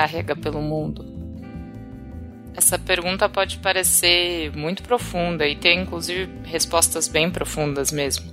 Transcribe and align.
carrega 0.00 0.34
pelo 0.34 0.62
mundo? 0.62 1.04
Essa 2.56 2.78
pergunta 2.78 3.28
pode 3.28 3.58
parecer 3.58 4.50
muito 4.56 4.82
profunda 4.82 5.46
e 5.46 5.54
ter 5.54 5.74
inclusive 5.74 6.30
respostas 6.44 7.06
bem 7.06 7.30
profundas 7.30 7.92
mesmo. 7.92 8.32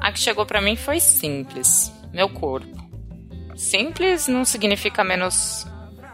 A 0.00 0.10
que 0.10 0.18
chegou 0.18 0.46
para 0.46 0.62
mim 0.62 0.76
foi 0.76 0.98
simples: 0.98 1.92
meu 2.10 2.28
corpo. 2.28 2.88
Simples 3.54 4.28
não 4.28 4.46
significa 4.46 5.04
menos 5.04 5.66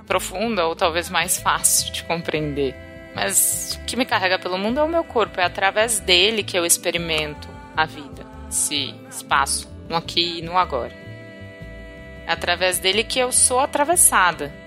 profunda 0.07 0.67
ou 0.67 0.75
talvez 0.75 1.09
mais 1.09 1.39
fácil 1.39 1.93
de 1.93 2.03
compreender. 2.03 2.75
Mas 3.15 3.79
o 3.81 3.85
que 3.85 3.97
me 3.97 4.05
carrega 4.05 4.41
pelo 4.41 4.59
mundo 4.59 4.81
é 4.81 4.83
o 4.83 4.89
meu 4.89 5.05
corpo, 5.05 5.41
é 5.41 5.45
através 5.45 6.01
dele 6.01 6.43
que 6.43 6.59
eu 6.59 6.67
experimento 6.67 7.49
a 7.77 7.87
vida, 7.87 8.27
esse 8.51 8.93
espaço, 9.09 9.71
no 9.89 9.95
aqui 9.95 10.41
e 10.41 10.43
no 10.43 10.59
agora. 10.59 10.93
É 12.27 12.33
através 12.33 12.81
dele 12.81 13.05
que 13.05 13.21
eu 13.21 13.31
sou 13.31 13.61
atravessada. 13.61 14.64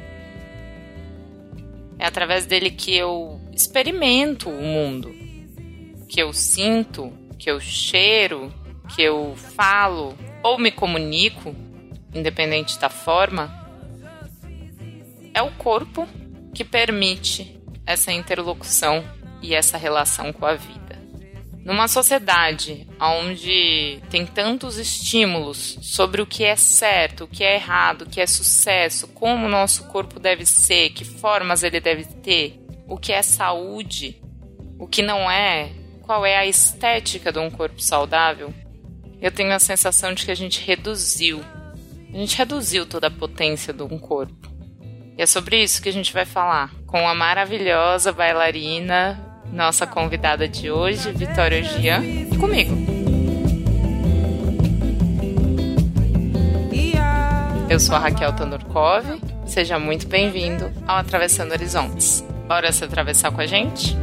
É 1.99 2.05
através 2.05 2.45
dele 2.45 2.69
que 2.69 2.95
eu 2.95 3.39
experimento 3.51 4.49
o 4.49 4.61
mundo, 4.61 5.13
que 6.07 6.21
eu 6.21 6.31
sinto, 6.31 7.11
que 7.37 7.49
eu 7.49 7.59
cheiro, 7.59 8.53
que 8.95 9.01
eu 9.01 9.35
falo 9.35 10.17
ou 10.43 10.57
me 10.57 10.71
comunico, 10.71 11.55
independente 12.13 12.79
da 12.79 12.89
forma. 12.89 13.67
É 15.33 15.41
o 15.41 15.51
corpo 15.51 16.07
que 16.53 16.63
permite 16.63 17.59
essa 17.85 18.11
interlocução 18.11 19.03
e 19.41 19.53
essa 19.53 19.77
relação 19.77 20.31
com 20.33 20.45
a 20.45 20.55
vida. 20.55 20.86
Numa 21.67 21.89
sociedade 21.89 22.87
onde 22.97 24.01
tem 24.09 24.25
tantos 24.25 24.77
estímulos 24.77 25.77
sobre 25.81 26.21
o 26.21 26.25
que 26.25 26.45
é 26.45 26.55
certo, 26.55 27.25
o 27.25 27.27
que 27.27 27.43
é 27.43 27.55
errado, 27.55 28.03
o 28.03 28.09
que 28.09 28.21
é 28.21 28.25
sucesso, 28.25 29.05
como 29.09 29.45
o 29.45 29.49
nosso 29.49 29.83
corpo 29.89 30.17
deve 30.17 30.45
ser, 30.45 30.91
que 30.91 31.03
formas 31.03 31.63
ele 31.63 31.81
deve 31.81 32.05
ter, 32.05 32.57
o 32.87 32.97
que 32.97 33.11
é 33.11 33.21
saúde, 33.21 34.17
o 34.79 34.87
que 34.87 35.01
não 35.01 35.29
é, 35.29 35.69
qual 36.03 36.25
é 36.25 36.37
a 36.37 36.45
estética 36.45 37.33
de 37.33 37.39
um 37.39 37.51
corpo 37.51 37.81
saudável, 37.81 38.53
eu 39.21 39.29
tenho 39.29 39.51
a 39.51 39.59
sensação 39.59 40.13
de 40.13 40.23
que 40.23 40.31
a 40.31 40.35
gente 40.35 40.65
reduziu. 40.65 41.43
A 42.13 42.17
gente 42.17 42.37
reduziu 42.37 42.85
toda 42.85 43.07
a 43.07 43.11
potência 43.11 43.73
de 43.73 43.83
um 43.83 43.99
corpo. 43.99 44.49
E 45.17 45.21
é 45.21 45.25
sobre 45.25 45.61
isso 45.61 45.81
que 45.81 45.89
a 45.89 45.93
gente 45.93 46.13
vai 46.13 46.23
falar 46.23 46.73
com 46.85 47.05
a 47.05 47.13
maravilhosa 47.13 48.13
bailarina 48.13 49.21
nossa 49.51 49.87
convidada 49.87 50.47
de 50.47 50.69
hoje, 50.69 51.11
Vitória 51.11 51.63
Gian, 51.63 52.03
e 52.03 52.37
comigo. 52.37 52.75
Eu 57.69 57.81
sou 57.81 57.95
a 57.95 57.99
Raquel 57.99 58.31
Tandorkov, 58.33 59.05
seja 59.45 59.77
muito 59.77 60.07
bem-vindo 60.07 60.71
ao 60.87 60.97
Atravessando 60.97 61.51
Horizontes. 61.51 62.25
Bora 62.47 62.71
se 62.71 62.83
atravessar 62.83 63.29
com 63.31 63.41
a 63.41 63.45
gente? 63.45 63.93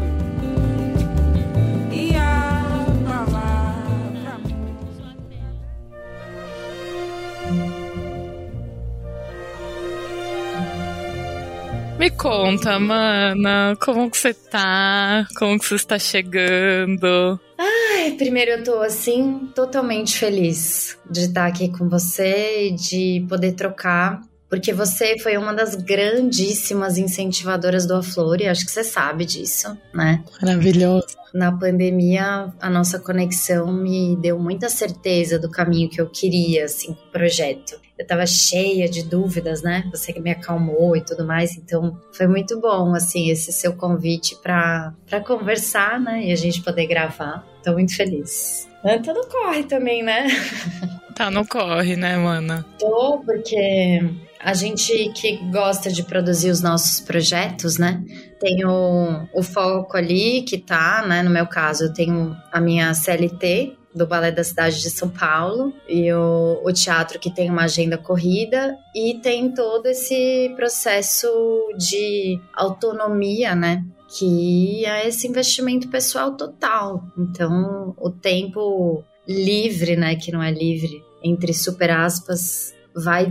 Me 11.98 12.10
conta, 12.10 12.78
mana, 12.78 13.76
como 13.80 14.10
que 14.10 14.18
você 14.18 14.34
tá? 14.34 15.26
Como 15.38 15.58
que 15.58 15.64
você 15.64 15.76
está 15.76 15.98
chegando? 15.98 17.40
Ai, 17.56 18.12
primeiro 18.12 18.50
eu 18.50 18.64
tô 18.64 18.80
assim 18.80 19.48
totalmente 19.54 20.18
feliz 20.18 20.98
de 21.08 21.20
estar 21.20 21.46
aqui 21.46 21.70
com 21.70 21.88
você 21.88 22.68
e 22.68 22.74
de 22.74 23.24
poder 23.28 23.52
trocar 23.52 24.20
porque 24.54 24.72
você 24.72 25.18
foi 25.18 25.36
uma 25.36 25.52
das 25.52 25.74
grandíssimas 25.74 26.96
incentivadoras 26.96 27.86
do 27.86 27.94
Aflore, 27.94 28.46
acho 28.46 28.64
que 28.64 28.70
você 28.70 28.84
sabe 28.84 29.24
disso, 29.24 29.76
né? 29.92 30.22
Maravilhoso. 30.40 31.08
Na 31.34 31.50
pandemia, 31.50 32.52
a 32.60 32.70
nossa 32.70 33.00
conexão 33.00 33.72
me 33.72 34.16
deu 34.16 34.38
muita 34.38 34.68
certeza 34.68 35.40
do 35.40 35.50
caminho 35.50 35.90
que 35.90 36.00
eu 36.00 36.08
queria, 36.08 36.66
assim, 36.66 36.94
com 36.94 37.08
o 37.08 37.10
projeto. 37.10 37.83
Eu 37.98 38.06
tava 38.06 38.26
cheia 38.26 38.88
de 38.88 39.04
dúvidas, 39.04 39.62
né? 39.62 39.84
Você 39.92 40.12
que 40.12 40.20
me 40.20 40.30
acalmou 40.30 40.96
e 40.96 41.00
tudo 41.00 41.24
mais, 41.24 41.56
então 41.56 41.96
foi 42.12 42.26
muito 42.26 42.60
bom, 42.60 42.94
assim, 42.94 43.30
esse 43.30 43.52
seu 43.52 43.74
convite 43.74 44.36
para 44.42 44.92
conversar, 45.24 46.00
né? 46.00 46.24
E 46.24 46.32
a 46.32 46.36
gente 46.36 46.60
poder 46.62 46.86
gravar. 46.86 47.46
Tô 47.62 47.72
muito 47.72 47.96
feliz. 47.96 48.68
Anta 48.84 49.12
não 49.12 49.24
corre 49.28 49.62
também, 49.64 50.02
né? 50.02 50.26
Tá 51.14 51.30
no 51.30 51.46
corre, 51.46 51.94
né, 51.94 52.16
mana? 52.16 52.66
Tô, 52.76 53.20
porque 53.24 54.00
a 54.40 54.52
gente 54.52 55.12
que 55.14 55.36
gosta 55.50 55.90
de 55.90 56.02
produzir 56.02 56.50
os 56.50 56.60
nossos 56.60 56.98
projetos, 56.98 57.78
né? 57.78 58.02
Tem 58.40 58.64
o, 58.66 59.24
o 59.32 59.40
foco 59.40 59.96
ali 59.96 60.42
que 60.42 60.58
tá, 60.58 61.04
né? 61.06 61.22
No 61.22 61.30
meu 61.30 61.46
caso, 61.46 61.84
eu 61.84 61.94
tenho 61.94 62.36
a 62.52 62.60
minha 62.60 62.92
CLT 62.92 63.76
do 63.94 64.06
Balé 64.06 64.32
da 64.32 64.42
Cidade 64.42 64.80
de 64.80 64.90
São 64.90 65.08
Paulo 65.08 65.72
e 65.88 66.12
o, 66.12 66.60
o 66.64 66.72
teatro 66.72 67.18
que 67.18 67.30
tem 67.32 67.48
uma 67.48 67.64
agenda 67.64 67.96
corrida 67.96 68.76
e 68.94 69.14
tem 69.22 69.52
todo 69.52 69.86
esse 69.86 70.52
processo 70.56 71.28
de 71.76 72.40
autonomia, 72.52 73.54
né? 73.54 73.84
Que 74.18 74.84
é 74.84 75.06
esse 75.06 75.26
investimento 75.28 75.88
pessoal 75.88 76.36
total. 76.36 77.04
Então, 77.16 77.94
o 77.98 78.10
tempo 78.10 79.04
livre, 79.26 79.96
né? 79.96 80.16
Que 80.16 80.32
não 80.32 80.42
é 80.42 80.50
livre, 80.50 81.02
entre 81.22 81.54
super 81.54 81.90
aspas, 81.90 82.74
vai 82.94 83.30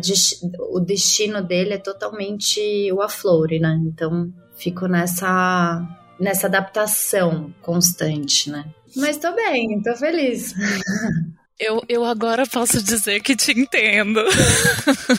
o 0.71 0.79
destino 0.79 1.41
dele 1.41 1.73
é 1.75 1.77
totalmente 1.77 2.91
o 2.91 3.01
aflore, 3.01 3.59
né? 3.59 3.79
Então 3.85 4.31
fico 4.55 4.87
nessa 4.87 5.81
nessa 6.19 6.47
adaptação 6.47 7.53
constante, 7.61 8.49
né? 8.49 8.65
Mas 8.95 9.17
tô 9.17 9.33
bem, 9.33 9.81
tô 9.81 9.95
feliz. 9.95 10.53
Eu, 11.59 11.81
eu 11.87 12.03
agora 12.03 12.45
posso 12.45 12.83
dizer 12.83 13.21
que 13.21 13.35
te 13.35 13.51
entendo. 13.57 14.19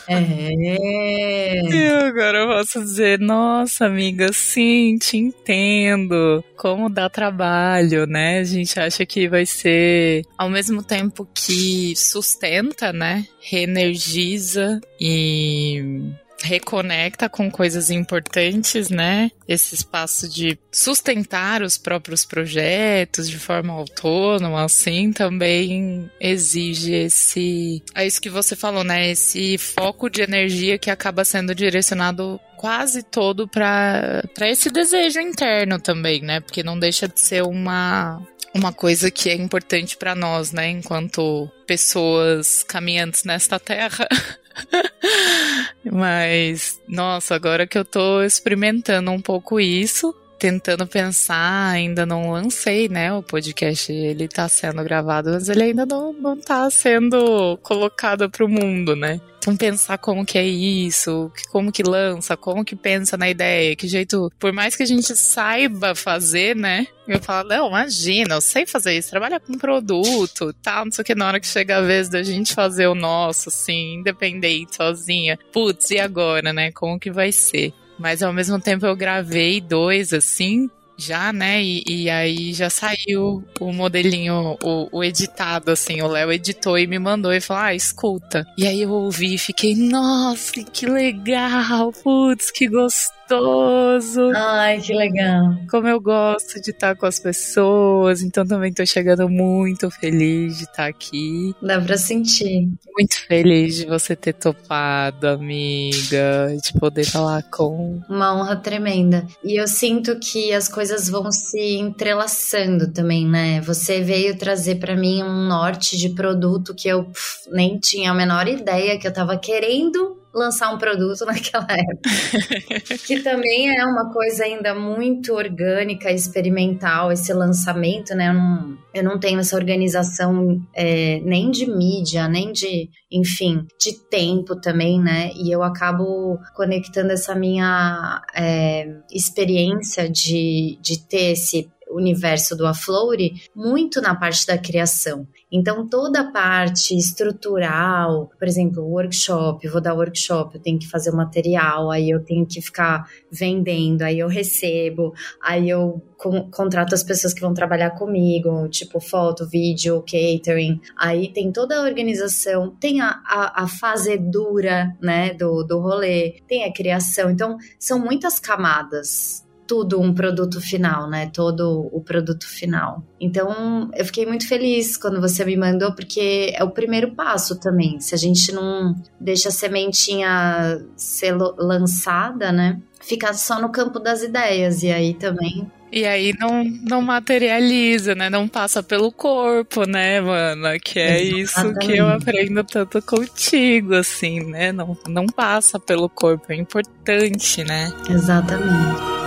É. 0.09 1.63
Eu 1.73 1.99
agora 2.07 2.47
posso 2.47 2.81
dizer, 2.81 3.19
nossa 3.19 3.87
amiga, 3.87 4.31
sim, 4.33 4.99
te 4.99 5.17
entendo. 5.17 6.45
Como 6.57 6.91
dá 6.91 7.09
trabalho, 7.09 8.07
né? 8.07 8.41
A 8.41 8.45
gente 8.45 8.79
acha 8.79 9.07
que 9.07 9.29
vai 9.29 9.47
ser 9.47 10.23
ao 10.37 10.51
mesmo 10.51 10.83
tempo 10.83 11.27
que 11.33 11.95
sustenta, 11.97 12.93
né? 12.93 13.27
Reenergiza 13.41 14.81
e 15.01 16.13
reconecta 16.45 17.29
com 17.29 17.51
coisas 17.51 17.91
importantes, 17.91 18.91
né? 18.91 19.31
Esse 19.49 19.75
espaço 19.75 20.29
de 20.29 20.59
sustentar 20.71 21.63
os 21.63 21.79
próprios 21.79 22.25
projetos 22.25 23.29
de 23.29 23.39
forma 23.39 23.73
autônoma, 23.73 24.65
assim, 24.65 25.13
também 25.13 26.11
exige 26.21 26.93
esse. 26.93 27.83
É 27.95 28.07
isso 28.07 28.21
que 28.21 28.31
você 28.31 28.55
falou, 28.55 28.85
né? 28.85 29.11
Esse 29.11 29.59
foco 29.59 30.09
de 30.09 30.23
energia 30.23 30.79
que 30.79 30.91
acaba 30.91 31.25
sendo 31.25 31.55
direcionado 31.55 32.39
quase 32.57 33.03
todo 33.03 33.47
para 33.47 34.23
esse 34.41 34.71
desejo 34.71 35.21
interno 35.21 35.79
também, 35.79 36.23
né? 36.23 36.41
Porque 36.41 36.63
não 36.63 36.79
deixa 36.79 37.07
de 37.07 37.21
ser 37.21 37.43
uma 37.43 38.23
uma 38.55 38.73
coisa 38.73 39.11
que 39.11 39.29
é 39.29 39.35
importante 39.35 39.97
para 39.97 40.15
nós, 40.15 40.53
né, 40.53 40.71
enquanto 40.71 41.51
pessoas 41.67 42.63
caminhantes 42.63 43.25
nesta 43.25 43.59
terra. 43.59 44.09
Mas, 45.85 46.81
nossa, 46.89 47.35
agora 47.35 47.67
que 47.67 47.77
eu 47.77 47.85
tô 47.85 48.23
experimentando 48.23 49.11
um 49.11 49.21
pouco 49.21 49.59
isso, 49.59 50.15
tentando 50.39 50.87
pensar, 50.87 51.71
ainda 51.71 52.07
não 52.07 52.31
lancei, 52.31 52.89
né? 52.89 53.13
O 53.13 53.23
podcast, 53.23 53.93
ele 53.93 54.29
tá 54.29 54.49
sendo 54.49 54.85
gravado, 54.85 55.31
mas 55.31 55.49
ele 55.49 55.63
ainda 55.63 55.87
não, 55.87 56.13
não 56.13 56.37
tá 56.37 56.69
sendo 56.71 57.57
colocado 57.63 58.29
pro 58.31 58.49
mundo, 58.49 58.95
né? 58.95 59.21
Então 59.45 59.59
pensar 59.59 59.99
como 59.99 60.25
que 60.25 60.39
é 60.39 60.47
isso, 60.47 61.31
como 61.51 61.71
que 61.71 61.83
lança, 61.83 62.35
como 62.35 62.65
que 62.65 62.75
pensa 62.75 63.15
na 63.15 63.29
ideia, 63.29 63.77
que 63.77 63.87
jeito, 63.87 64.33
por 64.39 64.55
mais 64.55 64.75
que 64.75 64.83
a 64.83 64.87
gente 64.87 65.15
saiba 65.15 65.95
fazer, 65.95 66.57
né? 66.57 66.87
Eu 67.07 67.21
falo, 67.21 67.51
não, 67.51 67.69
imagina, 67.69 68.37
eu 68.37 68.41
sei 68.41 68.65
fazer 68.65 68.97
isso, 68.97 69.11
trabalhar 69.11 69.41
com 69.41 69.59
produto, 69.59 70.55
tal, 70.63 70.87
não 70.87 70.93
sei 70.93 71.03
o 71.03 71.05
que, 71.05 71.15
na 71.15 71.27
hora 71.27 71.39
que 71.39 71.47
chega 71.47 71.77
a 71.77 71.83
vez 71.83 72.09
da 72.09 72.23
gente 72.23 72.55
fazer 72.55 72.87
o 72.87 72.95
nosso, 72.95 73.51
assim, 73.51 73.97
independente, 73.97 74.77
sozinha, 74.77 75.39
putz, 75.53 75.91
e 75.91 75.99
agora, 75.99 76.51
né? 76.51 76.73
Como 76.73 76.99
que 76.99 77.11
vai 77.11 77.31
ser? 77.31 77.75
Mas 77.99 78.23
ao 78.23 78.33
mesmo 78.33 78.59
tempo 78.59 78.87
eu 78.87 78.97
gravei 78.97 79.61
dois 79.61 80.15
assim, 80.15 80.71
já, 80.97 81.33
né? 81.33 81.63
E, 81.63 81.83
e, 81.87 82.11
aí 82.11 82.53
já 82.53 82.71
saiu 82.71 83.45
o 83.61 83.73
modelinho, 83.73 84.57
o, 84.63 84.89
o 84.93 85.05
editado, 85.05 85.71
assim. 85.71 86.01
O 86.03 86.07
Léo 86.07 86.33
editou 86.33 86.79
e 86.79 86.87
me 86.87 86.99
mandou 86.99 87.33
e 87.33 87.41
falou: 87.41 87.65
Ah, 87.65 87.75
escuta. 87.75 88.47
E 88.57 88.67
aí 88.67 88.83
eu 88.83 88.91
ouvi 88.91 89.35
e 89.35 89.39
fiquei, 89.39 89.75
nossa, 89.75 90.63
que 90.63 90.87
legal, 90.87 91.93
putz, 91.93 92.51
que 92.51 92.69
gostoso 92.69 93.15
gostoso. 93.41 94.33
Ai, 94.35 94.81
que 94.81 94.93
legal. 94.95 95.57
Como 95.71 95.89
eu 95.89 96.01
gosto 96.01 96.61
de 96.61 96.71
estar 96.71 96.97
com 96.97 97.07
as 97.07 97.19
pessoas, 97.19 98.23
então 98.23 98.47
também 98.47 98.73
tô 98.73 98.85
chegando 98.85 99.29
muito 99.29 99.91
feliz 99.91 100.59
de 100.59 100.65
estar 100.65 100.87
aqui. 100.87 101.55
Dá 101.63 101.81
pra 101.81 101.97
sentir. 101.97 102.69
Muito 102.97 103.27
feliz 103.27 103.77
de 103.77 103.87
você 103.87 104.15
ter 104.15 104.35
topado, 104.35 105.29
amiga, 105.29 106.55
de 106.63 106.73
poder 106.79 107.05
falar 107.05 107.43
com. 107.51 108.01
Uma 108.09 108.35
honra 108.35 108.57
tremenda. 108.57 109.27
E 109.43 109.61
eu 109.61 109.67
sinto 109.67 110.19
que 110.19 110.53
as 110.53 110.69
coisas 110.69 111.09
vão 111.09 111.31
se 111.31 111.77
entrelaçando 111.77 112.93
também, 112.93 113.27
né? 113.27 113.61
Você 113.63 114.01
veio 114.01 114.37
trazer 114.37 114.77
para 114.77 114.97
mim 114.97 115.23
um 115.23 115.47
norte 115.47 115.97
de 115.97 116.11
produto 116.11 116.75
que 116.75 116.89
eu 116.89 117.05
pff, 117.05 117.51
nem 117.51 117.79
tinha 117.79 118.11
a 118.11 118.15
menor 118.15 118.47
ideia 118.49 118.99
que 118.99 119.07
eu 119.07 119.13
tava 119.13 119.37
querendo 119.37 120.24
lançar 120.35 120.75
um 120.75 120.79
produto 120.79 121.25
naquela 121.27 121.67
época. 121.71 122.99
que 123.07 123.21
também 123.21 123.79
é 123.79 123.85
uma 123.85 124.13
coisa 124.13 124.45
ainda 124.45 124.75
muito 124.75 125.33
orgânica, 125.33 126.11
experimental, 126.11 127.13
esse 127.13 127.33
lançamento, 127.33 128.15
né? 128.15 128.29
Eu 128.29 128.35
não, 128.35 128.79
eu 128.93 129.05
não 129.05 129.19
tenho 129.19 129.39
essa 129.39 129.57
organização 129.57 130.61
é, 130.75 131.21
nem 131.21 131.51
de 131.51 131.67
mídia, 131.67 132.27
nem 132.29 132.53
de, 132.53 132.91
enfim, 133.11 133.67
de 133.81 133.93
tempo 134.09 134.57
também, 134.57 135.01
né? 135.01 135.31
E 135.37 135.51
eu 135.51 135.63
acabo 135.63 136.39
conectando 136.55 137.13
essa 137.13 137.35
minha 137.35 138.23
é, 138.35 138.89
experiência 139.13 140.09
de, 140.11 140.79
de 140.83 141.07
ter 141.07 141.33
esse 141.33 141.71
universo 141.97 142.57
do 142.57 142.67
Aflore 142.67 143.43
muito 143.55 144.01
na 144.01 144.15
parte 144.15 144.47
da 144.47 144.59
criação. 144.59 145.27
Então, 145.51 145.87
toda 145.87 146.21
a 146.21 146.33
parte 146.33 146.97
estrutural, 146.97 148.31
por 148.39 148.49
exemplo, 148.49 148.83
workshop, 148.83 149.69
vou 149.69 149.81
dar 149.81 149.95
workshop, 149.95 150.57
eu 150.57 150.61
tenho 150.61 150.79
que 150.79 150.89
fazer 150.89 151.11
o 151.11 151.17
material, 151.17 151.91
aí 151.91 152.11
eu 152.11 152.25
tenho 152.25 152.45
que 152.45 152.61
ficar 152.61 153.09
vendendo, 153.31 154.03
aí 154.03 154.19
eu 154.19 154.27
recebo, 154.27 155.15
aí 155.41 155.71
eu 155.71 156.03
contrato 156.51 156.95
as 156.95 157.05
pessoas 157.05 157.35
que 157.35 157.41
vão 157.41 157.55
trabalhar 157.55 157.91
comigo, 157.91 158.69
tipo 158.69 158.99
foto, 158.99 159.47
vídeo, 159.47 160.03
catering. 160.03 160.81
Aí 160.97 161.33
tem 161.33 161.53
toda 161.53 161.79
a 161.79 161.83
organização, 161.83 162.75
tem 162.81 163.01
a, 163.01 163.21
a, 163.25 163.65
a 163.65 163.69
fase 163.69 164.17
dura, 164.17 164.97
né, 165.01 165.35
do, 165.35 165.63
do 165.63 165.79
rolê, 165.79 166.41
tem 166.49 166.65
a 166.65 166.73
criação. 166.73 167.31
Então, 167.31 167.57
são 167.79 167.99
muitas 167.99 168.41
camadas 168.41 169.44
tudo 169.67 170.01
um 170.01 170.13
produto 170.13 170.61
final, 170.61 171.09
né? 171.09 171.31
Todo 171.33 171.89
o 171.93 172.01
produto 172.01 172.47
final. 172.47 173.03
Então, 173.21 173.91
eu 173.95 174.05
fiquei 174.05 174.27
muito 174.27 174.47
feliz 174.47 174.97
quando 174.97 175.21
você 175.21 175.45
me 175.45 175.57
mandou, 175.57 175.95
porque 175.95 176.53
é 176.55 176.63
o 176.63 176.71
primeiro 176.71 177.13
passo 177.13 177.59
também. 177.59 178.01
Se 178.01 178.15
a 178.15 178.19
gente 178.19 178.53
não 178.53 178.95
deixa 179.19 179.49
a 179.49 179.53
sementinha 179.53 180.81
ser 180.97 181.35
lançada, 181.59 182.53
né? 182.53 182.81
Fica 183.01 183.33
só 183.35 183.61
no 183.61 183.71
campo 183.71 183.99
das 183.99 184.23
ideias. 184.23 184.83
E 184.83 184.91
aí 184.91 185.15
também 185.15 185.71
e 185.95 186.05
aí 186.05 186.35
não, 186.41 186.65
não 186.65 187.01
materializa, 187.01 188.17
né? 188.17 188.29
Não 188.29 188.49
passa 188.49 188.83
pelo 188.83 189.13
corpo, 189.13 189.87
né, 189.87 190.21
mana? 190.21 190.77
Que 190.77 190.99
é 190.99 191.23
Exatamente. 191.23 191.79
isso 191.79 191.79
que 191.79 191.97
eu 191.97 192.09
aprendo 192.09 192.65
tanto 192.65 193.01
contigo, 193.01 193.95
assim, 193.95 194.41
né? 194.41 194.73
Não, 194.73 194.99
não 195.07 195.25
passa 195.27 195.79
pelo 195.79 196.09
corpo, 196.09 196.47
é 196.49 196.57
importante, 196.57 197.63
né? 197.63 197.93
Exatamente. 198.11 199.24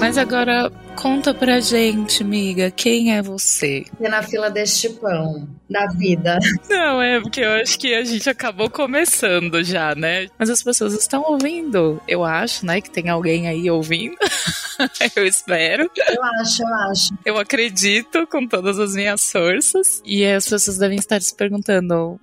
Mas 0.00 0.16
agora 0.16 0.72
conta 0.96 1.34
pra 1.34 1.60
gente, 1.60 2.22
amiga, 2.22 2.70
quem 2.70 3.14
é 3.14 3.20
você? 3.20 3.84
E 4.00 4.08
na 4.08 4.22
fila 4.22 4.50
deste 4.50 4.88
pão 4.88 5.46
da 5.68 5.86
vida. 5.88 6.38
Não, 6.70 7.02
é 7.02 7.20
porque 7.20 7.40
eu 7.42 7.50
acho 7.50 7.78
que 7.78 7.94
a 7.94 8.02
gente 8.02 8.28
acabou 8.28 8.70
começando 8.70 9.62
já, 9.62 9.94
né? 9.94 10.26
Mas 10.38 10.48
as 10.48 10.62
pessoas 10.62 10.94
estão 10.94 11.22
ouvindo. 11.22 12.00
Eu 12.08 12.24
acho, 12.24 12.64
né, 12.64 12.80
que 12.80 12.90
tem 12.90 13.10
alguém 13.10 13.46
aí 13.46 13.70
ouvindo. 13.70 14.16
eu 15.14 15.26
espero. 15.26 15.90
Eu 16.08 16.24
acho, 16.40 16.62
eu 16.62 16.74
acho. 16.74 17.14
Eu 17.24 17.38
acredito 17.38 18.26
com 18.26 18.48
todas 18.48 18.78
as 18.78 18.94
minhas 18.94 19.30
forças. 19.30 20.00
E 20.04 20.24
as 20.24 20.48
pessoas 20.48 20.78
devem 20.78 20.98
estar 20.98 21.20
se 21.20 21.36
perguntando: 21.36 22.18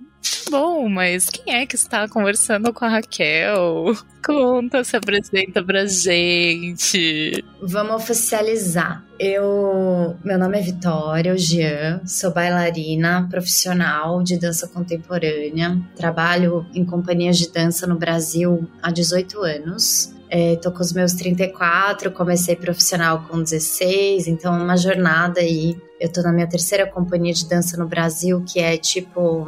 Bom, 0.50 0.88
mas 0.88 1.28
quem 1.28 1.54
é 1.54 1.66
que 1.66 1.76
está 1.76 2.08
conversando 2.08 2.72
com 2.72 2.84
a 2.84 2.88
Raquel? 2.88 3.94
Conta, 4.24 4.82
se 4.82 4.96
apresenta 4.96 5.62
pra 5.62 5.86
gente. 5.86 7.44
Vamos 7.60 7.96
oficializar. 7.96 9.04
Eu, 9.18 10.16
meu 10.24 10.38
nome 10.38 10.58
é 10.58 10.62
Vitória 10.62 11.36
Jean, 11.36 12.00
sou 12.06 12.32
bailarina 12.32 13.26
profissional 13.30 14.22
de 14.22 14.38
dança 14.38 14.68
contemporânea. 14.68 15.78
Trabalho 15.96 16.66
em 16.74 16.84
companhias 16.84 17.36
de 17.36 17.50
dança 17.50 17.86
no 17.86 17.96
Brasil 17.96 18.66
há 18.82 18.90
18 18.90 19.42
anos. 19.42 20.14
É, 20.30 20.56
tô 20.56 20.70
com 20.70 20.82
os 20.82 20.92
meus 20.92 21.14
34, 21.14 22.10
comecei 22.12 22.54
profissional 22.54 23.24
com 23.28 23.42
16, 23.42 24.28
então 24.28 24.54
é 24.54 24.62
uma 24.62 24.76
jornada 24.76 25.40
aí. 25.40 25.76
Eu 25.98 26.12
tô 26.12 26.20
na 26.22 26.32
minha 26.32 26.46
terceira 26.46 26.86
companhia 26.86 27.32
de 27.32 27.48
dança 27.48 27.76
no 27.76 27.88
Brasil, 27.88 28.44
que 28.46 28.60
é 28.60 28.76
tipo 28.76 29.46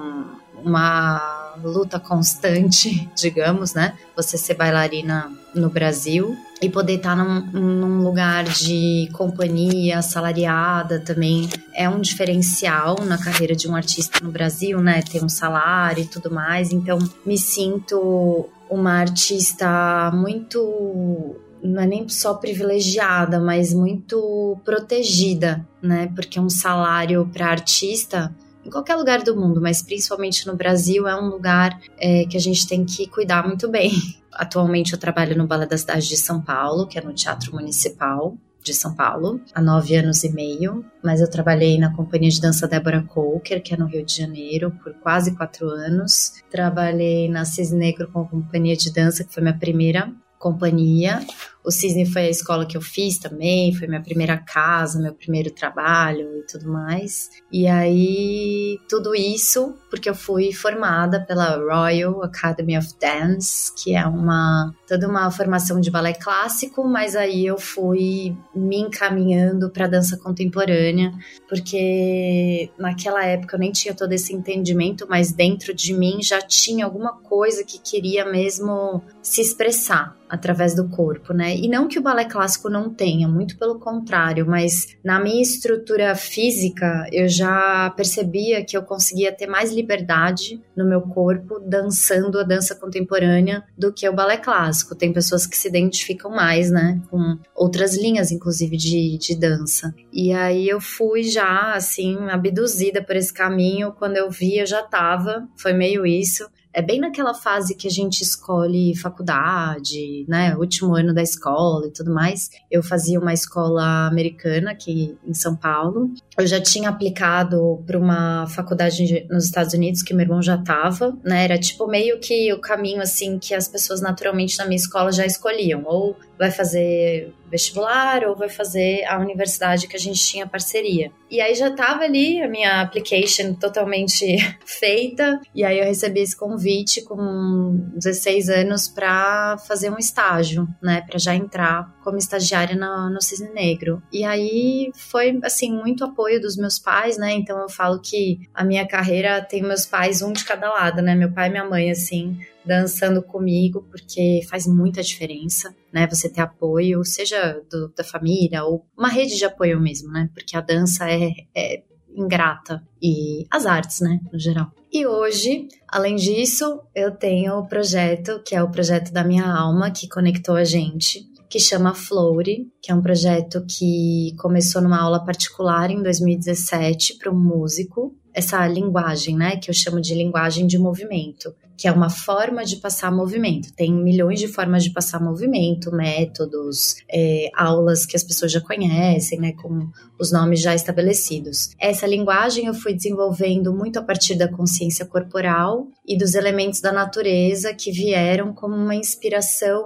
uma 0.64 1.54
luta 1.62 1.98
constante, 1.98 3.08
digamos, 3.14 3.74
né? 3.74 3.96
Você 4.16 4.38
ser 4.38 4.54
bailarina 4.54 5.30
no 5.54 5.68
Brasil 5.68 6.36
e 6.62 6.68
poder 6.68 6.94
estar 6.94 7.16
num, 7.16 7.46
num, 7.52 8.02
lugar 8.02 8.44
de 8.44 9.08
companhia 9.12 9.98
assalariada 9.98 11.00
também 11.00 11.48
é 11.74 11.88
um 11.88 12.00
diferencial 12.00 12.96
na 13.04 13.18
carreira 13.18 13.56
de 13.56 13.68
um 13.68 13.74
artista 13.74 14.20
no 14.22 14.30
Brasil, 14.30 14.80
né? 14.80 15.02
Ter 15.02 15.24
um 15.24 15.28
salário 15.28 16.02
e 16.02 16.06
tudo 16.06 16.30
mais. 16.30 16.72
Então, 16.72 16.98
me 17.24 17.38
sinto 17.38 18.48
uma 18.68 18.92
artista 18.92 20.10
muito 20.14 21.36
não 21.62 21.82
é 21.82 21.86
nem 21.86 22.08
só 22.08 22.34
privilegiada, 22.34 23.38
mas 23.38 23.74
muito 23.74 24.58
protegida, 24.64 25.66
né? 25.82 26.10
Porque 26.14 26.40
um 26.40 26.48
salário 26.48 27.28
para 27.32 27.48
artista 27.48 28.34
em 28.64 28.70
qualquer 28.70 28.96
lugar 28.96 29.22
do 29.22 29.36
mundo, 29.36 29.60
mas 29.60 29.82
principalmente 29.82 30.46
no 30.46 30.56
Brasil, 30.56 31.08
é 31.08 31.20
um 31.20 31.28
lugar 31.28 31.80
é, 31.98 32.24
que 32.24 32.36
a 32.36 32.40
gente 32.40 32.66
tem 32.66 32.84
que 32.84 33.06
cuidar 33.06 33.46
muito 33.46 33.68
bem. 33.68 33.92
Atualmente 34.32 34.92
eu 34.92 34.98
trabalho 34.98 35.36
no 35.36 35.46
Balé 35.46 35.66
da 35.66 35.76
Cidade 35.76 36.08
de 36.08 36.16
São 36.16 36.40
Paulo, 36.40 36.86
que 36.86 36.98
é 36.98 37.02
no 37.02 37.12
Teatro 37.12 37.52
Municipal 37.52 38.36
de 38.62 38.74
São 38.74 38.94
Paulo, 38.94 39.40
há 39.54 39.60
nove 39.60 39.96
anos 39.96 40.22
e 40.22 40.30
meio, 40.30 40.84
mas 41.02 41.20
eu 41.20 41.30
trabalhei 41.30 41.78
na 41.78 41.94
companhia 41.94 42.30
de 42.30 42.40
dança 42.40 42.68
Débora 42.68 43.02
Coker, 43.02 43.62
que 43.62 43.72
é 43.72 43.76
no 43.76 43.86
Rio 43.86 44.04
de 44.04 44.14
Janeiro, 44.14 44.70
por 44.82 44.92
quase 44.94 45.34
quatro 45.34 45.68
anos. 45.68 46.34
Trabalhei 46.50 47.28
na 47.28 47.44
Cisne 47.44 47.78
Negro 47.78 48.10
com 48.12 48.20
a 48.20 48.28
companhia 48.28 48.76
de 48.76 48.92
dança, 48.92 49.24
que 49.24 49.32
foi 49.32 49.42
minha 49.42 49.56
primeira 49.56 50.12
companhia. 50.38 51.20
O 51.64 51.70
Cisne 51.70 52.06
foi 52.06 52.22
a 52.22 52.30
escola 52.30 52.66
que 52.66 52.76
eu 52.76 52.80
fiz 52.80 53.18
também, 53.18 53.74
foi 53.74 53.86
minha 53.86 54.02
primeira 54.02 54.38
casa, 54.38 55.00
meu 55.00 55.12
primeiro 55.12 55.50
trabalho 55.50 56.38
e 56.38 56.46
tudo 56.46 56.70
mais. 56.70 57.28
E 57.52 57.66
aí, 57.66 58.78
tudo 58.88 59.14
isso 59.14 59.74
porque 59.90 60.08
eu 60.08 60.14
fui 60.14 60.52
formada 60.52 61.20
pela 61.20 61.56
Royal 61.56 62.22
Academy 62.22 62.78
of 62.78 62.88
Dance, 63.00 63.72
que 63.74 63.94
é 63.94 64.06
uma 64.06 64.72
toda 64.88 65.08
uma 65.08 65.30
formação 65.30 65.80
de 65.80 65.90
balé 65.90 66.14
clássico, 66.14 66.84
mas 66.84 67.16
aí 67.16 67.44
eu 67.44 67.58
fui 67.58 68.36
me 68.54 68.76
encaminhando 68.76 69.68
para 69.68 69.88
dança 69.88 70.16
contemporânea, 70.16 71.12
porque 71.48 72.70
naquela 72.78 73.24
época 73.24 73.56
eu 73.56 73.60
nem 73.60 73.72
tinha 73.72 73.94
todo 73.94 74.12
esse 74.12 74.32
entendimento, 74.32 75.06
mas 75.08 75.32
dentro 75.32 75.74
de 75.74 75.92
mim 75.92 76.22
já 76.22 76.40
tinha 76.40 76.84
alguma 76.84 77.12
coisa 77.20 77.64
que 77.64 77.78
queria 77.78 78.24
mesmo 78.24 79.02
se 79.20 79.40
expressar 79.40 80.16
através 80.28 80.76
do 80.76 80.88
corpo, 80.88 81.32
né? 81.32 81.56
E 81.60 81.68
não 81.68 81.86
que 81.86 81.98
o 81.98 82.02
balé 82.02 82.24
clássico 82.24 82.70
não 82.70 82.88
tenha, 82.88 83.28
muito 83.28 83.58
pelo 83.58 83.78
contrário, 83.78 84.46
mas 84.46 84.96
na 85.04 85.20
minha 85.20 85.42
estrutura 85.42 86.14
física 86.14 87.06
eu 87.12 87.28
já 87.28 87.90
percebia 87.90 88.64
que 88.64 88.74
eu 88.74 88.82
conseguia 88.82 89.30
ter 89.30 89.46
mais 89.46 89.70
liberdade 89.70 90.58
no 90.74 90.86
meu 90.86 91.02
corpo 91.02 91.60
dançando 91.60 92.38
a 92.38 92.42
dança 92.42 92.74
contemporânea 92.74 93.62
do 93.76 93.92
que 93.92 94.08
o 94.08 94.14
balé 94.14 94.38
clássico. 94.38 94.94
Tem 94.94 95.12
pessoas 95.12 95.46
que 95.46 95.56
se 95.56 95.68
identificam 95.68 96.30
mais, 96.30 96.70
né, 96.70 96.98
com 97.10 97.38
outras 97.54 97.94
linhas, 97.94 98.32
inclusive 98.32 98.78
de, 98.78 99.18
de 99.18 99.38
dança. 99.38 99.94
E 100.10 100.32
aí 100.32 100.66
eu 100.66 100.80
fui 100.80 101.24
já, 101.24 101.74
assim, 101.74 102.16
abduzida 102.30 103.02
por 103.02 103.16
esse 103.16 103.34
caminho. 103.34 103.92
Quando 103.92 104.16
eu 104.16 104.30
vi, 104.30 104.56
eu 104.56 104.66
já 104.66 104.82
tava, 104.82 105.46
foi 105.56 105.74
meio 105.74 106.06
isso 106.06 106.48
é 106.72 106.80
bem 106.80 107.00
naquela 107.00 107.34
fase 107.34 107.74
que 107.74 107.88
a 107.88 107.90
gente 107.90 108.22
escolhe 108.22 108.96
faculdade, 108.96 110.24
né, 110.28 110.56
último 110.56 110.94
ano 110.94 111.12
da 111.12 111.22
escola 111.22 111.86
e 111.86 111.90
tudo 111.90 112.12
mais. 112.12 112.50
Eu 112.70 112.82
fazia 112.82 113.18
uma 113.18 113.32
escola 113.32 114.06
americana 114.06 114.70
aqui 114.70 115.16
em 115.26 115.34
São 115.34 115.56
Paulo. 115.56 116.10
Eu 116.38 116.46
já 116.46 116.60
tinha 116.60 116.88
aplicado 116.88 117.82
para 117.86 117.98
uma 117.98 118.46
faculdade 118.46 119.26
nos 119.28 119.44
Estados 119.44 119.74
Unidos 119.74 120.02
que 120.02 120.14
meu 120.14 120.24
irmão 120.24 120.42
já 120.42 120.54
estava, 120.54 121.16
né? 121.24 121.44
Era 121.44 121.58
tipo 121.58 121.86
meio 121.86 122.18
que 122.20 122.52
o 122.52 122.60
caminho 122.60 123.02
assim 123.02 123.38
que 123.38 123.54
as 123.54 123.66
pessoas 123.66 124.00
naturalmente 124.00 124.56
na 124.58 124.64
minha 124.64 124.76
escola 124.76 125.12
já 125.12 125.26
escolhiam, 125.26 125.82
ou 125.84 126.16
vai 126.38 126.50
fazer 126.50 127.34
vestibular 127.50 128.24
ou 128.24 128.36
vai 128.36 128.48
fazer 128.48 129.04
a 129.04 129.18
universidade 129.18 129.88
que 129.88 129.96
a 129.96 130.00
gente 130.00 130.20
tinha 130.24 130.46
parceria. 130.46 131.10
E 131.30 131.40
aí 131.40 131.54
já 131.54 131.70
tava 131.70 132.04
ali 132.04 132.42
a 132.42 132.48
minha 132.48 132.80
application 132.80 133.54
totalmente 133.54 134.36
feita, 134.64 135.40
e 135.54 135.64
aí 135.64 135.78
eu 135.78 135.84
recebi 135.84 136.20
esse 136.20 136.36
convite 136.36 137.02
com 137.02 137.90
16 137.94 138.48
anos 138.48 138.88
para 138.88 139.56
fazer 139.66 139.90
um 139.90 139.98
estágio, 139.98 140.66
né, 140.82 141.02
para 141.02 141.18
já 141.18 141.34
entrar 141.34 141.94
como 142.02 142.18
estagiária 142.18 142.74
no, 142.74 143.10
no 143.10 143.22
Cisne 143.22 143.50
Negro. 143.52 144.02
E 144.12 144.24
aí 144.24 144.90
foi 144.94 145.38
assim 145.42 145.72
muito 145.72 146.04
apoio 146.04 146.40
dos 146.40 146.56
meus 146.56 146.78
pais, 146.78 147.16
né? 147.18 147.32
Então 147.32 147.58
eu 147.60 147.68
falo 147.68 148.00
que 148.00 148.40
a 148.54 148.64
minha 148.64 148.86
carreira 148.86 149.42
tem 149.42 149.62
meus 149.62 149.86
pais 149.86 150.22
um 150.22 150.32
de 150.32 150.44
cada 150.44 150.68
lado, 150.70 151.02
né? 151.02 151.14
Meu 151.14 151.30
pai 151.32 151.48
e 151.48 151.50
minha 151.50 151.64
mãe 151.64 151.90
assim 151.90 152.38
dançando 152.64 153.22
comigo, 153.22 153.86
porque 153.90 154.40
faz 154.48 154.66
muita 154.66 155.02
diferença, 155.02 155.74
né? 155.92 156.06
Você 156.08 156.28
ter 156.28 156.40
apoio, 156.40 157.04
seja 157.04 157.60
do, 157.70 157.88
da 157.96 158.04
família 158.04 158.64
ou 158.64 158.86
uma 158.96 159.08
rede 159.08 159.36
de 159.36 159.44
apoio 159.44 159.80
mesmo, 159.80 160.10
né? 160.10 160.28
Porque 160.34 160.56
a 160.56 160.60
dança 160.60 161.10
é, 161.10 161.30
é 161.54 161.82
ingrata 162.14 162.82
e 163.00 163.46
as 163.50 163.66
artes, 163.66 164.00
né, 164.00 164.20
no 164.32 164.38
geral. 164.38 164.72
E 164.92 165.06
hoje, 165.06 165.68
além 165.88 166.16
disso, 166.16 166.80
eu 166.94 167.12
tenho 167.12 167.58
o 167.58 167.66
projeto, 167.66 168.42
que 168.44 168.54
é 168.54 168.62
o 168.62 168.70
projeto 168.70 169.12
da 169.12 169.24
minha 169.24 169.46
alma, 169.46 169.90
que 169.90 170.08
conectou 170.08 170.56
a 170.56 170.64
gente, 170.64 171.24
que 171.48 171.60
chama 171.60 171.94
Flory, 171.94 172.70
que 172.82 172.90
é 172.90 172.94
um 172.94 173.02
projeto 173.02 173.64
que 173.66 174.34
começou 174.38 174.82
numa 174.82 175.00
aula 175.00 175.24
particular 175.24 175.90
em 175.90 176.02
2017 176.02 177.18
para 177.18 177.30
um 177.30 177.38
músico. 177.38 178.16
Essa 178.32 178.66
linguagem, 178.66 179.36
né, 179.36 179.56
que 179.56 179.70
eu 179.70 179.74
chamo 179.74 180.00
de 180.00 180.14
linguagem 180.14 180.66
de 180.66 180.78
movimento, 180.78 181.54
que 181.80 181.88
é 181.88 181.92
uma 181.92 182.10
forma 182.10 182.62
de 182.62 182.76
passar 182.76 183.10
movimento. 183.10 183.72
Tem 183.72 183.90
milhões 183.90 184.38
de 184.38 184.46
formas 184.46 184.84
de 184.84 184.90
passar 184.90 185.18
movimento, 185.18 185.90
métodos, 185.90 186.96
é, 187.10 187.48
aulas 187.54 188.04
que 188.04 188.14
as 188.14 188.22
pessoas 188.22 188.52
já 188.52 188.60
conhecem, 188.60 189.40
né, 189.40 189.52
com 189.52 189.88
os 190.18 190.30
nomes 190.30 190.60
já 190.60 190.74
estabelecidos. 190.74 191.70
Essa 191.80 192.06
linguagem 192.06 192.66
eu 192.66 192.74
fui 192.74 192.92
desenvolvendo 192.92 193.72
muito 193.72 193.98
a 193.98 194.02
partir 194.02 194.34
da 194.34 194.46
consciência 194.46 195.06
corporal 195.06 195.88
e 196.06 196.18
dos 196.18 196.34
elementos 196.34 196.82
da 196.82 196.92
natureza 196.92 197.72
que 197.72 197.90
vieram 197.90 198.52
como 198.52 198.74
uma 198.76 198.94
inspiração 198.94 199.82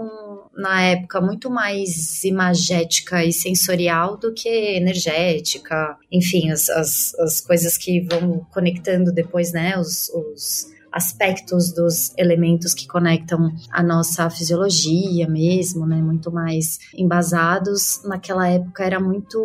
na 0.53 0.83
época 0.83 1.21
muito 1.21 1.49
mais 1.49 2.25
imagética 2.25 3.25
e 3.25 3.33
sensorial 3.33 4.17
do 4.17 4.35
que 4.35 4.49
energética, 4.49 5.97
enfim, 6.11 6.51
as, 6.51 6.69
as, 6.71 7.15
as 7.21 7.41
coisas 7.41 7.79
que 7.79 8.01
vão 8.01 8.45
conectando 8.53 9.13
depois, 9.13 9.53
né, 9.53 9.79
os, 9.79 10.09
os 10.09 10.74
aspectos 10.95 11.73
dos 11.73 12.17
elementos 12.17 12.73
que 12.73 12.87
conectam 12.87 13.53
a 13.71 13.83
nossa 13.83 14.31
fisiologia 14.31 15.29
mesmo, 15.29 15.85
né? 15.85 15.97
Muito 15.97 16.31
mais 16.31 16.79
embasados. 16.97 18.01
Naquela 18.05 18.49
época 18.49 18.85
era 18.85 19.01
muito 19.01 19.45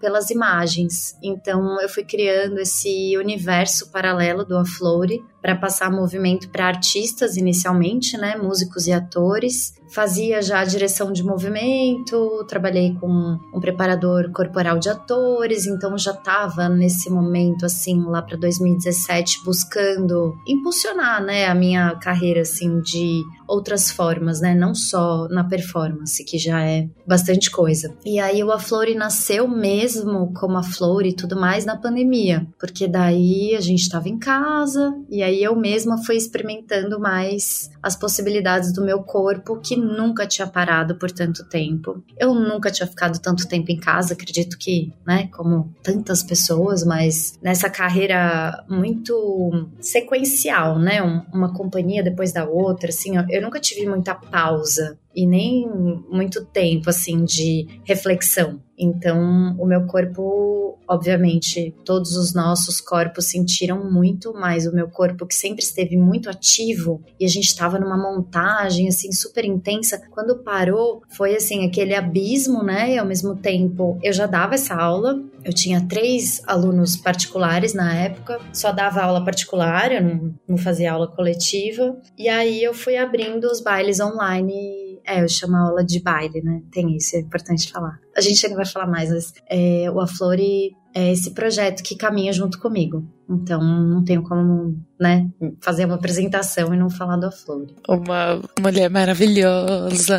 pelas 0.00 0.30
imagens. 0.30 1.16
Então 1.22 1.80
eu 1.80 1.88
fui 1.88 2.04
criando 2.04 2.58
esse 2.58 3.16
universo 3.16 3.90
paralelo 3.92 4.44
do 4.44 4.58
Aflore 4.58 5.24
para 5.48 5.56
passar 5.56 5.90
movimento 5.90 6.50
para 6.50 6.66
artistas 6.66 7.38
inicialmente, 7.38 8.18
né, 8.18 8.36
músicos 8.36 8.86
e 8.86 8.92
atores. 8.92 9.72
Fazia 9.88 10.42
já 10.42 10.60
a 10.60 10.64
direção 10.64 11.10
de 11.10 11.22
movimento, 11.22 12.44
trabalhei 12.46 12.94
com 13.00 13.38
um 13.54 13.58
preparador 13.58 14.30
corporal 14.30 14.78
de 14.78 14.90
atores, 14.90 15.66
então 15.66 15.96
já 15.96 16.10
estava 16.10 16.68
nesse 16.68 17.08
momento 17.08 17.64
assim 17.64 17.98
lá 18.04 18.20
para 18.20 18.36
2017 18.36 19.42
buscando 19.42 20.36
impulsionar, 20.46 21.24
né, 21.24 21.46
a 21.46 21.54
minha 21.54 21.94
carreira 21.94 22.42
assim 22.42 22.82
de 22.82 23.22
outras 23.48 23.90
formas, 23.90 24.40
né, 24.40 24.54
não 24.54 24.74
só 24.74 25.26
na 25.28 25.42
performance, 25.42 26.22
que 26.24 26.38
já 26.38 26.62
é 26.62 26.88
bastante 27.06 27.50
coisa. 27.50 27.94
E 28.04 28.20
aí 28.20 28.44
o 28.44 28.52
Aflore 28.52 28.94
nasceu 28.94 29.48
mesmo 29.48 30.32
como 30.34 30.58
a 30.58 30.62
Flore 30.62 31.08
e 31.08 31.16
tudo 31.16 31.38
mais 31.40 31.64
na 31.64 31.76
pandemia, 31.76 32.46
porque 32.60 32.86
daí 32.86 33.54
a 33.56 33.60
gente 33.60 33.80
estava 33.80 34.08
em 34.08 34.18
casa 34.18 34.94
e 35.08 35.22
aí 35.22 35.42
eu 35.42 35.56
mesma 35.56 36.04
fui 36.04 36.16
experimentando 36.16 37.00
mais 37.00 37.70
as 37.82 37.96
possibilidades 37.96 38.72
do 38.72 38.84
meu 38.84 39.02
corpo 39.02 39.60
que 39.60 39.76
nunca 39.76 40.26
tinha 40.26 40.46
parado 40.46 40.96
por 40.96 41.10
tanto 41.10 41.48
tempo. 41.48 42.02
Eu 42.18 42.34
nunca 42.34 42.70
tinha 42.70 42.86
ficado 42.86 43.18
tanto 43.18 43.48
tempo 43.48 43.70
em 43.70 43.78
casa, 43.78 44.12
acredito 44.12 44.58
que, 44.58 44.92
né, 45.06 45.28
como 45.28 45.72
tantas 45.82 46.22
pessoas, 46.22 46.84
mas 46.84 47.38
nessa 47.42 47.70
carreira 47.70 48.64
muito 48.68 49.68
sequencial, 49.80 50.78
né, 50.78 51.00
uma 51.32 51.52
companhia 51.54 52.02
depois 52.02 52.32
da 52.32 52.44
outra, 52.44 52.90
assim, 52.90 53.14
eu 53.30 53.37
nunca 53.40 53.60
tive 53.60 53.86
muita 53.88 54.14
pausa 54.14 54.98
e 55.14 55.26
nem 55.26 55.68
muito 56.08 56.44
tempo 56.44 56.90
assim 56.90 57.24
de 57.24 57.66
reflexão. 57.84 58.60
Então, 58.78 59.56
o 59.58 59.66
meu 59.66 59.86
corpo, 59.86 60.78
obviamente, 60.86 61.74
todos 61.84 62.16
os 62.16 62.32
nossos 62.32 62.80
corpos 62.80 63.24
sentiram 63.24 63.90
muito, 63.90 64.32
mas 64.32 64.66
o 64.66 64.72
meu 64.72 64.88
corpo 64.88 65.26
que 65.26 65.34
sempre 65.34 65.64
esteve 65.64 65.96
muito 65.96 66.30
ativo 66.30 67.02
e 67.18 67.24
a 67.24 67.28
gente 67.28 67.46
estava 67.46 67.80
numa 67.80 67.96
montagem 67.96 68.86
assim 68.86 69.10
super 69.10 69.44
intensa, 69.44 70.00
quando 70.10 70.38
parou, 70.44 71.02
foi 71.08 71.34
assim 71.34 71.66
aquele 71.66 71.94
abismo, 71.94 72.62
né? 72.62 72.94
E 72.94 72.98
ao 72.98 73.06
mesmo 73.06 73.34
tempo, 73.34 73.98
eu 74.00 74.12
já 74.12 74.26
dava 74.26 74.54
essa 74.54 74.76
aula, 74.76 75.20
eu 75.44 75.52
tinha 75.52 75.84
três 75.88 76.40
alunos 76.46 76.96
particulares 76.96 77.74
na 77.74 77.92
época, 77.96 78.38
só 78.52 78.70
dava 78.70 79.02
aula 79.02 79.24
particular, 79.24 79.90
eu 79.90 80.02
não, 80.02 80.34
não 80.46 80.56
fazia 80.56 80.92
aula 80.92 81.08
coletiva. 81.08 81.96
E 82.16 82.28
aí 82.28 82.62
eu 82.62 82.72
fui 82.72 82.96
abrindo 82.96 83.46
os 83.46 83.60
bailes 83.60 83.98
online 83.98 84.87
é, 85.08 85.22
eu 85.22 85.28
chamo 85.28 85.56
a 85.56 85.68
aula 85.68 85.84
de 85.84 86.00
baile, 86.00 86.42
né? 86.42 86.60
Tem 86.70 86.94
isso, 86.94 87.16
é 87.16 87.20
importante 87.20 87.72
falar. 87.72 87.98
A 88.14 88.20
gente 88.20 88.44
ainda 88.44 88.56
vai 88.56 88.66
falar 88.66 88.86
mais, 88.86 89.10
mas 89.10 89.32
é, 89.48 89.90
o 89.90 90.00
Aflore 90.00 90.76
é 90.94 91.12
esse 91.12 91.30
projeto 91.30 91.82
que 91.82 91.96
caminha 91.96 92.32
junto 92.32 92.58
comigo. 92.60 93.04
Então, 93.28 93.62
não 93.62 94.02
tenho 94.02 94.22
como, 94.22 94.82
né, 94.98 95.28
fazer 95.60 95.84
uma 95.84 95.96
apresentação 95.96 96.72
e 96.72 96.76
não 96.78 96.88
falar 96.88 97.16
do 97.16 97.26
Aflore. 97.26 97.74
Uma 97.86 98.40
mulher 98.58 98.88
maravilhosa. 98.88 100.18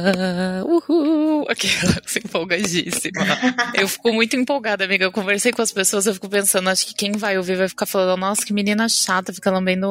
Uhul! 0.63 1.45
Aquela 1.49 2.01
empolgadíssima. 2.23 3.25
eu 3.73 3.87
fico 3.87 4.13
muito 4.13 4.35
empolgada, 4.35 4.83
amiga. 4.83 5.05
Eu 5.05 5.11
conversei 5.11 5.51
com 5.51 5.61
as 5.61 5.71
pessoas, 5.71 6.05
eu 6.05 6.13
fico 6.13 6.29
pensando, 6.29 6.69
acho 6.69 6.85
que 6.85 6.93
quem 6.93 7.13
vai 7.13 7.37
ouvir 7.37 7.57
vai 7.57 7.67
ficar 7.67 7.87
falando, 7.87 8.19
nossa, 8.19 8.45
que 8.45 8.53
menina 8.53 8.87
chata, 8.87 9.33
fica 9.33 9.49
lambendo 9.49 9.87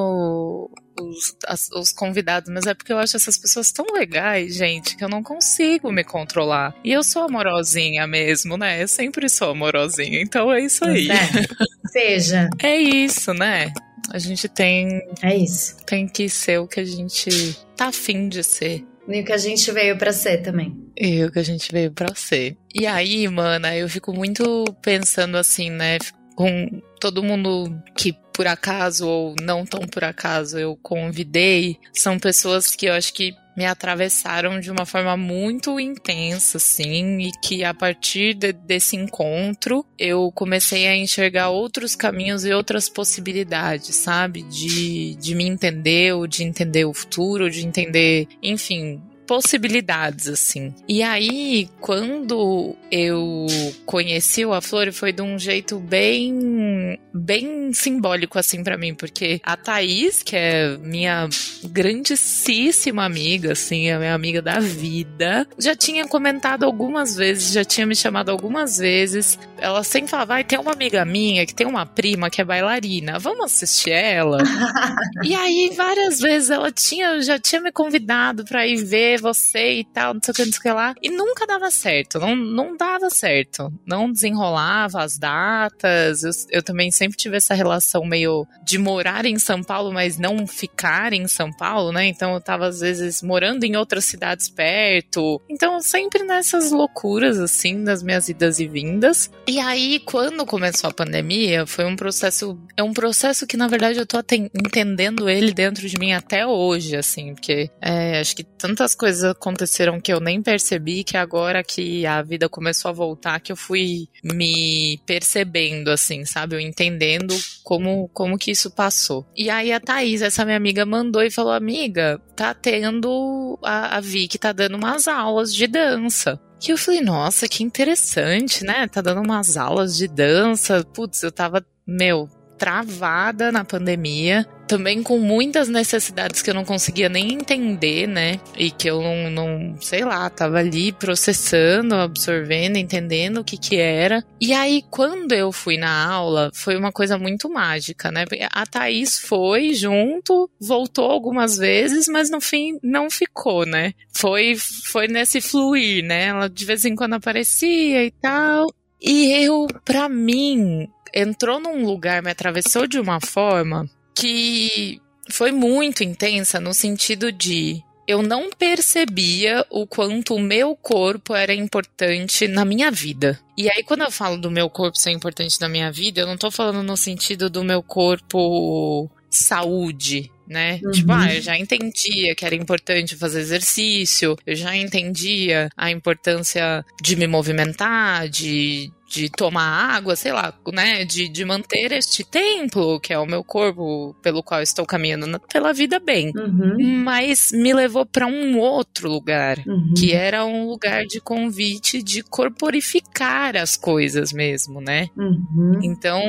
os, 1.01 1.37
as, 1.47 1.69
os 1.73 1.93
convidados, 1.93 2.53
mas 2.53 2.67
é 2.67 2.75
porque 2.75 2.93
eu 2.93 2.99
acho 2.99 3.17
essas 3.17 3.37
pessoas 3.37 3.73
tão 3.73 3.87
legais, 3.93 4.55
gente, 4.55 4.97
que 4.97 5.05
eu 5.05 5.09
não 5.09 5.23
consigo 5.23 5.91
me 5.93 6.05
controlar. 6.05 6.75
E 6.85 6.93
eu 6.93 7.03
sou 7.03 7.23
amorosinha 7.23 8.07
mesmo, 8.07 8.57
né? 8.57 8.83
Eu 8.83 8.89
sempre 8.89 9.29
sou 9.29 9.51
amorosinha, 9.51 10.21
então 10.21 10.53
é 10.53 10.61
isso 10.61 10.85
aí. 10.85 11.09
É. 11.11 11.89
Seja. 11.89 12.49
É 12.63 12.77
isso, 12.77 13.08
né? 13.35 13.73
A 14.11 14.19
gente 14.19 14.49
tem. 14.49 15.03
É 15.23 15.37
isso. 15.37 15.77
Tem 15.85 16.07
que 16.09 16.29
ser 16.29 16.59
o 16.59 16.67
que 16.67 16.81
a 16.81 16.85
gente 16.85 17.57
tá 17.77 17.87
afim 17.89 18.29
de 18.29 18.43
ser. 18.43 18.85
E 19.07 19.21
o 19.21 19.25
que 19.25 19.33
a 19.33 19.39
gente 19.39 19.71
veio 19.73 19.97
para 19.97 20.13
ser 20.13 20.39
também. 20.39 20.77
E 20.97 21.25
o 21.25 21.33
que 21.33 21.39
a 21.39 21.43
gente 21.43 21.73
veio 21.73 21.91
para 21.91 22.15
ser. 22.15 22.57
E 22.75 22.87
aí, 22.87 23.27
mana, 23.29 23.75
eu 23.77 23.89
fico 23.89 24.13
muito 24.13 24.65
pensando 24.83 25.37
assim, 25.37 25.71
né? 25.71 25.99
Com 26.37 26.83
todo 27.01 27.23
mundo 27.23 27.75
que 27.97 28.15
por 28.39 28.47
acaso 28.47 29.05
ou 29.05 29.35
não 29.43 29.67
tão 29.67 29.81
por 29.81 30.05
acaso 30.05 30.57
eu 30.57 30.79
convidei, 30.81 31.77
são 31.93 32.21
pessoas 32.21 32.71
que 32.71 32.87
eu 32.87 32.93
acho 32.93 33.13
que 33.13 33.35
me 33.57 33.67
atravessaram 33.67 34.61
de 34.61 34.71
uma 34.71 34.87
forma 34.87 35.17
muito 35.17 35.81
intensa, 35.81 36.59
assim, 36.59 37.19
e 37.19 37.33
que 37.43 37.65
a 37.65 37.75
partir 37.75 38.35
de, 38.35 38.53
desse 38.53 38.95
encontro 38.95 39.85
eu 39.99 40.31
comecei 40.31 40.87
a 40.87 40.97
enxergar 40.97 41.49
outros 41.49 41.97
caminhos 41.97 42.45
e 42.45 42.53
outras 42.53 42.89
possibilidades, 42.89 43.97
sabe? 43.97 44.43
De, 44.45 45.17
de 45.17 45.35
me 45.35 45.45
entender, 45.45 46.15
ou 46.15 46.29
de 46.29 46.45
entender 46.45 46.85
o 46.85 46.95
futuro, 46.95 47.51
de 47.51 47.67
entender, 47.67 48.29
enfim, 48.41 49.03
possibilidades, 49.29 50.27
assim. 50.27 50.75
E 50.89 51.03
aí, 51.03 51.69
quando 51.83 52.75
eu 52.91 53.47
conheci 53.85 54.43
o 54.47 54.55
Aflore, 54.55 54.91
foi 54.91 55.13
de 55.13 55.21
um 55.21 55.39
jeito 55.39 55.79
bem, 55.79 56.99
bem 57.13 57.71
simbólico, 57.75 58.39
assim, 58.39 58.65
para 58.65 58.79
mim, 58.79 58.95
porque 58.95 59.39
a 59.45 59.55
Thaís, 59.55 60.23
que 60.23 60.35
é 60.35 60.79
minha 60.79 61.29
grandíssima 61.65 63.05
amiga, 63.05 63.53
assim, 63.53 63.91
a 63.91 63.99
minha 63.99 64.15
amiga 64.15 64.41
da 64.41 64.61
vida, 64.61 65.47
já 65.59 65.77
tinha 65.77 66.09
comentado 66.09 66.65
algumas 66.65 67.15
vezes, 67.15 67.53
já 67.53 67.65
tinha 67.65 67.87
me 67.87 67.95
chamado 67.95 68.31
algumas 68.31 68.79
vezes. 68.79 69.39
Ela 69.59 69.85
sempre 69.85 70.11
falava, 70.11 70.35
vai, 70.35 70.45
tem 70.45 70.59
uma 70.59 70.73
amiga 70.73 71.05
minha 71.05 71.45
que 71.45 71.55
tem 71.55 71.67
uma 71.67 71.85
prima 71.85 72.31
que 72.31 72.41
é 72.41 72.45
bailarina, 72.45 73.19
vamos 73.19 73.45
assistir 73.45 73.91
ela? 73.91 74.39
e 75.23 75.35
aí, 75.35 75.71
várias 75.77 76.19
vezes 76.19 76.49
ela 76.49 76.73
tinha, 76.73 77.21
já 77.21 77.39
tinha 77.39 77.61
me 77.61 77.71
convidado 77.71 78.43
para 78.47 78.67
ir 78.67 78.83
ver 78.83 79.18
ser 79.19 79.21
você 79.21 79.81
e 79.81 79.85
tal, 79.85 80.15
não 80.15 80.21
sei 80.23 80.33
o 80.33 80.35
que, 80.35 80.45
não 80.45 80.53
sei 80.53 80.59
o 80.59 80.63
que 80.63 80.71
lá. 80.71 80.95
E 81.03 81.11
nunca 81.11 81.47
dava 81.47 81.71
certo, 81.71 82.19
não, 82.19 82.35
não 82.35 82.77
dava 82.77 83.11
certo. 83.11 83.73
Não 83.87 84.11
desenrolava 84.11 85.03
as 85.03 85.19
datas. 85.19 86.23
Eu, 86.23 86.31
eu 86.51 86.63
também 86.63 86.91
sempre 86.91 87.17
tive 87.17 87.37
essa 87.37 87.55
relação 87.55 88.05
meio 88.05 88.47
de 88.65 88.79
morar 88.79 89.27
em 89.27 89.39
São 89.39 89.63
Paulo, 89.63 89.93
mas 89.93 90.19
não 90.19 90.47
ficar 90.47 91.13
em 91.13 91.27
São 91.27 91.53
Paulo, 91.53 91.93
né? 91.93 92.07
Então 92.07 92.35
eu 92.35 92.41
tava 92.41 92.67
às 92.67 92.81
vezes 92.81 93.23
morando 93.23 93.65
em 93.65 93.77
outras 93.77 94.05
cidades 94.05 94.49
perto. 94.49 95.41
Então 95.49 95.81
sempre 95.81 96.23
nessas 96.23 96.71
loucuras 96.71 97.39
assim 97.39 97.83
das 97.85 98.03
minhas 98.03 98.29
idas 98.29 98.61
e 98.61 98.67
vindas. 98.67 99.31
E 99.47 99.59
aí 99.59 100.01
quando 100.01 100.47
começou 100.47 100.91
a 100.91 100.93
pandemia, 100.93 101.67
foi 101.67 101.85
um 101.85 101.97
processo, 101.97 102.59
é 102.77 102.83
um 102.83 102.93
processo 102.93 103.47
que 103.47 103.57
na 103.57 103.69
verdade 103.69 103.99
eu 103.99 104.07
tô 104.07 104.19
entendendo 104.19 105.29
ele 105.29 105.53
dentro 105.53 105.89
de 105.89 105.99
mim 105.99 106.13
até 106.13 106.47
hoje, 106.47 106.97
assim, 106.97 107.35
porque 107.35 107.71
é, 107.81 108.21
acho 108.21 108.37
que 108.37 108.45
tantas 108.45 108.95
coisas 108.95 109.08
aconteceram 109.25 110.01
que 110.01 110.13
eu 110.13 110.21
nem 110.21 110.43
percebi 110.43 111.05
que 111.05 111.17
agora 111.17 111.63
que 111.63 112.07
a 112.07 112.23
vida 112.23 112.49
começou 112.49 112.89
a 112.89 112.93
voltar 112.93 113.41
que 113.41 113.53
eu 113.53 113.57
fui 113.57 114.09
me 114.23 114.99
percebendo, 115.07 115.91
assim, 115.91 116.25
sabe? 116.25 116.57
Eu 116.57 116.61
entendendo 116.61 117.35
como, 117.63 118.09
como 118.13 118.39
que 118.39 118.51
isso 118.51 118.71
passou. 118.71 119.27
E 119.37 119.51
aí 119.51 119.73
a 119.73 119.81
Thaís, 119.81 120.23
essa 120.23 120.45
minha 120.45 120.57
amiga, 120.57 120.87
mandou 120.87 121.23
e 121.23 121.31
falou: 121.31 121.53
Amiga, 121.53 122.21
tá 122.37 122.55
tendo. 122.55 123.59
A, 123.63 123.97
a 123.97 124.01
Vicky 124.01 124.39
tá 124.39 124.53
dando 124.53 124.77
umas 124.77 125.09
aulas 125.09 125.55
de 125.55 125.67
dança. 125.67 126.41
Que 126.61 126.73
eu 126.73 126.79
falei, 126.79 127.01
nossa, 127.01 127.47
que 127.47 127.63
interessante, 127.63 128.65
né? 128.65 128.89
Tá 128.89 129.01
dando 129.01 129.23
umas 129.23 129.57
aulas 129.57 129.97
de 129.97 130.09
dança. 130.09 130.85
Putz, 130.93 131.23
eu 131.23 131.31
tava, 131.31 131.65
meu, 131.87 132.29
travada 132.59 133.53
na 133.53 133.65
pandemia, 133.65 134.47
também 134.67 135.03
com 135.03 135.19
muitas 135.19 135.69
necessidades 135.69 136.43
que 136.43 136.51
eu 136.51 136.55
não 136.55 136.65
conseguia 136.65 137.09
nem 137.09 137.33
entender, 137.33 138.07
né? 138.07 138.39
E 138.57 138.71
que 138.71 138.89
eu 138.89 139.01
não, 139.01 139.31
não, 139.31 139.77
sei 139.81 140.05
lá, 140.05 140.29
tava 140.29 140.59
ali 140.59 140.93
processando, 140.93 141.95
absorvendo, 141.95 142.77
entendendo 142.77 143.39
o 143.39 143.45
que 143.45 143.57
que 143.57 143.77
era. 143.77 144.23
E 144.39 144.53
aí, 144.53 144.83
quando 144.91 145.33
eu 145.33 145.51
fui 145.51 145.79
na 145.79 146.05
aula, 146.05 146.51
foi 146.53 146.77
uma 146.77 146.93
coisa 146.93 147.17
muito 147.17 147.49
mágica, 147.49 148.13
né? 148.13 148.25
A 148.53 148.67
Thaís 148.67 149.19
foi 149.19 149.73
junto, 149.73 150.51
voltou 150.61 151.11
algumas 151.11 151.57
vezes, 151.57 152.07
mas 152.07 152.29
no 152.29 152.41
fim 152.41 152.79
não 152.83 153.11
ficou, 153.11 153.65
né? 153.65 153.95
Foi, 154.13 154.55
foi 154.85 155.09
nesse 155.09 155.41
fluir, 155.41 156.05
né? 156.05 156.27
Ela 156.27 156.49
de 156.49 156.65
vez 156.67 156.85
em 156.85 156.95
quando 156.95 157.15
aparecia 157.15 158.05
e 158.05 158.11
tal. 158.11 158.67
E 159.01 159.33
eu, 159.45 159.67
para 159.85 160.09
mim, 160.09 160.89
entrou 161.15 161.61
num 161.61 161.85
lugar, 161.85 162.23
me 162.23 162.31
atravessou 162.31 162.87
de 162.87 162.99
uma 162.99 163.21
forma 163.21 163.89
que 164.15 165.01
foi 165.31 165.53
muito 165.53 166.03
intensa 166.03 166.59
no 166.59 166.75
sentido 166.75 167.31
de 167.31 167.83
eu 168.09 168.23
não 168.23 168.49
percebia 168.51 169.67
o 169.69 169.87
quanto 169.87 170.35
o 170.35 170.41
meu 170.41 170.75
corpo 170.75 171.35
era 171.35 171.53
importante 171.53 172.49
na 172.49 172.65
minha 172.65 172.91
vida. 172.91 173.39
E 173.57 173.71
aí, 173.71 173.83
quando 173.83 174.03
eu 174.03 174.11
falo 174.11 174.39
do 174.39 174.51
meu 174.51 174.71
corpo 174.71 174.99
ser 174.99 175.11
importante 175.11 175.61
na 175.61 175.69
minha 175.69 175.93
vida, 175.93 176.23
eu 176.23 176.27
não 176.27 176.39
tô 176.39 176.51
falando 176.51 176.83
no 176.83 176.97
sentido 176.97 177.51
do 177.51 177.63
meu 177.63 177.83
corpo 177.83 179.11
saúde, 179.31 180.31
né? 180.49 180.81
Uhum. 180.83 180.91
Tipo, 180.91 181.13
ah, 181.13 181.35
eu 181.35 181.43
já 181.43 181.59
entendia 181.59 182.35
que 182.35 182.47
era 182.47 182.55
importante 182.55 183.15
fazer 183.15 183.41
exercício, 183.41 184.39
eu 184.47 184.57
já 184.57 184.75
entendia 184.75 185.69
a 185.77 185.91
importância 185.91 186.83
de 187.03 187.15
me 187.15 187.27
movimentar, 187.27 188.27
de, 188.27 188.91
de 189.09 189.31
tomar 189.31 189.97
água, 189.97 190.15
sei 190.15 190.33
lá, 190.33 190.53
né? 190.73 191.05
De, 191.05 191.29
de 191.29 191.45
manter 191.45 191.93
este 191.93 192.23
templo, 192.23 193.01
que 193.01 193.13
é 193.13 193.19
o 193.19 193.27
meu 193.27 193.43
corpo, 193.43 194.15
pelo 194.23 194.43
qual 194.43 194.61
estou 194.61 194.85
caminhando 194.85 195.41
pela 195.51 195.73
vida 195.73 195.99
bem. 195.99 196.31
Uhum. 196.37 197.03
Mas 197.03 197.51
me 197.53 197.73
levou 197.73 198.05
para 198.05 198.27
um 198.27 198.59
outro 198.59 199.09
lugar, 199.09 199.59
uhum. 199.67 199.95
que 199.97 200.13
era 200.13 200.45
um 200.45 200.69
lugar 200.69 201.07
de 201.07 201.21
convite 201.21 202.03
de 202.03 202.23
corporificar 202.23 203.57
as 203.57 203.77
coisas 203.77 204.31
mesmo, 204.31 204.81
né? 204.81 205.09
Uhum. 205.17 205.81
Então 205.83 206.23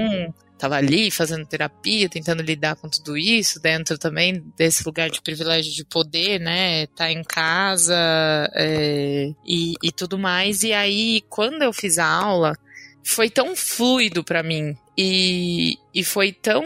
estava 0.53 0.75
ali 0.75 1.09
fazendo 1.09 1.45
terapia, 1.45 2.09
tentando 2.09 2.43
lidar 2.43 2.75
com 2.75 2.89
tudo 2.89 3.17
isso, 3.17 3.61
dentro 3.61 3.97
também 3.97 4.43
desse 4.57 4.85
lugar 4.85 5.09
de 5.09 5.21
privilégio 5.21 5.73
de 5.73 5.85
poder, 5.85 6.39
né? 6.39 6.85
Tá 6.87 7.09
em 7.09 7.23
casa 7.23 7.95
é, 8.53 9.31
e, 9.45 9.73
e 9.81 9.91
tudo 9.91 10.17
mais. 10.17 10.63
E 10.63 10.73
aí, 10.73 11.21
quando 11.29 11.61
eu 11.61 11.71
fiz 11.71 11.97
a 11.97 12.05
aula, 12.05 12.57
foi 13.09 13.29
tão 13.29 13.55
fluido 13.55 14.23
para 14.23 14.43
mim 14.43 14.77
e, 14.97 15.77
e 15.93 16.03
foi 16.03 16.31
tão 16.31 16.63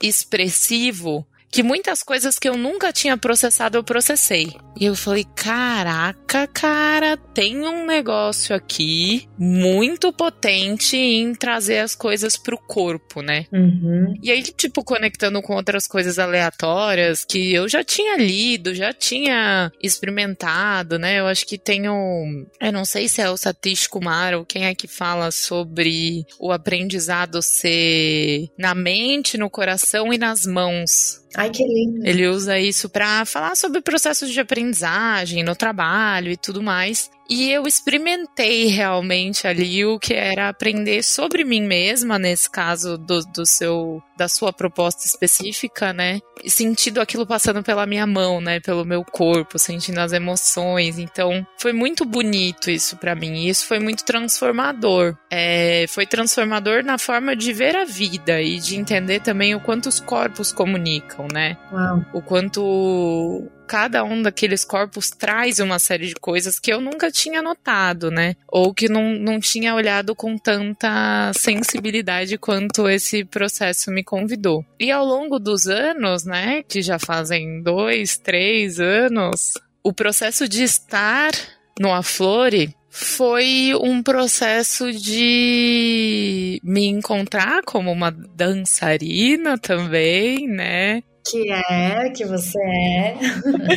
expressivo 0.00 1.26
que 1.52 1.62
muitas 1.62 2.02
coisas 2.02 2.38
que 2.38 2.48
eu 2.48 2.56
nunca 2.56 2.90
tinha 2.90 3.16
processado 3.16 3.76
eu 3.76 3.84
processei. 3.84 4.56
E 4.80 4.86
eu 4.86 4.96
falei: 4.96 5.26
caraca, 5.36 6.46
cara, 6.46 7.16
tem 7.16 7.60
um 7.60 7.84
negócio 7.84 8.56
aqui 8.56 9.28
muito 9.38 10.12
potente 10.12 10.96
em 10.96 11.34
trazer 11.34 11.78
as 11.78 11.94
coisas 11.94 12.38
pro 12.38 12.56
corpo, 12.56 13.20
né? 13.20 13.44
Uhum. 13.52 14.14
E 14.22 14.30
aí, 14.30 14.42
tipo, 14.42 14.82
conectando 14.82 15.42
com 15.42 15.54
outras 15.54 15.86
coisas 15.86 16.18
aleatórias 16.18 17.24
que 17.24 17.52
eu 17.52 17.68
já 17.68 17.84
tinha 17.84 18.16
lido, 18.16 18.74
já 18.74 18.92
tinha 18.94 19.70
experimentado, 19.82 20.98
né? 20.98 21.20
Eu 21.20 21.26
acho 21.26 21.46
que 21.46 21.58
tem 21.58 21.88
um. 21.88 22.46
Eu 22.58 22.72
não 22.72 22.86
sei 22.86 23.08
se 23.08 23.20
é 23.20 23.28
o 23.28 23.36
Satish 23.36 23.86
Kumar 23.86 24.34
ou 24.34 24.46
quem 24.46 24.64
é 24.64 24.74
que 24.74 24.88
fala 24.88 25.30
sobre 25.30 26.24
o 26.40 26.50
aprendizado 26.50 27.42
ser 27.42 28.48
na 28.58 28.74
mente, 28.74 29.36
no 29.36 29.50
coração 29.50 30.12
e 30.12 30.18
nas 30.18 30.46
mãos. 30.46 31.21
Ai, 31.34 31.50
que 31.50 31.64
lindo. 31.64 32.06
Ele 32.06 32.26
usa 32.28 32.58
isso 32.58 32.88
para 32.88 33.24
falar 33.24 33.56
sobre 33.56 33.80
processos 33.80 34.30
de 34.30 34.40
aprendizagem 34.40 35.42
no 35.42 35.56
trabalho 35.56 36.30
e 36.30 36.36
tudo 36.36 36.62
mais. 36.62 37.10
E 37.34 37.50
eu 37.50 37.66
experimentei 37.66 38.66
realmente 38.66 39.46
ali 39.46 39.86
o 39.86 39.98
que 39.98 40.12
era 40.12 40.50
aprender 40.50 41.02
sobre 41.02 41.44
mim 41.44 41.62
mesma, 41.62 42.18
nesse 42.18 42.50
caso 42.50 42.98
do, 42.98 43.20
do 43.20 43.46
seu 43.46 44.02
da 44.18 44.28
sua 44.28 44.52
proposta 44.52 45.06
específica, 45.06 45.94
né? 45.94 46.20
Sentindo 46.46 47.00
aquilo 47.00 47.26
passando 47.26 47.62
pela 47.62 47.86
minha 47.86 48.06
mão, 48.06 48.38
né? 48.38 48.60
Pelo 48.60 48.84
meu 48.84 49.02
corpo, 49.02 49.58
sentindo 49.58 49.98
as 49.98 50.12
emoções. 50.12 50.98
Então, 50.98 51.44
foi 51.58 51.72
muito 51.72 52.04
bonito 52.04 52.70
isso 52.70 52.98
para 52.98 53.14
mim. 53.14 53.32
E 53.32 53.48
isso 53.48 53.66
foi 53.66 53.78
muito 53.78 54.04
transformador. 54.04 55.16
É, 55.30 55.86
foi 55.88 56.06
transformador 56.06 56.84
na 56.84 56.98
forma 56.98 57.34
de 57.34 57.50
ver 57.54 57.74
a 57.74 57.86
vida 57.86 58.42
e 58.42 58.60
de 58.60 58.76
entender 58.76 59.20
também 59.20 59.54
o 59.54 59.60
quanto 59.60 59.88
os 59.88 59.98
corpos 59.98 60.52
comunicam, 60.52 61.26
né? 61.32 61.56
Uau. 61.72 62.04
O 62.12 62.20
quanto 62.20 63.50
cada 63.72 64.04
um 64.04 64.20
daqueles 64.20 64.66
corpos 64.66 65.08
traz 65.08 65.58
uma 65.58 65.78
série 65.78 66.08
de 66.08 66.14
coisas 66.14 66.60
que 66.60 66.70
eu 66.70 66.78
nunca 66.78 67.10
tinha 67.10 67.40
notado, 67.40 68.10
né? 68.10 68.36
Ou 68.46 68.74
que 68.74 68.86
não, 68.86 69.14
não 69.14 69.40
tinha 69.40 69.74
olhado 69.74 70.14
com 70.14 70.36
tanta 70.36 71.32
sensibilidade 71.32 72.36
quanto 72.36 72.86
esse 72.86 73.24
processo 73.24 73.90
me 73.90 74.04
convidou. 74.04 74.62
E 74.78 74.90
ao 74.90 75.06
longo 75.06 75.38
dos 75.38 75.68
anos, 75.68 76.22
né, 76.22 76.62
que 76.68 76.82
já 76.82 76.98
fazem 76.98 77.62
dois, 77.62 78.18
três 78.18 78.78
anos, 78.78 79.54
o 79.82 79.90
processo 79.90 80.46
de 80.46 80.64
estar 80.64 81.30
no 81.80 81.94
Aflore 81.94 82.76
foi 82.90 83.72
um 83.80 84.02
processo 84.02 84.92
de 84.92 86.60
me 86.62 86.88
encontrar 86.88 87.62
como 87.64 87.90
uma 87.90 88.10
dançarina 88.10 89.56
também, 89.56 90.46
né? 90.46 91.02
Que 91.24 91.50
é, 91.50 92.10
que 92.10 92.24
você 92.24 92.58
é. 92.58 93.16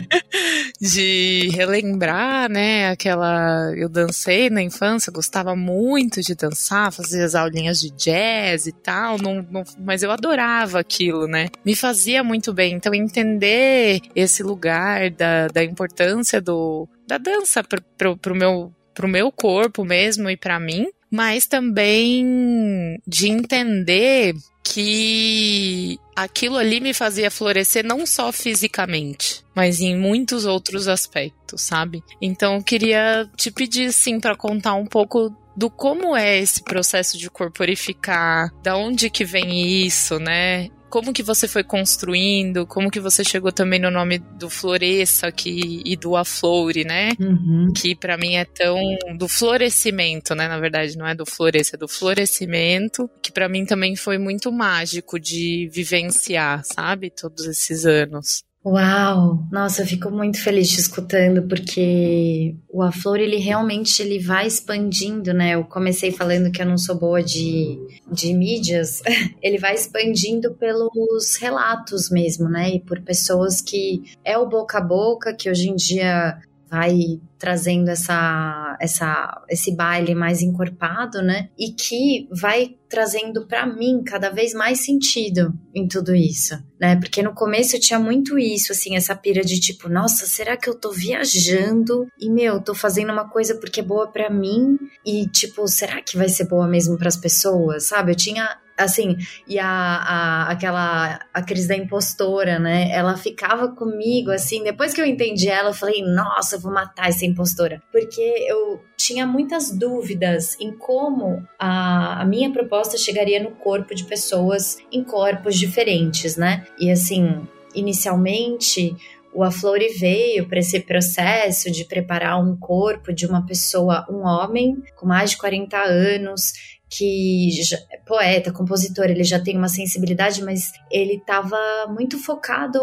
de 0.82 1.50
relembrar, 1.54 2.50
né, 2.50 2.90
aquela. 2.90 3.72
Eu 3.76 3.88
dancei 3.88 4.50
na 4.50 4.62
infância, 4.62 5.12
gostava 5.12 5.56
muito 5.56 6.22
de 6.22 6.34
dançar, 6.36 6.92
fazia 6.92 7.24
as 7.24 7.36
aulinhas 7.36 7.80
de 7.80 7.92
jazz 7.92 8.66
e 8.66 8.72
tal, 8.72 9.18
não, 9.18 9.46
não, 9.50 9.64
mas 9.80 10.02
eu 10.02 10.12
adorava 10.12 10.80
aquilo, 10.80 11.28
né? 11.28 11.50
Me 11.64 11.76
fazia 11.76 12.24
muito 12.24 12.52
bem. 12.54 12.74
Então, 12.74 12.94
entender 12.94 14.02
esse 14.16 14.42
lugar 14.42 15.12
da, 15.12 15.48
da 15.48 15.64
importância 15.64 16.42
do, 16.42 16.88
da 17.08 17.18
dança 17.18 17.64
pro, 17.64 17.82
pro, 17.98 18.18
pro 18.18 18.36
meu 18.36 18.74
pro 18.96 19.08
meu 19.10 19.30
corpo 19.30 19.84
mesmo 19.84 20.30
e 20.30 20.38
para 20.38 20.58
mim, 20.58 20.88
mas 21.16 21.46
também 21.46 23.00
de 23.08 23.30
entender 23.30 24.36
que 24.62 25.98
aquilo 26.14 26.58
ali 26.58 26.82
me 26.82 26.94
fazia 26.94 27.32
florescer 27.32 27.86
não 27.86 28.06
só 28.06 28.34
fisicamente, 28.34 29.42
mas 29.56 29.80
em 29.80 29.98
muitos 29.98 30.46
outros 30.46 30.90
aspectos, 30.90 31.62
sabe? 31.62 32.04
Então 32.22 32.56
eu 32.56 32.64
queria 32.64 33.30
te 33.38 33.50
pedir 33.50 33.94
sim 33.94 34.20
para 34.20 34.36
contar 34.36 34.74
um 34.74 34.86
pouco 34.86 35.34
do 35.56 35.70
como 35.70 36.18
é 36.18 36.38
esse 36.38 36.62
processo 36.62 37.18
de 37.18 37.30
corporificar, 37.30 38.52
da 38.62 38.76
onde 38.76 39.10
que 39.10 39.24
vem 39.24 39.86
isso, 39.86 40.20
né? 40.20 40.70
Como 40.96 41.12
que 41.12 41.22
você 41.22 41.46
foi 41.46 41.62
construindo, 41.62 42.66
como 42.66 42.90
que 42.90 43.02
você 43.02 43.22
chegou 43.22 43.52
também 43.52 43.78
no 43.78 43.92
nome 43.92 44.18
do 44.18 44.50
Floresça 44.50 45.30
que, 45.30 45.82
e 45.84 45.98
do 45.98 46.16
Aflore, 46.16 46.86
né? 46.86 47.10
Uhum. 47.20 47.74
Que 47.76 47.94
para 47.94 48.16
mim 48.16 48.36
é 48.36 48.46
tão 48.46 48.80
do 49.18 49.28
florescimento, 49.28 50.34
né? 50.34 50.48
Na 50.48 50.58
verdade, 50.58 50.98
não 50.98 51.06
é 51.06 51.14
do 51.14 51.26
floresça, 51.26 51.76
é 51.76 51.78
do 51.78 51.90
florescimento, 51.90 53.10
que 53.22 53.30
para 53.30 53.50
mim 53.50 53.66
também 53.66 53.98
foi 53.98 54.18
muito 54.18 54.50
mágico 54.54 55.20
de 55.20 55.70
vivenciar, 55.70 56.64
sabe? 56.64 57.10
Todos 57.10 57.46
esses 57.46 57.86
anos. 57.86 58.46
Uau! 58.66 59.48
Nossa, 59.52 59.84
eu 59.84 59.86
fico 59.86 60.10
muito 60.10 60.42
feliz 60.42 60.68
te 60.72 60.80
escutando, 60.80 61.48
porque 61.48 62.56
o 62.68 62.82
A 62.82 62.92
Flor, 62.92 63.20
ele 63.20 63.38
realmente 63.38 64.02
ele 64.02 64.18
vai 64.18 64.48
expandindo, 64.48 65.32
né? 65.36 65.52
Eu 65.52 65.64
comecei 65.66 66.12
falando 66.12 66.52
que 66.52 66.60
eu 66.60 66.66
não 66.66 66.76
sou 66.76 66.96
boa 66.96 67.22
de, 67.22 67.78
de 68.12 68.34
mídias, 68.34 69.04
ele 69.40 69.60
vai 69.60 69.76
expandindo 69.76 70.52
pelos 70.56 71.36
relatos 71.40 72.10
mesmo, 72.10 72.50
né? 72.50 72.72
E 72.72 72.80
por 72.80 73.00
pessoas 73.02 73.62
que 73.62 74.02
é 74.24 74.36
o 74.36 74.48
boca 74.48 74.80
a 74.80 74.82
boca, 74.82 75.32
que 75.32 75.48
hoje 75.48 75.70
em 75.70 75.76
dia 75.76 76.40
vai 76.70 77.20
trazendo 77.38 77.90
essa, 77.90 78.78
essa, 78.80 79.44
esse 79.50 79.76
baile 79.76 80.16
mais 80.16 80.42
encorpado, 80.42 81.22
né? 81.22 81.50
E 81.58 81.72
que 81.72 82.28
vai 82.32 82.76
trazendo 82.90 83.46
para 83.46 83.66
mim 83.66 84.04
cada 84.04 84.30
vez 84.30 84.54
mais 84.54 84.80
sentido 84.80 85.54
em 85.74 85.88
tudo 85.88 86.16
isso, 86.16 86.58
né? 86.80 86.96
Porque 86.96 87.22
no 87.22 87.34
começo 87.34 87.76
eu 87.76 87.80
tinha 87.80 88.00
muito 88.00 88.40
isso, 88.40 88.72
assim, 88.72 88.96
essa 88.96 89.16
pira 89.16 89.42
de 89.42 89.60
tipo, 89.60 89.90
nossa, 89.90 90.26
será 90.26 90.58
que 90.58 90.70
eu 90.70 90.76
tô 90.76 90.92
viajando 90.92 92.08
e 92.20 92.30
meu, 92.30 92.62
tô 92.62 92.74
fazendo 92.74 93.12
uma 93.12 93.30
coisa 93.30 93.56
porque 93.56 93.80
é 93.82 93.84
boa 93.84 94.08
para 94.08 94.30
mim 94.30 94.78
e 95.06 95.28
tipo, 95.28 95.68
será 95.68 96.02
que 96.02 96.18
vai 96.18 96.30
ser 96.30 96.48
boa 96.48 96.68
mesmo 96.68 96.98
para 96.98 97.08
as 97.08 97.18
pessoas, 97.18 97.86
sabe? 97.88 98.12
Eu 98.12 98.16
tinha 98.16 98.58
assim, 98.78 99.18
e 99.48 99.58
a, 99.58 99.68
a, 99.68 100.52
aquela 100.52 101.20
a 101.34 101.42
Cris 101.42 101.68
da 101.68 101.76
impostora, 101.76 102.60
né? 102.60 102.90
Ela 102.92 103.16
ficava 103.18 103.70
comigo, 103.70 104.32
assim, 104.32 104.64
depois 104.64 104.94
que 104.94 105.02
eu 105.02 105.06
entendi 105.06 105.48
ela, 105.48 105.70
eu 105.70 105.74
falei, 105.74 106.04
nossa, 106.04 106.56
eu 106.56 106.60
vou 106.60 106.72
matar 106.72 107.10
essa 107.10 107.26
impostora. 107.26 107.82
Porque 107.92 108.22
eu 108.22 108.82
tinha 108.98 109.26
muitas 109.26 109.72
dúvidas 109.72 110.60
em 110.60 110.72
como 110.72 111.46
a, 111.60 112.22
a 112.22 112.26
minha 112.26 112.52
proposta 112.52 112.98
chegaria 112.98 113.42
no 113.42 113.52
corpo 113.52 113.96
de 113.96 114.04
pessoas 114.06 114.78
em 114.92 115.04
corpos 115.04 115.56
diferentes, 115.56 116.36
né? 116.36 116.66
E 116.80 116.92
assim, 116.92 117.48
inicialmente 117.74 118.96
o 119.36 119.44
Aflore 119.44 119.90
veio 119.90 120.48
para 120.48 120.60
esse 120.60 120.80
processo 120.80 121.70
de 121.70 121.84
preparar 121.84 122.42
um 122.42 122.56
corpo 122.56 123.12
de 123.12 123.26
uma 123.26 123.46
pessoa, 123.46 124.06
um 124.10 124.26
homem 124.26 124.82
com 124.96 125.06
mais 125.06 125.32
de 125.32 125.38
40 125.38 125.78
anos, 125.78 126.54
que 126.98 127.50
é 127.92 127.98
poeta, 128.06 128.52
compositor, 128.52 129.06
ele 129.06 129.24
já 129.24 129.40
tem 129.40 129.58
uma 129.58 129.68
sensibilidade, 129.68 130.44
mas 130.44 130.72
ele 130.92 131.16
estava 131.16 131.58
muito 131.90 132.18
focado 132.18 132.80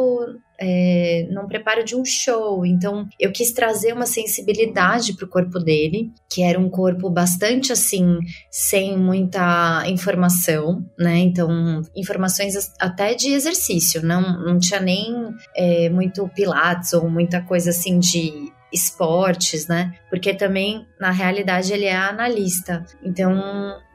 é, 0.61 1.27
num 1.31 1.47
preparo 1.47 1.85
de 1.85 1.97
um 1.97 2.05
show. 2.05 2.65
Então, 2.67 3.07
eu 3.19 3.33
quis 3.33 3.53
trazer 3.53 3.93
uma 3.93 4.07
sensibilidade 4.07 5.15
para 5.15 5.25
o 5.25 5.29
corpo 5.29 5.59
dele, 5.59 6.11
que 6.31 6.43
era 6.43 6.59
um 6.59 6.69
corpo 6.69 7.09
bastante 7.11 7.73
assim, 7.73 8.19
sem 8.51 8.97
muita 8.97 9.85
informação, 9.87 10.85
né? 10.99 11.19
Então, 11.19 11.83
informações 11.97 12.55
até 12.79 13.15
de 13.15 13.33
exercício, 13.33 14.05
não, 14.05 14.45
não 14.45 14.59
tinha 14.59 14.81
nem 14.81 15.35
é, 15.57 15.89
muito 15.89 16.29
pilates 16.29 16.93
ou 16.93 17.09
muita 17.09 17.41
coisa 17.43 17.71
assim 17.71 17.99
de 17.99 18.53
esportes, 18.73 19.67
né? 19.67 19.95
Porque 20.09 20.35
também, 20.35 20.87
na 20.99 21.11
realidade, 21.11 21.73
ele 21.73 21.85
é 21.85 21.95
analista. 21.95 22.85
Então, 23.03 23.33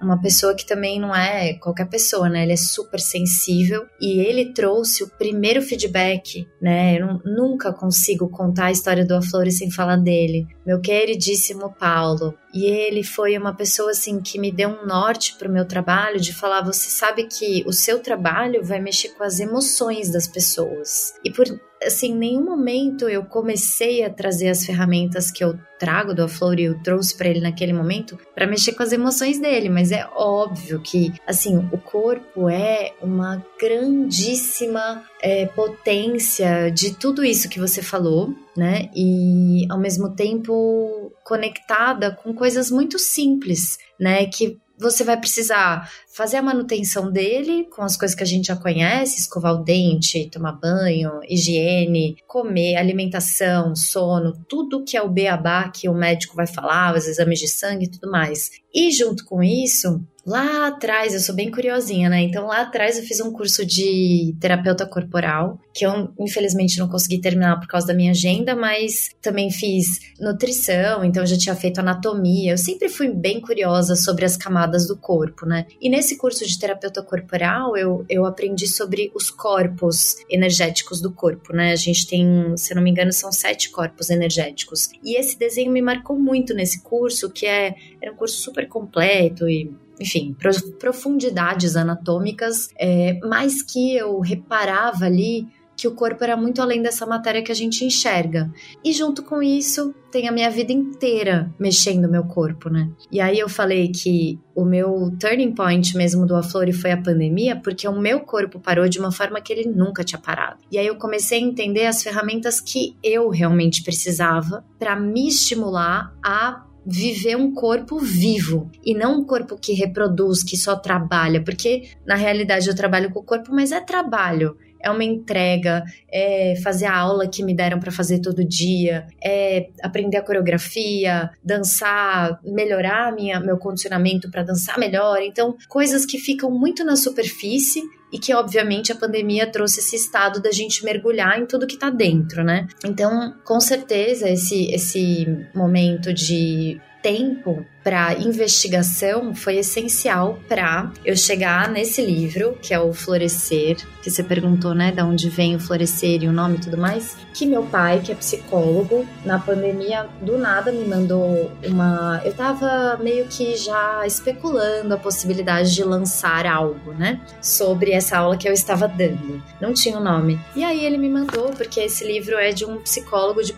uma 0.02 0.22
pessoa 0.22 0.56
que 0.56 0.66
também 0.66 1.00
não 1.00 1.16
é 1.16 1.54
qualquer 1.56 1.88
pessoa, 1.88 2.30
né? 2.30 2.44
Ele 2.44 2.54
é 2.54 2.58
super 2.58 3.00
sensível 3.00 3.86
e 4.00 4.20
ele 4.20 4.54
trouxe 4.54 5.04
o 5.04 5.10
primeiro 5.10 5.62
feedback, 5.62 6.48
né? 6.62 7.00
Eu 7.00 7.20
nunca 7.26 7.74
consigo 7.74 8.30
contar 8.30 8.66
a 8.66 8.72
história 8.72 9.06
do 9.06 9.16
Aflore 9.16 9.52
sem 9.52 9.72
falar 9.72 9.98
dele. 9.98 10.48
Meu 10.66 10.80
queridíssimo 10.80 11.74
Paulo. 11.80 12.34
E 12.54 12.66
ele 12.66 13.04
foi 13.04 13.38
uma 13.38 13.54
pessoa 13.54 13.92
assim 13.92 14.20
que 14.22 14.40
me 14.40 14.52
deu 14.52 14.70
um 14.70 14.86
norte 14.86 15.36
para 15.38 15.48
o 15.48 15.52
meu 15.52 15.66
trabalho 15.66 16.20
de 16.20 16.34
falar: 16.34 16.62
você 16.62 16.90
sabe 16.90 17.26
que 17.26 17.64
o 17.68 17.74
seu 17.74 18.00
trabalho 18.00 18.64
vai 18.64 18.80
mexer 18.80 19.10
com 19.10 19.24
as 19.24 19.40
emoções 19.40 20.12
das 20.12 20.28
pessoas. 20.28 21.14
E 21.24 21.32
por 21.32 21.46
assim, 21.84 22.12
em 22.12 22.16
nenhum 22.16 22.44
momento 22.44 23.08
eu 23.08 23.24
comecei 23.24 24.04
a 24.04 24.10
trazer 24.10 24.50
as 24.50 24.66
ferramentas 24.66 25.32
que 25.32 25.44
eu 25.44 25.58
trago 25.80 26.14
do 26.14 26.24
Aflor 26.24 26.60
e 26.60 26.64
eu 26.64 26.82
trouxe 26.82 27.16
para 27.16 27.30
ele 27.30 27.40
naquele 27.40 27.72
momento 27.72 28.18
para 28.34 28.48
mexer 28.48 28.74
com 28.74 28.84
as 28.84 28.92
emoções 28.92 29.40
dele, 29.40 29.70
mas 29.70 29.92
é 29.92 30.08
óbvio 30.16 30.82
que, 30.82 31.14
assim, 31.26 31.58
o 31.72 31.78
corpo 31.78 32.50
é 32.50 32.94
uma 33.02 33.46
grandíssima 33.60 35.04
é, 35.22 35.46
potência 35.46 36.72
de 36.72 36.96
tudo 36.96 37.24
isso 37.24 37.50
que 37.50 37.60
você 37.60 37.82
falou, 37.82 38.34
né? 38.56 38.90
E 38.96 39.68
ao 39.70 39.80
mesmo 39.80 40.16
tempo 40.16 41.12
conectada 41.24 42.12
com 42.12 42.34
coisas 42.34 42.72
muito 42.72 42.98
simples, 42.98 43.78
né? 44.00 44.26
Que 44.26 44.58
você 44.80 45.04
vai 45.04 45.18
precisar 45.18 45.92
fazer 46.18 46.38
a 46.38 46.42
manutenção 46.42 47.12
dele 47.12 47.66
com 47.66 47.84
as 47.84 47.96
coisas 47.96 48.18
que 48.18 48.24
a 48.24 48.26
gente 48.26 48.48
já 48.48 48.56
conhece, 48.56 49.20
escovar 49.20 49.54
o 49.54 49.64
dente, 49.64 50.28
tomar 50.32 50.54
banho, 50.54 51.20
higiene, 51.30 52.18
comer, 52.26 52.76
alimentação, 52.76 53.76
sono, 53.76 54.34
tudo 54.50 54.84
que 54.84 54.98
é 54.98 55.02
o 55.02 55.12
beabá 55.12 55.70
que 55.70 55.88
o 55.88 55.94
médico 55.94 56.36
vai 56.36 56.48
falar, 56.48 56.96
os 56.96 57.08
exames 57.08 57.38
de 57.38 57.48
sangue 57.48 57.86
e 57.86 57.92
tudo 57.92 58.10
mais. 58.10 58.50
E 58.74 58.92
junto 58.92 59.24
com 59.26 59.44
isso, 59.44 60.04
Lá 60.28 60.68
atrás, 60.68 61.14
eu 61.14 61.22
sou 61.22 61.34
bem 61.34 61.50
curiosinha, 61.50 62.10
né? 62.10 62.20
Então 62.20 62.48
lá 62.48 62.64
atrás 62.64 62.98
eu 62.98 63.04
fiz 63.06 63.22
um 63.22 63.32
curso 63.32 63.66
de 63.66 64.36
terapeuta 64.42 64.86
corporal, 64.86 65.58
que 65.74 65.86
eu 65.86 66.14
infelizmente 66.20 66.78
não 66.80 66.90
consegui 66.90 67.22
terminar 67.22 67.58
por 67.62 67.68
causa 67.70 67.88
da 67.88 67.94
minha 67.94 68.12
agenda, 68.12 68.54
mas 68.54 69.12
também 69.22 69.50
fiz 69.50 70.02
nutrição, 70.20 71.06
então 71.06 71.24
eu 71.24 71.28
já 71.28 71.38
tinha 71.38 71.56
feito 71.56 71.80
anatomia. 71.80 72.52
Eu 72.52 72.58
sempre 72.58 72.90
fui 72.90 73.08
bem 73.08 73.40
curiosa 73.40 73.96
sobre 73.96 74.26
as 74.26 74.36
camadas 74.36 74.86
do 74.86 74.98
corpo, 74.98 75.46
né? 75.46 75.66
E 75.80 75.90
nesse 75.90 76.07
curso 76.16 76.46
de 76.46 76.58
terapeuta 76.58 77.02
corporal, 77.02 77.76
eu, 77.76 78.06
eu 78.08 78.26
aprendi 78.26 78.68
sobre 78.68 79.12
os 79.14 79.30
corpos 79.30 80.16
energéticos 80.30 81.02
do 81.02 81.12
corpo, 81.12 81.54
né? 81.54 81.72
A 81.72 81.76
gente 81.76 82.08
tem, 82.08 82.56
se 82.56 82.72
eu 82.72 82.76
não 82.76 82.84
me 82.84 82.92
engano, 82.92 83.12
são 83.12 83.32
sete 83.32 83.70
corpos 83.70 84.10
energéticos. 84.10 84.90
E 85.04 85.20
esse 85.20 85.38
desenho 85.38 85.72
me 85.72 85.82
marcou 85.82 86.18
muito 86.18 86.54
nesse 86.54 86.82
curso, 86.82 87.30
que 87.30 87.46
é, 87.46 87.76
era 88.02 88.12
um 88.12 88.16
curso 88.16 88.38
super 88.38 88.68
completo 88.68 89.50
e 89.50 89.72
enfim, 90.00 90.36
profundidades 90.78 91.76
anatômicas, 91.76 92.70
é, 92.78 93.20
mas 93.24 93.64
que 93.64 93.96
eu 93.96 94.20
reparava 94.20 95.06
ali 95.06 95.48
que 95.78 95.88
o 95.88 95.94
corpo 95.94 96.24
era 96.24 96.36
muito 96.36 96.60
além 96.60 96.82
dessa 96.82 97.06
matéria 97.06 97.44
que 97.44 97.52
a 97.52 97.56
gente 97.56 97.86
enxerga. 97.86 98.52
E 98.84 98.92
junto 98.92 99.22
com 99.24 99.44
isso, 99.44 99.94
tem 100.12 100.28
a 100.28 100.32
minha 100.32 100.50
vida 100.50 100.74
inteira 100.74 101.54
mexendo 101.60 102.10
meu 102.10 102.24
corpo, 102.24 102.68
né? 102.68 102.90
E 103.12 103.22
aí 103.22 103.38
eu 103.38 103.48
falei 103.48 103.90
que 103.90 104.40
o 104.56 104.66
meu 104.66 105.16
turning 105.20 105.54
point 105.54 105.96
mesmo 105.96 106.26
do 106.26 106.36
Aflore 106.36 106.74
foi 106.74 106.92
a 106.92 107.02
pandemia, 107.02 107.56
porque 107.56 107.88
o 107.88 107.98
meu 107.98 108.22
corpo 108.22 108.60
parou 108.60 108.90
de 108.90 108.98
uma 108.98 109.12
forma 109.12 109.40
que 109.40 109.54
ele 109.54 109.70
nunca 109.70 110.04
tinha 110.04 110.20
parado. 110.20 110.58
E 110.72 110.80
aí 110.80 110.88
eu 110.88 110.96
comecei 110.96 111.38
a 111.38 111.46
entender 111.46 111.86
as 111.86 112.02
ferramentas 112.02 112.60
que 112.60 112.98
eu 113.04 113.30
realmente 113.30 113.84
precisava 113.84 114.66
para 114.80 115.00
me 115.00 115.28
estimular 115.28 116.12
a 116.26 116.64
viver 116.90 117.36
um 117.36 117.54
corpo 117.54 118.00
vivo 118.00 118.72
e 118.82 118.94
não 118.94 119.20
um 119.20 119.26
corpo 119.26 119.58
que 119.60 119.74
reproduz, 119.74 120.42
que 120.42 120.56
só 120.56 120.74
trabalha, 120.74 121.44
porque 121.44 121.90
na 122.06 122.16
realidade 122.16 122.70
eu 122.70 122.76
trabalho 122.76 123.12
com 123.12 123.20
o 123.20 123.24
corpo, 123.24 123.52
mas 123.52 123.74
é 123.74 123.82
trabalho. 123.82 124.58
É 124.80 124.90
uma 124.90 125.04
entrega, 125.04 125.84
é 126.12 126.56
fazer 126.64 126.86
a 126.86 126.98
aula 126.98 127.28
que 127.28 127.44
me 127.44 127.54
deram 127.54 127.80
para 127.80 127.92
fazer 127.92 128.20
todo 128.20 128.44
dia, 128.44 129.08
é 129.24 129.70
aprender 129.82 130.18
a 130.18 130.22
coreografia, 130.22 131.30
dançar, 131.44 132.40
melhorar 132.44 133.14
minha, 133.14 133.40
meu 133.40 133.58
condicionamento 133.58 134.30
para 134.30 134.44
dançar 134.44 134.78
melhor. 134.80 135.22
Então, 135.22 135.56
coisas 135.68 136.06
que 136.06 136.18
ficam 136.18 136.52
muito 136.52 136.84
na 136.84 136.96
superfície 136.96 137.82
e 138.12 138.18
que 138.18 138.34
obviamente 138.34 138.92
a 138.92 138.96
pandemia 138.96 139.46
trouxe 139.48 139.80
esse 139.80 139.96
estado 139.96 140.42
da 140.42 140.52
gente 140.52 140.84
mergulhar 140.84 141.40
em 141.40 141.46
tudo 141.46 141.68
que 141.68 141.76
está 141.76 141.90
dentro, 141.90 142.44
né? 142.44 142.68
Então, 142.86 143.34
com 143.44 143.60
certeza 143.60 144.30
esse 144.30 144.72
esse 144.72 145.28
momento 145.54 146.14
de 146.14 146.80
tempo 147.02 147.66
para 147.84 148.16
investigação 148.16 149.34
foi 149.34 149.58
essencial 149.58 150.40
para 150.48 150.92
eu 151.06 151.16
chegar 151.16 151.70
nesse 151.70 152.02
livro, 152.02 152.58
que 152.62 152.74
é 152.74 152.80
o 152.80 152.94
Florescer, 152.94 153.78
que 154.08 154.12
você 154.12 154.24
perguntou, 154.24 154.74
né, 154.74 154.92
de 154.92 155.02
onde 155.02 155.30
vem 155.30 155.56
o 155.56 155.60
florescer 155.60 156.24
e 156.24 156.28
o 156.28 156.32
nome 156.32 156.58
e 156.58 156.62
tudo 156.62 156.78
mais, 156.78 157.18
que 157.34 157.46
meu 157.46 157.64
pai, 157.64 158.00
que 158.00 158.12
é 158.12 158.16
psicólogo, 158.16 159.06
na 159.26 159.38
pandemia 159.38 160.08
do 160.22 160.38
nada 160.38 160.72
me 160.72 160.86
mandou 160.86 161.52
uma, 161.66 162.22
eu 162.24 162.34
tava 162.34 162.98
meio 163.04 163.26
que 163.26 163.58
já 163.58 164.06
especulando 164.06 164.94
a 164.94 164.98
possibilidade 164.98 165.76
de 165.76 165.84
lançar 165.84 166.46
algo, 166.46 166.94
né, 166.94 167.20
sobre 167.42 167.92
essa 167.92 168.18
aula 168.18 168.38
que 168.38 168.48
eu 168.48 168.54
estava 168.54 168.88
dando. 168.88 169.42
Não 169.60 169.74
tinha 169.74 169.98
o 169.98 170.02
um 170.02 170.04
nome. 170.04 170.40
E 170.56 170.64
aí 170.64 170.86
ele 170.86 170.98
me 170.98 171.10
mandou 171.10 171.50
porque 171.52 171.82
esse 171.82 172.06
livro 172.06 172.38
é 172.38 172.52
de 172.52 172.64
um 172.64 172.78
psicólogo 172.78 173.44
de 173.44 173.54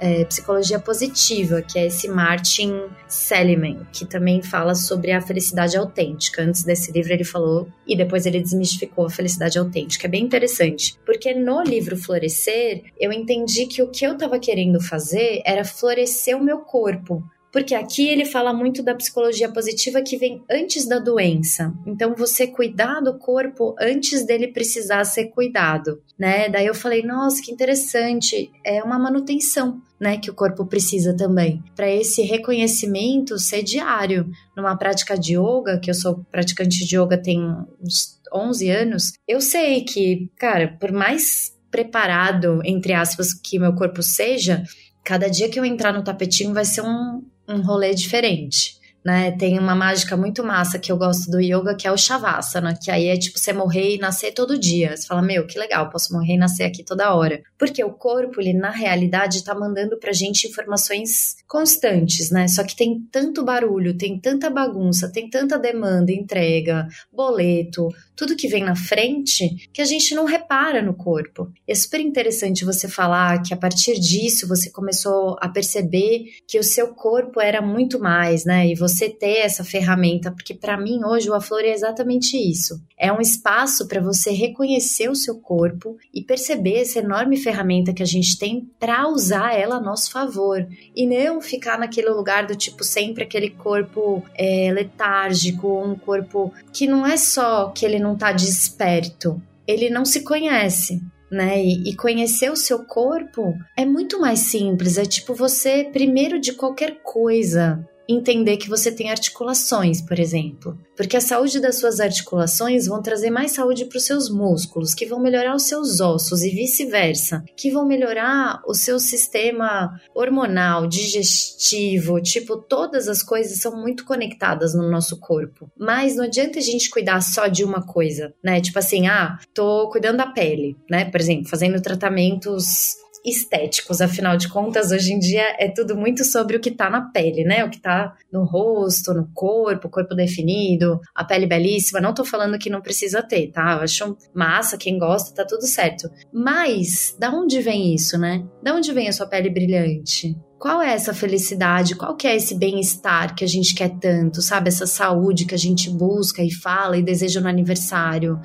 é, 0.00 0.24
psicologia 0.24 0.78
positiva, 0.78 1.62
que 1.62 1.78
é 1.78 1.86
esse 1.86 2.08
Martin 2.08 2.84
Seligman 3.08 3.59
que 3.92 4.04
também 4.04 4.42
fala 4.42 4.74
sobre 4.74 5.12
a 5.12 5.20
felicidade 5.20 5.76
autêntica. 5.76 6.42
Antes 6.42 6.64
desse 6.64 6.92
livro 6.92 7.12
ele 7.12 7.24
falou 7.24 7.68
e 7.86 7.96
depois 7.96 8.26
ele 8.26 8.40
desmistificou 8.40 9.06
a 9.06 9.10
felicidade 9.10 9.58
autêntica. 9.58 10.06
É 10.06 10.10
bem 10.10 10.24
interessante, 10.24 10.96
porque 11.04 11.34
no 11.34 11.62
livro 11.62 11.96
Florescer, 11.96 12.82
eu 12.98 13.12
entendi 13.12 13.66
que 13.66 13.82
o 13.82 13.88
que 13.88 14.06
eu 14.06 14.12
estava 14.12 14.38
querendo 14.38 14.80
fazer 14.80 15.42
era 15.44 15.64
florescer 15.64 16.36
o 16.36 16.42
meu 16.42 16.58
corpo, 16.58 17.22
Porque 17.52 17.74
aqui 17.74 18.08
ele 18.08 18.24
fala 18.24 18.52
muito 18.52 18.82
da 18.82 18.94
psicologia 18.94 19.50
positiva 19.50 20.02
que 20.02 20.16
vem 20.16 20.42
antes 20.48 20.86
da 20.86 20.98
doença. 20.98 21.74
Então, 21.84 22.14
você 22.14 22.46
cuidar 22.46 23.00
do 23.00 23.18
corpo 23.18 23.74
antes 23.80 24.24
dele 24.24 24.48
precisar 24.48 25.04
ser 25.04 25.26
cuidado, 25.26 26.00
né? 26.18 26.48
Daí 26.48 26.66
eu 26.66 26.74
falei, 26.74 27.02
nossa, 27.02 27.42
que 27.42 27.50
interessante. 27.50 28.50
É 28.64 28.82
uma 28.82 28.98
manutenção. 28.98 29.82
Né, 30.00 30.16
que 30.16 30.30
o 30.30 30.34
corpo 30.34 30.64
precisa 30.64 31.14
também, 31.14 31.62
para 31.76 31.86
esse 31.86 32.22
reconhecimento 32.22 33.38
ser 33.38 33.62
diário. 33.62 34.30
Numa 34.56 34.74
prática 34.74 35.14
de 35.14 35.36
yoga, 35.36 35.78
que 35.78 35.90
eu 35.90 35.94
sou 35.94 36.24
praticante 36.30 36.86
de 36.86 36.96
yoga 36.96 37.18
tem 37.18 37.38
uns 37.78 38.18
11 38.32 38.70
anos, 38.70 39.12
eu 39.28 39.42
sei 39.42 39.84
que, 39.84 40.30
cara, 40.38 40.68
por 40.80 40.90
mais 40.90 41.54
preparado, 41.70 42.62
entre 42.64 42.94
aspas, 42.94 43.34
que 43.34 43.58
meu 43.58 43.74
corpo 43.74 44.02
seja, 44.02 44.62
cada 45.04 45.28
dia 45.28 45.50
que 45.50 45.60
eu 45.60 45.66
entrar 45.66 45.92
no 45.92 46.02
tapetinho 46.02 46.54
vai 46.54 46.64
ser 46.64 46.80
um, 46.80 47.22
um 47.46 47.60
rolê 47.60 47.94
diferente 47.94 48.79
né? 49.04 49.30
Tem 49.32 49.58
uma 49.58 49.74
mágica 49.74 50.16
muito 50.16 50.44
massa 50.44 50.78
que 50.78 50.90
eu 50.90 50.96
gosto 50.96 51.30
do 51.30 51.40
yoga, 51.40 51.74
que 51.74 51.86
é 51.86 51.92
o 51.92 51.96
Shavasana, 51.96 52.76
que 52.80 52.90
aí 52.90 53.08
é 53.08 53.16
tipo 53.16 53.38
você 53.38 53.52
morrer 53.52 53.94
e 53.94 53.98
nascer 53.98 54.32
todo 54.32 54.58
dia. 54.58 54.96
Você 54.96 55.06
fala, 55.06 55.22
meu, 55.22 55.46
que 55.46 55.58
legal, 55.58 55.90
posso 55.90 56.12
morrer 56.12 56.34
e 56.34 56.38
nascer 56.38 56.64
aqui 56.64 56.84
toda 56.84 57.14
hora. 57.14 57.42
Porque 57.58 57.82
o 57.82 57.92
corpo, 57.92 58.40
ele 58.40 58.52
na 58.52 58.70
realidade 58.70 59.44
tá 59.44 59.54
mandando 59.54 59.98
pra 59.98 60.12
gente 60.12 60.48
informações 60.48 61.36
constantes, 61.46 62.30
né? 62.30 62.46
Só 62.48 62.62
que 62.62 62.76
tem 62.76 63.00
tanto 63.10 63.44
barulho, 63.44 63.96
tem 63.96 64.18
tanta 64.18 64.50
bagunça, 64.50 65.10
tem 65.10 65.28
tanta 65.28 65.58
demanda, 65.58 66.12
entrega, 66.12 66.86
boleto, 67.12 67.88
tudo 68.16 68.36
que 68.36 68.48
vem 68.48 68.64
na 68.64 68.76
frente 68.76 69.68
que 69.72 69.80
a 69.80 69.84
gente 69.84 70.14
não 70.14 70.24
repara 70.24 70.82
no 70.82 70.94
corpo. 70.94 71.50
É 71.66 71.74
super 71.74 72.00
interessante 72.00 72.64
você 72.64 72.86
falar 72.86 73.42
que 73.42 73.54
a 73.54 73.56
partir 73.56 73.98
disso 73.98 74.46
você 74.46 74.70
começou 74.70 75.36
a 75.40 75.48
perceber 75.48 76.24
que 76.46 76.58
o 76.58 76.62
seu 76.62 76.88
corpo 76.88 77.40
era 77.40 77.62
muito 77.62 77.98
mais, 77.98 78.44
né? 78.44 78.66
E 78.66 78.74
você 78.74 78.89
você 78.90 79.08
ter 79.08 79.38
essa 79.38 79.64
ferramenta, 79.64 80.30
porque 80.30 80.54
para 80.54 80.76
mim 80.76 81.04
hoje 81.04 81.30
o 81.30 81.34
Aflor 81.34 81.60
é 81.60 81.72
exatamente 81.72 82.36
isso. 82.36 82.80
É 82.98 83.12
um 83.12 83.20
espaço 83.20 83.88
para 83.88 84.00
você 84.00 84.30
reconhecer 84.30 85.08
o 85.08 85.14
seu 85.14 85.36
corpo 85.38 85.96
e 86.12 86.22
perceber 86.22 86.80
essa 86.80 86.98
enorme 86.98 87.36
ferramenta 87.36 87.92
que 87.92 88.02
a 88.02 88.06
gente 88.06 88.38
tem 88.38 88.68
para 88.78 89.08
usar 89.08 89.54
ela 89.54 89.76
a 89.76 89.80
nosso 89.80 90.10
favor 90.10 90.66
e 90.94 91.06
não 91.06 91.40
ficar 91.40 91.78
naquele 91.78 92.10
lugar 92.10 92.46
do 92.46 92.56
tipo 92.56 92.84
sempre 92.84 93.24
aquele 93.24 93.50
corpo 93.50 94.22
é, 94.34 94.70
letárgico, 94.72 95.82
um 95.82 95.94
corpo 95.94 96.52
que 96.72 96.86
não 96.86 97.06
é 97.06 97.16
só 97.16 97.70
que 97.70 97.86
ele 97.86 97.98
não 97.98 98.16
tá 98.16 98.32
desperto, 98.32 99.40
ele 99.66 99.88
não 99.88 100.04
se 100.04 100.22
conhece 100.22 101.00
né? 101.30 101.62
E, 101.62 101.90
e, 101.90 101.94
conhecer 101.94 102.50
o 102.50 102.56
seu 102.56 102.84
corpo 102.84 103.56
é 103.76 103.84
muito 103.84 104.20
mais 104.20 104.40
simples. 104.40 104.98
É 104.98 105.04
tipo 105.04 105.32
você, 105.32 105.84
primeiro 105.84 106.40
de 106.40 106.52
qualquer 106.52 107.00
coisa, 107.02 107.86
entender 108.12 108.56
que 108.56 108.68
você 108.68 108.90
tem 108.90 109.10
articulações, 109.10 110.00
por 110.00 110.18
exemplo. 110.18 110.78
Porque 111.00 111.16
a 111.16 111.20
saúde 111.22 111.60
das 111.60 111.78
suas 111.78 111.98
articulações 111.98 112.86
vão 112.86 113.00
trazer 113.00 113.30
mais 113.30 113.52
saúde 113.52 113.86
para 113.86 113.96
os 113.96 114.04
seus 114.04 114.28
músculos, 114.28 114.92
que 114.92 115.06
vão 115.06 115.18
melhorar 115.18 115.56
os 115.56 115.62
seus 115.62 115.98
ossos 115.98 116.42
e 116.42 116.50
vice-versa, 116.50 117.42
que 117.56 117.70
vão 117.70 117.86
melhorar 117.86 118.60
o 118.66 118.74
seu 118.74 119.00
sistema 119.00 119.98
hormonal, 120.14 120.86
digestivo, 120.86 122.20
tipo, 122.20 122.58
todas 122.58 123.08
as 123.08 123.22
coisas 123.22 123.62
são 123.62 123.80
muito 123.80 124.04
conectadas 124.04 124.74
no 124.74 124.90
nosso 124.90 125.18
corpo. 125.18 125.70
Mas 125.74 126.16
não 126.16 126.24
adianta 126.24 126.58
a 126.58 126.62
gente 126.62 126.90
cuidar 126.90 127.22
só 127.22 127.46
de 127.46 127.64
uma 127.64 127.80
coisa, 127.80 128.34
né? 128.44 128.60
Tipo 128.60 128.78
assim, 128.78 129.06
ah, 129.06 129.38
tô 129.54 129.88
cuidando 129.88 130.18
da 130.18 130.26
pele, 130.26 130.76
né? 130.90 131.06
Por 131.06 131.18
exemplo, 131.18 131.48
fazendo 131.48 131.80
tratamentos 131.80 132.94
estéticos, 133.24 134.00
afinal 134.00 134.36
de 134.36 134.48
contas, 134.48 134.90
hoje 134.90 135.12
em 135.12 135.18
dia 135.18 135.44
é 135.58 135.68
tudo 135.68 135.96
muito 135.96 136.24
sobre 136.24 136.56
o 136.56 136.60
que 136.60 136.70
tá 136.70 136.88
na 136.88 137.02
pele, 137.10 137.44
né? 137.44 137.64
O 137.64 137.70
que 137.70 137.80
tá 137.80 138.16
no 138.32 138.44
rosto, 138.44 139.12
no 139.12 139.28
corpo, 139.34 139.88
corpo 139.88 140.14
definido, 140.14 140.89
a 141.14 141.24
pele 141.24 141.46
belíssima. 141.46 142.00
Não 142.00 142.14
tô 142.14 142.24
falando 142.24 142.58
que 142.58 142.70
não 142.70 142.80
precisa 142.80 143.22
ter, 143.22 143.50
tá? 143.50 143.72
Eu 143.72 143.82
acho 143.82 144.16
massa, 144.34 144.78
quem 144.78 144.98
gosta, 144.98 145.34
tá 145.34 145.44
tudo 145.44 145.66
certo. 145.66 146.08
Mas, 146.32 147.14
da 147.18 147.30
onde 147.30 147.60
vem 147.60 147.94
isso, 147.94 148.18
né? 148.18 148.44
Da 148.62 148.74
onde 148.74 148.92
vem 148.92 149.08
a 149.08 149.12
sua 149.12 149.26
pele 149.26 149.50
brilhante? 149.50 150.36
Qual 150.60 150.82
é 150.82 150.92
essa 150.92 151.14
felicidade? 151.14 151.96
Qual 151.96 152.14
que 152.14 152.26
é 152.26 152.36
esse 152.36 152.54
bem-estar 152.54 153.34
que 153.34 153.42
a 153.42 153.48
gente 153.48 153.74
quer 153.74 153.98
tanto, 153.98 154.42
sabe? 154.42 154.68
Essa 154.68 154.86
saúde 154.86 155.46
que 155.46 155.54
a 155.54 155.58
gente 155.58 155.88
busca 155.88 156.42
e 156.42 156.52
fala 156.52 156.98
e 156.98 157.02
deseja 157.02 157.40
no 157.40 157.48
aniversário. 157.48 158.38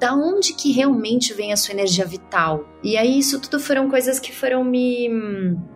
Da 0.00 0.12
onde 0.12 0.52
que 0.52 0.72
realmente 0.72 1.32
vem 1.32 1.52
a 1.52 1.56
sua 1.56 1.72
energia 1.72 2.04
vital? 2.04 2.68
E 2.82 2.96
aí 2.96 3.16
isso 3.16 3.40
tudo 3.40 3.60
foram 3.60 3.88
coisas 3.88 4.18
que 4.18 4.32
foram 4.32 4.64
me, 4.64 5.08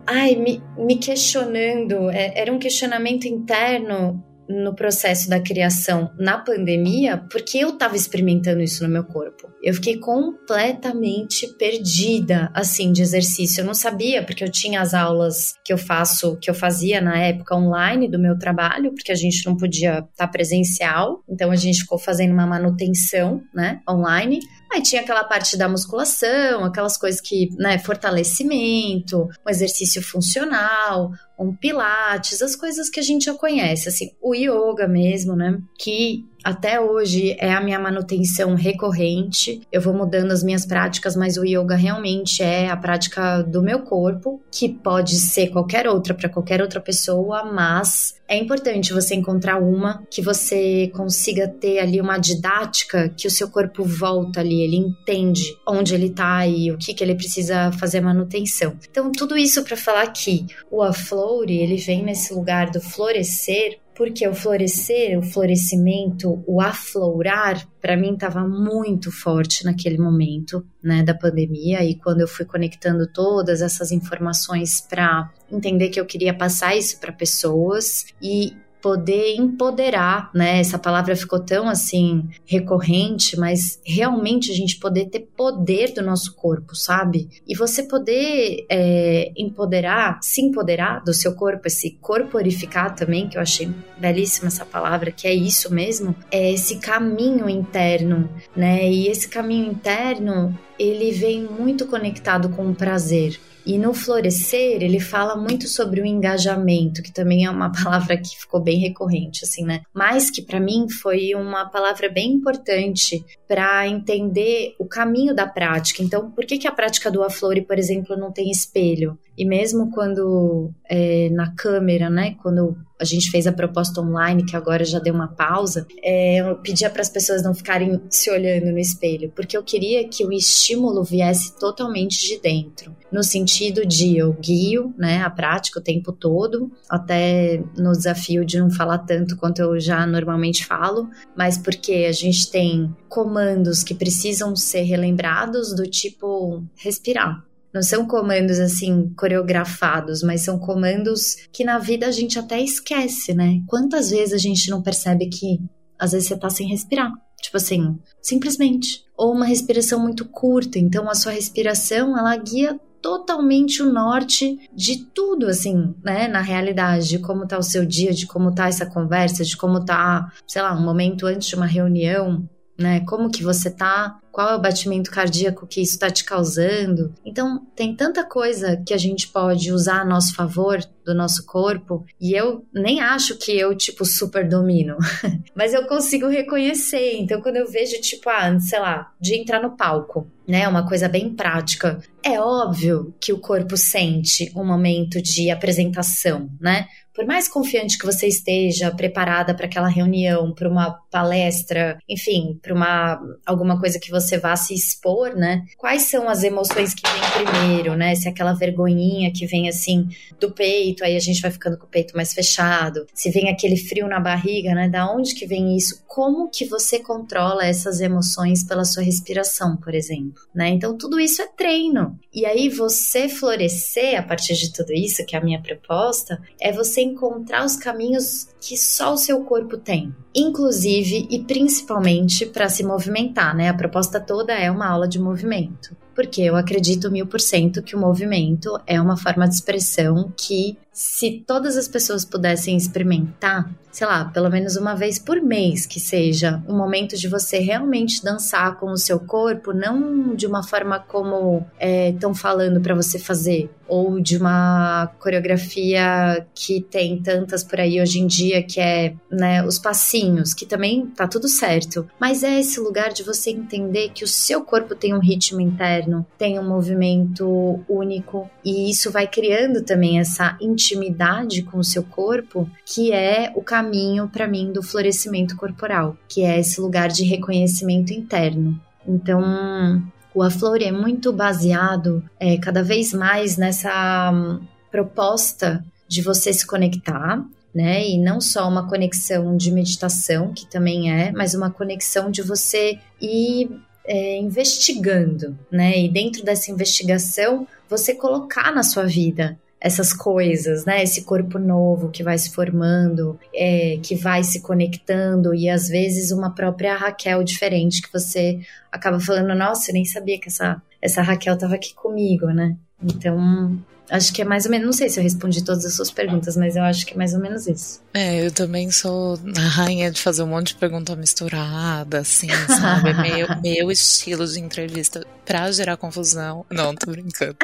ai, 0.05 0.35
me, 0.35 0.61
me 0.77 0.97
questionando. 0.97 2.09
É, 2.09 2.41
era 2.41 2.51
um 2.51 2.59
questionamento 2.59 3.25
interno 3.25 4.21
no 4.47 4.75
processo 4.75 5.29
da 5.29 5.39
criação 5.39 6.11
na 6.17 6.37
pandemia, 6.37 7.17
porque 7.29 7.57
eu 7.57 7.69
estava 7.69 7.95
experimentando 7.95 8.61
isso 8.61 8.83
no 8.83 8.89
meu 8.89 9.03
corpo. 9.03 9.49
Eu 9.61 9.73
fiquei 9.73 9.97
completamente 9.97 11.47
perdida, 11.57 12.51
assim, 12.53 12.91
de 12.91 13.01
exercício. 13.01 13.61
Eu 13.61 13.65
não 13.65 13.73
sabia, 13.73 14.23
porque 14.23 14.43
eu 14.43 14.51
tinha 14.51 14.81
as 14.81 14.93
aulas 14.93 15.55
que 15.63 15.73
eu 15.73 15.77
faço, 15.77 16.37
que 16.37 16.49
eu 16.49 16.53
fazia 16.53 17.01
na 17.01 17.17
época 17.17 17.55
online 17.55 18.07
do 18.07 18.19
meu 18.19 18.37
trabalho, 18.37 18.93
porque 18.93 19.11
a 19.11 19.15
gente 19.15 19.45
não 19.45 19.57
podia 19.57 19.99
estar 19.99 20.09
tá 20.15 20.27
presencial, 20.27 21.23
então 21.27 21.49
a 21.51 21.55
gente 21.55 21.79
ficou 21.79 21.97
fazendo 21.97 22.33
uma 22.33 22.45
manutenção, 22.45 23.41
né, 23.53 23.79
online. 23.89 24.39
Aí 24.75 24.81
tinha 24.81 25.01
aquela 25.01 25.23
parte 25.23 25.55
da 25.55 25.69
musculação, 25.69 26.65
aquelas 26.65 26.97
coisas 26.97 27.21
que, 27.21 27.47
né, 27.55 27.79
fortalecimento, 27.79 29.29
um 29.47 29.49
exercício 29.49 30.03
funcional, 30.03 31.13
um 31.39 31.55
pilates, 31.55 32.41
as 32.41 32.57
coisas 32.57 32.89
que 32.89 32.99
a 32.99 33.03
gente 33.03 33.23
já 33.23 33.33
conhece, 33.33 33.87
assim, 33.87 34.11
o 34.21 34.35
yoga 34.35 34.85
mesmo, 34.85 35.33
né, 35.33 35.57
que 35.79 36.25
até 36.45 36.79
hoje 36.79 37.35
é 37.39 37.51
a 37.51 37.59
minha 37.59 37.79
manutenção 37.79 38.53
recorrente. 38.53 39.61
Eu 39.71 39.81
vou 39.81 39.95
mudando 39.95 40.31
as 40.31 40.43
minhas 40.43 40.63
práticas, 40.63 41.15
mas 41.15 41.37
o 41.37 41.43
yoga 41.43 41.75
realmente 41.75 42.43
é 42.43 42.69
a 42.69 42.77
prática 42.77 43.41
do 43.41 43.63
meu 43.63 43.79
corpo, 43.79 44.39
que 44.51 44.69
pode 44.69 45.15
ser 45.15 45.47
qualquer 45.47 45.87
outra 45.87 46.13
para 46.13 46.29
qualquer 46.29 46.61
outra 46.61 46.79
pessoa, 46.79 47.43
mas 47.51 48.13
é 48.27 48.37
importante 48.37 48.93
você 48.93 49.15
encontrar 49.15 49.57
uma 49.57 50.03
que 50.09 50.21
você 50.21 50.91
consiga 50.93 51.47
ter 51.47 51.79
ali 51.79 51.99
uma 51.99 52.19
didática 52.19 53.09
que 53.09 53.27
o 53.27 53.31
seu 53.31 53.49
corpo 53.49 53.83
volta 53.83 54.39
ali, 54.39 54.61
ele 54.61 54.77
entende 54.77 55.57
onde 55.67 55.95
ele 55.95 56.11
tá 56.11 56.45
e 56.45 56.71
o 56.71 56.77
que 56.77 56.93
que 56.93 57.03
ele 57.03 57.15
precisa 57.15 57.71
fazer 57.71 58.01
manutenção. 58.01 58.77
Então, 58.87 59.11
tudo 59.11 59.35
isso 59.35 59.63
para 59.63 59.75
falar 59.75 60.07
que 60.07 60.45
o 60.69 60.83
aflore, 60.83 61.57
ele 61.57 61.77
vem 61.77 62.03
nesse 62.03 62.35
lugar 62.35 62.69
do 62.69 62.79
florescer 62.79 63.79
porque 63.95 64.27
o 64.27 64.35
florescer, 64.35 65.17
o 65.17 65.23
florescimento, 65.23 66.43
o 66.45 66.59
aflorar, 66.59 67.65
para 67.81 67.95
mim 67.95 68.13
estava 68.13 68.45
muito 68.45 69.11
forte 69.11 69.63
naquele 69.63 69.97
momento, 69.97 70.65
né, 70.83 71.01
da 71.01 71.13
pandemia. 71.13 71.83
E 71.83 71.95
quando 71.95 72.21
eu 72.21 72.27
fui 72.27 72.45
conectando 72.45 73.07
todas 73.07 73.61
essas 73.61 73.91
informações 73.91 74.81
para 74.81 75.31
entender 75.49 75.89
que 75.89 75.99
eu 75.99 76.05
queria 76.05 76.33
passar 76.33 76.75
isso 76.75 76.99
para 76.99 77.13
pessoas. 77.13 78.05
E 78.21 78.53
poder 78.85 79.35
empoderar, 79.35 80.29
né? 80.31 80.59
Essa 80.59 80.77
palavra 80.77 81.15
ficou 81.15 81.39
tão 81.39 81.67
assim 81.67 82.29
recorrente, 82.45 83.35
mas 83.35 83.81
realmente 83.83 84.51
a 84.51 84.53
gente 84.53 84.77
poder 84.77 85.05
ter 85.05 85.21
poder 85.35 85.91
do 85.91 86.03
nosso 86.03 86.35
corpo, 86.35 86.75
sabe? 86.75 87.27
E 87.47 87.55
você 87.55 87.81
poder 87.81 88.63
é, 88.69 89.31
empoderar, 89.35 90.19
se 90.21 90.39
empoderar 90.39 91.03
do 91.03 91.15
seu 91.15 91.33
corpo, 91.33 91.65
esse 91.65 91.97
corporificar 91.99 92.93
também, 92.93 93.27
que 93.27 93.39
eu 93.39 93.41
achei 93.41 93.67
belíssima 93.97 94.49
essa 94.49 94.63
palavra, 94.63 95.09
que 95.09 95.27
é 95.27 95.33
isso 95.33 95.73
mesmo, 95.73 96.15
é 96.29 96.53
esse 96.53 96.77
caminho 96.77 97.49
interno, 97.49 98.29
né? 98.55 98.87
E 98.87 99.07
esse 99.07 99.27
caminho 99.27 99.71
interno 99.71 100.55
ele 100.77 101.09
vem 101.09 101.41
muito 101.41 101.87
conectado 101.87 102.49
com 102.49 102.69
o 102.69 102.75
prazer. 102.75 103.39
E 103.65 103.77
no 103.77 103.93
florescer, 103.93 104.83
ele 104.83 104.99
fala 104.99 105.35
muito 105.35 105.67
sobre 105.67 106.01
o 106.01 106.05
engajamento, 106.05 107.01
que 107.01 107.11
também 107.11 107.45
é 107.45 107.49
uma 107.49 107.71
palavra 107.83 108.15
que 108.17 108.37
ficou 108.37 108.61
bem 108.61 108.77
recorrente, 108.77 109.43
assim, 109.43 109.65
né? 109.65 109.81
Mas 109.93 110.29
que 110.29 110.41
para 110.41 110.59
mim 110.59 110.87
foi 110.89 111.33
uma 111.33 111.65
palavra 111.65 112.09
bem 112.09 112.33
importante 112.33 113.25
para 113.47 113.87
entender 113.87 114.75
o 114.79 114.85
caminho 114.85 115.33
da 115.33 115.47
prática. 115.47 116.03
Então, 116.03 116.29
por 116.31 116.45
que, 116.45 116.57
que 116.57 116.67
a 116.67 116.71
prática 116.71 117.09
do 117.09 117.23
Aflore, 117.23 117.61
por 117.61 117.79
exemplo, 117.79 118.15
não 118.15 118.31
tem 118.31 118.51
espelho? 118.51 119.17
E 119.37 119.43
mesmo 119.43 119.91
quando 119.91 120.71
é, 120.89 121.29
na 121.31 121.53
câmera, 121.55 122.09
né? 122.09 122.35
Quando 122.41 122.77
a 122.99 123.05
gente 123.05 123.29
fez 123.29 123.45
a 123.45 123.51
proposta 123.51 124.01
online, 124.01 124.45
que 124.45 124.55
agora 124.55 124.85
já 124.85 124.99
deu 124.99 125.13
uma 125.13 125.27
pausa, 125.27 125.85
é, 126.01 126.37
eu 126.37 126.55
pedia 126.57 126.89
para 126.89 127.01
as 127.01 127.09
pessoas 127.09 127.43
não 127.43 127.53
ficarem 127.53 128.01
se 128.09 128.29
olhando 128.29 128.71
no 128.71 128.79
espelho, 128.79 129.31
porque 129.35 129.57
eu 129.57 129.63
queria 129.63 130.07
que 130.07 130.25
o 130.25 130.31
estímulo 130.31 131.03
viesse 131.03 131.57
totalmente 131.59 132.25
de 132.25 132.39
dentro, 132.39 132.95
no 133.11 133.23
sentido 133.23 133.85
de 133.85 134.17
eu 134.17 134.33
guio, 134.33 134.93
né, 134.97 135.21
a 135.21 135.29
prática 135.29 135.79
o 135.79 135.83
tempo 135.83 136.11
todo, 136.11 136.71
até 136.89 137.61
no 137.77 137.91
desafio 137.91 138.45
de 138.45 138.59
não 138.59 138.69
falar 138.69 138.99
tanto 138.99 139.35
quanto 139.35 139.59
eu 139.59 139.79
já 139.79 140.05
normalmente 140.05 140.65
falo, 140.65 141.09
mas 141.35 141.57
porque 141.57 142.05
a 142.07 142.11
gente 142.11 142.49
tem 142.49 142.93
comandos 143.09 143.83
que 143.83 143.93
precisam 143.93 144.55
ser 144.55 144.83
relembrados 144.83 145.73
do 145.73 145.83
tipo 145.83 146.63
respirar 146.75 147.43
Não 147.75 147.83
são 147.83 148.07
comandos 148.07 148.57
assim 148.57 149.13
coreografados, 149.17 150.23
mas 150.23 150.39
são 150.39 150.57
comandos 150.57 151.35
que 151.51 151.65
na 151.65 151.77
vida 151.77 152.07
a 152.07 152.11
gente 152.11 152.39
até 152.39 152.61
esquece, 152.61 153.33
né? 153.33 153.61
Quantas 153.67 154.11
vezes 154.11 154.33
a 154.33 154.37
gente 154.37 154.69
não 154.69 154.81
percebe 154.81 155.27
que 155.27 155.59
às 155.99 156.13
vezes 156.13 156.29
você 156.29 156.37
tá 156.37 156.49
sem 156.49 156.69
respirar? 156.69 157.11
Tipo 157.41 157.57
assim, 157.57 157.99
simplesmente. 158.21 159.03
Ou 159.17 159.33
uma 159.33 159.45
respiração 159.45 159.99
muito 159.99 160.23
curta, 160.23 160.79
então 160.79 161.09
a 161.09 161.15
sua 161.15 161.33
respiração 161.33 162.17
ela 162.17 162.33
guia 162.37 162.79
totalmente 163.01 163.83
o 163.83 163.91
norte 163.91 164.57
de 164.73 165.05
tudo, 165.13 165.47
assim, 165.47 165.93
né? 166.01 166.29
Na 166.29 166.39
realidade, 166.39 167.09
de 167.09 167.19
como 167.19 167.45
tá 167.45 167.57
o 167.57 167.61
seu 167.61 167.85
dia, 167.85 168.13
de 168.13 168.25
como 168.25 168.55
tá 168.55 168.69
essa 168.69 168.85
conversa, 168.85 169.43
de 169.43 169.57
como 169.57 169.83
tá, 169.83 170.31
sei 170.47 170.61
lá, 170.61 170.73
um 170.73 170.81
momento 170.81 171.27
antes 171.27 171.49
de 171.49 171.55
uma 171.55 171.65
reunião, 171.65 172.49
né? 172.77 173.01
Como 173.01 173.29
que 173.29 173.43
você 173.43 173.69
tá? 173.69 174.19
Qual 174.31 174.49
é 174.49 174.55
o 174.55 174.61
batimento 174.61 175.09
cardíaco 175.09 175.65
que 175.65 175.81
isso 175.81 175.93
está 175.93 176.09
te 176.09 176.25
causando? 176.25 177.13
Então, 177.25 177.65
tem 177.75 177.95
tanta 177.95 178.23
coisa 178.23 178.81
que 178.85 178.93
a 178.93 178.97
gente 178.97 179.29
pode 179.29 179.71
usar 179.71 180.01
a 180.01 180.05
nosso 180.05 180.35
favor 180.35 180.83
do 181.05 181.13
nosso 181.13 181.45
corpo, 181.45 182.05
e 182.19 182.33
eu 182.33 182.65
nem 182.73 182.99
acho 182.99 183.37
que 183.37 183.57
eu, 183.57 183.75
tipo, 183.75 184.03
super 184.03 184.47
domino, 184.47 184.97
mas 185.55 185.73
eu 185.73 185.85
consigo 185.87 186.27
reconhecer. 186.27 187.17
Então, 187.17 187.41
quando 187.41 187.57
eu 187.57 187.69
vejo, 187.69 188.01
tipo, 188.01 188.29
ah, 188.29 188.59
sei 188.59 188.79
lá, 188.79 189.13
de 189.21 189.35
entrar 189.35 189.61
no 189.61 189.77
palco, 189.77 190.27
né? 190.47 190.67
Uma 190.67 190.87
coisa 190.87 191.07
bem 191.07 191.33
prática. 191.33 191.99
É 192.23 192.39
óbvio 192.39 193.13
que 193.19 193.31
o 193.31 193.39
corpo 193.39 193.77
sente 193.77 194.51
um 194.55 194.65
momento 194.65 195.21
de 195.21 195.49
apresentação, 195.49 196.49
né? 196.59 196.87
Por 197.15 197.25
mais 197.25 197.47
confiante 197.47 197.97
que 197.97 198.05
você 198.05 198.27
esteja, 198.27 198.91
preparada 198.91 199.55
para 199.55 199.65
aquela 199.65 199.87
reunião, 199.87 200.53
para 200.53 200.69
uma 200.69 200.91
palestra, 201.09 201.97
enfim, 202.09 202.59
para 202.61 202.73
uma 202.73 203.19
alguma 203.45 203.79
coisa 203.79 203.97
que 203.97 204.11
você 204.11 204.37
vá 204.37 204.55
se 204.57 204.73
expor, 204.73 205.33
né? 205.33 205.63
Quais 205.77 206.03
são 206.03 206.27
as 206.27 206.43
emoções 206.43 206.93
que 206.93 207.03
vêm 207.07 207.45
primeiro, 207.45 207.95
né? 207.95 208.13
Se 208.15 208.27
é 208.27 208.31
aquela 208.31 208.53
vergonhinha 208.53 209.31
que 209.31 209.45
vem 209.45 209.69
assim 209.69 210.09
do 210.39 210.51
peito, 210.51 211.05
aí 211.05 211.15
a 211.15 211.19
gente 211.19 211.41
vai 211.41 211.49
ficando 211.49 211.77
com 211.77 211.85
o 211.85 211.89
peito 211.89 212.15
mais 212.15 212.33
fechado. 212.33 213.05
Se 213.13 213.31
vem 213.31 213.49
aquele 213.49 213.77
frio 213.77 214.07
na 214.07 214.19
barriga, 214.19 214.75
né? 214.75 214.89
Da 214.89 215.09
onde 215.09 215.33
que 215.33 215.45
vem 215.45 215.77
isso? 215.77 216.03
Como 216.05 216.49
que 216.49 216.65
você 216.65 216.99
controla 216.99 217.65
essas 217.65 218.01
emoções 218.01 218.63
pela 218.63 218.83
sua 218.83 219.03
respiração, 219.03 219.77
por 219.77 219.95
exemplo, 219.95 220.41
né? 220.53 220.67
Então 220.67 220.97
tudo 220.97 221.17
isso 221.17 221.41
é 221.41 221.47
treino. 221.47 222.19
E 222.33 222.45
aí 222.45 222.67
você 222.67 223.29
florescer 223.29 224.19
a 224.19 224.23
partir 224.23 224.55
de 224.55 224.73
tudo 224.73 224.91
isso, 224.91 225.25
que 225.25 225.35
é 225.35 225.39
a 225.39 225.43
minha 225.43 225.61
proposta, 225.61 226.41
é 226.59 226.73
você 226.73 227.04
encontrar 227.05 227.65
os 227.65 227.75
caminhos 227.75 228.47
que 228.59 228.75
só 228.75 229.13
o 229.13 229.17
seu 229.17 229.43
corpo 229.43 229.77
tem, 229.77 230.13
inclusive 230.33 231.27
e 231.29 231.39
principalmente 231.39 232.45
para 232.45 232.67
se 232.67 232.83
movimentar, 232.83 233.55
né? 233.55 233.69
A 233.69 233.73
proposta 233.73 234.19
toda 234.19 234.53
é 234.53 234.69
uma 234.69 234.87
aula 234.87 235.07
de 235.07 235.19
movimento, 235.19 235.95
porque 236.13 236.41
eu 236.41 236.55
acredito 236.55 237.11
mil 237.11 237.27
por 237.27 237.39
cento 237.39 237.83
que 237.83 237.95
o 237.95 237.99
movimento 237.99 238.79
é 238.85 238.99
uma 238.99 239.17
forma 239.17 239.47
de 239.47 239.55
expressão 239.55 240.33
que, 240.35 240.77
se 240.91 241.43
todas 241.45 241.77
as 241.77 241.87
pessoas 241.87 242.25
pudessem 242.25 242.75
experimentar, 242.75 243.69
sei 243.95 244.05
lá, 244.05 244.25
pelo 244.25 244.49
menos 244.49 244.75
uma 244.75 244.93
vez 244.93 245.17
por 245.17 245.41
mês 245.41 245.85
que 245.85 246.01
seja, 246.01 246.61
um 246.67 246.75
momento 246.75 247.15
de 247.15 247.29
você 247.29 247.59
realmente 247.59 248.21
dançar 248.21 248.77
com 248.77 248.87
o 248.91 248.97
seu 248.97 249.17
corpo, 249.21 249.71
não 249.71 250.35
de 250.35 250.45
uma 250.45 250.61
forma 250.61 250.99
como 250.99 251.65
estão 251.79 252.31
é, 252.31 252.35
falando 252.35 252.81
para 252.81 252.93
você 252.93 253.17
fazer, 253.17 253.69
ou 253.87 254.19
de 254.19 254.35
uma 254.35 255.07
coreografia 255.17 256.45
que 256.53 256.81
tem 256.81 257.21
tantas 257.21 257.63
por 257.63 257.79
aí 257.79 258.01
hoje 258.01 258.19
em 258.19 258.27
dia, 258.27 258.61
que 258.61 258.81
é 258.81 259.13
né, 259.31 259.63
os 259.63 259.79
passinhos, 259.79 260.53
que 260.53 260.65
também 260.65 261.05
tá 261.05 261.25
tudo 261.25 261.47
certo, 261.47 262.05
mas 262.19 262.43
é 262.43 262.59
esse 262.59 262.81
lugar 262.81 263.13
de 263.13 263.23
você 263.23 263.49
entender 263.51 264.09
que 264.09 264.25
o 264.25 264.27
seu 264.27 264.61
corpo 264.61 264.93
tem 264.93 265.13
um 265.13 265.19
ritmo 265.19 265.61
interno, 265.61 266.25
tem 266.37 266.59
um 266.59 266.67
movimento 266.67 267.79
único, 267.87 268.49
e 268.63 268.89
isso 268.89 269.09
vai 269.09 269.25
criando 269.25 269.81
também 269.83 270.19
essa 270.19 270.57
intimidade 270.59 271.63
com 271.63 271.77
o 271.77 271.83
seu 271.83 272.03
corpo, 272.03 272.69
que 272.85 273.13
é 273.13 273.53
o 273.55 273.61
caminho 273.61 273.84
caminho 273.85 274.27
para 274.27 274.47
mim 274.47 274.71
do 274.71 274.81
florescimento 274.81 275.55
corporal, 275.55 276.17
que 276.27 276.43
é 276.43 276.59
esse 276.59 276.81
lugar 276.81 277.09
de 277.09 277.23
reconhecimento 277.23 278.11
interno. 278.11 278.79
Então, 279.07 280.03
o 280.33 280.41
Aflore 280.41 280.85
é 280.85 280.91
muito 280.91 281.31
baseado 281.31 282.23
é, 282.39 282.57
cada 282.57 282.83
vez 282.83 283.13
mais 283.13 283.57
nessa 283.57 284.31
um, 284.33 284.59
proposta 284.91 285.85
de 286.07 286.21
você 286.21 286.51
se 286.51 286.65
conectar, 286.65 287.43
né? 287.73 288.07
E 288.07 288.17
não 288.17 288.41
só 288.41 288.67
uma 288.67 288.87
conexão 288.89 289.55
de 289.55 289.71
meditação, 289.71 290.51
que 290.53 290.65
também 290.65 291.11
é, 291.11 291.31
mas 291.31 291.53
uma 291.53 291.69
conexão 291.69 292.31
de 292.31 292.41
você 292.41 292.97
ir 293.21 293.69
é, 294.05 294.37
investigando, 294.39 295.57
né? 295.71 295.99
E 295.99 296.09
dentro 296.09 296.43
dessa 296.43 296.71
investigação, 296.71 297.67
você 297.87 298.15
colocar 298.15 298.73
na 298.73 298.81
sua 298.81 299.05
vida 299.05 299.57
essas 299.85 300.11
coisas, 300.11 300.83
né? 300.83 301.03
Esse 301.03 301.21
corpo 301.21 301.59
novo 301.59 302.09
que 302.09 302.23
vai 302.23 302.35
se 302.39 302.49
formando, 302.49 303.39
é, 303.53 303.99
que 304.01 304.15
vai 304.15 304.43
se 304.43 304.59
conectando 304.59 305.53
e 305.53 305.69
às 305.69 305.87
vezes 305.87 306.31
uma 306.31 306.49
própria 306.49 306.95
Raquel 306.95 307.43
diferente 307.43 308.01
que 308.01 308.11
você 308.11 308.61
acaba 308.91 309.19
falando, 309.19 309.53
nossa, 309.53 309.91
eu 309.91 309.93
nem 309.93 310.03
sabia 310.03 310.39
que 310.39 310.47
essa, 310.47 310.81
essa 310.99 311.21
Raquel 311.21 311.53
estava 311.53 311.75
aqui 311.75 311.93
comigo, 311.93 312.47
né? 312.47 312.75
Então, 312.99 313.77
Acho 314.09 314.33
que 314.33 314.41
é 314.41 314.45
mais 314.45 314.65
ou 314.65 314.71
menos. 314.71 314.85
Não 314.85 314.93
sei 314.93 315.09
se 315.09 315.19
eu 315.19 315.23
respondi 315.23 315.63
todas 315.63 315.85
as 315.85 315.93
suas 315.93 316.11
perguntas, 316.11 316.55
mas 316.55 316.75
eu 316.75 316.83
acho 316.83 317.05
que 317.05 317.13
é 317.13 317.17
mais 317.17 317.33
ou 317.33 317.39
menos 317.39 317.67
isso. 317.67 318.01
É, 318.13 318.45
eu 318.45 318.51
também 318.51 318.91
sou 318.91 319.39
a 319.57 319.67
rainha 319.67 320.11
de 320.11 320.21
fazer 320.21 320.43
um 320.43 320.47
monte 320.47 320.69
de 320.69 320.75
pergunta 320.75 321.15
misturada, 321.15 322.19
assim, 322.19 322.49
sabe? 322.67 323.09
É 323.09 323.13
meu, 323.21 323.61
meu 323.61 323.91
estilo 323.91 324.47
de 324.47 324.59
entrevista 324.59 325.25
pra 325.45 325.71
gerar 325.71 325.97
confusão. 325.97 326.65
Não, 326.69 326.95
tô 326.95 327.11
brincando. 327.11 327.57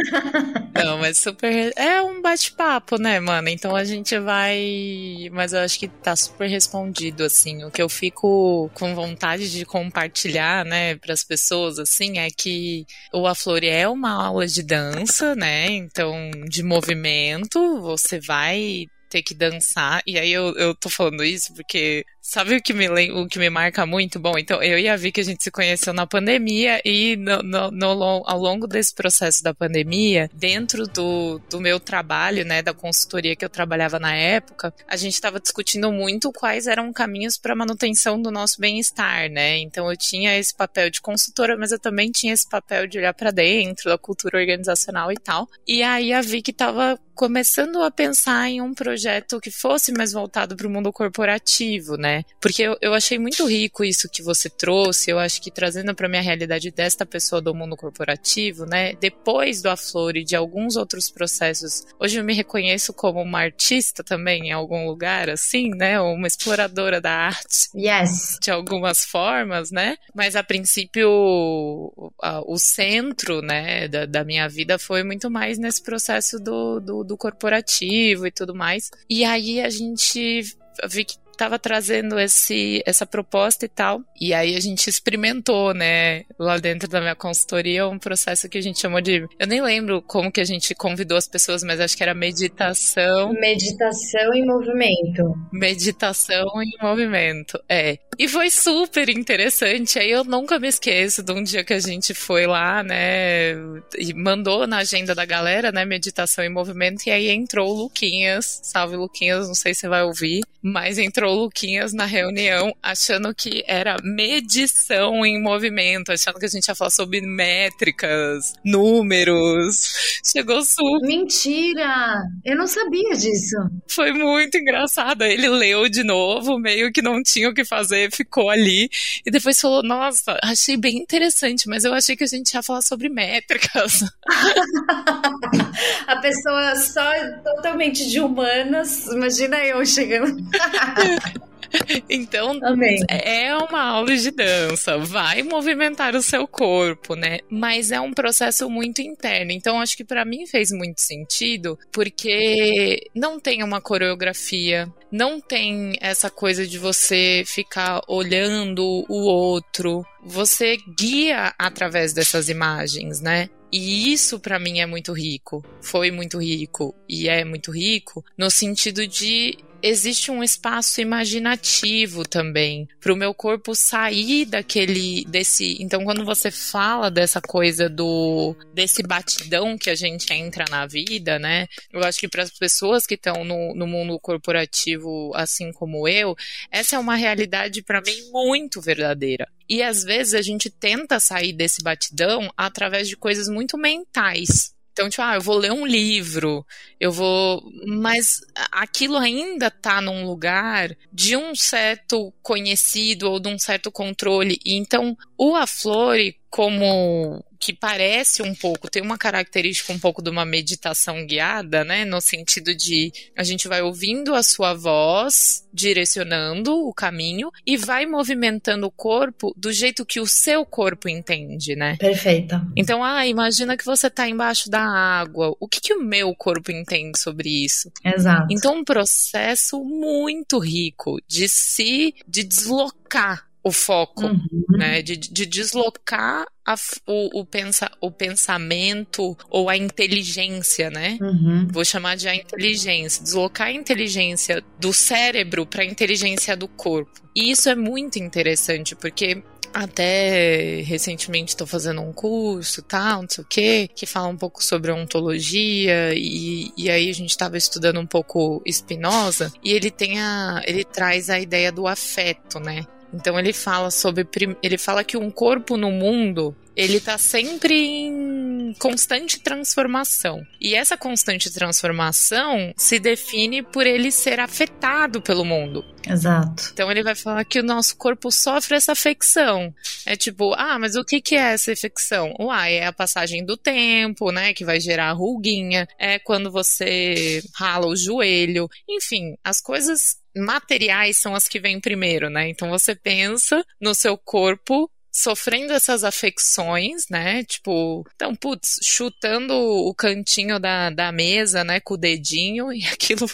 Não, 0.73 0.97
mas 0.99 1.17
super. 1.17 1.73
É 1.75 2.01
um 2.01 2.21
bate-papo, 2.21 2.97
né, 2.97 3.19
mano? 3.19 3.49
Então 3.49 3.75
a 3.75 3.83
gente 3.83 4.17
vai. 4.19 5.29
Mas 5.31 5.53
eu 5.53 5.59
acho 5.59 5.79
que 5.79 5.87
tá 5.87 6.15
super 6.15 6.47
respondido, 6.47 7.23
assim. 7.23 7.63
O 7.63 7.71
que 7.71 7.81
eu 7.81 7.89
fico 7.89 8.69
com 8.73 8.95
vontade 8.95 9.51
de 9.51 9.65
compartilhar, 9.65 10.65
né, 10.65 10.95
pras 10.95 11.23
pessoas, 11.23 11.79
assim, 11.79 12.19
é 12.19 12.29
que 12.29 12.85
o 13.13 13.27
Aflore 13.27 13.67
é 13.67 13.87
uma 13.87 14.11
aula 14.11 14.47
de 14.47 14.63
dança, 14.63 15.35
né? 15.35 15.67
Então 15.71 16.30
de 16.49 16.63
movimento, 16.63 17.81
você 17.81 18.19
vai 18.19 18.85
ter 19.11 19.21
que 19.21 19.33
dançar. 19.33 20.01
E 20.07 20.17
aí 20.17 20.31
eu, 20.31 20.55
eu 20.55 20.73
tô 20.73 20.89
falando 20.89 21.23
isso 21.23 21.53
porque 21.53 22.05
Sabe 22.23 22.55
o 22.55 22.61
que 22.61 22.71
me 22.71 22.87
o 23.11 23.27
que 23.27 23.39
me 23.39 23.49
marca 23.49 23.83
muito? 23.83 24.19
Bom, 24.19 24.37
então 24.37 24.61
eu 24.61 24.77
e 24.77 24.87
a 24.87 24.95
Vicky 24.95 25.19
a 25.21 25.23
gente 25.23 25.43
se 25.43 25.49
conheceu 25.49 25.91
na 25.91 26.05
pandemia 26.05 26.79
e 26.85 27.15
no, 27.17 27.41
no, 27.41 27.71
no, 27.71 28.23
ao 28.25 28.37
longo 28.37 28.67
desse 28.67 28.93
processo 28.93 29.43
da 29.43 29.55
pandemia, 29.55 30.29
dentro 30.31 30.85
do, 30.85 31.41
do 31.49 31.59
meu 31.59 31.79
trabalho, 31.79 32.45
né, 32.45 32.61
da 32.61 32.75
consultoria 32.75 33.35
que 33.35 33.43
eu 33.43 33.49
trabalhava 33.49 33.99
na 33.99 34.15
época, 34.15 34.71
a 34.87 34.95
gente 34.95 35.15
estava 35.15 35.39
discutindo 35.39 35.91
muito 35.91 36.31
quais 36.31 36.67
eram 36.67 36.93
caminhos 36.93 37.39
para 37.39 37.55
manutenção 37.55 38.21
do 38.21 38.29
nosso 38.29 38.61
bem-estar, 38.61 39.27
né? 39.29 39.57
Então 39.57 39.89
eu 39.89 39.97
tinha 39.97 40.37
esse 40.37 40.55
papel 40.55 40.91
de 40.91 41.01
consultora, 41.01 41.57
mas 41.57 41.71
eu 41.71 41.79
também 41.79 42.11
tinha 42.11 42.33
esse 42.33 42.47
papel 42.47 42.85
de 42.85 42.99
olhar 42.99 43.15
para 43.15 43.31
dentro 43.31 43.89
da 43.89 43.97
cultura 43.97 44.37
organizacional 44.37 45.11
e 45.11 45.17
tal. 45.17 45.49
E 45.67 45.81
aí 45.81 46.13
a 46.13 46.21
Vicky 46.21 46.51
estava 46.51 46.99
começando 47.15 47.81
a 47.81 47.91
pensar 47.91 48.49
em 48.49 48.61
um 48.61 48.73
projeto 48.73 49.39
que 49.39 49.51
fosse 49.51 49.91
mais 49.91 50.11
voltado 50.11 50.55
para 50.55 50.67
o 50.67 50.69
mundo 50.69 50.91
corporativo, 50.91 51.97
né? 51.97 52.23
Porque 52.39 52.63
eu, 52.63 52.77
eu 52.81 52.93
achei 52.93 53.17
muito 53.19 53.45
rico 53.45 53.83
isso 53.83 54.09
que 54.09 54.21
você 54.21 54.49
trouxe, 54.49 55.11
eu 55.11 55.19
acho 55.19 55.41
que 55.41 55.51
trazendo 55.51 55.93
para 55.93 56.09
minha 56.09 56.21
realidade 56.21 56.71
desta 56.71 57.05
pessoa 57.05 57.41
do 57.41 57.53
mundo 57.53 57.75
corporativo, 57.75 58.65
né? 58.65 58.93
Depois 58.93 59.61
do 59.61 59.69
Aflor 59.69 60.15
e 60.17 60.23
de 60.23 60.35
alguns 60.35 60.75
outros 60.75 61.09
processos, 61.09 61.85
hoje 61.99 62.17
eu 62.17 62.23
me 62.23 62.33
reconheço 62.33 62.93
como 62.93 63.21
uma 63.21 63.39
artista 63.39 64.03
também 64.03 64.47
em 64.47 64.51
algum 64.51 64.87
lugar, 64.87 65.29
assim, 65.29 65.69
né? 65.69 65.99
Ou 65.99 66.13
uma 66.13 66.27
exploradora 66.27 66.99
da 66.99 67.11
arte. 67.11 67.69
Yes. 67.75 68.37
De 68.41 68.51
algumas 68.51 69.05
formas, 69.05 69.71
né? 69.71 69.97
Mas 70.13 70.35
a 70.35 70.43
princípio, 70.43 71.09
o, 71.09 72.11
o 72.47 72.57
centro, 72.57 73.41
né, 73.41 73.87
da, 73.87 74.05
da, 74.05 74.23
minha 74.23 74.47
vida 74.47 74.77
foi 74.77 75.03
muito 75.03 75.29
mais 75.29 75.57
nesse 75.57 75.81
processo 75.81 76.39
do, 76.39 76.79
do, 76.79 77.00
do 77.03 77.17
corporativo 77.17 78.27
e 78.27 78.31
tudo 78.31 78.55
mais. 78.55 78.89
E 79.09 79.23
aí 79.23 79.61
a 79.61 79.69
gente 79.69 80.43
vi 80.89 81.05
que 81.05 81.15
estava 81.41 81.57
trazendo 81.57 82.19
esse, 82.19 82.83
essa 82.85 83.05
proposta 83.05 83.65
e 83.65 83.69
tal. 83.69 84.01
E 84.19 84.33
aí 84.33 84.55
a 84.55 84.59
gente 84.59 84.87
experimentou, 84.87 85.73
né, 85.73 86.23
lá 86.37 86.57
dentro 86.57 86.87
da 86.87 87.01
minha 87.01 87.15
consultoria, 87.15 87.87
um 87.87 87.97
processo 87.97 88.47
que 88.47 88.59
a 88.59 88.61
gente 88.61 88.79
chamou 88.79 89.01
de. 89.01 89.25
Eu 89.39 89.47
nem 89.47 89.61
lembro 89.61 90.01
como 90.03 90.31
que 90.31 90.39
a 90.39 90.45
gente 90.45 90.75
convidou 90.75 91.17
as 91.17 91.27
pessoas, 91.27 91.63
mas 91.63 91.79
acho 91.79 91.97
que 91.97 92.03
era 92.03 92.13
meditação. 92.13 93.33
Meditação 93.33 94.33
em 94.35 94.45
movimento. 94.45 95.35
Meditação 95.51 96.45
em 96.61 96.71
movimento, 96.81 97.59
é. 97.67 97.97
E 98.17 98.27
foi 98.27 98.49
super 98.49 99.09
interessante. 99.09 99.97
Aí 99.97 100.11
eu 100.11 100.23
nunca 100.23 100.59
me 100.59 100.67
esqueço 100.67 101.23
de 101.23 101.31
um 101.31 101.41
dia 101.41 101.63
que 101.63 101.73
a 101.73 101.79
gente 101.79 102.13
foi 102.13 102.45
lá, 102.45 102.83
né? 102.83 103.53
E 103.97 104.13
mandou 104.13 104.67
na 104.67 104.77
agenda 104.77 105.15
da 105.15 105.25
galera, 105.25 105.71
né? 105.71 105.85
Meditação 105.85 106.43
em 106.43 106.49
movimento. 106.49 107.07
E 107.07 107.11
aí 107.11 107.29
entrou 107.29 107.69
o 107.69 107.83
Luquinhas. 107.83 108.59
Salve, 108.63 108.95
Luquinhas. 108.95 109.47
Não 109.47 109.55
sei 109.55 109.73
se 109.73 109.81
você 109.81 109.87
vai 109.87 110.03
ouvir. 110.03 110.41
Mas 110.61 110.99
entrou 110.99 111.35
o 111.35 111.41
Luquinhas 111.43 111.93
na 111.93 112.05
reunião 112.05 112.75
achando 112.83 113.33
que 113.33 113.63
era 113.65 113.97
medição 114.03 115.25
em 115.25 115.41
movimento. 115.41 116.11
Achando 116.11 116.37
que 116.37 116.45
a 116.45 116.49
gente 116.49 116.67
ia 116.67 116.75
falar 116.75 116.91
sobre 116.91 117.21
métricas, 117.21 118.53
números. 118.63 120.19
Chegou 120.23 120.61
super. 120.63 121.07
Mentira! 121.07 122.21
Eu 122.45 122.55
não 122.55 122.67
sabia 122.67 123.15
disso. 123.15 123.55
Foi 123.87 124.13
muito 124.13 124.57
engraçado. 124.57 125.23
Ele 125.23 125.47
leu 125.47 125.89
de 125.89 126.03
novo, 126.03 126.59
meio 126.59 126.91
que 126.91 127.01
não 127.01 127.23
tinha 127.23 127.49
o 127.49 127.53
que 127.53 127.65
fazer 127.65 128.10
ficou 128.11 128.49
ali 128.49 128.89
e 129.25 129.31
depois 129.31 129.59
falou: 129.59 129.81
Nossa, 129.83 130.37
achei 130.43 130.77
bem 130.77 130.97
interessante, 130.97 131.67
mas 131.67 131.85
eu 131.85 131.93
achei 131.93 132.15
que 132.15 132.23
a 132.23 132.27
gente 132.27 132.53
ia 132.53 132.61
falar 132.61 132.81
sobre 132.81 133.09
métricas. 133.09 134.03
a 136.07 136.17
pessoa 136.17 136.75
só 136.75 137.11
totalmente 137.43 138.09
de 138.09 138.19
humanas, 138.19 139.07
imagina 139.07 139.57
eu 139.65 139.85
chegando. 139.85 140.37
Então, 142.09 142.59
Amém. 142.63 142.99
é 143.09 143.55
uma 143.55 143.81
aula 143.81 144.15
de 144.15 144.31
dança, 144.31 144.97
vai 144.97 145.43
movimentar 145.43 146.15
o 146.15 146.21
seu 146.21 146.47
corpo, 146.47 147.15
né? 147.15 147.39
Mas 147.49 147.91
é 147.91 147.99
um 147.99 148.13
processo 148.13 148.69
muito 148.69 149.01
interno. 149.01 149.51
Então, 149.51 149.79
acho 149.79 149.95
que 149.95 150.03
para 150.03 150.25
mim 150.25 150.45
fez 150.45 150.71
muito 150.71 150.99
sentido, 150.99 151.77
porque 151.91 153.09
não 153.15 153.39
tem 153.39 153.63
uma 153.63 153.81
coreografia, 153.81 154.91
não 155.11 155.39
tem 155.39 155.95
essa 156.01 156.29
coisa 156.29 156.65
de 156.67 156.77
você 156.77 157.43
ficar 157.45 158.01
olhando 158.07 159.05
o 159.07 159.25
outro. 159.25 160.05
Você 160.23 160.77
guia 160.97 161.53
através 161.57 162.13
dessas 162.13 162.49
imagens, 162.49 163.21
né? 163.21 163.49
E 163.71 164.11
isso 164.11 164.39
para 164.39 164.59
mim 164.59 164.79
é 164.79 164.85
muito 164.85 165.13
rico. 165.13 165.63
Foi 165.81 166.11
muito 166.11 166.39
rico 166.39 166.93
e 167.07 167.29
é 167.29 167.45
muito 167.45 167.71
rico 167.71 168.23
no 168.37 168.51
sentido 168.51 169.07
de 169.07 169.57
existe 169.81 170.31
um 170.31 170.43
espaço 170.43 171.01
imaginativo 171.01 172.23
também 172.23 172.87
para 172.99 173.13
o 173.13 173.15
meu 173.15 173.33
corpo 173.33 173.75
sair 173.75 174.45
daquele 174.45 175.25
desse 175.25 175.81
então 175.81 176.03
quando 176.03 176.23
você 176.23 176.51
fala 176.51 177.09
dessa 177.09 177.41
coisa 177.41 177.89
do 177.89 178.55
desse 178.73 179.03
batidão 179.03 179.77
que 179.77 179.89
a 179.89 179.95
gente 179.95 180.31
entra 180.33 180.65
na 180.69 180.85
vida 180.85 181.39
né 181.39 181.67
eu 181.91 182.03
acho 182.03 182.19
que 182.19 182.27
para 182.27 182.43
as 182.43 182.51
pessoas 182.51 183.05
que 183.05 183.15
estão 183.15 183.43
no, 183.43 183.73
no 183.75 183.87
mundo 183.87 184.19
corporativo 184.19 185.31
assim 185.35 185.71
como 185.71 186.07
eu 186.07 186.35
essa 186.69 186.95
é 186.95 186.99
uma 186.99 187.15
realidade 187.15 187.81
para 187.81 188.01
mim 188.01 188.29
muito 188.31 188.81
verdadeira. 188.81 189.47
E 189.67 189.81
às 189.81 190.03
vezes 190.03 190.33
a 190.33 190.41
gente 190.41 190.69
tenta 190.69 191.19
sair 191.19 191.53
desse 191.53 191.81
batidão 191.81 192.51
através 192.57 193.07
de 193.07 193.15
coisas 193.15 193.47
muito 193.47 193.77
mentais 193.77 194.73
então, 195.01 195.09
tipo, 195.09 195.21
ah, 195.23 195.35
eu 195.35 195.41
vou 195.41 195.57
ler 195.57 195.71
um 195.71 195.85
livro, 195.85 196.65
eu 196.99 197.11
vou. 197.11 197.63
Mas 197.87 198.41
aquilo 198.71 199.17
ainda 199.17 199.71
tá 199.71 199.99
num 199.99 200.25
lugar 200.25 200.95
de 201.11 201.35
um 201.35 201.55
certo 201.55 202.31
conhecido 202.41 203.29
ou 203.29 203.39
de 203.39 203.49
um 203.49 203.57
certo 203.57 203.91
controle. 203.91 204.59
Então, 204.65 205.17
o 205.37 205.55
Aflore, 205.55 206.37
como 206.49 207.43
que 207.61 207.71
parece 207.71 208.41
um 208.41 208.55
pouco, 208.55 208.89
tem 208.89 209.03
uma 209.03 209.19
característica 209.19 209.93
um 209.93 209.99
pouco 209.99 210.19
de 210.19 210.31
uma 210.31 210.43
meditação 210.43 211.23
guiada, 211.27 211.83
né? 211.83 212.03
No 212.03 212.19
sentido 212.19 212.73
de 212.75 213.13
a 213.37 213.43
gente 213.43 213.67
vai 213.67 213.83
ouvindo 213.83 214.33
a 214.33 214.41
sua 214.41 214.73
voz, 214.73 215.63
direcionando 215.71 216.73
o 216.73 216.91
caminho 216.91 217.51
e 217.63 217.77
vai 217.77 218.07
movimentando 218.07 218.87
o 218.87 218.91
corpo 218.91 219.53
do 219.55 219.71
jeito 219.71 220.03
que 220.03 220.19
o 220.19 220.25
seu 220.25 220.65
corpo 220.65 221.07
entende, 221.07 221.75
né? 221.75 221.97
Perfeita. 221.97 222.65
Então, 222.75 223.03
ah, 223.03 223.27
imagina 223.27 223.77
que 223.77 223.85
você 223.85 224.09
tá 224.09 224.27
embaixo 224.27 224.67
da 224.67 224.81
água. 224.81 225.55
O 225.59 225.67
que, 225.67 225.79
que 225.79 225.93
o 225.93 226.01
meu 226.01 226.33
corpo 226.33 226.71
entende 226.71 227.19
sobre 227.19 227.63
isso? 227.63 227.91
Exato. 228.03 228.47
Então, 228.49 228.79
um 228.79 228.83
processo 228.83 229.83
muito 229.83 230.57
rico 230.57 231.19
de 231.27 231.47
se, 231.47 232.15
de 232.27 232.43
deslocar 232.43 233.50
o 233.63 233.71
foco, 233.71 234.25
uhum. 234.25 234.65
né? 234.69 235.01
De, 235.01 235.15
de 235.15 235.45
deslocar 235.45 236.45
a, 236.65 236.75
o, 237.07 237.41
o, 237.41 237.45
pensa, 237.45 237.89
o 237.99 238.11
pensamento 238.11 239.37
ou 239.49 239.69
a 239.69 239.77
inteligência, 239.77 240.89
né? 240.89 241.17
Uhum. 241.21 241.67
Vou 241.71 241.85
chamar 241.85 242.15
de 242.15 242.27
a 242.27 242.35
inteligência. 242.35 243.23
Deslocar 243.23 243.67
a 243.67 243.71
inteligência 243.71 244.63
do 244.79 244.93
cérebro 244.93 245.65
para 245.65 245.83
a 245.83 245.85
inteligência 245.85 246.55
do 246.57 246.67
corpo. 246.67 247.21
E 247.35 247.51
isso 247.51 247.69
é 247.69 247.75
muito 247.75 248.17
interessante, 248.17 248.95
porque 248.95 249.43
até 249.73 250.81
recentemente 250.81 251.49
estou 251.49 251.65
fazendo 251.65 252.01
um 252.01 252.11
curso, 252.11 252.81
tal, 252.81 253.21
não 253.21 253.29
sei 253.29 253.43
o 253.43 253.47
que, 253.47 253.87
que 253.89 254.05
fala 254.05 254.27
um 254.27 254.37
pouco 254.37 254.63
sobre 254.63 254.91
ontologia 254.91 256.13
e, 256.13 256.71
e 256.75 256.89
aí 256.89 257.09
a 257.09 257.13
gente 257.13 257.29
estava 257.29 257.57
estudando 257.57 257.99
um 257.99 258.05
pouco 258.05 258.61
Spinoza 258.69 259.51
e 259.63 259.71
ele 259.71 259.89
tem 259.89 260.19
a, 260.19 260.61
ele 260.65 260.83
traz 260.83 261.29
a 261.29 261.39
ideia 261.39 261.71
do 261.71 261.87
afeto, 261.87 262.59
né? 262.59 262.85
Então 263.13 263.37
ele 263.37 263.53
fala 263.53 263.91
sobre 263.91 264.27
ele 264.61 264.77
fala 264.77 265.03
que 265.03 265.17
um 265.17 265.29
corpo 265.29 265.77
no 265.77 265.91
mundo 265.91 266.55
ele 266.75 266.97
está 266.97 267.17
sempre 267.17 267.75
em 267.75 268.73
constante 268.79 269.39
transformação. 269.39 270.41
E 270.59 270.73
essa 270.73 270.97
constante 270.97 271.51
transformação 271.51 272.73
se 272.77 272.99
define 272.99 273.61
por 273.61 273.85
ele 273.85 274.11
ser 274.11 274.39
afetado 274.39 275.21
pelo 275.21 275.43
mundo. 275.43 275.83
Exato. 276.07 276.69
Então 276.73 276.89
ele 276.89 277.03
vai 277.03 277.13
falar 277.13 277.43
que 277.43 277.59
o 277.59 277.63
nosso 277.63 277.95
corpo 277.97 278.31
sofre 278.31 278.75
essa 278.75 278.93
afecção. 278.93 279.73
É 280.05 280.15
tipo, 280.15 280.53
ah, 280.53 280.79
mas 280.79 280.95
o 280.95 281.03
que, 281.03 281.21
que 281.21 281.35
é 281.35 281.53
essa 281.53 281.71
afecção? 281.71 282.33
Uai, 282.39 282.75
é 282.75 282.85
a 282.85 282.93
passagem 282.93 283.45
do 283.45 283.57
tempo, 283.57 284.31
né? 284.31 284.53
Que 284.53 284.65
vai 284.65 284.79
gerar 284.79 285.11
ruguinha. 285.11 285.87
É 285.99 286.19
quando 286.19 286.49
você 286.49 287.43
rala 287.53 287.87
o 287.87 287.95
joelho. 287.95 288.69
Enfim, 288.89 289.35
as 289.43 289.61
coisas 289.61 290.20
materiais 290.35 291.17
são 291.17 291.35
as 291.35 291.47
que 291.47 291.59
vêm 291.59 291.79
primeiro, 291.79 292.29
né? 292.29 292.49
Então 292.49 292.69
você 292.69 292.95
pensa 292.95 293.65
no 293.79 293.93
seu 293.93 294.17
corpo 294.17 294.89
sofrendo 295.11 295.73
essas 295.73 296.03
afecções, 296.03 297.09
né? 297.09 297.43
Tipo, 297.43 298.05
então, 298.15 298.33
putz, 298.33 298.79
chutando 298.81 299.53
o 299.53 299.93
cantinho 299.93 300.57
da, 300.57 300.89
da 300.89 301.11
mesa, 301.11 301.63
né, 301.63 301.79
com 301.81 301.95
o 301.95 301.97
dedinho, 301.97 302.71
e 302.73 302.83
aquilo 302.85 303.27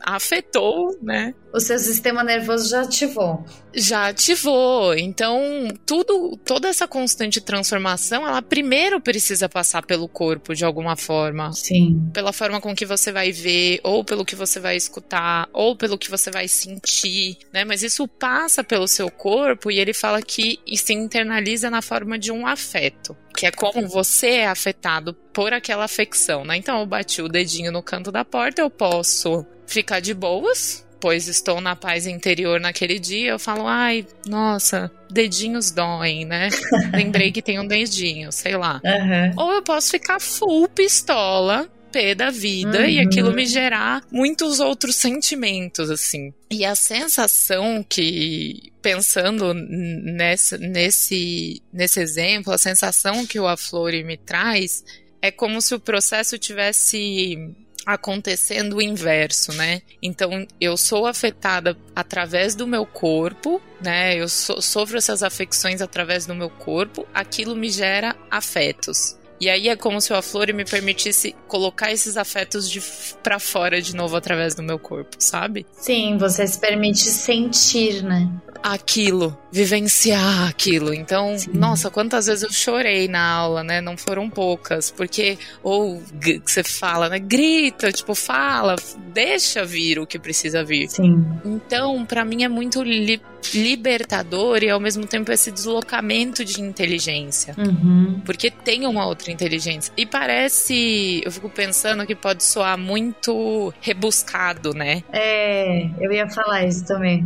afetou, 0.00 0.96
né? 1.02 1.34
O 1.52 1.60
seu 1.60 1.78
sistema 1.78 2.22
nervoso 2.22 2.68
já 2.68 2.82
ativou. 2.82 3.44
Já 3.74 4.08
ativou. 4.08 4.94
Então, 4.94 5.40
tudo, 5.86 6.36
toda 6.44 6.68
essa 6.68 6.86
constante 6.86 7.40
transformação, 7.40 8.26
ela 8.26 8.42
primeiro 8.42 9.00
precisa 9.00 9.48
passar 9.48 9.84
pelo 9.86 10.06
corpo 10.06 10.54
de 10.54 10.64
alguma 10.64 10.96
forma. 10.96 11.52
Sim. 11.52 12.10
Pela 12.12 12.32
forma 12.32 12.60
com 12.60 12.74
que 12.74 12.84
você 12.84 13.10
vai 13.10 13.32
ver, 13.32 13.80
ou 13.82 14.04
pelo 14.04 14.24
que 14.24 14.36
você 14.36 14.60
vai 14.60 14.76
escutar, 14.76 15.48
ou 15.52 15.74
pelo 15.74 15.96
que 15.96 16.10
você 16.10 16.30
vai 16.30 16.46
sentir, 16.46 17.38
né? 17.52 17.64
Mas 17.64 17.82
isso 17.82 18.06
passa 18.06 18.62
pelo 18.62 18.86
seu 18.86 19.10
corpo 19.10 19.70
e 19.70 19.78
ele 19.78 19.94
fala 19.94 20.20
que 20.20 20.58
se 20.76 20.92
internaliza 20.92 21.70
na 21.70 21.80
forma 21.80 22.18
de 22.18 22.30
um 22.30 22.46
afeto 22.46 23.16
que 23.36 23.46
é 23.46 23.50
como 23.50 23.86
você 23.86 24.28
é 24.28 24.48
afetado 24.48 25.12
por 25.32 25.52
aquela 25.52 25.84
afecção, 25.84 26.44
né? 26.44 26.56
Então 26.56 26.80
eu 26.80 26.86
bati 26.86 27.20
o 27.20 27.28
dedinho 27.28 27.70
no 27.70 27.82
canto 27.82 28.10
da 28.10 28.24
porta, 28.24 28.62
eu 28.62 28.70
posso 28.70 29.44
ficar 29.66 30.00
de 30.00 30.14
boas, 30.14 30.86
pois 30.98 31.28
estou 31.28 31.60
na 31.60 31.76
paz 31.76 32.06
interior 32.06 32.58
naquele 32.58 32.98
dia, 32.98 33.32
eu 33.32 33.38
falo, 33.38 33.66
ai, 33.66 34.06
nossa, 34.26 34.90
dedinhos 35.10 35.70
doem, 35.70 36.24
né? 36.24 36.48
Lembrei 36.94 37.30
que 37.30 37.42
tem 37.42 37.60
um 37.60 37.66
dedinho, 37.66 38.32
sei 38.32 38.56
lá. 38.56 38.80
Uhum. 38.82 39.44
Ou 39.44 39.52
eu 39.52 39.62
posso 39.62 39.90
ficar 39.90 40.18
full 40.18 40.68
pistola, 40.68 41.68
pé 41.96 42.14
da 42.14 42.28
vida, 42.28 42.80
uhum. 42.80 42.84
e 42.84 43.00
aquilo 43.00 43.32
me 43.32 43.46
gerar 43.46 44.02
muitos 44.12 44.60
outros 44.60 44.96
sentimentos, 44.96 45.90
assim. 45.90 46.34
E 46.50 46.62
a 46.62 46.74
sensação 46.74 47.82
que, 47.82 48.70
pensando 48.82 49.54
nesse, 49.54 50.58
nesse, 50.58 51.62
nesse 51.72 51.98
exemplo, 51.98 52.52
a 52.52 52.58
sensação 52.58 53.24
que 53.24 53.40
o 53.40 53.46
Aflore 53.46 54.04
me 54.04 54.18
traz 54.18 54.84
é 55.22 55.30
como 55.30 55.62
se 55.62 55.74
o 55.74 55.80
processo 55.80 56.38
tivesse 56.38 57.54
acontecendo 57.86 58.76
o 58.76 58.82
inverso, 58.82 59.54
né? 59.54 59.80
Então 60.02 60.46
eu 60.60 60.76
sou 60.76 61.06
afetada 61.06 61.74
através 61.94 62.54
do 62.54 62.66
meu 62.66 62.84
corpo, 62.84 63.62
né? 63.80 64.16
Eu 64.16 64.28
so 64.28 64.60
sofro 64.60 64.98
essas 64.98 65.22
afecções 65.22 65.80
através 65.80 66.26
do 66.26 66.34
meu 66.34 66.50
corpo, 66.50 67.06
aquilo 67.14 67.56
me 67.56 67.70
gera 67.70 68.14
afetos. 68.30 69.16
E 69.40 69.48
aí 69.48 69.68
é 69.68 69.76
como 69.76 70.00
se 70.00 70.12
a 70.12 70.22
flor 70.22 70.52
me 70.52 70.64
permitisse 70.64 71.34
colocar 71.46 71.92
esses 71.92 72.16
afetos 72.16 72.70
de 72.70 72.82
para 73.22 73.38
fora 73.38 73.80
de 73.80 73.94
novo 73.94 74.16
através 74.16 74.54
do 74.54 74.62
meu 74.62 74.78
corpo, 74.78 75.16
sabe? 75.18 75.66
Sim, 75.72 76.16
você 76.16 76.46
se 76.46 76.58
permite 76.58 77.00
sentir, 77.00 78.02
né? 78.02 78.28
aquilo, 78.62 79.36
vivenciar 79.52 80.48
aquilo. 80.48 80.92
Então, 80.92 81.38
Sim. 81.38 81.52
nossa, 81.54 81.88
quantas 81.88 82.26
vezes 82.26 82.42
eu 82.42 82.52
chorei 82.52 83.06
na 83.06 83.24
aula, 83.24 83.62
né? 83.62 83.80
Não 83.80 83.96
foram 83.96 84.28
poucas, 84.28 84.90
porque 84.90 85.38
ou 85.62 86.02
você 86.44 86.64
fala, 86.64 87.08
né? 87.08 87.18
Grita, 87.18 87.92
tipo, 87.92 88.14
fala, 88.14 88.74
deixa 89.12 89.64
vir 89.64 90.00
o 90.00 90.06
que 90.06 90.18
precisa 90.18 90.64
vir. 90.64 90.88
Sim. 90.88 91.24
Então, 91.44 92.04
para 92.04 92.24
mim 92.24 92.42
é 92.42 92.48
muito 92.48 92.82
li 92.82 93.20
libertador 93.54 94.64
e 94.64 94.70
ao 94.70 94.80
mesmo 94.80 95.06
tempo 95.06 95.30
esse 95.30 95.52
deslocamento 95.52 96.44
de 96.44 96.60
inteligência. 96.60 97.54
Uhum. 97.56 98.20
Porque 98.24 98.50
tem 98.50 98.84
uma 98.86 99.06
outra 99.06 99.25
inteligência. 99.30 99.92
E 99.96 100.06
parece, 100.06 101.22
eu 101.24 101.30
fico 101.30 101.48
pensando 101.48 102.06
que 102.06 102.14
pode 102.14 102.44
soar 102.44 102.78
muito 102.78 103.72
rebuscado, 103.80 104.72
né? 104.72 105.02
É, 105.12 105.86
eu 106.00 106.12
ia 106.12 106.28
falar 106.28 106.64
isso 106.64 106.84
também. 106.86 107.24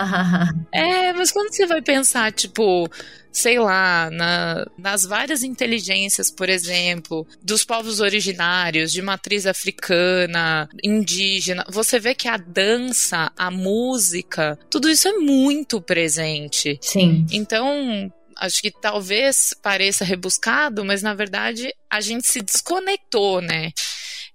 é, 0.72 1.12
mas 1.12 1.30
quando 1.30 1.52
você 1.52 1.66
vai 1.66 1.82
pensar, 1.82 2.32
tipo, 2.32 2.88
sei 3.32 3.58
lá, 3.58 4.10
na, 4.10 4.66
nas 4.76 5.04
várias 5.04 5.42
inteligências, 5.42 6.30
por 6.30 6.48
exemplo, 6.48 7.26
dos 7.42 7.64
povos 7.64 7.98
originários, 7.98 8.92
de 8.92 9.00
matriz 9.00 9.46
africana, 9.46 10.68
indígena, 10.84 11.64
você 11.70 11.98
vê 11.98 12.14
que 12.14 12.28
a 12.28 12.36
dança, 12.36 13.32
a 13.36 13.50
música, 13.50 14.58
tudo 14.70 14.88
isso 14.88 15.08
é 15.08 15.12
muito 15.14 15.80
presente. 15.80 16.78
Sim. 16.82 17.26
Então, 17.32 18.12
acho 18.42 18.60
que 18.60 18.70
talvez 18.70 19.54
pareça 19.62 20.04
rebuscado, 20.04 20.84
mas 20.84 21.02
na 21.02 21.14
verdade 21.14 21.72
a 21.88 22.00
gente 22.00 22.26
se 22.26 22.42
desconectou, 22.42 23.40
né? 23.40 23.70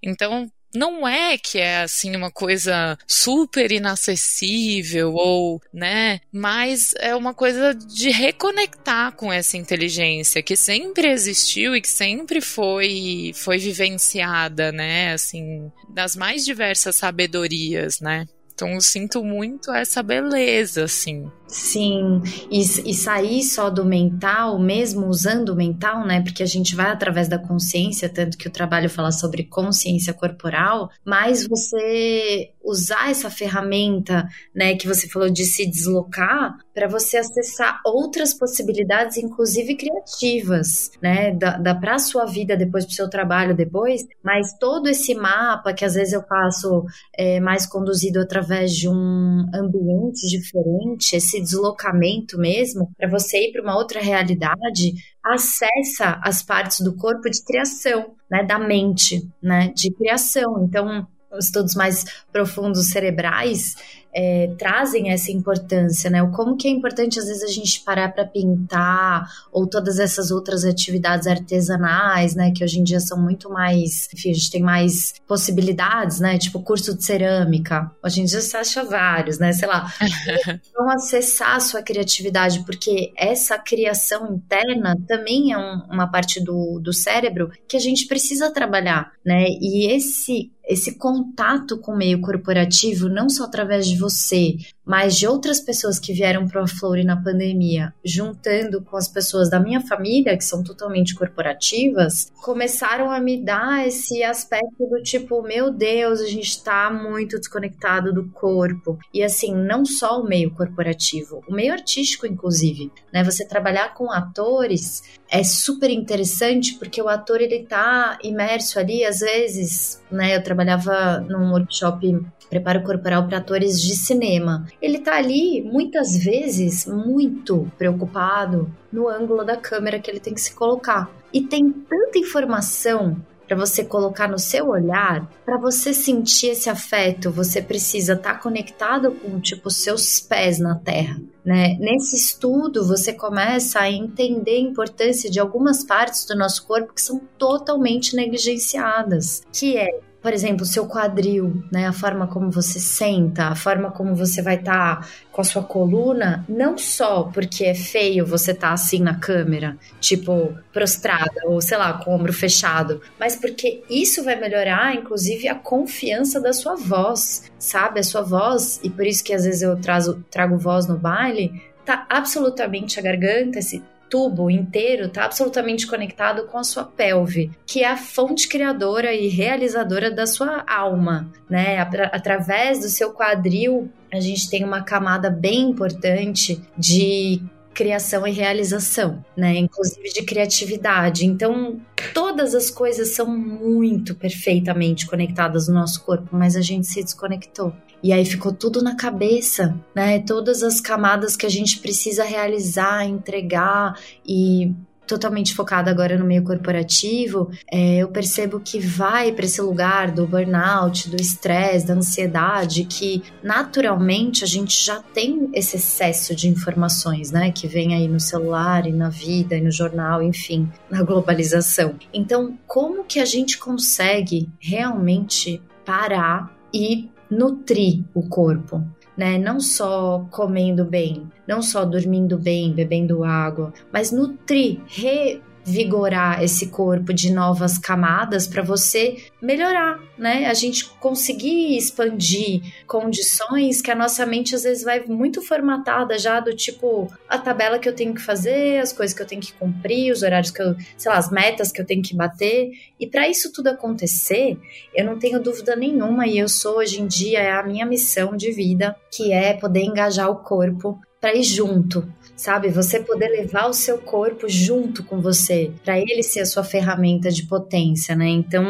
Então, 0.02 0.50
não 0.74 1.08
é 1.08 1.38
que 1.38 1.58
é 1.58 1.82
assim 1.82 2.16
uma 2.16 2.32
coisa 2.32 2.98
super 3.08 3.72
inacessível 3.72 5.14
ou, 5.14 5.62
né, 5.74 6.20
mas 6.32 6.94
é 7.00 7.16
uma 7.16 7.34
coisa 7.34 7.74
de 7.74 8.10
reconectar 8.10 9.14
com 9.14 9.32
essa 9.32 9.58
inteligência 9.58 10.44
que 10.44 10.56
sempre 10.56 11.08
existiu 11.08 11.76
e 11.76 11.82
que 11.82 11.90
sempre 11.90 12.42
foi 12.42 13.32
foi 13.34 13.58
vivenciada, 13.58 14.72
né, 14.72 15.14
assim, 15.14 15.72
das 15.90 16.16
mais 16.16 16.46
diversas 16.46 16.96
sabedorias, 16.96 18.00
né? 18.00 18.26
Então 18.54 18.70
eu 18.74 18.82
sinto 18.82 19.24
muito 19.24 19.72
essa 19.72 20.02
beleza, 20.02 20.86
assim. 20.86 21.32
Sim, 21.48 22.22
e, 22.52 22.60
e, 22.60 22.94
sair 22.94 23.42
só 23.42 23.70
do 23.70 23.86
mental, 23.86 24.60
mesmo 24.60 25.08
usando 25.08 25.50
o 25.50 25.56
mental, 25.56 26.06
né? 26.06 26.22
Porque 26.22 26.44
a 26.44 26.46
gente 26.46 26.76
vai 26.76 26.92
através 26.92 27.30
da 27.30 27.40
consciência, 27.40 28.10
tanto 28.10 28.38
que 28.38 28.50
o 28.50 28.52
trabalho 28.52 28.90
fala 28.90 29.14
sobre 29.14 29.46
consciência 29.46 30.14
corporal, 30.14 30.90
mas 31.06 31.48
você 31.48 32.52
usar 32.62 33.10
essa 33.10 33.30
ferramenta, 33.30 34.28
né, 34.54 34.76
que 34.76 34.88
você 34.88 35.08
falou 35.08 35.30
de 35.30 35.46
se 35.46 35.66
deslocar, 35.66 36.58
para 36.74 36.88
você 36.88 37.18
acessar 37.18 37.80
outras 37.86 38.34
possibilidades, 38.34 39.18
inclusive 39.18 39.76
criativas, 39.76 40.92
né? 41.02 41.32
Da, 41.32 41.58
da 41.58 41.74
para 41.74 41.96
a 41.96 42.00
sua 42.00 42.26
vida 42.26 42.58
depois, 42.58 42.84
para 42.84 42.92
o 42.92 42.96
seu 42.96 43.10
trabalho 43.10 43.56
depois, 43.56 44.06
mas 44.22 44.54
todo 44.60 44.90
esse 44.90 45.16
mapa 45.16 45.74
que 45.74 45.86
às 45.86 45.96
vezes 45.96 46.14
eu 46.14 46.22
faço 46.24 46.84
é, 47.18 47.40
mais 47.40 47.66
conduzido 47.66 48.20
através 48.20 48.76
de 48.76 48.90
um 48.90 49.46
ambiente 49.54 50.28
diferente, 50.28 51.16
esse 51.16 51.37
esse 51.38 51.42
deslocamento 51.42 52.38
mesmo, 52.38 52.92
para 52.98 53.10
você 53.10 53.48
ir 53.48 53.52
para 53.52 53.62
uma 53.62 53.78
outra 53.78 54.02
realidade, 54.02 54.94
acessa 55.24 56.20
as 56.24 56.42
partes 56.42 56.80
do 56.82 56.96
corpo 56.96 57.30
de 57.30 57.44
criação, 57.44 58.16
né, 58.30 58.44
da 58.44 58.58
mente, 58.58 59.28
né, 59.42 59.72
de 59.76 59.92
criação. 59.94 60.64
Então, 60.64 61.08
estudos 61.40 61.76
mais 61.76 62.06
profundos 62.32 62.90
cerebrais 62.90 63.76
é, 64.14 64.54
trazem 64.58 65.12
essa 65.12 65.32
importância, 65.32 66.10
né? 66.10 66.22
O 66.24 66.32
como 66.32 66.58
que 66.58 66.68
é 66.68 66.72
importante 66.72 67.20
às 67.20 67.28
vezes 67.28 67.44
a 67.44 67.48
gente 67.48 67.82
parar 67.82 68.10
para 68.10 68.26
pintar 68.26 69.30
ou 69.52 69.68
todas 69.68 70.00
essas 70.00 70.32
outras 70.32 70.66
atividades 70.66 71.28
artesanais, 71.28 72.36
né? 72.36 72.52
Que 72.52 72.64
hoje 72.64 72.80
em 72.80 72.84
dia 72.84 73.00
são 73.00 73.22
muito 73.22 73.50
mais, 73.50 74.08
enfim, 74.14 74.32
a 74.32 74.34
gente 74.34 74.52
tem 74.52 74.62
mais 74.62 75.14
possibilidades, 75.28 76.20
né? 76.20 76.38
Tipo 76.38 76.62
curso 76.62 76.96
de 76.96 77.04
cerâmica. 77.04 77.92
Hoje 78.04 78.22
em 78.22 78.26
dia 78.26 78.42
você 78.42 78.58
acha 78.58 78.84
vários, 78.84 79.40
né? 79.40 79.54
Sei 79.54 79.68
lá. 79.68 79.92
Então 80.70 80.90
acessar 80.90 81.56
a 81.56 81.60
sua 81.60 81.82
criatividade, 81.82 82.64
porque 82.64 83.12
essa 83.18 83.58
criação 83.58 84.34
interna 84.34 84.96
também 85.08 85.52
é 85.52 85.58
um, 85.58 85.84
uma 85.90 86.08
parte 86.08 86.44
do, 86.44 86.80
do 86.80 86.94
cérebro 86.94 87.52
que 87.68 87.76
a 87.76 87.80
gente 87.80 88.06
precisa 88.08 88.52
trabalhar, 88.52 89.12
né? 89.26 89.46
E 89.62 89.92
esse 89.92 90.52
esse 90.68 90.96
contato 90.98 91.80
com 91.80 91.94
o 91.94 91.98
meio 91.98 92.20
corporativo, 92.20 93.08
não 93.08 93.30
só 93.30 93.46
através 93.46 93.88
de 93.88 93.98
você, 93.98 94.56
mas 94.88 95.18
de 95.18 95.28
outras 95.28 95.60
pessoas 95.60 96.00
que 96.00 96.14
vieram 96.14 96.48
para 96.48 96.64
a 96.64 96.68
Flore 96.68 97.04
na 97.04 97.22
pandemia, 97.22 97.94
juntando 98.04 98.82
com 98.82 98.96
as 98.96 99.08
pessoas 99.08 99.50
da 99.50 99.60
minha 99.60 99.82
família, 99.82 100.38
que 100.38 100.46
são 100.46 100.64
totalmente 100.64 101.14
corporativas, 101.14 102.32
começaram 102.42 103.12
a 103.12 103.20
me 103.20 103.44
dar 103.44 103.86
esse 103.86 104.24
aspecto 104.24 104.88
do 104.90 105.04
tipo, 105.04 105.42
meu 105.42 105.70
Deus, 105.70 106.22
a 106.22 106.28
gente 106.28 106.48
está 106.48 106.90
muito 106.90 107.38
desconectado 107.38 108.14
do 108.14 108.30
corpo. 108.30 108.98
E 109.14 109.22
assim, 109.22 109.54
não 109.54 109.86
só 109.86 110.22
o 110.22 110.28
meio 110.28 110.52
corporativo, 110.52 111.44
o 111.50 111.54
meio 111.54 111.74
artístico, 111.74 112.26
inclusive, 112.26 112.90
né? 113.12 113.24
Você 113.26 113.46
trabalhar 113.46 113.94
com 113.94 114.10
atores 114.10 115.04
é 115.30 115.44
super 115.44 115.90
interessante 115.90 116.76
porque 116.76 117.02
o 117.02 117.10
ator 117.10 117.42
ele 117.42 117.64
tá 117.64 118.18
imerso 118.24 118.80
ali, 118.80 119.04
às 119.04 119.20
vezes, 119.20 120.02
né? 120.10 120.38
Eu 120.38 120.44
trabalhava 120.44 121.20
num 121.20 121.52
workshop 121.52 122.26
preparo 122.50 122.82
corporal 122.84 123.28
para 123.28 123.38
atores 123.38 123.82
de 123.82 123.96
cinema. 123.96 124.66
Ele 124.82 125.00
tá 125.00 125.16
ali 125.16 125.62
muitas 125.62 126.16
vezes 126.16 126.86
muito 126.86 127.72
preocupado 127.78 128.70
no 128.92 129.08
ângulo 129.08 129.44
da 129.44 129.58
câmera 129.58 130.00
que 130.00 130.10
ele 130.10 130.20
tem 130.20 130.34
que 130.34 130.42
se 130.42 130.54
colocar. 130.54 131.10
E 131.34 131.42
tem 131.42 131.72
tanta 131.72 132.20
informação 132.20 133.18
para 133.48 133.56
você 133.56 133.84
colocar 133.84 134.28
no 134.28 134.38
seu 134.38 134.68
olhar, 134.70 135.26
para 135.46 135.58
você 135.58 135.94
sentir 135.94 136.48
esse 136.48 136.70
afeto, 136.70 137.32
você 137.32 137.62
precisa 137.62 138.14
estar 138.14 138.34
tá 138.34 138.40
conectado 138.40 139.12
com 139.12 139.40
tipo 139.40 139.72
seus 139.72 140.20
pés 140.20 140.60
na 140.60 140.76
terra, 140.76 141.20
né? 141.46 141.78
Nesse 141.80 142.16
estudo 142.18 142.86
você 142.86 143.14
começa 143.14 143.80
a 143.80 143.90
entender 143.90 144.58
a 144.58 144.62
importância 144.62 145.32
de 145.32 145.40
algumas 145.40 145.84
partes 145.84 146.26
do 146.26 146.36
nosso 146.36 146.68
corpo 146.68 146.94
que 146.94 147.02
são 147.02 147.22
totalmente 147.38 148.16
negligenciadas, 148.16 149.42
que 149.52 149.78
é 149.78 150.02
por 150.28 150.34
exemplo, 150.34 150.64
o 150.64 150.66
seu 150.66 150.86
quadril, 150.86 151.64
né, 151.72 151.88
a 151.88 151.94
forma 151.94 152.28
como 152.28 152.52
você 152.52 152.82
senta, 152.82 153.48
a 153.48 153.56
forma 153.56 153.92
como 153.92 154.14
você 154.14 154.42
vai 154.42 154.56
estar 154.56 155.00
tá 155.00 155.08
com 155.32 155.40
a 155.40 155.44
sua 155.46 155.64
coluna, 155.64 156.44
não 156.50 156.78
só 156.78 157.24
porque 157.34 157.64
é 157.64 157.74
feio 157.74 158.26
você 158.26 158.52
estar 158.52 158.68
tá 158.68 158.74
assim 158.74 159.00
na 159.00 159.16
câmera, 159.16 159.78
tipo 160.02 160.54
prostrada 160.74 161.32
ou 161.46 161.62
sei 161.62 161.78
lá, 161.78 161.94
com 161.94 162.12
o 162.12 162.16
ombro 162.16 162.34
fechado, 162.34 163.02
mas 163.18 163.38
porque 163.38 163.86
isso 163.90 164.22
vai 164.22 164.38
melhorar, 164.38 164.94
inclusive, 164.94 165.48
a 165.48 165.56
confiança 165.56 166.42
da 166.42 166.52
sua 166.52 166.76
voz, 166.76 167.50
sabe? 167.58 168.02
A 168.02 168.04
sua 168.04 168.22
voz, 168.22 168.82
e 168.84 168.90
por 168.90 169.08
isso 169.08 169.24
que 169.24 169.34
às 169.34 169.46
vezes 169.46 169.62
eu 169.62 169.78
trazo, 169.80 170.26
trago 170.30 170.58
voz 170.58 170.88
no 170.88 170.98
baile, 170.98 171.54
tá 171.86 172.06
absolutamente 172.10 173.00
a 173.00 173.02
garganta, 173.02 173.60
esse 173.60 173.82
tubo 174.10 174.50
inteiro 174.50 175.06
está 175.06 175.26
absolutamente 175.26 175.88
conectado 175.88 176.46
com 176.48 176.58
a 176.58 176.64
sua 176.64 176.84
pelve, 176.84 177.52
que 177.66 177.84
é 177.84 177.88
a 177.88 177.98
fonte 177.98 178.48
criadora 178.48 179.14
e 179.14 179.28
realizadora 179.28 180.10
da 180.10 180.26
sua 180.26 180.64
alma, 180.68 181.30
né? 181.50 181.78
Através 182.12 182.80
do 182.80 182.90
seu 182.90 183.12
quadril, 183.12 183.90
a 184.12 184.20
gente 184.20 184.50
tem 184.50 184.64
uma 184.64 184.84
camada 184.84 185.30
bem 185.30 185.70
importante 185.70 186.62
de 186.78 187.42
criação 187.78 188.26
e 188.26 188.32
realização, 188.32 189.24
né? 189.38 189.56
Inclusive 189.56 190.10
de 190.10 190.24
criatividade. 190.24 191.28
Então, 191.28 191.80
todas 192.12 192.56
as 192.56 192.72
coisas 192.72 193.10
são 193.10 193.28
muito 193.28 194.16
perfeitamente 194.16 195.06
conectadas 195.06 195.68
no 195.68 195.76
nosso 195.76 196.04
corpo, 196.04 196.36
mas 196.36 196.56
a 196.56 196.62
gente 196.62 196.88
se 196.88 197.04
desconectou. 197.04 197.72
E 198.02 198.12
aí 198.12 198.26
ficou 198.26 198.52
tudo 198.52 198.82
na 198.82 198.96
cabeça, 198.96 199.80
né? 199.94 200.18
Todas 200.18 200.64
as 200.64 200.82
camadas 200.82 201.36
que 201.36 201.46
a 201.46 201.50
gente 201.50 201.78
precisa 201.78 202.24
realizar, 202.24 203.06
entregar 203.06 204.00
e 204.28 204.74
totalmente 205.08 205.56
focada 205.56 205.90
agora 205.90 206.18
no 206.18 206.26
meio 206.26 206.44
corporativo, 206.44 207.50
é, 207.72 207.98
eu 207.98 208.10
percebo 208.10 208.60
que 208.60 208.80
vai 208.80 209.32
para 209.32 209.46
esse 209.46 209.62
lugar 209.62 210.12
do 210.12 210.28
burnout, 210.28 211.10
do 211.10 211.16
estresse, 211.16 211.88
da 211.88 211.94
ansiedade, 211.94 212.84
que 212.84 213.24
naturalmente 213.42 214.44
a 214.44 214.48
gente 214.48 214.86
já 214.86 215.02
tem 215.02 215.50
esse 215.54 215.78
excesso 215.78 216.36
de 216.36 216.50
informações, 216.50 217.32
né? 217.32 217.52
Que 217.52 217.68
vem 217.68 217.96
aí 217.96 218.08
no 218.08 218.20
celular 218.20 218.86
e 218.86 218.92
na 218.92 219.10
vida 219.10 219.56
e 219.56 219.62
no 219.62 219.72
jornal, 219.72 220.22
enfim, 220.22 220.70
na 220.90 221.02
globalização. 221.02 221.96
Então, 222.14 222.58
como 222.68 223.06
que 223.06 223.20
a 223.20 223.26
gente 223.26 223.58
consegue 223.58 224.50
realmente 224.60 225.62
parar 225.86 226.54
e 226.74 227.10
nutrir 227.30 228.04
o 228.14 228.28
corpo, 228.28 228.84
né? 229.18 229.38
Não 229.38 229.60
só 229.60 230.26
comendo 230.30 230.86
bem, 230.86 231.30
não 231.48 231.62
só 231.62 231.84
dormindo 231.84 232.38
bem, 232.38 232.72
bebendo 232.72 233.24
água, 233.24 233.74
mas 233.92 234.12
nutrir, 234.12 234.80
re 234.88 235.42
vigorar 235.68 236.42
esse 236.42 236.68
corpo 236.68 237.14
de 237.14 237.30
novas 237.30 237.78
camadas 237.78 238.48
para 238.48 238.64
você 238.64 239.18
melhorar, 239.42 240.00
né? 240.18 240.46
A 240.46 240.54
gente 240.54 240.86
conseguir 240.92 241.76
expandir 241.78 242.62
condições 242.88 243.82
que 243.82 243.92
a 243.92 243.96
nossa 243.96 244.26
mente 244.26 244.56
às 244.56 244.64
vezes 244.64 244.86
vai 244.86 245.04
muito 245.06 245.42
formatada 245.42 246.18
já 246.18 246.40
do 246.40 246.56
tipo 246.56 247.12
a 247.28 247.38
tabela 247.38 247.80
que 247.80 247.90
eu 247.90 247.94
tenho 247.94 248.14
que 248.14 248.22
fazer, 248.22 248.80
as 248.80 248.94
coisas 248.94 249.14
que 249.14 249.22
eu 249.22 249.28
tenho 249.28 249.42
que 249.42 249.52
cumprir, 249.52 250.14
os 250.14 250.24
horários 250.24 250.52
que 250.52 250.62
eu, 250.62 250.74
sei 250.98 251.12
lá, 251.12 251.18
as 251.18 251.30
metas 251.30 251.70
que 251.70 251.82
eu 251.82 251.86
tenho 251.86 252.02
que 252.02 252.16
bater. 252.16 252.72
E 252.98 253.06
para 253.06 253.28
isso 253.28 253.52
tudo 253.52 253.68
acontecer, 253.68 254.58
eu 254.96 255.04
não 255.04 255.20
tenho 255.20 255.38
dúvida 255.38 255.76
nenhuma 255.76 256.26
e 256.28 256.38
eu 256.38 256.48
sou 256.48 256.78
hoje 256.78 257.02
em 257.02 257.08
dia 257.08 257.40
é 257.40 257.52
a 257.52 257.64
minha 257.64 257.86
missão 257.86 258.38
de 258.38 258.54
vida, 258.54 258.96
que 259.12 259.34
é 259.34 259.54
poder 259.54 259.84
engajar 259.84 260.30
o 260.30 260.38
corpo 260.38 260.98
para 261.20 261.36
ir 261.36 261.44
junto, 261.44 262.08
sabe? 262.38 262.70
Você 262.70 263.00
poder 263.00 263.28
levar 263.30 263.68
o 263.68 263.74
seu 263.74 263.98
corpo 263.98 264.48
junto 264.48 265.04
com 265.04 265.20
você, 265.20 265.72
para 265.84 266.00
ele 266.00 266.24
ser 266.24 266.42
a 266.42 266.46
sua 266.46 266.64
ferramenta 266.64 267.30
de 267.30 267.44
potência, 267.44 268.16
né? 268.16 268.30
Então, 268.30 268.66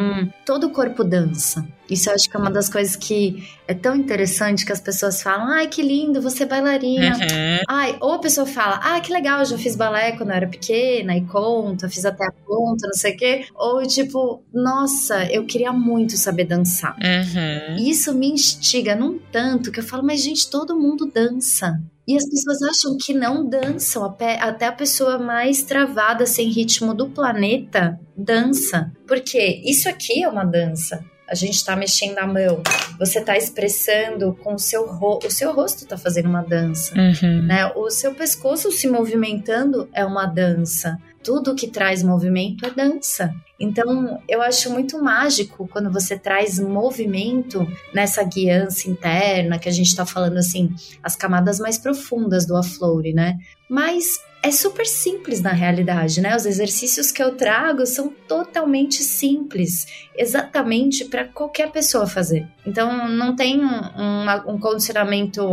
todo 0.45 0.67
o 0.67 0.71
corpo 0.71 1.03
dança. 1.03 1.67
Isso 1.89 2.09
eu 2.09 2.15
acho 2.15 2.29
que 2.29 2.35
é 2.35 2.39
uma 2.39 2.51
das 2.51 2.67
coisas 2.67 2.95
que 2.95 3.47
é 3.67 3.73
tão 3.73 3.95
interessante 3.95 4.65
que 4.65 4.71
as 4.71 4.81
pessoas 4.81 5.21
falam: 5.21 5.47
ai, 5.47 5.67
que 5.67 5.81
lindo, 5.81 6.21
você 6.21 6.43
é 6.43 6.45
bailarina. 6.45 7.15
Uhum. 7.15 7.63
Ai, 7.67 7.97
ou 8.01 8.13
a 8.13 8.19
pessoa 8.19 8.45
fala: 8.45 8.79
ah, 8.83 8.99
que 8.99 9.11
legal, 9.11 9.39
eu 9.39 9.45
já 9.45 9.57
fiz 9.57 9.75
balé 9.75 10.11
quando 10.11 10.29
eu 10.29 10.35
era 10.35 10.47
pequena 10.47 11.15
e 11.15 11.21
conta, 11.25 11.89
fiz 11.89 12.03
até 12.03 12.25
a 12.25 12.31
ponta, 12.31 12.87
não 12.87 12.93
sei 12.93 13.13
o 13.13 13.17
quê. 13.17 13.45
Ou 13.55 13.81
tipo, 13.83 14.43
nossa, 14.53 15.31
eu 15.31 15.45
queria 15.45 15.71
muito 15.71 16.17
saber 16.17 16.43
dançar. 16.43 16.95
Uhum. 16.97 17.77
Isso 17.87 18.13
me 18.13 18.27
instiga 18.27 18.95
num 18.95 19.17
tanto 19.31 19.71
que 19.71 19.79
eu 19.79 19.83
falo: 19.83 20.03
mas 20.03 20.21
gente, 20.21 20.49
todo 20.49 20.77
mundo 20.77 21.05
dança. 21.05 21.79
E 22.07 22.15
as 22.15 22.23
pessoas 22.29 22.61
acham 22.61 22.97
que 22.97 23.13
não 23.13 23.47
dançam, 23.47 24.05
até 24.05 24.65
a 24.67 24.71
pessoa 24.71 25.19
mais 25.19 25.63
travada, 25.63 26.25
sem 26.25 26.47
ritmo 26.47 26.93
do 26.93 27.09
planeta, 27.09 27.99
dança. 28.15 28.91
Porque 29.05 29.61
isso 29.65 29.89
aqui 29.89 30.23
é 30.23 30.29
uma 30.29 30.45
dança 30.45 31.03
a 31.27 31.35
gente 31.35 31.55
está 31.55 31.75
mexendo 31.75 32.17
a 32.19 32.25
mão, 32.25 32.61
você 32.97 33.19
está 33.19 33.37
expressando 33.37 34.33
com 34.41 34.55
o 34.55 34.59
seu 34.59 34.87
rosto, 34.87 35.27
o 35.27 35.31
seu 35.31 35.53
rosto 35.53 35.83
está 35.83 35.97
fazendo 35.97 36.29
uma 36.29 36.41
dança, 36.41 36.95
uhum. 36.95 37.43
né? 37.43 37.71
O 37.75 37.89
seu 37.89 38.13
pescoço 38.15 38.71
se 38.71 38.87
movimentando 38.87 39.89
é 39.93 40.05
uma 40.05 40.25
dança. 40.25 40.97
Tudo 41.23 41.55
que 41.55 41.67
traz 41.67 42.01
movimento 42.01 42.65
é 42.65 42.69
dança. 42.69 43.35
Então, 43.59 44.21
eu 44.29 44.41
acho 44.41 44.69
muito 44.69 45.01
mágico 45.03 45.67
quando 45.67 45.91
você 45.91 46.17
traz 46.17 46.57
movimento 46.59 47.67
nessa 47.93 48.23
guiança 48.23 48.89
interna, 48.89 49.59
que 49.59 49.67
a 49.67 49.71
gente 49.71 49.87
está 49.87 50.05
falando 50.05 50.37
assim, 50.37 50.73
as 51.03 51.15
camadas 51.15 51.59
mais 51.59 51.77
profundas 51.77 52.45
do 52.45 52.55
Aflore, 52.55 53.13
né? 53.13 53.37
Mas 53.69 54.19
é 54.47 54.51
super 54.51 54.85
simples 54.85 55.41
na 55.41 55.51
realidade, 55.51 56.21
né? 56.21 56.35
Os 56.35 56.45
exercícios 56.45 57.11
que 57.11 57.21
eu 57.21 57.35
trago 57.35 57.85
são 57.85 58.13
totalmente 58.27 59.03
simples, 59.03 60.07
exatamente 60.15 61.05
para 61.05 61.25
qualquer 61.25 61.69
pessoa 61.71 62.07
fazer. 62.07 62.47
Então, 62.65 63.09
não 63.09 63.35
tem 63.35 63.59
um, 63.63 64.25
um 64.47 64.59
condicionamento 64.59 65.43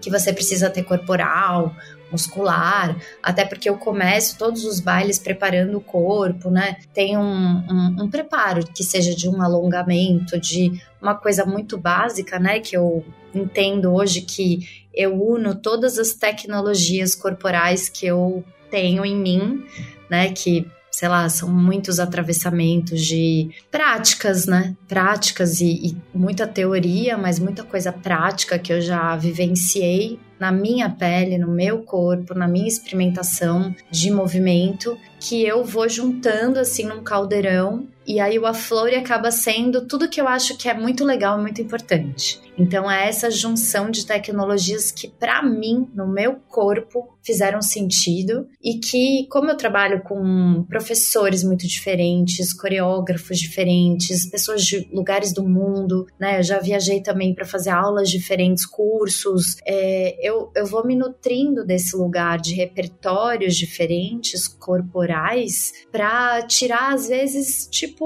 que 0.00 0.08
você 0.08 0.32
precisa 0.32 0.70
ter 0.70 0.84
corporal, 0.84 1.74
muscular, 2.10 2.96
até 3.20 3.44
porque 3.44 3.68
eu 3.68 3.76
começo 3.76 4.38
todos 4.38 4.64
os 4.64 4.78
bailes 4.78 5.18
preparando 5.18 5.78
o 5.78 5.80
corpo, 5.80 6.48
né? 6.48 6.76
Tem 6.94 7.16
um, 7.16 7.22
um, 7.22 7.96
um 8.04 8.10
preparo 8.10 8.64
que 8.72 8.84
seja 8.84 9.14
de 9.14 9.28
um 9.28 9.42
alongamento, 9.42 10.38
de 10.38 10.80
uma 11.02 11.16
coisa 11.16 11.44
muito 11.44 11.76
básica, 11.76 12.38
né? 12.38 12.60
Que 12.60 12.76
eu 12.76 13.04
entendo 13.34 13.92
hoje 13.92 14.20
que 14.22 14.85
eu 14.96 15.14
uno 15.22 15.54
todas 15.54 15.98
as 15.98 16.14
tecnologias 16.14 17.14
corporais 17.14 17.88
que 17.88 18.06
eu 18.06 18.42
tenho 18.70 19.04
em 19.04 19.16
mim, 19.16 19.64
né? 20.10 20.32
Que 20.32 20.66
sei 20.96 21.10
lá, 21.10 21.28
são 21.28 21.50
muitos 21.50 22.00
atravessamentos 22.00 23.02
de 23.02 23.50
práticas, 23.70 24.46
né? 24.46 24.74
Práticas 24.88 25.60
e, 25.60 25.88
e, 25.88 25.96
muita 26.14 26.46
teoria, 26.46 27.18
mas 27.18 27.38
muita 27.38 27.62
coisa 27.62 27.92
prática 27.92 28.58
que 28.58 28.72
eu 28.72 28.80
já 28.80 29.14
vivenciei 29.14 30.18
na 30.40 30.50
minha 30.50 30.88
pele, 30.88 31.36
no 31.36 31.48
meu 31.48 31.82
corpo, 31.82 32.32
na 32.32 32.48
minha 32.48 32.66
experimentação 32.66 33.74
de 33.90 34.10
movimento, 34.10 34.98
que 35.20 35.44
eu 35.44 35.62
vou 35.62 35.86
juntando 35.86 36.58
assim 36.58 36.84
num 36.84 37.02
caldeirão 37.02 37.86
e 38.06 38.18
aí 38.18 38.38
o 38.38 38.46
Aflore 38.46 38.94
acaba 38.94 39.30
sendo 39.30 39.82
tudo 39.82 40.08
que 40.08 40.20
eu 40.20 40.26
acho 40.26 40.56
que 40.56 40.66
é 40.66 40.72
muito 40.72 41.04
legal 41.04 41.38
e 41.38 41.42
muito 41.42 41.60
importante. 41.60 42.40
Então 42.58 42.90
é 42.90 43.08
essa 43.08 43.30
junção 43.30 43.90
de 43.90 44.06
tecnologias 44.06 44.90
que 44.90 45.08
para 45.08 45.42
mim, 45.42 45.88
no 45.94 46.08
meu 46.08 46.36
corpo, 46.48 47.16
fizeram 47.22 47.60
sentido 47.60 48.48
e 48.62 48.78
que 48.78 49.26
como 49.30 49.50
eu 49.50 49.56
trabalho 49.56 50.02
com 50.02 50.64
professores 50.68 51.42
muito 51.42 51.66
diferentes, 51.66 52.52
coreógrafos 52.52 53.38
diferentes, 53.38 54.28
pessoas 54.30 54.64
de 54.64 54.88
lugares 54.92 55.32
do 55.32 55.46
mundo, 55.46 56.06
né? 56.18 56.38
Eu 56.38 56.42
já 56.42 56.58
viajei 56.60 57.02
também 57.02 57.34
para 57.34 57.44
fazer 57.44 57.70
aulas 57.70 58.08
diferentes, 58.08 58.64
cursos. 58.64 59.56
É, 59.66 60.16
eu, 60.26 60.50
eu 60.54 60.66
vou 60.66 60.86
me 60.86 60.94
nutrindo 60.94 61.64
desse 61.64 61.96
lugar 61.96 62.38
de 62.38 62.54
repertórios 62.54 63.56
diferentes, 63.56 64.46
corporais, 64.46 65.72
para 65.90 66.42
tirar 66.42 66.94
às 66.94 67.08
vezes 67.08 67.68
tipo 67.70 68.04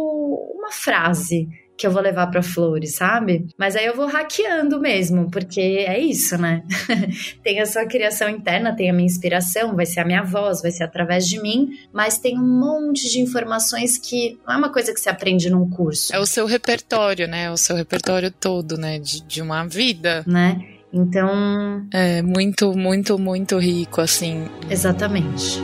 uma 0.57 0.73
frase 0.73 1.49
que 1.81 1.87
eu 1.87 1.91
vou 1.91 2.03
levar 2.03 2.27
para 2.27 2.43
flores, 2.43 2.95
sabe? 2.95 3.47
Mas 3.57 3.75
aí 3.75 3.87
eu 3.87 3.97
vou 3.97 4.07
hackeando 4.07 4.79
mesmo, 4.79 5.31
porque 5.31 5.61
é 5.61 5.99
isso, 5.99 6.37
né? 6.37 6.63
tem 7.43 7.59
a 7.59 7.65
sua 7.65 7.87
criação 7.87 8.29
interna, 8.29 8.77
tem 8.77 8.91
a 8.91 8.93
minha 8.93 9.07
inspiração, 9.07 9.75
vai 9.75 9.87
ser 9.87 10.01
a 10.01 10.05
minha 10.05 10.23
voz, 10.23 10.61
vai 10.61 10.71
ser 10.71 10.85
através 10.85 11.27
de 11.27 11.41
mim, 11.41 11.71
mas 11.91 12.19
tem 12.19 12.39
um 12.39 12.61
monte 12.61 13.11
de 13.11 13.19
informações 13.21 13.97
que 13.97 14.39
não 14.47 14.55
é 14.55 14.59
uma 14.59 14.71
coisa 14.71 14.93
que 14.93 15.01
se 15.01 15.09
aprende 15.09 15.49
num 15.49 15.71
curso. 15.71 16.15
É 16.15 16.19
o 16.19 16.27
seu 16.27 16.45
repertório, 16.45 17.27
né? 17.27 17.45
É 17.45 17.51
o 17.51 17.57
seu 17.57 17.75
repertório 17.75 18.31
todo, 18.31 18.77
né? 18.77 18.99
De, 18.99 19.23
de 19.23 19.41
uma 19.41 19.65
vida. 19.65 20.23
Né? 20.27 20.61
Então. 20.93 21.87
É 21.93 22.21
muito, 22.21 22.77
muito, 22.77 23.19
muito 23.19 23.59
rico, 23.59 24.03
assim. 24.03 24.51
Exatamente. 24.69 25.63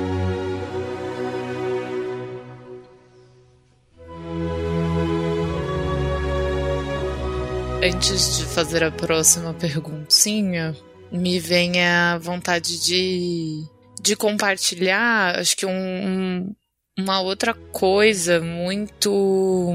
Antes 7.82 8.38
de 8.38 8.44
fazer 8.46 8.82
a 8.82 8.90
próxima 8.90 9.52
perguntinha, 9.54 10.74
me 11.12 11.38
vem 11.38 11.84
a 11.84 12.18
vontade 12.18 12.80
de, 12.82 13.64
de 14.00 14.16
compartilhar, 14.16 15.38
acho 15.38 15.56
que 15.56 15.66
um, 15.66 15.70
um, 15.70 16.54
uma 16.98 17.20
outra 17.20 17.54
coisa 17.54 18.40
muito 18.40 19.72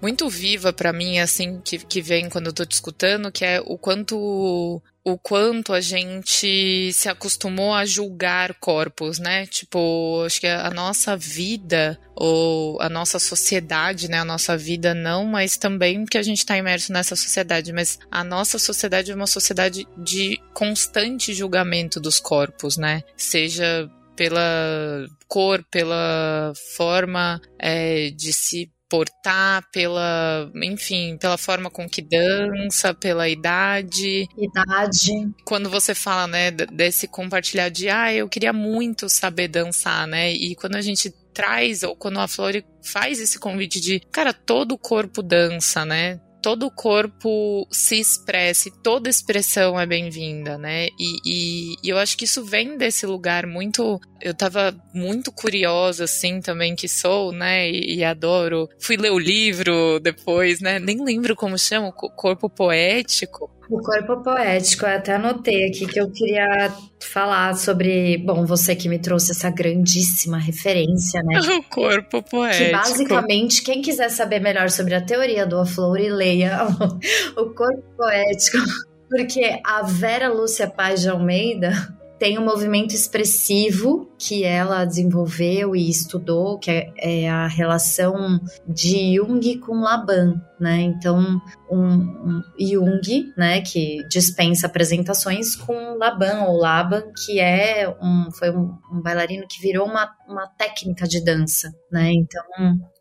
muito 0.00 0.28
viva 0.28 0.72
para 0.72 0.92
mim, 0.92 1.18
assim, 1.18 1.60
que, 1.64 1.78
que 1.78 2.00
vem 2.00 2.28
quando 2.28 2.46
eu 2.46 2.52
tô 2.52 2.64
te 2.64 2.72
escutando, 2.72 3.32
que 3.32 3.44
é 3.44 3.60
o 3.60 3.78
quanto 3.78 4.82
o 5.06 5.16
quanto 5.16 5.72
a 5.72 5.80
gente 5.80 6.92
se 6.92 7.08
acostumou 7.08 7.72
a 7.72 7.86
julgar 7.86 8.54
corpos, 8.54 9.20
né? 9.20 9.46
Tipo, 9.46 10.24
acho 10.26 10.40
que 10.40 10.48
a 10.48 10.68
nossa 10.70 11.16
vida 11.16 11.96
ou 12.12 12.80
a 12.82 12.88
nossa 12.88 13.20
sociedade, 13.20 14.10
né? 14.10 14.18
A 14.18 14.24
nossa 14.24 14.56
vida 14.56 14.94
não, 14.94 15.24
mas 15.24 15.56
também 15.56 16.04
que 16.04 16.18
a 16.18 16.22
gente 16.24 16.38
está 16.38 16.58
imerso 16.58 16.92
nessa 16.92 17.14
sociedade. 17.14 17.72
Mas 17.72 18.00
a 18.10 18.24
nossa 18.24 18.58
sociedade 18.58 19.12
é 19.12 19.14
uma 19.14 19.28
sociedade 19.28 19.86
de 19.96 20.40
constante 20.52 21.32
julgamento 21.32 22.00
dos 22.00 22.18
corpos, 22.18 22.76
né? 22.76 23.04
Seja 23.16 23.88
pela 24.16 25.06
cor, 25.28 25.64
pela 25.70 26.52
forma 26.74 27.40
é, 27.60 28.10
de 28.10 28.32
se 28.32 28.72
portar, 28.88 29.64
pela, 29.72 30.50
enfim, 30.62 31.16
pela 31.18 31.36
forma 31.36 31.70
com 31.70 31.88
que 31.88 32.02
dança, 32.02 32.94
pela 32.94 33.28
idade. 33.28 34.26
Idade. 34.36 35.12
Quando 35.44 35.68
você 35.68 35.94
fala, 35.94 36.26
né, 36.26 36.50
desse 36.50 37.08
compartilhar 37.08 37.68
de, 37.68 37.88
ah, 37.88 38.12
eu 38.12 38.28
queria 38.28 38.52
muito 38.52 39.08
saber 39.08 39.48
dançar, 39.48 40.06
né? 40.06 40.32
E 40.32 40.54
quando 40.54 40.76
a 40.76 40.80
gente 40.80 41.12
traz, 41.32 41.82
ou 41.82 41.94
quando 41.94 42.18
a 42.18 42.26
Flori 42.26 42.64
faz 42.82 43.20
esse 43.20 43.38
convite 43.38 43.80
de, 43.80 44.00
cara, 44.12 44.32
todo 44.32 44.72
o 44.72 44.78
corpo 44.78 45.22
dança, 45.22 45.84
né? 45.84 46.18
Todo 46.42 46.66
o 46.66 46.70
corpo 46.70 47.66
se 47.70 47.98
expresse, 48.00 48.70
toda 48.82 49.10
expressão 49.10 49.78
é 49.78 49.86
bem-vinda, 49.86 50.56
né? 50.56 50.86
E, 50.98 51.18
e, 51.24 51.74
e, 51.82 51.88
eu 51.88 51.98
acho 51.98 52.16
que 52.16 52.24
isso 52.24 52.44
vem 52.44 52.76
desse 52.76 53.06
lugar 53.06 53.46
muito. 53.46 54.00
Eu 54.20 54.34
tava 54.34 54.74
muito 54.94 55.30
curiosa, 55.32 56.04
assim, 56.04 56.40
também 56.40 56.74
que 56.74 56.88
sou, 56.88 57.32
né? 57.32 57.70
E, 57.70 57.96
e 57.96 58.04
adoro. 58.04 58.68
Fui 58.80 58.96
ler 58.96 59.12
o 59.12 59.18
livro 59.18 59.98
depois, 60.00 60.60
né? 60.60 60.78
Nem 60.78 61.02
lembro 61.02 61.34
como 61.34 61.58
chama, 61.58 61.92
Corpo 61.92 62.48
Poético. 62.48 63.50
O 63.68 63.80
corpo 63.80 64.22
poético, 64.22 64.86
eu 64.86 64.96
até 64.96 65.14
anotei 65.14 65.64
aqui 65.64 65.86
que 65.86 66.00
eu 66.00 66.08
queria 66.10 66.72
falar 67.00 67.54
sobre, 67.56 68.16
bom, 68.18 68.46
você 68.46 68.76
que 68.76 68.88
me 68.88 68.98
trouxe 68.98 69.32
essa 69.32 69.50
grandíssima 69.50 70.38
referência, 70.38 71.22
né? 71.22 71.40
O 71.56 71.62
corpo 71.64 72.22
poético. 72.22 72.64
Que 72.64 72.70
basicamente, 72.70 73.62
quem 73.62 73.82
quiser 73.82 74.08
saber 74.08 74.40
melhor 74.40 74.70
sobre 74.70 74.94
a 74.94 75.00
teoria 75.00 75.44
do 75.46 75.58
Aflore, 75.58 76.08
leia 76.08 76.66
o 77.36 77.46
corpo 77.54 77.82
poético, 77.96 78.58
porque 79.10 79.60
a 79.64 79.82
Vera 79.82 80.28
Lúcia 80.28 80.68
Paz 80.68 81.00
de 81.00 81.08
Almeida, 81.08 81.72
tem 82.18 82.38
um 82.38 82.44
movimento 82.44 82.94
expressivo 82.94 84.10
que 84.18 84.44
ela 84.44 84.84
desenvolveu 84.84 85.76
e 85.76 85.88
estudou, 85.88 86.58
que 86.58 86.70
é, 86.70 86.92
é 86.96 87.28
a 87.28 87.46
relação 87.46 88.40
de 88.66 89.16
Jung 89.16 89.58
com 89.58 89.80
Laban, 89.80 90.40
né? 90.58 90.80
Então, 90.80 91.40
um, 91.70 91.78
um, 91.78 92.42
Jung, 92.58 93.32
né, 93.36 93.60
que 93.60 93.98
dispensa 94.08 94.66
apresentações 94.66 95.54
com 95.54 95.98
Laban 95.98 96.44
ou 96.44 96.56
Laban, 96.56 97.02
que 97.24 97.38
é 97.38 97.88
um 98.00 98.30
foi 98.30 98.50
um, 98.50 98.76
um 98.92 99.02
bailarino 99.02 99.46
que 99.48 99.60
virou 99.60 99.86
uma, 99.86 100.10
uma 100.26 100.46
técnica 100.46 101.06
de 101.06 101.22
dança, 101.22 101.70
né? 101.92 102.12
Então, 102.12 102.42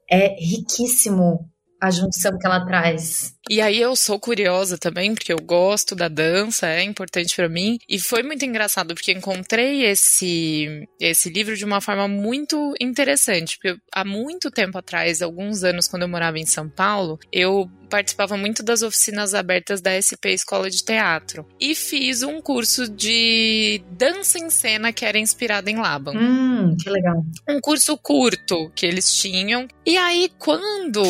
é 0.09 0.35
riquíssimo 0.39 1.49
a 1.81 1.91
junção 1.91 2.37
que 2.37 2.45
ela 2.45 2.65
traz 2.65 3.35
e 3.47 3.61
aí 3.61 3.79
eu 3.79 3.95
sou 3.95 4.19
curiosa 4.19 4.75
também, 4.75 5.13
porque 5.13 5.31
eu 5.31 5.37
gosto 5.37 5.95
da 5.95 6.07
dança, 6.07 6.67
é 6.67 6.81
importante 6.81 7.35
para 7.35 7.47
mim. 7.47 7.77
E 7.87 7.99
foi 7.99 8.23
muito 8.23 8.43
engraçado, 8.43 8.95
porque 8.95 9.11
encontrei 9.11 9.85
esse, 9.85 10.87
esse 10.99 11.29
livro 11.29 11.55
de 11.55 11.63
uma 11.63 11.79
forma 11.79 12.07
muito 12.07 12.73
interessante. 12.81 13.59
Porque 13.59 13.79
há 13.93 14.03
muito 14.03 14.49
tempo 14.49 14.79
atrás, 14.79 15.21
alguns 15.21 15.63
anos, 15.63 15.87
quando 15.87 16.01
eu 16.01 16.09
morava 16.09 16.39
em 16.39 16.45
São 16.45 16.67
Paulo, 16.67 17.19
eu 17.31 17.69
participava 17.85 18.37
muito 18.37 18.63
das 18.63 18.81
oficinas 18.81 19.33
abertas 19.33 19.81
da 19.81 19.91
SP 19.99 20.33
Escola 20.33 20.69
de 20.69 20.83
Teatro. 20.83 21.45
E 21.59 21.75
fiz 21.75 22.23
um 22.23 22.41
curso 22.41 22.89
de 22.89 23.81
dança 23.91 24.39
em 24.39 24.49
cena 24.49 24.91
que 24.91 25.05
era 25.05 25.17
inspirado 25.17 25.69
em 25.69 25.77
Laban. 25.77 26.13
Hum, 26.15 26.75
que 26.81 26.89
legal. 26.89 27.23
Um 27.47 27.59
curso 27.59 27.97
curto 27.97 28.71
que 28.75 28.85
eles 28.85 29.15
tinham. 29.15 29.67
E 29.85 29.97
aí, 29.97 30.29
quando 30.39 31.03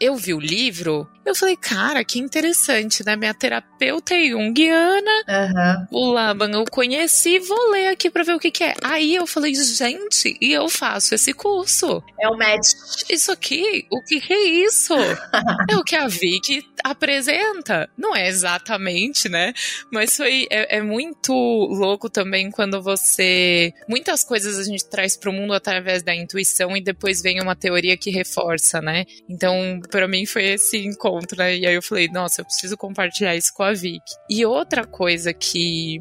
eu 0.00 0.16
vi 0.16 0.34
o 0.34 0.40
livro, 0.40 1.08
eu 1.30 1.34
falei, 1.34 1.56
cara, 1.56 2.04
que 2.04 2.18
interessante, 2.18 3.04
né? 3.04 3.16
Minha 3.16 3.34
terapeuta 3.34 4.14
é 4.14 4.28
junguiana, 4.28 5.10
uhum. 5.28 5.86
o 5.90 6.12
Laban 6.12 6.50
eu 6.50 6.64
conheci, 6.70 7.38
vou 7.38 7.70
ler 7.70 7.88
aqui 7.88 8.10
pra 8.10 8.22
ver 8.22 8.34
o 8.34 8.38
que, 8.38 8.50
que 8.50 8.64
é. 8.64 8.74
Aí 8.82 9.14
eu 9.14 9.26
falei, 9.26 9.54
gente, 9.54 10.36
e 10.40 10.52
eu 10.52 10.68
faço 10.68 11.14
esse 11.14 11.32
curso. 11.32 12.02
É 12.18 12.28
o 12.28 12.36
match. 12.36 12.72
Isso 13.08 13.32
aqui, 13.32 13.86
o 13.90 14.02
que, 14.02 14.20
que 14.20 14.32
é 14.32 14.44
isso? 14.66 14.94
é 15.70 15.76
o 15.76 15.84
que 15.84 15.96
a 15.96 16.08
Vicky 16.08 16.62
apresenta. 16.84 17.88
Não 17.96 18.14
é 18.14 18.28
exatamente, 18.28 19.28
né? 19.28 19.52
Mas 19.92 20.16
foi 20.16 20.46
é, 20.50 20.78
é, 20.78 20.82
muito 20.82 21.32
louco 21.32 22.08
também 22.08 22.50
quando 22.50 22.82
você. 22.82 23.72
Muitas 23.88 24.24
coisas 24.24 24.58
a 24.58 24.64
gente 24.64 24.88
traz 24.88 25.16
para 25.16 25.30
o 25.30 25.32
mundo 25.32 25.52
através 25.52 26.02
da 26.02 26.14
intuição 26.14 26.76
e 26.76 26.80
depois 26.82 27.22
vem 27.22 27.40
uma 27.40 27.56
teoria 27.56 27.96
que 27.96 28.10
reforça, 28.10 28.80
né? 28.80 29.04
Então, 29.28 29.80
para 29.90 30.08
mim 30.08 30.26
foi 30.26 30.44
esse 30.44 30.78
encontro, 30.78 31.36
né? 31.36 31.56
E 31.56 31.66
aí 31.66 31.74
eu 31.74 31.82
falei, 31.82 32.08
nossa, 32.08 32.40
eu 32.40 32.44
preciso 32.44 32.76
compartilhar 32.76 33.36
isso 33.36 33.52
com 33.54 33.62
a 33.62 33.72
Vicky. 33.72 34.14
E 34.28 34.44
outra 34.44 34.86
coisa 34.86 35.32
que 35.32 36.00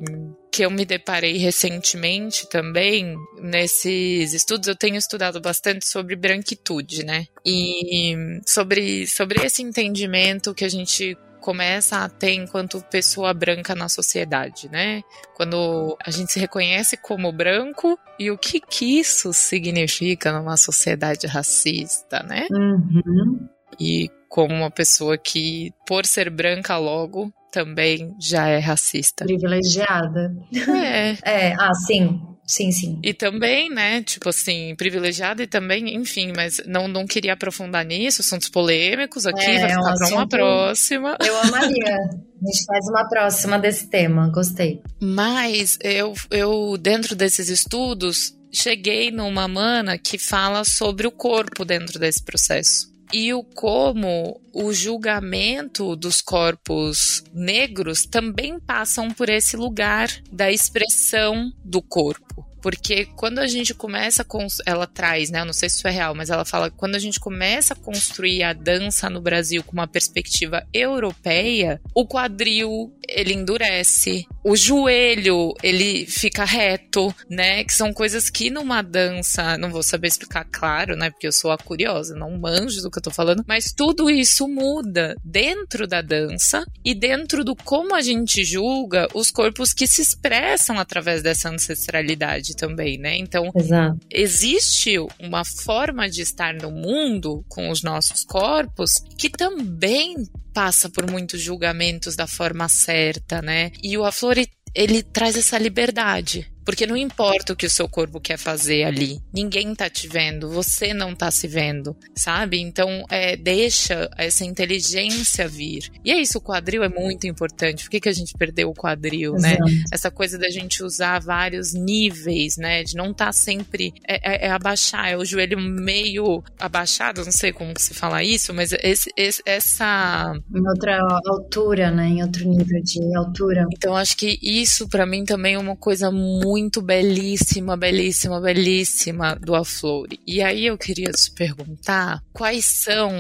que 0.52 0.64
eu 0.64 0.72
me 0.72 0.86
deparei 0.86 1.38
recentemente 1.38 2.48
também, 2.48 3.16
nesses 3.42 4.34
estudos, 4.34 4.68
eu 4.68 4.76
tenho 4.76 4.96
estudado 4.96 5.40
bastante 5.40 5.88
sobre 5.88 6.16
branquitude, 6.16 7.06
né? 7.06 7.26
E 7.46 8.16
sobre, 8.46 9.08
sobre 9.08 9.46
esse 9.46 9.62
entendimento 9.62 10.54
que 10.54 10.66
a 10.66 10.70
gente 10.70 11.18
começa 11.40 11.98
a 12.04 12.10
ter 12.10 12.34
enquanto 12.34 12.84
pessoa 12.92 13.34
branca 13.34 13.74
na 13.74 13.88
sociedade, 13.90 14.70
né? 14.70 15.02
Quando 15.36 15.98
a 16.06 16.12
gente 16.12 16.32
se 16.32 16.40
reconhece 16.40 16.98
como 16.98 17.32
branco 17.32 17.98
e 18.20 18.30
o 18.30 18.38
que, 18.38 18.60
que 18.60 19.00
isso 19.00 19.32
significa 19.34 20.32
numa 20.32 20.58
sociedade 20.58 21.26
racista, 21.28 22.22
né? 22.24 22.48
Uhum. 22.52 23.48
E 23.80 24.10
como 24.28 24.54
uma 24.54 24.70
pessoa 24.70 25.18
que, 25.18 25.72
por 25.88 26.06
ser 26.06 26.30
branca 26.30 26.78
logo, 26.78 27.34
também 27.52 28.16
já 28.20 28.48
é 28.48 28.60
racista. 28.60 29.26
Privilegiada. 29.26 30.36
É. 30.54 31.18
é, 31.50 31.54
ah, 31.54 31.74
sim. 31.74 32.22
Sim, 32.50 32.72
sim. 32.72 33.00
E 33.04 33.14
também, 33.14 33.70
né, 33.70 34.02
tipo 34.02 34.28
assim, 34.28 34.74
privilegiada 34.76 35.44
e 35.44 35.46
também, 35.46 35.96
enfim, 35.96 36.34
mas 36.36 36.60
não, 36.66 36.88
não 36.88 37.06
queria 37.06 37.34
aprofundar 37.34 37.86
nisso, 37.86 38.22
assuntos 38.22 38.50
polêmicos 38.50 39.28
aqui, 39.28 39.46
é, 39.46 39.60
vai 39.60 39.70
ficar 39.70 39.94
um 39.94 39.98
pra 39.98 40.08
uma 40.08 40.28
próxima. 40.28 41.16
Eu 41.24 41.38
amaria. 41.42 41.96
A 41.96 42.52
gente 42.52 42.66
faz 42.66 42.88
uma 42.90 43.08
próxima 43.08 43.60
desse 43.60 43.88
tema, 43.88 44.32
gostei. 44.34 44.82
Mas 45.00 45.78
eu, 45.84 46.16
eu 46.32 46.76
dentro 46.76 47.16
desses 47.16 47.50
estudos, 47.50 48.34
cheguei 48.52 49.12
numa 49.12 49.48
mana 49.48 50.00
que 50.00 50.18
fala 50.18 50.64
sobre 50.64 51.06
o 51.06 51.12
corpo 51.12 51.64
dentro 51.64 52.00
desse 52.00 52.24
processo 52.24 52.89
e 53.14 53.34
o 53.34 53.44
como 53.44 54.40
o 54.54 54.74
julgamento 54.74 55.96
dos 55.96 56.22
corpos 56.22 57.24
negros 57.34 58.06
também 58.06 58.60
passam 58.60 59.10
por 59.12 59.30
esse 59.30 59.58
lugar 59.58 60.10
da 60.32 60.52
expressão 60.52 61.52
do 61.64 61.82
corpo. 61.82 62.49
Porque 62.62 63.06
quando 63.16 63.40
a 63.40 63.48
gente 63.48 63.74
começa 63.74 64.24
com. 64.24 64.46
Ela 64.66 64.88
traz, 64.88 65.30
né? 65.30 65.42
Eu 65.42 65.46
não 65.46 65.54
sei 65.54 65.70
se 65.70 65.78
isso 65.78 65.88
é 65.88 65.92
real, 65.92 66.16
mas 66.16 66.30
ela 66.30 66.46
fala 66.46 66.70
quando 66.70 66.96
a 66.96 67.00
gente 67.00 67.20
começa 67.20 67.74
a 67.74 67.78
construir 67.78 68.44
a 68.44 68.54
dança 68.54 69.10
no 69.10 69.22
Brasil 69.22 69.64
com 69.64 69.74
uma 69.74 69.88
perspectiva 69.88 70.66
europeia, 70.74 71.82
o 71.94 72.06
quadril 72.06 72.94
ele 73.08 73.34
endurece, 73.34 74.28
o 74.44 74.56
joelho 74.56 75.54
ele 75.64 76.06
fica 76.06 76.46
reto, 76.46 77.14
né? 77.30 77.64
Que 77.64 77.74
são 77.74 77.92
coisas 77.92 78.30
que 78.30 78.50
numa 78.50 78.82
dança, 78.82 79.58
não 79.58 79.72
vou 79.72 79.84
saber 79.84 80.08
explicar 80.08 80.46
claro, 80.46 80.96
né? 80.96 81.10
Porque 81.10 81.28
eu 81.28 81.32
sou 81.32 81.52
a 81.52 81.58
curiosa, 81.58 82.16
não 82.16 82.38
manjo 82.38 82.82
do 82.82 82.92
que 82.92 83.00
eu 83.00 83.04
tô 83.04 83.12
falando, 83.12 83.44
mas 83.48 83.74
tudo 83.74 84.10
isso 84.10 84.48
muda 84.48 85.16
dentro 85.24 85.88
da 85.88 86.02
dança 86.02 86.66
e 86.84 86.94
dentro 86.94 87.44
do 87.44 87.56
como 87.56 87.96
a 87.96 88.02
gente 88.02 88.44
julga 88.44 89.08
os 89.14 89.32
corpos 89.32 89.74
que 89.74 89.88
se 89.88 90.02
expressam 90.02 90.80
através 90.80 91.22
dessa 91.22 91.50
ancestralidade 91.50 92.49
também, 92.56 92.98
né? 92.98 93.18
Então, 93.18 93.52
Exato. 93.56 94.00
existe 94.12 94.98
uma 95.20 95.44
forma 95.44 96.10
de 96.10 96.22
estar 96.22 96.54
no 96.54 96.72
mundo 96.72 97.44
com 97.48 97.70
os 97.70 97.82
nossos 97.82 98.24
corpos 98.24 99.04
que 99.18 99.30
também 99.30 100.16
passa 100.54 100.90
por 100.90 101.10
muitos 101.10 101.42
julgamentos 101.42 102.16
da 102.16 102.28
forma 102.28 102.68
certa, 102.68 103.42
né? 103.42 103.72
E 103.82 103.98
o 103.98 104.06
Aflore 104.06 104.50
ele 104.76 105.02
traz 105.02 105.36
essa 105.36 105.58
liberdade 105.58 106.52
porque 106.70 106.86
não 106.86 106.96
importa 106.96 107.54
o 107.54 107.56
que 107.56 107.66
o 107.66 107.70
seu 107.70 107.90
corpo 107.90 108.22
quer 108.22 108.38
fazer 108.38 108.84
ali, 108.84 109.20
ninguém 109.34 109.74
tá 109.74 109.90
te 109.90 110.08
vendo, 110.08 110.52
você 110.52 110.94
não 110.94 111.16
tá 111.16 111.32
se 111.32 111.48
vendo, 111.48 111.98
sabe? 112.16 112.60
Então, 112.60 113.04
é, 113.10 113.36
deixa 113.36 114.08
essa 114.16 114.46
inteligência 114.46 115.48
vir. 115.48 115.90
E 116.06 116.12
é 116.12 116.22
isso, 116.22 116.38
o 116.38 116.42
quadril 116.42 116.84
é 116.84 116.88
muito 116.88 117.26
importante. 117.26 117.86
Por 117.86 117.90
que, 117.90 118.00
que 118.00 118.10
a 118.10 118.14
gente 118.14 118.36
perdeu 118.38 118.70
o 118.70 118.76
quadril, 118.76 119.34
né? 119.34 119.54
Exato. 119.54 119.64
né? 119.64 119.84
Essa 119.92 120.12
coisa 120.12 120.38
da 120.38 120.48
gente 120.52 120.84
usar 120.84 121.18
vários 121.20 121.74
níveis, 121.74 122.56
né? 122.56 122.84
De 122.84 122.96
não 122.96 123.10
estar 123.10 123.26
tá 123.26 123.32
sempre. 123.34 123.92
É, 124.08 124.34
é, 124.34 124.46
é, 124.46 124.52
abaixar, 124.52 125.10
é 125.10 125.18
o 125.18 125.26
joelho 125.26 125.60
meio 125.60 126.44
abaixado, 126.60 127.26
não 127.26 127.32
sei 127.32 127.52
como 127.52 127.74
se 127.80 127.96
fala 127.96 128.24
isso, 128.24 128.54
mas 128.54 128.74
esse, 128.74 129.12
esse, 129.18 129.42
essa. 129.44 130.40
Em 130.54 130.70
outra 130.70 131.00
altura, 131.26 131.90
né? 131.90 132.10
Em 132.10 132.22
outro 132.22 132.48
nível 132.48 132.80
de 132.84 133.16
altura. 133.16 133.66
Então, 133.74 133.96
acho 133.96 134.16
que 134.16 134.38
isso, 134.40 134.88
para 134.88 135.08
mim, 135.08 135.26
também 135.26 135.56
é 135.56 135.60
uma 135.60 135.76
coisa 135.76 136.12
muito 136.12 136.59
muito 136.60 136.82
belíssima, 136.82 137.78
belíssima, 137.78 138.40
belíssima 138.40 139.36
do 139.36 139.56
Aflore. 139.56 140.20
E 140.28 140.42
aí 140.42 140.66
eu 140.66 140.78
queria 140.78 141.12
te 141.12 141.32
perguntar 141.32 142.22
quais 142.34 142.66
são 142.66 143.12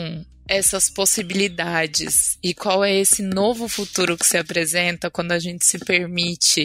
essas 0.47 0.89
possibilidades 0.89 2.37
e 2.43 2.53
qual 2.53 2.83
é 2.83 2.93
esse 2.93 3.21
novo 3.21 3.67
futuro 3.67 4.17
que 4.17 4.25
se 4.25 4.37
apresenta 4.37 5.09
quando 5.09 5.31
a 5.31 5.39
gente 5.39 5.65
se 5.65 5.79
permite 5.79 6.63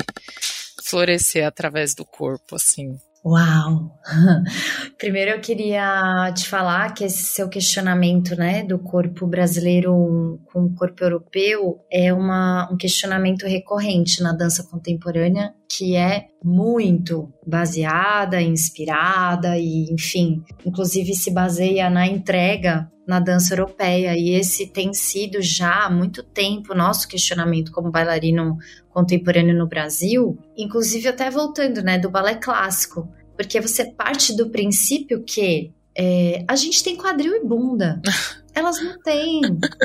florescer 0.83 1.47
através 1.47 1.95
do 1.95 2.05
corpo, 2.05 2.57
assim. 2.57 2.99
Uau! 3.25 3.91
Primeiro 4.99 5.31
eu 5.31 5.41
queria 5.41 6.31
te 6.37 6.47
falar 6.47 6.93
que 6.93 7.05
esse 7.05 7.23
seu 7.23 7.49
questionamento, 7.49 8.37
né, 8.37 8.63
do 8.63 8.79
corpo 8.79 9.27
brasileiro 9.27 10.39
com 10.53 10.65
o 10.65 10.75
corpo 10.75 11.03
europeu 11.03 11.81
é 11.91 12.13
uma, 12.13 12.69
um 12.71 12.77
questionamento 12.77 13.47
recorrente 13.47 14.23
na 14.23 14.33
dança 14.33 14.63
contemporânea 14.65 15.55
que 15.69 15.97
é 15.97 16.27
muito 16.43 17.33
baseada, 17.47 18.41
inspirada 18.41 19.59
e, 19.59 19.93
enfim, 19.93 20.43
inclusive 20.65 21.15
se 21.15 21.31
baseia 21.31 21.89
na 21.91 22.07
entrega 22.07 22.91
na 23.07 23.21
dança 23.21 23.55
europeia. 23.55 24.17
E 24.17 24.31
esse 24.31 24.67
tem 24.67 24.93
sido 24.93 25.41
já 25.43 25.85
há 25.85 25.91
muito 25.91 26.23
tempo 26.23 26.75
nosso 26.75 27.09
questionamento 27.09 27.73
como 27.73 27.91
bailarino 27.91 28.57
contemporâneo 28.91 29.57
no 29.57 29.69
Brasil, 29.69 30.39
inclusive 30.57 31.09
até 31.09 31.31
voltando, 31.31 31.83
né, 31.83 31.99
do 31.99 32.11
balé 32.11 32.37
clássico, 32.37 33.09
porque 33.37 33.61
você 33.61 33.85
parte 33.85 34.37
do 34.37 34.51
princípio 34.51 35.23
que 35.25 35.73
é, 35.97 36.45
a 36.49 36.57
gente 36.57 36.83
tem 36.83 36.97
quadril 36.97 37.35
e 37.35 37.45
bunda. 37.45 38.01
Elas 38.55 38.81
não 38.81 39.01
têm. 39.03 39.41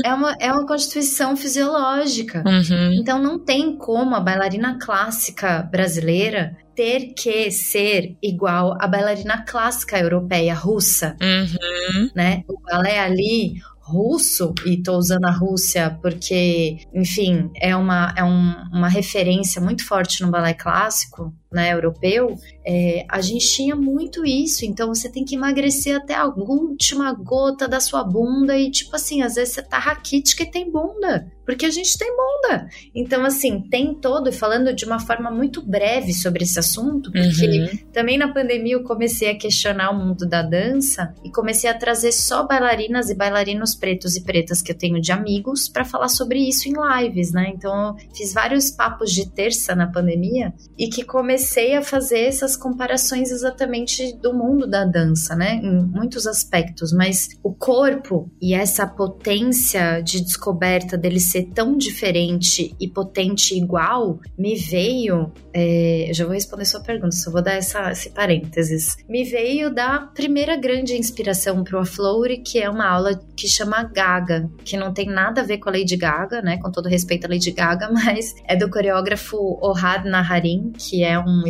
É 0.06 0.14
uma, 0.14 0.36
é 0.40 0.52
uma 0.52 0.66
constituição 0.66 1.36
fisiológica. 1.36 2.44
Uhum. 2.46 2.94
Então 2.94 3.18
não 3.18 3.40
tem 3.40 3.76
como 3.76 4.16
a 4.16 4.20
bailarina 4.20 4.78
clássica 4.80 5.64
brasileira 5.64 6.56
ter 6.76 7.14
que 7.14 7.50
ser 7.50 8.16
igual 8.22 8.78
à 8.80 8.88
bailarina 8.88 9.44
clássica 9.44 9.98
europeia 9.98 10.54
russa. 10.54 11.18
Uhum. 11.20 12.12
Né? 12.16 12.44
O 12.48 12.60
balé 12.62 13.00
ali 13.00 13.56
russo, 13.90 14.54
e 14.66 14.82
tô 14.82 14.96
usando 14.96 15.26
a 15.26 15.32
Rússia 15.32 15.98
porque, 16.02 16.78
enfim, 16.94 17.50
é 17.60 17.76
uma, 17.76 18.14
é 18.16 18.24
um, 18.24 18.54
uma 18.72 18.88
referência 18.88 19.60
muito 19.60 19.86
forte 19.86 20.22
no 20.22 20.30
balé 20.30 20.54
clássico, 20.54 21.34
né, 21.52 21.74
europeu, 21.74 22.36
é, 22.70 23.06
a 23.10 23.22
gente 23.22 23.48
tinha 23.48 23.76
muito 23.76 24.26
isso. 24.26 24.66
Então 24.66 24.90
você 24.90 25.10
tem 25.10 25.26
que 25.26 25.36
emagrecer 25.36 25.96
até 25.96 26.14
a 26.16 26.26
última 26.26 27.12
gota 27.14 27.68
da 27.68 27.80
sua 27.80 28.04
bunda 28.04 28.58
e 28.58 28.70
tipo 28.70 28.96
assim, 28.96 29.22
às 29.22 29.36
vezes 29.36 29.56
você 29.56 29.62
tá 29.64 29.80
raquítica 29.80 30.44
e 30.44 30.52
tem 30.52 30.70
bunda, 30.70 31.32
porque 31.46 31.66
a 31.66 31.70
gente 31.70 31.98
tem 31.98 32.10
bunda. 32.16 32.68
Então 32.94 33.26
assim, 33.26 33.62
tem 33.70 33.94
todo 33.94 34.30
e 34.30 34.32
falando 34.32 34.74
de 34.74 34.86
uma 34.86 35.00
forma 35.00 35.32
muito 35.32 35.62
breve 35.62 36.14
sobre 36.14 36.44
esse 36.44 36.60
assunto, 36.60 37.12
porque 37.12 37.48
uhum. 37.48 37.92
também 37.92 38.18
na 38.18 38.32
pandemia 38.32 38.74
eu 38.74 38.84
comecei 38.84 39.32
a 39.32 39.38
questionar 39.38 39.92
o 39.92 39.98
mundo 39.98 40.28
da 40.28 40.42
dança 40.42 41.14
e 41.24 41.32
comecei 41.32 41.70
a 41.70 41.74
trazer 41.74 42.12
só 42.12 42.46
bailarinas 42.46 43.10
e 43.10 43.16
bailarinos 43.16 43.74
pretos 43.74 44.16
e 44.16 44.24
pretas 44.24 44.62
que 44.62 44.72
eu 44.72 44.78
tenho 44.78 45.02
de 45.02 45.12
amigos 45.12 45.68
para 45.68 45.86
falar 45.86 46.10
sobre 46.10 46.40
isso 46.40 46.68
em 46.70 46.74
lives, 46.74 47.32
né? 47.32 47.52
Então 47.56 47.98
eu 47.98 48.16
fiz 48.16 48.34
vários 48.34 48.70
papos 48.70 49.12
de 49.12 49.30
terça 49.30 49.74
na 49.76 49.88
pandemia 49.88 50.54
e 50.78 50.88
que 50.88 51.04
comecei 51.04 51.60
comecei 51.60 51.76
a 51.76 51.82
fazer 51.82 52.22
essas 52.22 52.56
comparações 52.60 53.32
exatamente 53.32 54.14
do 54.18 54.34
mundo 54.34 54.68
da 54.68 54.86
dança, 54.86 55.36
né? 55.36 55.56
Em 55.56 55.82
muitos 55.84 56.28
aspectos, 56.28 56.94
mas 56.94 57.30
o 57.42 57.54
corpo 57.54 58.30
e 58.42 58.54
essa 58.54 58.86
potência 58.86 60.02
de 60.02 60.22
descoberta 60.22 60.98
dele 60.98 61.20
ser 61.20 61.46
tão 61.54 61.78
diferente 61.78 62.76
e 62.80 62.88
potente 62.88 63.58
igual 63.58 64.20
me 64.38 64.56
veio. 64.56 65.32
É, 65.52 66.12
já 66.14 66.26
vou 66.26 66.34
responder 66.34 66.66
sua 66.66 66.82
pergunta, 66.82 67.16
só 67.16 67.32
vou 67.32 67.42
dar 67.42 67.54
essa, 67.54 67.92
esse 67.92 68.12
parênteses. 68.12 68.98
Me 69.08 69.24
veio 69.24 69.74
da 69.74 70.00
primeira 70.00 70.56
grande 70.56 70.96
inspiração 70.96 71.64
para 71.64 71.78
o 71.78 71.82
Aflore, 71.82 72.38
que 72.38 72.60
é 72.60 72.70
uma 72.70 72.88
aula 72.88 73.20
que 73.36 73.48
chama 73.48 73.84
Gaga, 73.84 74.50
que 74.64 74.78
não 74.78 74.94
tem 74.94 75.08
nada 75.08 75.42
a 75.42 75.44
ver 75.44 75.58
com 75.58 75.70
a 75.70 75.72
Lady 75.72 75.98
Gaga, 75.98 76.42
né? 76.42 76.58
Com 76.58 76.72
todo 76.72 76.88
respeito 76.88 77.26
à 77.26 77.30
Lady 77.30 77.52
Gaga, 77.52 77.90
mas 77.92 78.36
é 78.46 78.56
do 78.56 78.70
coreógrafo 78.70 79.58
Ohad 79.62 80.08
Naharin, 80.08 80.72
que 80.78 81.04
é 81.04 81.18
um 81.18 81.30
um 81.30 81.48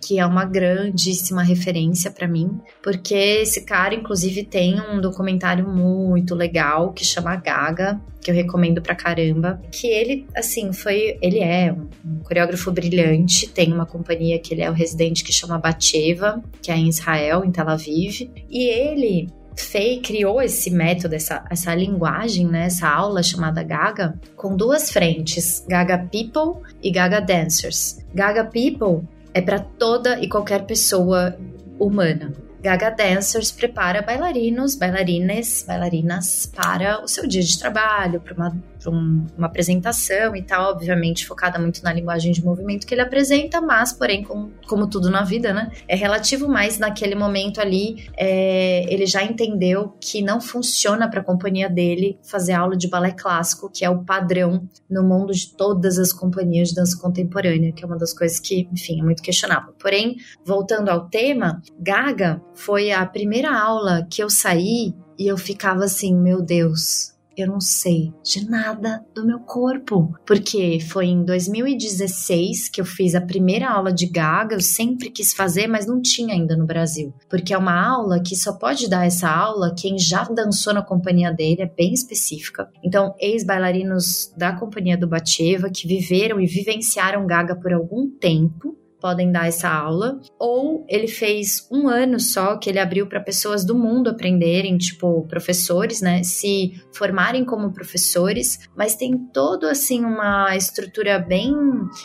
que 0.00 0.18
é 0.18 0.26
uma 0.26 0.44
grandíssima 0.44 1.42
referência 1.42 2.10
para 2.10 2.28
mim, 2.28 2.60
porque 2.82 3.14
esse 3.14 3.64
cara, 3.64 3.94
inclusive, 3.94 4.44
tem 4.44 4.80
um 4.80 5.00
documentário 5.00 5.68
muito 5.68 6.34
legal 6.34 6.92
que 6.92 7.04
chama 7.04 7.36
Gaga, 7.36 8.00
que 8.20 8.30
eu 8.30 8.34
recomendo 8.34 8.80
pra 8.80 8.94
caramba. 8.94 9.60
Que 9.70 9.86
ele, 9.86 10.26
assim, 10.34 10.72
foi. 10.72 11.18
Ele 11.20 11.40
é 11.40 11.72
um, 11.72 12.20
coreógrafo 12.20 12.70
brilhante, 12.70 13.48
tem 13.48 13.72
uma 13.72 13.86
companhia 13.86 14.38
que 14.38 14.54
ele 14.54 14.62
é 14.62 14.70
o 14.70 14.74
residente 14.74 15.24
que 15.24 15.32
chama 15.32 15.58
Bateva, 15.58 16.42
que 16.60 16.70
é 16.70 16.76
em 16.76 16.88
Israel, 16.88 17.44
em 17.44 17.50
Tel 17.50 17.68
Aviv. 17.68 18.30
E 18.48 18.68
ele 18.68 19.28
Fei 19.56 20.00
criou 20.00 20.40
esse 20.40 20.70
método, 20.70 21.14
essa, 21.14 21.44
essa 21.50 21.74
linguagem, 21.74 22.46
né, 22.46 22.66
essa 22.66 22.88
aula 22.88 23.22
chamada 23.22 23.62
Gaga, 23.62 24.18
com 24.34 24.56
duas 24.56 24.90
frentes, 24.90 25.64
Gaga 25.68 25.98
People 25.98 26.62
e 26.82 26.90
Gaga 26.90 27.20
Dancers. 27.20 27.98
Gaga 28.14 28.44
People 28.44 29.06
é 29.34 29.40
para 29.40 29.58
toda 29.58 30.20
e 30.20 30.28
qualquer 30.28 30.64
pessoa 30.64 31.36
humana. 31.78 32.32
Gaga 32.62 32.90
Dancers 32.90 33.50
prepara 33.50 34.02
bailarinos, 34.02 34.76
bailarines, 34.76 35.64
bailarinas 35.66 36.46
para 36.46 37.02
o 37.02 37.08
seu 37.08 37.26
dia 37.26 37.42
de 37.42 37.58
trabalho, 37.58 38.20
para 38.20 38.34
uma 38.34 38.56
um, 38.86 39.26
uma 39.36 39.46
apresentação 39.46 40.34
e 40.34 40.42
tal, 40.42 40.72
obviamente 40.72 41.26
focada 41.26 41.58
muito 41.58 41.82
na 41.82 41.92
linguagem 41.92 42.32
de 42.32 42.44
movimento 42.44 42.86
que 42.86 42.94
ele 42.94 43.02
apresenta, 43.02 43.60
mas, 43.60 43.92
porém, 43.92 44.22
com, 44.22 44.50
como 44.66 44.86
tudo 44.86 45.10
na 45.10 45.22
vida, 45.22 45.52
né? 45.52 45.70
É 45.88 45.94
relativo, 45.94 46.48
mas 46.48 46.78
naquele 46.78 47.14
momento 47.14 47.60
ali 47.60 48.08
é, 48.16 48.84
ele 48.92 49.06
já 49.06 49.22
entendeu 49.22 49.94
que 50.00 50.22
não 50.22 50.40
funciona 50.40 51.08
para 51.08 51.20
a 51.20 51.24
companhia 51.24 51.68
dele 51.68 52.18
fazer 52.22 52.52
aula 52.52 52.76
de 52.76 52.88
balé 52.88 53.12
clássico, 53.12 53.70
que 53.70 53.84
é 53.84 53.90
o 53.90 54.04
padrão 54.04 54.68
no 54.90 55.02
mundo 55.02 55.32
de 55.32 55.54
todas 55.56 55.98
as 55.98 56.12
companhias 56.12 56.68
de 56.68 56.74
dança 56.74 56.98
contemporânea, 56.98 57.72
que 57.72 57.84
é 57.84 57.86
uma 57.86 57.98
das 57.98 58.12
coisas 58.12 58.38
que, 58.38 58.68
enfim, 58.72 59.00
é 59.00 59.02
muito 59.02 59.22
questionável. 59.22 59.74
Porém, 59.78 60.16
voltando 60.44 60.88
ao 60.88 61.08
tema, 61.08 61.60
Gaga 61.78 62.40
foi 62.54 62.92
a 62.92 63.04
primeira 63.06 63.52
aula 63.56 64.06
que 64.10 64.22
eu 64.22 64.30
saí 64.30 64.94
e 65.18 65.26
eu 65.26 65.36
ficava 65.36 65.84
assim, 65.84 66.16
meu 66.16 66.42
Deus, 66.42 67.11
eu 67.36 67.46
não 67.46 67.60
sei 67.60 68.12
de 68.22 68.48
nada 68.48 69.04
do 69.14 69.26
meu 69.26 69.40
corpo. 69.40 70.14
Porque 70.26 70.78
foi 70.80 71.06
em 71.06 71.24
2016 71.24 72.68
que 72.68 72.80
eu 72.80 72.84
fiz 72.84 73.14
a 73.14 73.20
primeira 73.20 73.70
aula 73.70 73.92
de 73.92 74.06
Gaga, 74.06 74.56
eu 74.56 74.60
sempre 74.60 75.10
quis 75.10 75.32
fazer, 75.32 75.66
mas 75.66 75.86
não 75.86 76.00
tinha 76.00 76.34
ainda 76.34 76.56
no 76.56 76.66
Brasil. 76.66 77.12
Porque 77.28 77.54
é 77.54 77.58
uma 77.58 77.80
aula 77.80 78.22
que 78.22 78.36
só 78.36 78.52
pode 78.52 78.88
dar 78.88 79.06
essa 79.06 79.30
aula 79.30 79.74
quem 79.76 79.98
já 79.98 80.24
dançou 80.24 80.74
na 80.74 80.82
companhia 80.82 81.32
dele, 81.32 81.62
é 81.62 81.66
bem 81.66 81.92
específica. 81.92 82.68
Então, 82.84 83.14
ex-bailarinos 83.18 84.32
da 84.36 84.52
companhia 84.52 84.96
do 84.96 85.08
Bateva 85.08 85.70
que 85.70 85.86
viveram 85.86 86.40
e 86.40 86.46
vivenciaram 86.46 87.26
Gaga 87.26 87.56
por 87.56 87.72
algum 87.72 88.08
tempo 88.08 88.76
podem 89.02 89.32
dar 89.32 89.48
essa 89.48 89.68
aula, 89.68 90.20
ou 90.38 90.86
ele 90.88 91.08
fez 91.08 91.68
um 91.70 91.88
ano 91.88 92.20
só 92.20 92.56
que 92.56 92.70
ele 92.70 92.78
abriu 92.78 93.08
para 93.08 93.20
pessoas 93.20 93.64
do 93.64 93.74
mundo 93.74 94.08
aprenderem, 94.08 94.78
tipo 94.78 95.26
professores, 95.26 96.00
né, 96.00 96.22
se 96.22 96.72
formarem 96.94 97.44
como 97.44 97.72
professores, 97.72 98.60
mas 98.76 98.94
tem 98.94 99.18
todo 99.34 99.66
assim 99.66 100.04
uma 100.04 100.56
estrutura 100.56 101.18
bem 101.18 101.52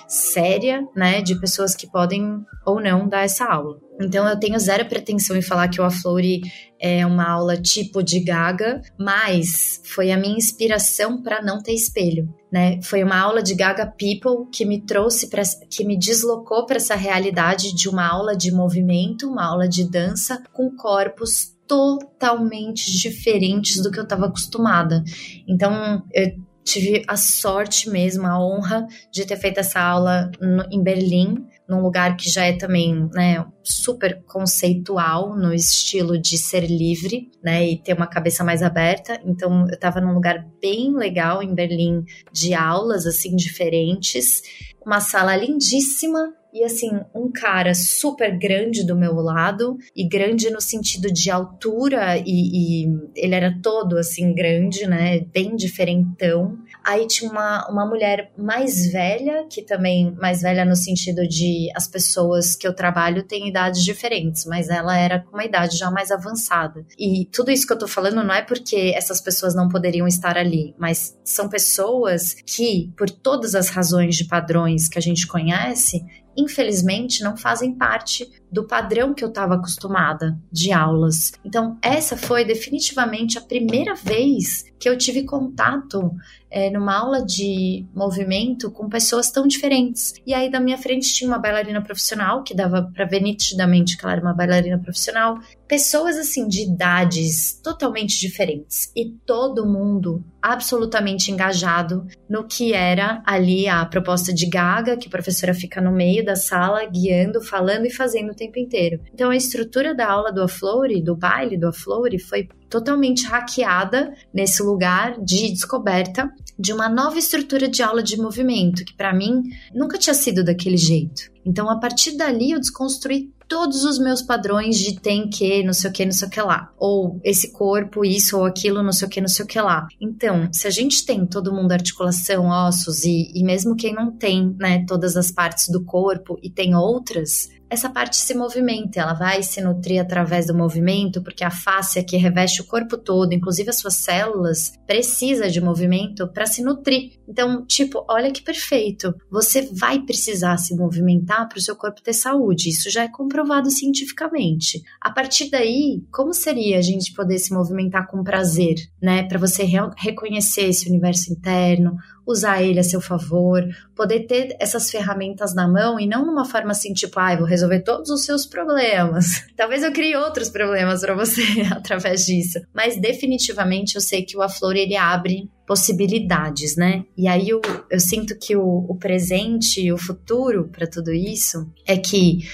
séria, 0.07 0.83
né, 0.95 1.21
de 1.21 1.39
pessoas 1.39 1.75
que 1.75 1.89
podem 1.89 2.43
ou 2.65 2.81
não 2.81 3.07
dar 3.07 3.21
essa 3.21 3.45
aula. 3.45 3.86
Então 3.99 4.27
eu 4.27 4.39
tenho 4.39 4.59
zero 4.59 4.85
pretensão 4.85 5.35
em 5.35 5.41
falar 5.41 5.67
que 5.67 5.81
o 5.81 5.83
Aflore 5.83 6.41
é 6.79 7.05
uma 7.05 7.27
aula 7.27 7.57
tipo 7.57 8.03
de 8.03 8.19
Gaga, 8.19 8.81
mas 8.97 9.81
foi 9.83 10.11
a 10.11 10.17
minha 10.17 10.37
inspiração 10.37 11.21
para 11.21 11.41
não 11.41 11.61
ter 11.61 11.73
espelho, 11.73 12.31
né? 12.51 12.79
Foi 12.83 13.03
uma 13.03 13.17
aula 13.17 13.41
de 13.41 13.55
Gaga 13.55 13.87
People 13.87 14.49
que 14.51 14.65
me 14.65 14.81
trouxe 14.81 15.29
para 15.29 15.41
que 15.69 15.83
me 15.83 15.97
deslocou 15.97 16.65
para 16.65 16.77
essa 16.77 16.95
realidade 16.95 17.73
de 17.73 17.89
uma 17.89 18.07
aula 18.07 18.35
de 18.35 18.51
movimento, 18.51 19.29
uma 19.29 19.45
aula 19.45 19.67
de 19.67 19.89
dança 19.89 20.43
com 20.53 20.69
corpos 20.75 21.55
totalmente 21.67 22.91
diferentes 22.97 23.81
do 23.81 23.91
que 23.91 23.99
eu 23.99 24.03
estava 24.03 24.27
acostumada. 24.27 25.03
Então, 25.47 26.01
eu 26.13 26.31
tive 26.63 27.03
a 27.07 27.15
sorte 27.15 27.89
mesmo, 27.89 28.27
a 28.27 28.39
honra 28.39 28.87
de 29.11 29.25
ter 29.25 29.37
feito 29.37 29.59
essa 29.59 29.79
aula 29.79 30.31
no, 30.39 30.65
em 30.71 30.81
Berlim, 30.83 31.45
num 31.68 31.82
lugar 31.82 32.15
que 32.15 32.30
já 32.30 32.45
é 32.45 32.53
também, 32.53 33.09
né, 33.13 33.45
super 33.63 34.24
conceitual 34.26 35.36
no 35.36 35.53
estilo 35.53 36.18
de 36.18 36.38
ser 36.38 36.65
livre, 36.65 37.30
né, 37.43 37.68
e 37.68 37.78
ter 37.78 37.93
uma 37.93 38.07
cabeça 38.07 38.43
mais 38.43 38.63
aberta. 38.63 39.20
Então, 39.26 39.68
eu 39.68 39.74
estava 39.74 39.99
num 39.99 40.13
lugar 40.13 40.47
bem 40.61 40.95
legal 40.95 41.43
em 41.43 41.53
Berlim 41.53 42.05
de 42.32 42.53
aulas 42.53 43.05
assim 43.05 43.36
diferentes, 43.36 44.41
uma 44.86 45.01
sala 45.01 45.36
lindíssima 45.36 46.34
e 46.53 46.63
assim, 46.63 46.89
um 47.13 47.32
cara 47.32 47.76
super 47.76 48.36
grande 48.38 48.84
do 48.84 48.95
meu 48.95 49.13
lado, 49.15 49.78
e 49.95 50.07
grande 50.07 50.49
no 50.49 50.59
sentido 50.59 51.11
de 51.11 51.30
altura, 51.30 52.18
e, 52.18 52.86
e 52.86 52.88
ele 53.15 53.36
era 53.36 53.59
todo 53.61 53.97
assim 53.97 54.34
grande, 54.34 54.88
né? 54.88 55.20
Bem 55.20 55.55
diferentão. 55.55 56.57
Aí 56.88 57.05
tinha 57.05 57.29
uma, 57.29 57.67
uma 57.69 57.85
mulher 57.85 58.31
mais 58.38 58.89
velha, 58.89 59.45
que 59.49 59.61
também, 59.61 60.15
mais 60.15 60.41
velha 60.41 60.63
no 60.63 60.73
sentido 60.73 61.27
de 61.27 61.69
as 61.75 61.85
pessoas 61.85 62.55
que 62.55 62.65
eu 62.65 62.73
trabalho 62.73 63.23
têm 63.23 63.49
idades 63.49 63.83
diferentes, 63.83 64.45
mas 64.45 64.69
ela 64.69 64.97
era 64.97 65.19
com 65.19 65.33
uma 65.35 65.43
idade 65.43 65.77
já 65.77 65.91
mais 65.91 66.11
avançada. 66.11 66.85
E 66.97 67.25
tudo 67.29 67.51
isso 67.51 67.67
que 67.67 67.73
eu 67.73 67.77
tô 67.77 67.89
falando 67.89 68.23
não 68.23 68.33
é 68.33 68.41
porque 68.41 68.93
essas 68.95 69.19
pessoas 69.19 69.53
não 69.53 69.67
poderiam 69.67 70.07
estar 70.07 70.38
ali, 70.38 70.73
mas 70.79 71.13
são 71.25 71.49
pessoas 71.49 72.33
que, 72.45 72.89
por 72.97 73.09
todas 73.09 73.53
as 73.53 73.67
razões 73.67 74.15
de 74.15 74.23
padrões 74.23 74.88
que 74.88 74.97
a 74.97 75.01
gente 75.01 75.27
conhece, 75.27 76.05
infelizmente 76.38 77.23
não 77.23 77.35
fazem 77.35 77.73
parte 77.73 78.29
do 78.51 78.63
padrão 78.63 79.13
que 79.13 79.23
eu 79.23 79.29
estava 79.29 79.55
acostumada 79.55 80.38
de 80.51 80.71
aulas. 80.71 81.33
Então, 81.43 81.77
essa 81.81 82.15
foi 82.15 82.45
definitivamente 82.45 83.38
a 83.38 83.41
primeira 83.41 83.95
vez 83.95 84.65
que 84.79 84.88
eu 84.88 84.97
tive 84.97 85.23
contato 85.23 86.11
é, 86.49 86.69
numa 86.69 86.95
aula 86.95 87.25
de 87.25 87.85
movimento 87.93 88.71
com 88.71 88.88
pessoas 88.88 89.29
tão 89.31 89.47
diferentes. 89.47 90.13
E 90.25 90.33
aí, 90.33 90.49
da 90.49 90.59
minha 90.59 90.77
frente, 90.77 91.13
tinha 91.13 91.29
uma 91.29 91.39
bailarina 91.39 91.81
profissional, 91.81 92.43
que 92.43 92.53
dava 92.53 92.89
para 92.93 93.05
ver 93.05 93.21
nitidamente 93.21 93.97
que 93.97 94.05
ela 94.05 94.13
era 94.13 94.21
uma 94.21 94.33
bailarina 94.33 94.77
profissional. 94.77 95.39
Pessoas, 95.68 96.18
assim, 96.18 96.47
de 96.47 96.63
idades 96.63 97.59
totalmente 97.61 98.20
diferentes. 98.20 98.91
E 98.95 99.11
todo 99.26 99.65
mundo 99.65 100.24
absolutamente 100.41 101.30
engajado 101.30 102.07
no 102.30 102.47
que 102.47 102.74
era 102.74 103.22
ali 103.26 103.68
a 103.68 103.86
proposta 103.86 104.34
de 104.34 104.45
Gaga, 104.45 104.95
que 104.95 105.07
a 105.07 105.11
professora 105.11 105.53
fica 105.53 105.82
no 105.82 105.91
meio 105.91 106.24
da 106.24 106.36
sala, 106.36 106.86
guiando, 106.86 107.41
falando 107.41 107.86
e 107.86 107.91
fazendo 107.91 108.34
tempo 108.34 108.57
inteiro. 108.57 109.01
Então 109.13 109.30
a 109.30 109.36
estrutura 109.36 109.93
da 109.93 110.09
aula 110.09 110.32
do 110.32 110.41
Aflore, 110.41 111.01
do 111.01 111.15
baile 111.15 111.57
do 111.57 111.68
Aflore, 111.68 112.18
foi 112.18 112.47
totalmente 112.70 113.26
hackeada 113.26 114.13
nesse 114.34 114.61
lugar 114.61 115.20
de 115.22 115.49
descoberta 115.51 116.32
de 116.57 116.74
uma 116.74 116.89
nova 116.89 117.18
estrutura 117.18 117.68
de 117.68 117.84
aula 117.84 118.01
de 118.01 118.18
movimento, 118.18 118.84
que 118.84 118.95
para 118.95 119.13
mim 119.13 119.43
nunca 119.74 119.97
tinha 119.97 120.13
sido 120.13 120.43
daquele 120.43 120.78
jeito. 120.78 121.32
Então, 121.45 121.70
a 121.70 121.80
partir 121.80 122.18
dali, 122.18 122.51
eu 122.51 122.59
desconstruí 122.59 123.32
todos 123.47 123.84
os 123.86 123.97
meus 123.97 124.22
padrões 124.22 124.78
de 124.78 124.99
tem 124.99 125.30
que, 125.30 125.63
não 125.63 125.74
sei 125.74 125.89
o 125.89 125.93
que, 125.93 126.05
não 126.05 126.11
sei 126.11 126.28
o 126.28 126.32
que 126.32 126.41
lá. 126.41 126.72
Ou 126.78 127.20
esse 127.24 127.51
corpo, 127.51 128.03
isso 128.03 128.38
ou 128.38 128.45
aquilo, 128.45 128.84
não 128.84 128.91
sei 128.91 129.07
o 129.07 129.09
que, 129.09 129.22
não 129.22 129.28
sei 129.28 129.45
o 129.45 129.47
que 129.47 129.59
lá. 129.59 129.88
Então, 130.01 130.49
se 130.51 130.68
a 130.68 130.70
gente 130.70 131.05
tem 131.05 131.26
todo 131.26 131.53
mundo 131.53 131.72
articulação, 131.72 132.47
ossos 132.47 133.03
e, 133.03 133.32
e 133.34 133.43
mesmo 133.43 133.76
quem 133.76 133.93
não 133.93 134.11
tem, 134.11 134.55
né, 134.59 134.84
todas 134.86 135.15
as 135.15 135.32
partes 135.32 135.70
do 135.70 135.84
corpo 135.84 136.38
e 136.43 136.49
tem 136.49 136.76
outras, 136.76 137.49
essa 137.70 137.89
parte 137.89 138.15
se 138.15 138.34
movimenta, 138.34 138.99
ela 138.99 139.13
vai 139.13 139.43
se 139.43 139.61
nutrir 139.61 140.01
através 140.01 140.47
do 140.47 140.55
movimento, 140.55 141.22
porque 141.22 141.43
a 141.43 141.51
face 141.51 142.03
que 142.03 142.18
reveste 142.18 142.61
o 142.61 142.65
corpo 142.65 142.97
todo, 142.97 143.34
inclusive 143.34 143.70
as 143.70 143.78
suas 143.78 143.95
células, 143.95 144.74
precisa 144.86 145.49
de 145.49 145.59
movimento 145.59 146.28
para 146.28 146.45
se 146.45 146.63
nutrir. 146.63 147.20
Então, 147.28 147.65
tipo, 147.65 148.05
olha 148.09 148.32
que 148.32 148.41
perfeito. 148.41 149.13
Você 149.30 149.70
vai 149.74 149.99
precisar 150.01 150.57
se 150.57 150.76
movimentar 150.76 151.47
para 151.49 151.57
o 151.57 151.61
seu 151.61 151.76
corpo 151.76 152.01
ter 152.01 152.13
saúde. 152.13 152.70
Isso 152.70 152.89
já 152.89 153.03
é 153.03 153.09
comprovado 153.09 153.70
cientificamente. 153.70 154.82
A 155.01 155.11
partir 155.11 155.49
daí, 155.49 156.03
como 156.11 156.34
seria 156.34 156.78
a 156.78 156.82
gente 156.82 157.13
poder 157.13 157.38
se 157.39 157.53
movimentar 157.53 158.07
com 158.07 158.24
prazer, 158.24 158.76
né? 159.01 159.24
Para 159.24 159.39
você 159.39 159.63
re 159.63 159.78
reconhecer 159.97 160.63
esse 160.63 160.89
universo 160.89 161.32
interno, 161.32 161.97
usar 162.28 162.61
ele 162.61 162.80
a 162.80 162.84
seu 162.84 162.99
favor, 162.99 163.63
poder 163.95 164.28
ter 164.28 164.55
essas 164.59 164.91
ferramentas 164.91 165.55
na 165.55 165.67
mão 165.67 165.97
e 165.97 166.05
não 166.05 166.25
numa 166.25 166.43
forma 166.43 166.71
assim, 166.71 166.93
tipo, 166.93 167.17
ah, 167.19 167.36
vou 167.38 167.47
resolver 167.47 167.80
todos 167.80 168.09
os 168.09 168.25
seus 168.25 168.45
problemas. 168.45 169.45
Talvez 169.55 169.82
eu 169.82 169.93
crie 169.93 170.15
outros 170.17 170.49
problemas 170.49 170.99
para 170.99 171.15
você 171.15 171.41
através 171.71 172.25
disso. 172.25 172.59
Mas 172.73 172.99
definitivamente 172.99 173.95
eu 173.95 174.01
sei 174.01 174.23
que 174.23 174.36
o 174.36 174.41
Aflor 174.41 174.75
ele 174.75 174.97
abre 174.97 175.49
possibilidades, 175.65 176.75
né? 176.75 177.05
E 177.17 177.28
aí 177.28 177.49
eu, 177.49 177.61
eu 177.89 177.99
sinto 177.99 178.38
que 178.38 178.55
o, 178.55 178.86
o 178.88 178.95
presente 178.95 179.82
e 179.82 179.91
o 179.91 179.97
futuro 179.97 180.69
para 180.69 180.88
tudo 180.88 181.13
isso 181.13 181.69
é 181.86 181.97
que 181.97 182.47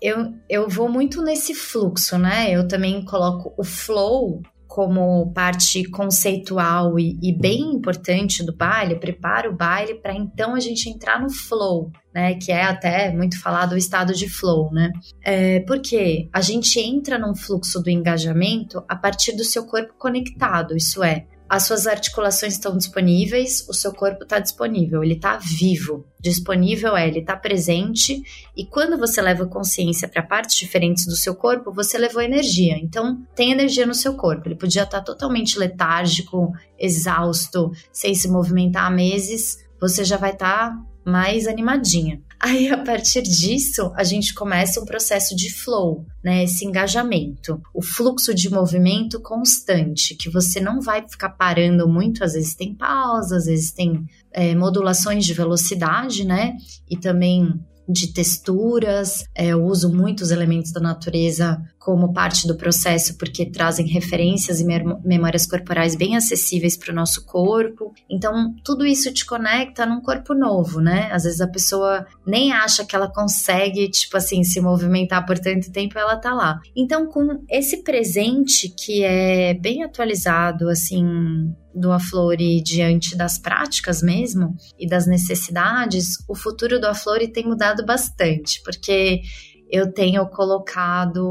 eu, 0.00 0.34
eu 0.50 0.68
vou 0.68 0.88
muito 0.88 1.22
nesse 1.22 1.54
fluxo, 1.54 2.18
né? 2.18 2.50
Eu 2.50 2.68
também 2.68 3.02
coloco 3.04 3.54
o 3.56 3.64
flow 3.64 4.42
como 4.74 5.32
parte 5.32 5.88
conceitual 5.88 6.98
e, 6.98 7.16
e, 7.22 7.32
bem 7.32 7.60
importante 7.60 8.44
do 8.44 8.52
baile, 8.52 8.96
prepara 8.96 9.48
o 9.48 9.54
baile 9.54 9.94
para 9.94 10.12
então 10.12 10.52
a 10.52 10.58
gente 10.58 10.88
entrar 10.88 11.22
no 11.22 11.30
flow, 11.30 11.92
né? 12.12 12.34
Que 12.34 12.50
é 12.50 12.64
até 12.64 13.12
muito 13.12 13.40
falado 13.40 13.74
o 13.74 13.76
estado 13.76 14.12
de 14.12 14.28
flow, 14.28 14.72
né? 14.72 14.90
É, 15.24 15.60
porque 15.60 16.28
a 16.32 16.40
gente 16.40 16.80
entra 16.80 17.16
num 17.16 17.36
fluxo 17.36 17.80
do 17.80 17.88
engajamento 17.88 18.82
a 18.88 18.96
partir 18.96 19.36
do 19.36 19.44
seu 19.44 19.64
corpo 19.64 19.94
conectado, 19.96 20.76
isso 20.76 21.04
é, 21.04 21.24
as 21.54 21.66
suas 21.66 21.86
articulações 21.86 22.54
estão 22.54 22.76
disponíveis, 22.76 23.64
o 23.68 23.72
seu 23.72 23.92
corpo 23.92 24.24
está 24.24 24.40
disponível, 24.40 25.04
ele 25.04 25.14
está 25.14 25.36
vivo. 25.36 26.04
Disponível 26.20 26.96
é, 26.96 27.06
ele 27.06 27.20
está 27.20 27.36
presente, 27.36 28.20
e 28.56 28.66
quando 28.66 28.98
você 28.98 29.22
leva 29.22 29.46
consciência 29.46 30.08
para 30.08 30.20
partes 30.20 30.56
diferentes 30.56 31.06
do 31.06 31.14
seu 31.14 31.32
corpo, 31.32 31.72
você 31.72 31.96
levou 31.96 32.20
energia. 32.20 32.76
Então, 32.76 33.24
tem 33.36 33.52
energia 33.52 33.86
no 33.86 33.94
seu 33.94 34.16
corpo. 34.16 34.48
Ele 34.48 34.56
podia 34.56 34.82
estar 34.82 34.98
tá 34.98 35.04
totalmente 35.04 35.56
letárgico, 35.56 36.52
exausto, 36.76 37.70
sem 37.92 38.16
se 38.16 38.26
movimentar 38.26 38.86
há 38.86 38.90
meses, 38.90 39.64
você 39.80 40.04
já 40.04 40.16
vai 40.16 40.32
estar 40.32 40.70
tá 40.70 40.84
mais 41.04 41.46
animadinha. 41.46 42.20
Aí, 42.46 42.68
a 42.68 42.76
partir 42.76 43.22
disso, 43.22 43.90
a 43.96 44.04
gente 44.04 44.34
começa 44.34 44.78
um 44.78 44.84
processo 44.84 45.34
de 45.34 45.50
flow, 45.50 46.04
né? 46.22 46.44
Esse 46.44 46.66
engajamento, 46.66 47.58
o 47.72 47.80
fluxo 47.80 48.34
de 48.34 48.50
movimento 48.50 49.18
constante, 49.18 50.14
que 50.14 50.28
você 50.28 50.60
não 50.60 50.78
vai 50.78 51.08
ficar 51.08 51.30
parando 51.30 51.88
muito, 51.88 52.22
às 52.22 52.34
vezes 52.34 52.54
tem 52.54 52.74
pausas, 52.74 53.32
às 53.32 53.44
vezes 53.46 53.70
tem 53.70 54.04
é, 54.30 54.54
modulações 54.54 55.24
de 55.24 55.32
velocidade, 55.32 56.22
né? 56.22 56.52
E 56.86 56.98
também 56.98 57.58
de 57.88 58.12
texturas. 58.12 59.24
É, 59.34 59.48
eu 59.48 59.64
uso 59.64 59.92
muitos 59.92 60.30
elementos 60.30 60.72
da 60.72 60.80
natureza 60.80 61.60
como 61.78 62.14
parte 62.14 62.46
do 62.46 62.56
processo, 62.56 63.18
porque 63.18 63.44
trazem 63.44 63.86
referências 63.86 64.58
e 64.58 64.64
memórias 65.04 65.44
corporais 65.44 65.94
bem 65.94 66.16
acessíveis 66.16 66.78
para 66.78 66.90
o 66.90 66.94
nosso 66.94 67.26
corpo. 67.26 67.92
Então, 68.08 68.54
tudo 68.64 68.86
isso 68.86 69.12
te 69.12 69.26
conecta 69.26 69.84
num 69.84 70.00
corpo 70.00 70.32
novo, 70.32 70.80
né? 70.80 71.10
Às 71.12 71.24
vezes 71.24 71.42
a 71.42 71.46
pessoa 71.46 72.06
nem 72.26 72.52
acha 72.52 72.86
que 72.86 72.96
ela 72.96 73.12
consegue, 73.12 73.90
tipo 73.90 74.16
assim, 74.16 74.42
se 74.44 74.62
movimentar 74.62 75.26
por 75.26 75.38
tanto 75.38 75.70
tempo, 75.70 75.98
ela 75.98 76.16
tá 76.16 76.32
lá. 76.32 76.58
Então, 76.74 77.06
com 77.06 77.44
esse 77.50 77.82
presente 77.82 78.70
que 78.70 79.04
é 79.04 79.52
bem 79.52 79.82
atualizado, 79.82 80.70
assim, 80.70 81.54
do 81.74 81.90
Aflore 81.90 82.62
diante 82.62 83.16
das 83.16 83.38
práticas 83.38 84.02
mesmo 84.02 84.56
e 84.78 84.86
das 84.86 85.06
necessidades, 85.06 86.16
o 86.28 86.34
futuro 86.34 86.80
do 86.80 86.86
Aflore 86.86 87.28
tem 87.28 87.44
mudado 87.44 87.84
bastante, 87.84 88.62
porque 88.62 89.22
eu 89.70 89.92
tenho 89.92 90.26
colocado 90.28 91.24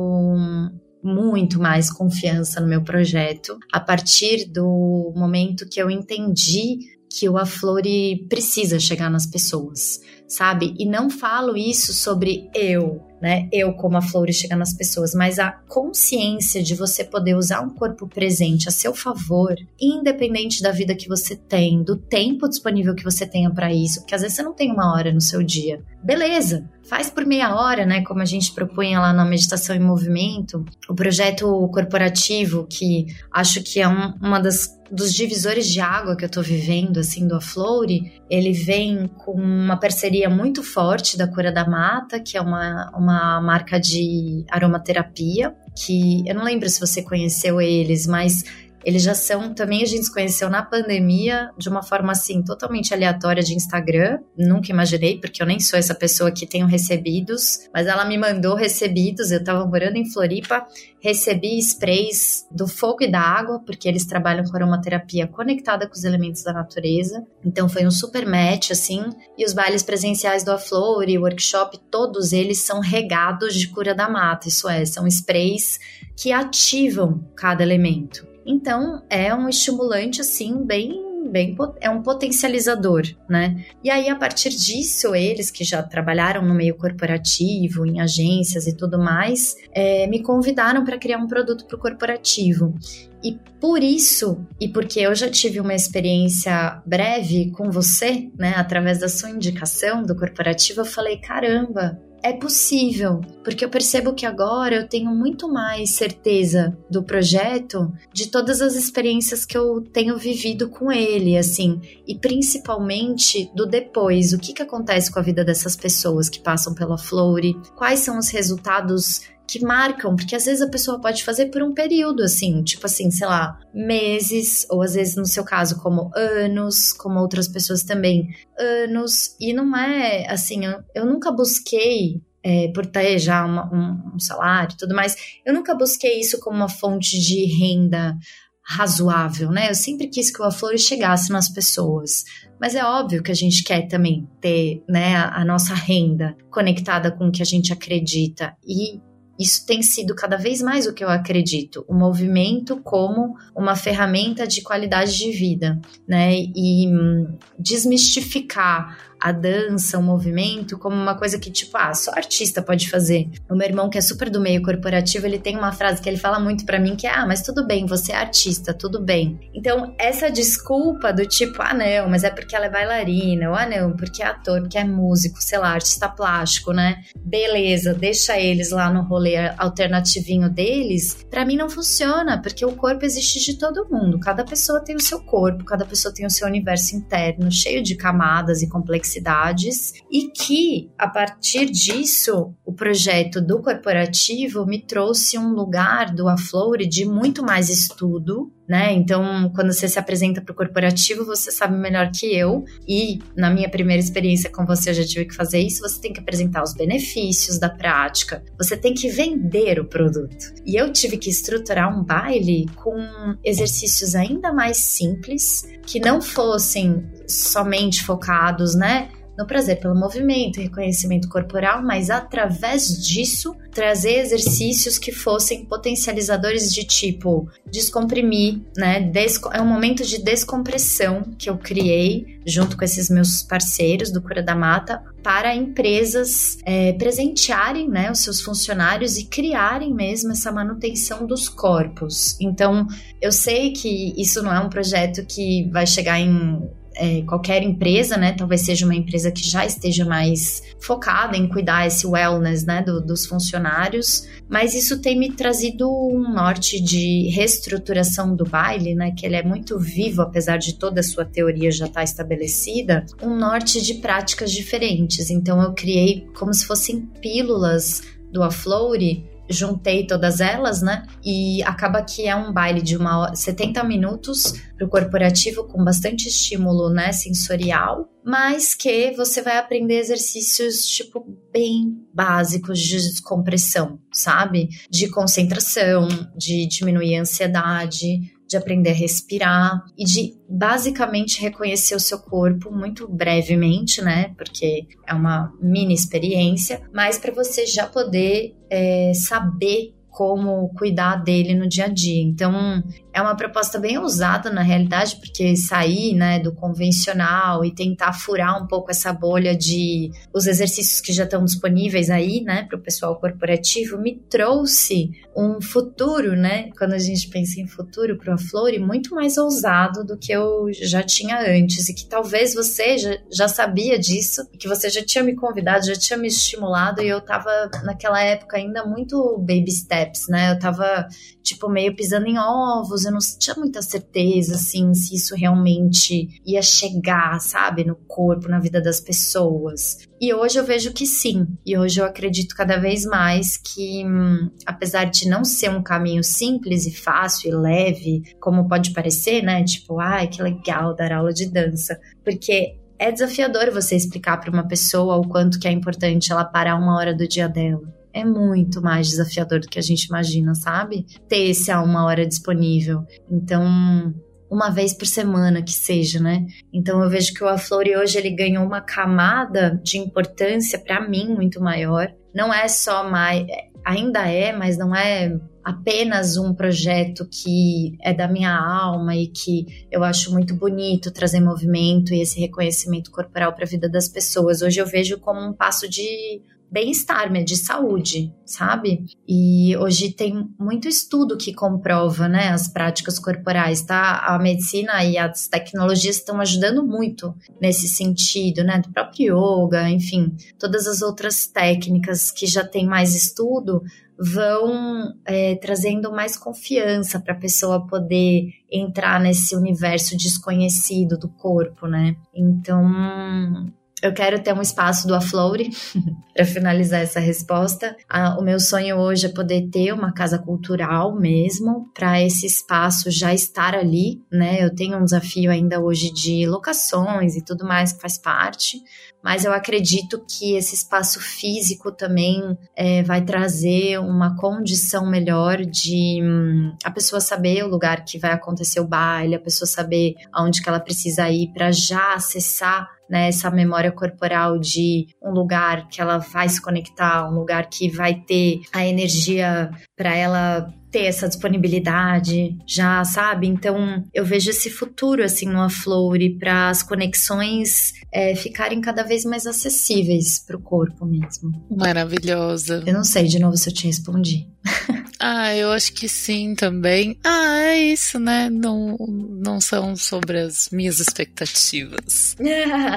muito 1.04 1.60
mais 1.60 1.92
confiança 1.92 2.62
no 2.62 2.68
meu 2.68 2.84
projeto 2.84 3.58
a 3.72 3.80
partir 3.80 4.46
do 4.46 5.14
momento 5.16 5.68
que 5.68 5.82
eu 5.82 5.90
entendi 5.90 6.78
que 7.10 7.30
o 7.30 7.38
Aflore 7.38 8.26
precisa 8.28 8.80
chegar 8.80 9.10
nas 9.10 9.28
pessoas, 9.28 10.00
sabe? 10.28 10.74
E 10.80 10.86
não 10.86 11.10
falo 11.10 11.56
isso 11.56 11.94
sobre 11.94 12.50
eu, 12.56 13.06
né? 13.24 13.48
Eu 13.54 13.72
como 13.72 13.96
a 13.96 14.02
Flore 14.02 14.34
chegar 14.34 14.58
nas 14.58 14.74
pessoas, 14.74 15.14
mas 15.16 15.40
a 15.40 15.50
consciência 15.50 16.62
de 16.62 16.76
você 16.76 17.06
poder 17.06 17.36
usar 17.36 17.62
um 17.62 17.70
corpo 17.70 18.06
presente 18.06 18.68
a 18.68 18.72
seu 18.72 18.94
favor, 18.94 19.56
independente 19.80 20.62
da 20.62 20.74
vida 20.74 20.94
que 20.94 21.08
você 21.08 21.34
tem, 21.34 21.82
do 21.82 21.96
tempo 21.96 22.50
disponível 22.50 22.94
que 22.94 23.04
você 23.04 23.26
tenha 23.26 23.50
para 23.50 23.74
isso, 23.74 24.02
porque 24.02 24.14
às 24.14 24.24
vezes 24.24 24.36
você 24.36 24.44
não 24.44 24.54
tem 24.54 24.74
uma 24.74 24.94
hora 24.94 25.14
no 25.14 25.22
seu 25.22 25.42
dia. 25.42 25.82
Beleza, 26.04 26.70
faz 26.84 27.10
por 27.10 27.26
meia 27.26 27.56
hora, 27.56 27.86
né? 27.86 28.04
Como 28.04 28.22
a 28.22 28.26
gente 28.26 28.52
propunha 28.54 29.00
lá 29.00 29.14
na 29.14 29.26
meditação 29.26 29.76
em 29.76 29.80
movimento, 29.80 30.66
o 30.90 30.94
projeto 30.94 31.46
corporativo 31.74 32.68
que 32.70 33.08
acho 33.32 33.64
que 33.64 33.80
é 33.80 33.88
um, 33.88 34.14
uma 34.22 34.40
das 34.40 34.78
dos 34.92 35.12
divisores 35.12 35.68
de 35.68 35.82
água 35.82 36.16
que 36.16 36.24
eu 36.24 36.30
tô 36.30 36.44
vivendo, 36.44 37.00
assim, 37.00 37.28
do 37.28 37.36
Aflore, 37.36 38.22
ele 38.30 38.54
vem 38.54 39.08
com 39.08 39.32
uma 39.32 39.76
parceria 39.76 40.30
muito 40.30 40.62
forte 40.62 41.18
da 41.18 41.28
Cura 41.28 41.52
da 41.52 41.68
Mata, 41.68 42.20
que 42.20 42.38
é 42.38 42.42
uma, 42.42 42.92
uma 42.96 43.42
marca 43.42 43.80
de 43.80 44.46
aromaterapia, 44.52 45.56
que 45.76 46.24
eu 46.28 46.36
não 46.36 46.44
lembro 46.44 46.70
se 46.70 46.80
você 46.80 47.02
conheceu 47.02 47.60
eles, 47.60 48.06
mas 48.06 48.44
eles 48.86 49.04
já 49.04 49.14
são, 49.14 49.54
também 49.54 49.82
a 49.82 49.86
gente 49.86 50.06
se 50.06 50.14
conheceu 50.14 50.50
na 50.50 50.62
pandemia, 50.62 51.50
de 51.58 51.70
uma 51.70 51.82
forma 51.82 52.12
assim, 52.12 52.44
totalmente 52.44 52.94
aleatória 52.94 53.42
de 53.42 53.54
Instagram. 53.54 54.20
Nunca 54.38 54.72
imaginei, 54.72 55.20
porque 55.20 55.42
eu 55.42 55.48
nem 55.48 55.60
sou 55.60 55.78
essa 55.80 55.96
pessoa 55.96 56.32
que 56.32 56.46
tenho 56.46 56.66
recebidos, 56.66 57.70
mas 57.74 57.88
ela 57.88 58.06
me 58.06 58.18
mandou 58.18 58.56
recebidos. 58.56 59.32
Eu 59.32 59.44
tava 59.44 59.66
morando 59.66 59.98
em 59.98 60.10
Floripa, 60.10 60.66
recebi 61.02 61.58
sprays 61.60 62.46
do 62.52 62.68
fogo 62.68 63.04
e 63.04 63.12
da 63.12 63.22
água, 63.22 63.60
porque 63.66 63.88
eles 63.88 64.06
trabalham 64.06 64.44
com 64.44 64.56
aromaterapia 64.56 65.28
conectada 65.28 65.88
com 65.88 65.94
os 65.94 66.04
elementos 66.04 66.44
da 66.44 66.52
natureza. 66.52 67.26
Então 67.46 67.70
foi 67.70 67.86
um 67.86 67.92
super 67.92 68.26
match, 68.26 68.72
assim. 68.72 69.04
E 69.38 69.46
os 69.46 69.54
bailes 69.54 69.84
presenciais 69.84 70.44
do 70.44 70.52
Aflor 70.52 71.08
e 71.08 71.18
workshop, 71.18 71.80
todos 71.90 72.34
eles 72.34 72.60
são 72.60 72.80
regados 72.80 73.56
de 73.56 73.70
cura 73.70 73.96
da 73.96 74.10
mata. 74.10 74.48
Isso 74.48 74.68
é, 74.68 74.86
são 74.86 75.08
sprays 75.08 75.80
que 76.16 76.32
ativam 76.32 77.24
cada 77.36 77.64
elemento. 77.64 78.33
Então, 78.46 79.04
é 79.10 79.34
um 79.34 79.48
estimulante 79.50 80.22
assim 80.22 80.64
bem 80.64 81.14
bem 81.34 81.56
é 81.82 81.90
um 81.90 82.04
potencializador, 82.04 83.04
né? 83.28 83.66
E 83.84 83.90
aí 83.90 84.08
a 84.08 84.16
partir 84.16 84.50
disso, 84.50 85.16
eles 85.16 85.50
que 85.50 85.64
já 85.64 85.82
trabalharam 85.82 86.46
no 86.46 86.54
meio 86.54 86.76
corporativo, 86.76 87.86
em 87.86 88.00
agências 88.00 88.68
e 88.68 88.76
tudo 88.78 89.00
mais, 89.00 89.56
é, 89.72 90.06
me 90.08 90.22
convidaram 90.22 90.84
para 90.84 90.98
criar 90.98 91.18
um 91.18 91.28
produto 91.28 91.66
para 91.66 91.76
o 91.76 91.80
corporativo. 91.80 92.76
E 93.24 93.40
por 93.60 93.82
isso, 93.82 94.46
e 94.60 94.68
porque 94.68 95.00
eu 95.00 95.16
já 95.16 95.30
tive 95.30 95.60
uma 95.60 95.74
experiência 95.74 96.82
breve 96.86 97.52
com 97.52 97.72
você, 97.72 98.30
né, 98.38 98.54
através 98.58 99.00
da 99.00 99.08
sua 99.08 99.30
indicação 99.30 100.04
do 100.04 100.16
corporativo, 100.16 100.82
eu 100.82 100.86
falei: 100.86 101.18
caramba, 101.18 102.00
é 102.24 102.32
possível, 102.32 103.20
porque 103.44 103.66
eu 103.66 103.70
percebo 103.70 104.14
que 104.14 104.26
agora 104.26 104.76
eu 104.76 104.88
tenho 104.88 105.12
muito 105.12 105.52
mais 105.52 105.92
certeza 105.92 106.76
do 106.90 107.04
projeto, 107.04 107.92
de 108.14 108.28
todas 108.28 108.62
as 108.62 108.76
experiências 108.76 109.46
que 109.46 109.58
eu 109.58 109.82
tenho 109.82 110.18
vivido 110.18 110.70
com 110.70 110.90
ele, 110.90 111.38
assim, 111.38 111.82
e 112.08 112.18
principalmente 112.18 113.52
do 113.54 113.66
depois, 113.66 114.32
o 114.32 114.40
que, 114.40 114.54
que 114.54 114.62
acontece 114.62 115.12
com 115.12 115.20
a 115.20 115.24
vida 115.24 115.44
dessas 115.44 115.76
pessoas 115.76 116.30
que 116.30 116.40
passam 116.40 116.74
pela 116.74 116.98
Flore, 116.98 117.60
quais 117.76 118.00
são 118.00 118.18
os 118.18 118.30
resultados 118.30 119.22
que 119.60 119.64
marcam, 119.64 120.16
porque 120.16 120.36
às 120.36 120.46
vezes 120.46 120.62
a 120.62 120.70
pessoa 120.70 121.00
pode 121.00 121.24
fazer 121.24 121.48
por 121.48 121.62
um 121.62 121.74
período, 121.74 122.24
assim, 122.24 122.64
tipo 122.64 122.86
assim, 122.88 123.12
sei 123.12 123.28
lá, 123.28 123.60
meses, 123.74 124.66
ou 124.70 124.82
às 124.82 124.96
vezes 124.96 125.16
no 125.16 125.28
seu 125.28 125.44
caso, 125.44 125.80
como 125.80 126.10
anos, 126.16 126.92
como 126.92 127.20
outras 127.20 127.48
pessoas 127.48 127.84
também, 127.84 128.30
anos, 128.58 129.36
e 129.40 129.54
não 129.54 129.76
é 129.78 130.26
assim, 130.28 130.66
eu, 130.66 130.80
eu 130.96 131.06
nunca 131.06 131.32
busquei 131.32 132.20
é, 132.44 132.70
por 132.74 132.86
ter 132.86 133.20
já 133.20 133.46
uma, 133.46 133.72
um, 133.72 134.16
um 134.16 134.20
salário 134.20 134.74
e 134.74 134.78
tudo 134.78 134.96
mais, 134.96 135.16
eu 135.46 135.54
nunca 135.54 135.76
busquei 135.76 136.20
isso 136.20 136.40
como 136.40 136.58
uma 136.58 136.70
fonte 136.70 137.20
de 137.20 137.46
renda 137.46 138.18
razoável, 138.66 139.52
né? 139.52 139.70
Eu 139.70 139.76
sempre 139.76 140.08
quis 140.08 140.32
que 140.32 140.42
o 140.42 140.46
Aflore 140.46 140.80
chegasse 140.80 141.32
nas 141.32 141.50
pessoas. 141.50 142.24
Mas 142.60 142.76
é 142.76 142.84
óbvio 142.84 143.22
que 143.22 143.32
a 143.32 143.36
gente 143.36 143.62
quer 143.62 143.88
também 143.88 144.26
ter 144.40 144.82
né, 144.88 145.18
a, 145.18 145.42
a 145.42 145.46
nossa 145.46 145.74
renda 145.74 146.36
conectada 146.50 147.12
com 147.12 147.28
o 147.28 147.32
que 147.32 147.42
a 147.42 147.46
gente 147.46 147.74
acredita. 147.74 148.56
E 148.66 149.02
isso 149.40 149.66
tem 149.66 149.82
sido 149.82 150.14
cada 150.16 150.38
vez 150.38 150.62
mais 150.62 150.86
o 150.86 150.94
que 150.94 151.04
eu 151.04 151.10
acredito, 151.10 151.84
o 151.88 151.94
movimento 151.94 152.78
como 152.82 153.36
uma 153.56 153.76
ferramenta 153.76 154.46
de 154.46 154.62
qualidade 154.62 155.18
de 155.18 155.32
vida, 155.32 155.80
né? 156.08 156.34
E 156.56 156.88
hum, 156.88 157.28
desmistificar 157.58 159.13
a 159.24 159.32
dança, 159.32 159.98
o 159.98 160.04
movimento, 160.04 160.78
como 160.78 160.98
uma 160.98 161.18
coisa 161.18 161.40
que, 161.40 161.50
tipo, 161.50 161.78
ah, 161.78 161.94
só 161.94 162.12
artista 162.12 162.62
pode 162.62 162.90
fazer. 162.90 163.30
O 163.50 163.56
meu 163.56 163.66
irmão, 163.66 163.90
que 163.90 163.98
é 163.98 164.02
super 164.02 164.30
do 164.30 164.42
meio 164.42 164.62
corporativo, 164.62 165.26
ele 165.26 165.40
tem 165.40 165.56
uma 165.56 165.72
frase 165.72 166.02
que 166.02 166.10
ele 166.10 166.18
fala 166.18 166.42
muito 166.42 166.66
para 166.66 166.78
mim, 166.78 166.98
que 166.98 167.08
é, 167.08 167.10
ah, 167.10 167.26
mas 167.26 167.42
tudo 167.42 167.66
bem, 167.66 167.86
você 167.86 168.12
é 168.12 168.18
artista, 168.18 168.74
tudo 168.74 169.02
bem. 169.02 169.40
Então, 169.54 169.96
essa 169.98 170.30
desculpa 170.30 171.14
do 171.14 171.26
tipo, 171.26 171.62
ah, 171.62 171.74
não, 171.74 172.10
mas 172.10 172.26
é 172.26 172.30
porque 172.30 172.54
ela 172.54 172.66
é 172.66 172.70
bailarina, 172.70 173.50
ou 173.50 173.56
ah, 173.56 173.66
não, 173.66 173.96
porque 173.96 174.22
é 174.22 174.26
ator, 174.26 174.60
porque 174.60 174.78
é 174.78 174.84
músico, 174.84 175.42
sei 175.42 175.58
lá, 175.58 175.70
artista 175.70 176.10
plástico, 176.10 176.74
né? 176.74 176.98
Beleza, 177.16 177.94
deixa 177.94 178.38
eles 178.38 178.72
lá 178.72 178.92
no 178.92 179.04
rolê 179.04 179.38
alternativinho 179.58 180.50
deles, 180.50 181.26
para 181.32 181.46
mim 181.46 181.56
não 181.56 181.70
funciona, 181.70 182.42
porque 182.42 182.66
o 182.66 182.76
corpo 182.76 183.06
existe 183.06 183.40
de 183.40 183.58
todo 183.58 183.88
mundo. 183.90 184.20
Cada 184.20 184.44
pessoa 184.44 184.84
tem 184.84 184.98
o 184.98 185.02
seu 185.02 185.22
corpo, 185.22 185.64
cada 185.64 185.86
pessoa 185.86 186.14
tem 186.14 186.26
o 186.26 186.30
seu 186.30 186.46
universo 186.46 186.94
interno, 186.94 187.50
cheio 187.50 187.82
de 187.82 187.96
camadas 187.96 188.62
e 188.62 188.68
complexidades 188.68 189.13
necessidades 189.14 189.94
e 190.12 190.30
que 190.30 190.92
a 190.98 191.08
partir 191.08 191.66
disso 191.66 192.54
o 192.66 192.74
projeto 192.74 193.42
do 193.42 193.62
corporativo 193.62 194.66
me 194.66 194.82
trouxe 194.82 195.38
um 195.38 195.54
lugar 195.54 196.14
do 196.14 196.28
Aflore 196.28 196.88
de 196.88 197.06
muito 197.06 197.44
mais 197.44 197.70
estudo 197.70 198.52
né? 198.68 198.94
Então, 198.94 199.52
quando 199.54 199.74
você 199.74 199.88
se 199.88 200.00
apresenta 200.00 200.42
para 200.42 200.52
o 200.52 200.56
corporativo, 200.56 201.26
você 201.26 201.52
sabe 201.52 201.76
melhor 201.78 202.12
que 202.12 202.34
eu. 202.34 202.64
E 202.88 203.20
na 203.36 203.50
minha 203.50 203.70
primeira 203.70 204.02
experiência 204.02 204.50
com 204.50 204.66
você, 204.66 204.92
eu 204.92 204.94
já 204.94 205.06
tive 205.06 205.26
que 205.26 205.36
fazer 205.36 205.60
isso. 205.60 205.82
Você 205.82 206.00
tem 206.00 206.14
que 206.14 206.20
apresentar 206.20 206.64
os 206.64 206.74
benefícios 206.74 207.60
da 207.60 207.70
prática. 207.70 208.44
Você 208.58 208.78
tem 208.78 208.94
que 208.94 209.10
vender 209.10 209.80
o 209.80 209.86
produto. 209.86 210.54
E 210.66 210.76
eu 210.80 210.92
tive 210.92 211.18
que 211.18 211.30
estruturar 211.30 211.94
um 211.94 212.04
baile 212.04 212.66
com 212.76 212.96
exercícios 213.44 214.16
ainda 214.16 214.54
mais 214.54 214.78
simples, 214.78 215.68
que 215.86 216.00
não 216.00 216.22
fossem 216.22 217.04
somente 217.28 218.04
focados, 218.04 218.76
né? 218.76 219.10
No 219.38 219.48
prazer 219.48 219.80
pelo 219.80 219.96
movimento, 219.96 220.62
reconhecimento 220.62 221.28
corporal, 221.28 221.82
mas 221.84 222.10
através 222.10 222.98
disso 223.04 223.56
trazer 223.72 224.20
exercícios 224.20 225.00
que 225.00 225.12
fossem 225.12 225.66
potencializadores 225.66 226.74
de 226.74 226.84
tipo 226.84 227.50
descomprimir, 227.70 228.62
né? 228.78 229.12
é 229.52 229.62
um 229.62 229.66
momento 229.66 230.06
de 230.06 230.24
descompressão 230.24 231.24
que 231.38 231.50
eu 231.50 231.58
criei 231.58 232.40
junto 232.46 232.78
com 232.78 232.84
esses 232.84 233.10
meus 233.10 233.42
parceiros 233.42 234.12
do 234.12 234.22
Cura 234.22 234.44
da 234.44 234.54
Mata 234.54 235.02
para 235.24 235.56
empresas 235.56 236.58
é, 236.66 236.94
presentearem 236.94 237.90
né, 237.90 238.12
os 238.12 238.20
seus 238.20 238.42
funcionários 238.42 239.18
e 239.18 239.26
criarem 239.26 239.94
mesmo 239.94 240.32
essa 240.32 240.52
manutenção 240.52 241.26
dos 241.26 241.48
corpos. 241.48 242.38
Então, 242.40 242.86
eu 243.22 243.32
sei 243.32 243.72
que 243.72 244.14
isso 244.22 244.44
não 244.44 244.54
é 244.54 244.60
um 244.60 244.70
projeto 244.70 245.26
que 245.26 245.70
vai 245.72 245.88
chegar 245.88 246.20
em 246.20 246.70
é, 246.96 247.22
qualquer 247.24 247.64
empresa, 247.64 248.18
né? 248.18 248.34
Talvez 248.34 248.62
seja 248.62 248.86
uma 248.86 248.96
empresa 248.96 249.32
que 249.32 249.48
já 249.48 249.66
esteja 249.66 250.06
mais 250.06 250.64
focada 250.80 251.38
em 251.38 251.48
cuidar 251.48 251.88
esse 251.88 252.06
wellness, 252.06 252.66
né, 252.66 252.82
do, 252.82 253.02
dos 253.02 253.26
funcionários. 253.26 254.28
Mas 254.50 254.74
isso 254.74 255.02
tem 255.02 255.18
me 255.18 255.32
trazido 255.32 255.90
um 255.90 256.34
norte 256.34 256.82
de 256.82 257.30
reestruturação 257.30 258.36
do 258.36 258.46
baile, 258.46 258.96
né? 258.96 259.12
Que 259.12 259.26
ele 259.26 259.36
é 259.36 259.44
muito 259.44 259.80
vivo, 259.80 260.22
apesar 260.22 260.58
de 260.58 260.76
toda 260.76 261.00
a 261.00 261.04
sua 261.04 261.26
teoria 261.26 261.72
já 261.72 261.86
estar 261.86 262.00
tá 262.00 262.04
estabelecida. 262.04 263.06
Um 263.22 263.36
norte 263.36 263.82
de 263.82 263.96
práticas 263.96 264.52
diferentes. 264.52 265.30
Então 265.30 265.62
eu 265.62 265.74
criei 265.74 266.28
como 266.36 266.54
se 266.54 266.66
fossem 266.66 267.02
pílulas 267.22 268.02
do 268.32 268.44
Aflore 268.44 269.33
juntei 269.50 270.08
todas 270.08 270.40
elas, 270.40 270.82
né? 270.82 271.06
E 271.24 271.62
acaba 271.64 272.02
que 272.02 272.28
é 272.28 272.36
um 272.36 272.52
baile 272.52 272.82
de 272.82 272.98
uma 272.98 273.20
hora, 273.20 273.36
70 273.36 273.84
minutos 273.84 274.54
para 274.78 274.86
o 274.86 274.90
corporativo 274.90 275.66
com 275.66 275.84
bastante 275.84 276.28
estímulo, 276.28 276.90
né, 276.90 277.12
sensorial, 277.12 278.10
mas 278.26 278.74
que 278.74 279.12
você 279.12 279.42
vai 279.42 279.58
aprender 279.58 280.00
exercícios 280.00 280.88
tipo 280.88 281.26
bem 281.52 281.98
básicos 282.14 282.80
de 282.80 282.98
descompressão, 282.98 284.00
sabe? 284.12 284.70
De 284.90 285.10
concentração, 285.10 286.08
de 286.36 286.66
diminuir 286.66 287.18
a 287.18 287.22
ansiedade, 287.22 288.34
de 288.54 288.58
aprender 288.58 288.92
a 288.92 288.94
respirar 288.94 289.84
e 289.98 290.06
de 290.06 290.38
basicamente 290.48 291.42
reconhecer 291.42 291.96
o 291.96 292.00
seu 292.00 292.20
corpo 292.20 292.72
muito 292.72 293.08
brevemente, 293.08 294.02
né? 294.02 294.34
Porque 294.38 294.88
é 295.08 295.14
uma 295.14 295.52
mini 295.60 295.94
experiência, 295.94 296.82
mas 296.94 297.18
para 297.18 297.34
você 297.34 297.66
já 297.66 297.88
poder 297.88 298.56
é, 298.70 299.12
saber 299.16 299.94
como 300.10 300.70
cuidar 300.76 301.16
dele 301.16 301.56
no 301.56 301.68
dia 301.68 301.86
a 301.86 301.88
dia. 301.88 302.22
Então, 302.22 302.84
é 303.14 303.22
uma 303.22 303.36
proposta 303.36 303.80
bem 303.80 303.98
ousada 303.98 304.50
na 304.50 304.62
realidade, 304.62 305.18
porque 305.18 305.56
sair, 305.56 306.16
né, 306.16 306.40
do 306.40 306.52
convencional 306.52 307.64
e 307.64 307.74
tentar 307.74 308.14
furar 308.14 308.62
um 308.62 308.66
pouco 308.66 308.90
essa 308.90 309.14
bolha 309.14 309.56
de 309.56 310.12
os 310.34 310.48
exercícios 310.48 311.00
que 311.00 311.14
já 311.14 311.24
estão 311.24 311.46
disponíveis 311.46 312.10
aí, 312.10 312.42
né, 312.42 312.64
para 312.64 312.78
o 312.78 312.82
pessoal 312.82 313.20
corporativo, 313.20 314.00
me 314.00 314.16
trouxe 314.16 315.12
um 315.36 315.62
futuro, 315.62 316.36
né, 316.36 316.72
quando 316.78 316.94
a 316.94 316.98
gente 316.98 317.28
pensa 317.28 317.60
em 317.60 317.68
futuro 317.68 318.18
para 318.18 318.34
a 318.34 318.38
Flore, 318.38 318.80
muito 318.80 319.14
mais 319.14 319.38
ousado 319.38 320.04
do 320.04 320.18
que 320.18 320.32
eu 320.32 320.68
já 320.74 321.04
tinha 321.04 321.40
antes 321.40 321.90
e 321.90 321.94
que 321.94 322.06
talvez 322.06 322.56
você 322.56 322.98
já, 322.98 323.18
já 323.32 323.48
sabia 323.48 324.00
disso, 324.00 324.48
que 324.58 324.68
você 324.68 324.90
já 324.90 325.04
tinha 325.06 325.24
me 325.24 325.36
convidado, 325.36 325.86
já 325.86 325.96
tinha 325.96 326.18
me 326.18 326.28
estimulado 326.28 327.02
e 327.02 327.08
eu 327.08 327.22
tava 327.22 327.70
naquela 327.84 328.22
época 328.22 328.58
ainda 328.58 328.86
muito 328.86 329.38
baby 329.38 329.72
steps, 329.72 330.28
né? 330.28 330.52
Eu 330.52 330.60
tava 330.60 331.08
tipo 331.44 331.70
meio 331.70 331.96
pisando 331.96 332.28
em 332.28 332.40
ovos, 332.40 333.03
eu 333.06 333.12
não 333.12 333.20
tinha 333.40 333.56
muita 333.56 333.82
certeza 333.82 334.56
assim 334.56 334.94
se 334.94 335.16
isso 335.16 335.36
realmente 335.36 336.42
ia 336.46 336.62
chegar, 336.62 337.40
sabe, 337.40 337.84
no 337.84 337.96
corpo, 337.96 338.48
na 338.48 338.60
vida 338.60 338.82
das 338.82 339.00
pessoas. 339.00 340.08
E 340.20 340.34
hoje 340.34 340.58
eu 340.58 340.64
vejo 340.64 340.94
que 340.94 341.06
sim. 341.06 341.48
E 341.66 341.78
hoje 341.78 342.00
eu 342.00 342.06
acredito 342.06 342.56
cada 342.56 342.78
vez 342.78 343.06
mais 343.06 343.58
que, 343.58 344.06
hum, 344.06 344.50
apesar 344.66 345.06
de 345.06 345.28
não 345.28 345.44
ser 345.44 345.70
um 345.70 345.84
caminho 345.84 346.24
simples 346.24 346.86
e 346.86 346.92
fácil 346.92 347.50
e 347.50 347.56
leve, 347.56 348.24
como 348.40 348.68
pode 348.68 348.92
parecer, 348.92 349.44
né? 349.44 349.64
Tipo, 349.64 350.00
ai, 350.00 350.28
que 350.28 350.42
legal 350.42 350.96
dar 350.96 351.12
aula 351.12 351.34
de 351.34 351.46
dança. 351.52 352.00
Porque 352.24 352.78
é 352.98 353.12
desafiador 353.12 353.70
você 353.72 353.96
explicar 353.96 354.38
para 354.40 354.52
uma 354.52 354.68
pessoa 354.68 355.18
o 355.18 355.28
quanto 355.28 355.60
que 355.60 355.68
é 355.68 355.72
importante 355.72 356.32
ela 356.32 356.46
parar 356.46 356.76
uma 356.76 356.96
hora 356.96 357.14
do 357.14 357.28
dia 357.28 357.50
dela. 357.50 358.03
É 358.14 358.24
muito 358.24 358.82
mais 358.82 359.08
desafiador 359.10 359.60
do 359.60 359.68
que 359.68 359.80
a 359.80 359.82
gente 359.82 360.04
imagina, 360.06 360.54
sabe? 360.54 361.06
Ter 361.28 361.50
esse 361.50 361.72
a 361.72 361.82
uma 361.82 362.06
hora 362.06 362.28
disponível. 362.28 363.04
Então, 363.30 364.14
uma 364.54 364.70
vez 364.70 364.94
por 364.94 365.08
semana 365.08 365.64
que 365.64 365.72
seja, 365.72 366.20
né? 366.20 366.46
Então 366.72 367.02
eu 367.02 367.10
vejo 367.10 367.34
que 367.34 367.44
o 367.44 367.48
Aflore 367.48 367.98
hoje 367.98 368.20
ele 368.20 368.30
ganhou 368.30 368.64
uma 368.64 368.82
camada 368.82 369.82
de 369.84 369.98
importância 369.98 370.78
para 370.78 371.08
mim 371.08 371.34
muito 371.34 371.60
maior. 371.60 372.14
Não 372.34 372.54
é 372.54 372.68
só 372.68 373.10
mais, 373.10 373.48
ainda 373.84 374.28
é, 374.30 374.56
mas 374.56 374.78
não 374.78 374.96
é 374.96 375.36
apenas 375.64 376.38
um 376.38 376.54
projeto 376.54 377.28
que 377.30 377.98
é 378.02 378.14
da 378.14 378.28
minha 378.28 378.54
alma 378.56 379.16
e 379.16 379.28
que 379.28 379.88
eu 379.90 380.04
acho 380.04 380.32
muito 380.32 380.54
bonito 380.54 381.12
trazer 381.12 381.40
movimento 381.40 382.14
e 382.14 382.22
esse 382.22 382.40
reconhecimento 382.40 383.10
corporal 383.10 383.54
para 383.54 383.64
a 383.64 383.68
vida 383.68 383.90
das 383.90 384.08
pessoas. 384.08 384.62
Hoje 384.62 384.80
eu 384.80 384.86
vejo 384.86 385.18
como 385.20 385.42
um 385.42 385.54
passo 385.54 385.90
de 385.90 386.42
bem-estar, 386.74 387.32
de 387.44 387.56
saúde, 387.56 388.34
sabe? 388.44 389.06
E 389.28 389.78
hoje 389.78 390.12
tem 390.12 390.50
muito 390.60 390.88
estudo 390.88 391.38
que 391.38 391.54
comprova, 391.54 392.28
né, 392.28 392.50
as 392.50 392.68
práticas 392.68 393.20
corporais, 393.20 393.84
tá? 393.84 394.26
A 394.26 394.40
medicina 394.40 395.04
e 395.04 395.16
as 395.16 395.48
tecnologias 395.48 396.18
estão 396.18 396.42
ajudando 396.42 396.84
muito 396.84 397.34
nesse 397.62 397.88
sentido, 397.88 398.64
né? 398.64 398.80
Do 398.80 398.92
próprio 398.92 399.38
yoga, 399.38 399.88
enfim, 399.88 400.36
todas 400.58 400.88
as 400.88 401.04
outras 401.04 401.46
técnicas 401.46 402.32
que 402.32 402.48
já 402.48 402.66
tem 402.66 402.88
mais 402.88 403.14
estudo 403.14 403.84
vão 404.18 405.14
é, 405.26 405.56
trazendo 405.58 406.12
mais 406.12 406.36
confiança 406.36 407.20
para 407.20 407.34
a 407.34 407.40
pessoa 407.40 407.86
poder 407.86 408.50
entrar 408.72 409.20
nesse 409.20 409.56
universo 409.56 410.18
desconhecido 410.18 411.18
do 411.20 411.30
corpo, 411.30 411.86
né? 411.86 412.16
Então, 412.34 413.72
eu 414.04 414.14
quero 414.14 414.38
ter 414.44 414.54
um 414.54 414.62
espaço 414.62 415.08
do 415.08 415.16
Aflore 415.16 415.70
para 416.36 416.46
finalizar 416.46 417.00
essa 417.00 417.22
resposta. 417.22 417.96
Ah, 418.10 418.38
o 418.38 418.44
meu 418.44 418.60
sonho 418.60 418.98
hoje 418.98 419.28
é 419.28 419.30
poder 419.30 419.70
ter 419.70 419.94
uma 419.94 420.12
casa 420.12 420.38
cultural 420.38 421.18
mesmo, 421.18 421.90
para 421.94 422.22
esse 422.22 422.46
espaço 422.46 423.10
já 423.10 423.34
estar 423.34 423.74
ali, 423.74 424.22
né? 424.30 424.62
Eu 424.62 424.76
tenho 424.76 424.98
um 424.98 425.06
desafio 425.06 425.50
ainda 425.50 425.80
hoje 425.80 426.12
de 426.12 426.46
locações 426.46 427.38
e 427.38 427.46
tudo 427.46 427.66
mais 427.66 427.94
que 427.94 428.02
faz 428.02 428.18
parte, 428.18 428.78
mas 429.24 429.46
eu 429.46 429.54
acredito 429.54 430.24
que 430.28 430.56
esse 430.56 430.76
espaço 430.76 431.22
físico 431.22 431.92
também 431.92 432.58
é, 432.76 433.02
vai 433.04 433.24
trazer 433.24 433.98
uma 434.00 434.36
condição 434.36 435.10
melhor 435.10 435.64
de 435.64 436.20
hum, 436.22 436.76
a 436.84 436.92
pessoa 436.92 437.22
saber 437.22 437.64
o 437.64 437.70
lugar 437.70 438.04
que 438.04 438.20
vai 438.20 438.32
acontecer 438.34 438.82
o 438.82 438.88
baile, 438.88 439.36
a 439.36 439.40
pessoa 439.40 439.68
saber 439.68 440.16
aonde 440.32 440.62
que 440.62 440.68
ela 440.68 440.80
precisa 440.80 441.30
ir 441.30 441.54
para 441.54 441.72
já 441.72 442.16
acessar 442.16 442.90
né, 443.10 443.30
essa 443.30 443.50
memória 443.50 443.92
corporal 443.92 444.58
de 444.60 445.08
um 445.22 445.32
lugar 445.32 445.88
que 445.88 446.02
ela 446.02 446.18
vai 446.18 446.50
se 446.50 446.62
conectar, 446.62 447.30
um 447.30 447.36
lugar 447.36 447.70
que 447.70 447.90
vai 447.90 448.16
ter 448.16 448.62
a 448.74 448.86
energia 448.86 449.70
para 449.96 450.16
ela 450.16 450.74
ter 450.94 451.06
essa 451.06 451.28
disponibilidade 451.28 452.56
já, 452.68 453.04
sabe? 453.04 453.48
Então 453.48 454.04
eu 454.14 454.24
vejo 454.24 454.52
esse 454.52 454.70
futuro 454.70 455.24
assim 455.24 455.48
no 455.48 455.60
Aflore 455.60 456.38
para 456.38 456.70
as 456.70 456.84
conexões 456.84 457.94
é, 458.12 458.36
ficarem 458.36 458.80
cada 458.80 459.02
vez 459.02 459.26
mais 459.26 459.48
acessíveis 459.48 460.38
para 460.46 460.56
o 460.56 460.62
corpo 460.62 461.04
mesmo. 461.04 461.52
Maravilhosa. 461.76 462.84
Eu 462.86 462.94
não 462.94 463.04
sei 463.04 463.24
de 463.26 463.40
novo 463.40 463.58
se 463.58 463.70
eu 463.70 463.74
te 463.74 463.88
respondi. 463.88 464.48
Ah, 465.26 465.56
eu 465.56 465.72
acho 465.72 465.94
que 465.94 466.10
sim 466.10 466.54
também. 466.54 467.18
Ah, 467.24 467.60
é 467.60 467.80
isso, 467.80 468.20
né? 468.20 468.50
Não, 468.50 468.98
não 468.98 469.62
são 469.62 469.96
sobre 469.96 470.38
as 470.38 470.68
minhas 470.70 471.00
expectativas. 471.00 472.36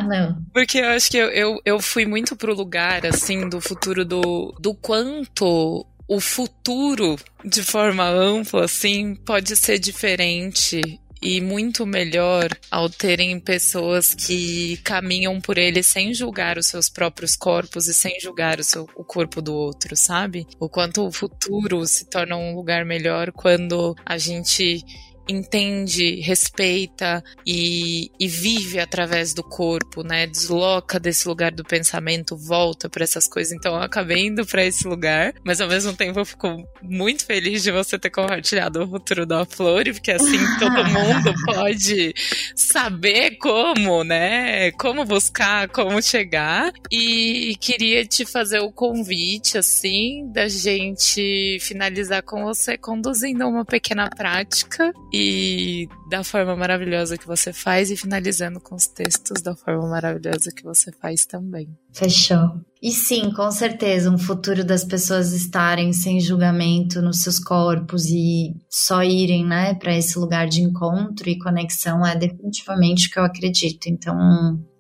não. 0.09 0.37
Porque 0.53 0.79
eu 0.79 0.89
acho 0.89 1.09
que 1.09 1.19
eu, 1.19 1.29
eu, 1.29 1.61
eu 1.65 1.79
fui 1.79 2.05
muito 2.05 2.35
pro 2.35 2.53
lugar, 2.53 3.07
assim, 3.07 3.49
do 3.49 3.61
futuro 3.61 4.05
do, 4.05 4.53
do 4.59 4.75
quanto 4.75 5.87
o 6.09 6.21
futuro, 6.21 7.17
de 7.45 7.63
forma 7.63 8.09
ampla, 8.09 8.65
assim, 8.65 9.15
pode 9.15 9.57
ser 9.57 9.79
diferente 9.79 11.01
e 11.21 11.41
muito 11.41 11.87
melhor 11.87 12.49
ao 12.71 12.89
terem 12.89 13.41
pessoas 13.41 14.15
que 14.15 14.77
caminham 14.79 15.41
por 15.41 15.59
ele 15.59 15.83
sem 15.83 16.15
julgar 16.15 16.59
os 16.59 16.67
seus 16.67 16.89
próprios 16.89 17.35
corpos 17.35 17.89
e 17.89 17.95
sem 17.95 18.21
julgar 18.21 18.61
o, 18.61 18.65
seu, 18.65 18.89
o 18.95 19.03
corpo 19.03 19.41
do 19.41 19.55
outro, 19.55 19.97
sabe? 19.97 20.47
O 20.61 20.69
quanto 20.69 21.05
o 21.07 21.11
futuro 21.13 21.85
se 21.87 22.05
torna 22.09 22.37
um 22.37 22.55
lugar 22.55 22.85
melhor 22.85 23.33
quando 23.33 23.97
a 24.05 24.19
gente 24.19 24.85
entende, 25.29 26.21
respeita 26.21 27.23
e, 27.47 28.11
e, 28.19 28.29
vive 28.29 28.79
através 28.79 29.35
do 29.35 29.43
corpo, 29.43 30.03
né? 30.03 30.27
Desloca 30.27 30.99
desse 31.01 31.27
lugar 31.27 31.53
do 31.53 31.65
pensamento, 31.65 32.37
volta 32.37 32.89
para 32.89 33.05
essas 33.05 33.29
coisas. 33.29 33.53
Então 33.53 33.75
eu 33.75 33.83
acabei 33.83 34.27
indo 34.27 34.47
para 34.47 34.65
esse 34.65 34.87
lugar, 34.87 35.35
mas 35.45 35.61
ao 35.61 35.69
mesmo 35.69 35.93
tempo 35.95 36.19
eu 36.19 36.25
fico 36.25 36.49
muito 36.83 37.25
feliz 37.25 37.63
de 37.63 37.73
você 37.73 37.99
ter 37.99 38.11
compartilhado 38.11 38.83
o 38.83 38.89
futuro 38.89 39.27
da 39.27 39.45
Flore, 39.45 39.93
porque 39.93 40.13
assim 40.13 40.39
todo 40.59 40.85
mundo 40.85 41.35
pode 41.45 42.15
saber 42.55 43.37
como, 43.39 44.05
né? 44.05 44.71
Como 44.73 45.05
buscar, 45.05 45.69
como 45.69 46.01
chegar. 46.03 46.73
E 46.91 47.57
queria 47.61 48.05
te 48.05 48.25
fazer 48.25 48.61
o 48.61 48.73
convite, 48.73 49.59
assim, 49.59 50.31
da 50.33 50.49
gente 50.49 51.59
finalizar 51.61 52.23
com 52.23 52.45
você 52.45 52.77
conduzindo 52.77 53.47
uma 53.47 53.65
pequena 53.65 54.09
prática 54.09 54.93
e 55.17 55.89
da 56.09 56.23
forma 56.23 56.55
maravilhosa 56.57 57.17
que 57.17 57.27
você 57.27 57.53
faz 57.53 57.91
e 57.91 57.97
finalizando 57.97 58.61
com 58.61 58.75
os 58.75 58.87
textos 58.87 59.43
da 59.43 59.55
forma 59.55 59.89
maravilhosa 59.89 60.51
que 60.55 60.63
você 60.63 60.93
faz 60.93 61.25
também. 61.25 61.69
Fechou. 61.93 62.61
E 62.83 62.93
sim, 62.93 63.33
com 63.33 63.51
certeza, 63.51 64.11
um 64.11 64.19
futuro 64.19 64.63
das 64.63 64.85
pessoas 64.85 65.33
estarem 65.33 65.93
sem 65.93 66.21
julgamento 66.21 67.01
nos 67.01 67.23
seus 67.23 67.39
corpos 67.39 68.05
e 68.07 68.55
só 68.69 69.03
irem, 69.03 69.45
né, 69.45 69.75
para 69.75 69.97
esse 69.97 70.19
lugar 70.19 70.47
de 70.47 70.61
encontro 70.61 71.29
e 71.29 71.39
conexão 71.39 72.07
é 72.07 72.15
definitivamente 72.15 73.09
o 73.09 73.11
que 73.11 73.19
eu 73.19 73.25
acredito. 73.25 73.87
Então, 73.87 74.17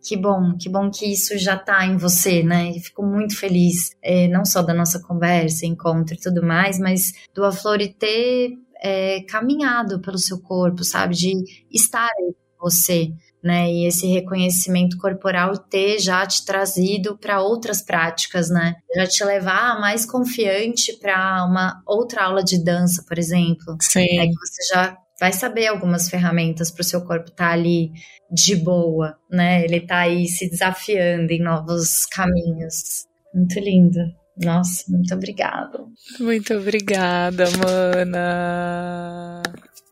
que 0.07 0.17
bom, 0.17 0.57
que 0.57 0.69
bom 0.69 0.89
que 0.89 1.07
isso 1.07 1.37
já 1.37 1.57
tá 1.57 1.85
em 1.85 1.97
você, 1.97 2.43
né? 2.43 2.71
E 2.71 2.81
fico 2.81 3.03
muito 3.03 3.37
feliz, 3.37 3.91
é, 4.01 4.29
não 4.29 4.45
só 4.45 4.63
da 4.63 4.73
nossa 4.73 5.01
conversa, 5.03 5.67
encontro 5.67 6.15
e 6.15 6.21
tudo 6.21 6.47
mais, 6.47 6.79
mas 6.79 7.13
do 7.35 7.45
Aflore 7.45 7.93
ter 7.93 8.53
é, 8.87 9.21
caminhado 9.23 10.01
pelo 10.01 10.17
seu 10.17 10.41
corpo, 10.41 10.85
sabe? 10.85 11.17
De 11.17 11.33
estar 11.73 12.05
aí 12.05 12.33
com 12.57 12.71
você, 12.71 13.09
né? 13.43 13.69
E 13.69 13.85
esse 13.85 14.07
reconhecimento 14.07 14.97
corporal 14.97 15.59
ter 15.59 15.99
já 15.99 16.25
te 16.25 16.45
trazido 16.45 17.19
para 17.19 17.43
outras 17.43 17.83
práticas, 17.83 18.49
né? 18.49 18.77
Já 18.95 19.07
te 19.09 19.25
levar 19.25 19.81
mais 19.81 20.07
confiante 20.07 20.97
para 21.01 21.45
uma 21.45 21.83
outra 21.85 22.27
aula 22.27 22.45
de 22.45 22.63
dança, 22.63 23.05
por 23.09 23.19
exemplo. 23.19 23.77
Sim. 23.81 24.21
É 24.21 24.27
que 24.29 24.35
você 24.35 24.73
já 24.73 24.97
vai 25.19 25.33
saber 25.33 25.67
algumas 25.67 26.09
ferramentas 26.09 26.71
para 26.71 26.83
o 26.83 26.85
seu 26.85 27.05
corpo 27.05 27.31
estar 27.31 27.49
tá 27.49 27.53
ali 27.53 27.91
de 28.31 28.55
boa, 28.55 29.17
né? 29.29 29.65
Ele 29.65 29.81
tá 29.81 29.99
aí 29.99 30.29
se 30.29 30.49
desafiando 30.49 31.33
em 31.33 31.43
novos 31.43 32.07
caminhos. 32.07 33.05
Muito 33.35 33.59
lindo. 33.59 33.99
Nossa, 34.43 34.85
muito 34.89 35.15
obrigada. 35.15 35.85
Muito 36.21 36.55
obrigada, 36.55 37.45
mana. 37.59 39.43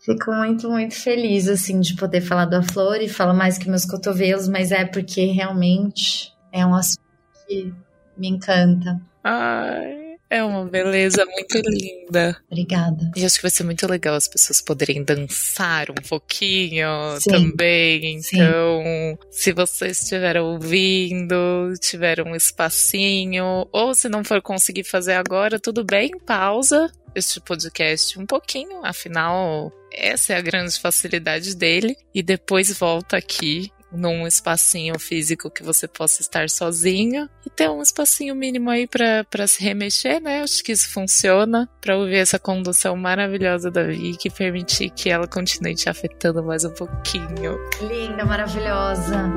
Fico 0.05 0.33
muito, 0.33 0.69
muito 0.69 0.95
feliz, 0.95 1.49
assim, 1.49 1.81
de 1.81 1.97
poder 1.97 2.21
falar 2.21 2.45
da 2.45 2.62
flor 2.62 3.01
e 3.01 3.09
falar 3.09 3.33
mais 3.33 3.57
que 3.57 3.71
meus 3.71 3.87
cotovelos, 3.87 4.47
mas 4.47 4.71
é 4.71 4.85
porque 4.85 5.25
realmente 5.27 6.31
é 6.53 6.65
um 6.66 6.75
assunto 6.75 7.01
que 7.49 7.73
me 8.19 8.29
encanta. 8.29 9.01
Ai, 9.23 10.03
é 10.35 10.43
uma 10.43 10.65
beleza 10.65 11.24
muito 11.24 11.61
linda. 11.65 12.36
Obrigada. 12.51 13.12
E 13.15 13.24
acho 13.24 13.36
que 13.36 13.43
vai 13.43 13.51
ser 13.51 13.62
muito 13.62 13.86
legal 13.86 14.16
as 14.16 14.27
pessoas 14.27 14.61
poderem 14.61 15.05
dançar 15.05 15.90
um 15.90 16.09
pouquinho 16.09 16.89
Sim. 17.20 17.31
também. 17.31 18.16
Então, 18.16 18.82
Sim. 18.82 19.19
se 19.31 19.52
vocês 19.52 20.02
estiver 20.02 20.36
ouvindo, 20.40 21.73
tiver 21.81 22.20
um 22.20 22.35
espacinho, 22.35 23.69
ou 23.73 23.94
se 23.94 24.09
não 24.09 24.24
for 24.24 24.43
conseguir 24.43 24.85
fazer 24.85 25.15
agora, 25.15 25.61
tudo 25.61 25.85
bem, 25.85 26.11
pausa 26.27 26.90
este 27.15 27.40
podcast 27.40 28.19
um 28.19 28.27
pouquinho, 28.27 28.85
afinal, 28.85 29.73
essa 29.93 30.32
é 30.32 30.36
a 30.36 30.40
grande 30.40 30.78
facilidade 30.81 31.55
dele, 31.55 31.97
e 32.12 32.24
depois 32.24 32.77
volta 32.77 33.16
aqui 33.16 33.70
num 33.95 34.27
espacinho 34.27 34.99
físico 34.99 35.51
que 35.51 35.62
você 35.62 35.87
possa 35.87 36.21
estar 36.21 36.49
sozinho 36.51 37.29
e 37.47 37.51
ter 37.51 37.71
um 37.71 37.81
espacinho 37.81 38.35
mínimo 38.35 38.71
aí 38.71 38.87
para 38.87 39.47
se 39.47 39.62
remexer, 39.62 40.21
né? 40.21 40.43
Acho 40.43 40.62
que 40.62 40.73
isso 40.73 40.93
funciona 40.93 41.69
para 41.81 41.97
ouvir 41.97 42.16
essa 42.16 42.39
condução 42.39 42.97
maravilhosa 42.97 43.71
da 43.71 43.85
Vicky 43.85 44.29
e 44.29 44.31
permitir 44.31 44.91
que 44.91 45.11
ela 45.11 45.27
continue 45.27 45.75
te 45.75 45.89
afetando 45.89 46.43
mais 46.43 46.65
um 46.65 46.71
pouquinho. 46.71 47.59
Linda, 47.81 48.25
maravilhosa. 48.25 49.31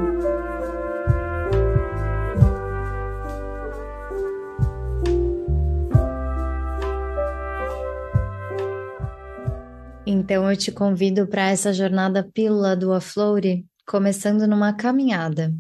Então 10.06 10.50
eu 10.50 10.56
te 10.56 10.72
convido 10.72 11.28
para 11.28 11.50
essa 11.50 11.74
jornada 11.74 12.24
pílula 12.24 12.78
do 12.78 12.94
Aflore 12.94 13.66
começando 13.88 14.46
numa 14.46 14.74
caminhada. 14.74 15.54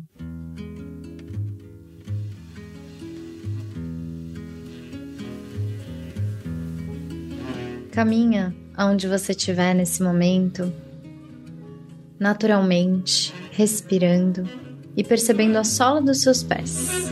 Caminha 7.90 8.54
aonde 8.76 9.08
você 9.08 9.32
estiver 9.32 9.74
nesse 9.74 10.04
momento, 10.04 10.72
naturalmente, 12.20 13.34
respirando 13.52 14.44
e 14.96 15.06
percebendo 15.06 15.56
a 15.56 15.64
sola 15.64 16.02
dos 16.02 16.22
seus 16.22 16.44
pés. 16.44 17.10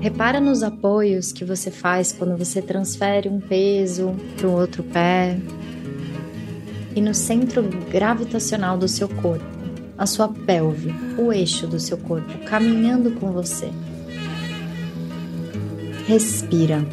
Repara 0.00 0.40
nos 0.40 0.62
apoios 0.62 1.30
que 1.30 1.44
você 1.44 1.70
faz 1.70 2.10
quando 2.10 2.38
você 2.38 2.62
transfere 2.62 3.28
um 3.28 3.38
peso 3.38 4.14
para 4.38 4.48
o 4.48 4.52
outro 4.52 4.82
pé, 4.82 5.38
e 6.94 7.00
no 7.00 7.14
centro 7.14 7.62
gravitacional 7.90 8.78
do 8.78 8.88
seu 8.88 9.08
corpo, 9.08 9.44
a 9.96 10.06
sua 10.06 10.28
pelve, 10.28 10.94
o 11.18 11.32
eixo 11.32 11.66
do 11.66 11.78
seu 11.78 11.96
corpo, 11.98 12.38
caminhando 12.46 13.12
com 13.12 13.32
você. 13.32 13.70
Respira. 16.06 16.84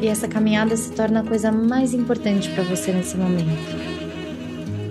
E 0.00 0.06
essa 0.06 0.28
caminhada 0.28 0.76
se 0.76 0.92
torna 0.92 1.20
a 1.20 1.24
coisa 1.24 1.50
mais 1.50 1.92
importante 1.92 2.48
para 2.50 2.62
você 2.62 2.92
nesse 2.92 3.16
momento. 3.16 3.48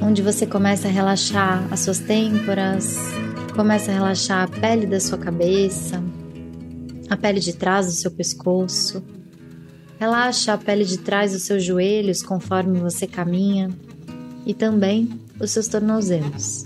Onde 0.02 0.22
você 0.22 0.46
começa 0.46 0.88
a 0.90 0.92
relaxar 0.92 1.66
as 1.72 1.80
suas 1.80 2.00
têmporas, 2.00 2.98
começa 3.56 3.90
a 3.90 3.94
relaxar 3.94 4.44
a 4.44 4.48
pele 4.60 4.86
da 4.86 5.00
sua 5.00 5.18
cabeça, 5.18 6.04
a 7.10 7.16
pele 7.16 7.40
de 7.40 7.54
trás 7.54 7.88
do 7.88 7.92
seu 7.94 8.12
pescoço. 8.12 9.04
Relaxa 10.00 10.54
a 10.54 10.58
pele 10.58 10.86
de 10.86 10.98
trás 10.98 11.32
dos 11.32 11.44
seus 11.44 11.64
joelhos 11.64 12.22
conforme 12.22 12.80
você 12.80 13.08
caminha 13.08 13.70
e 14.46 14.54
também 14.54 15.10
os 15.40 15.52
seus 15.52 15.68
tornozelos. 15.68 16.66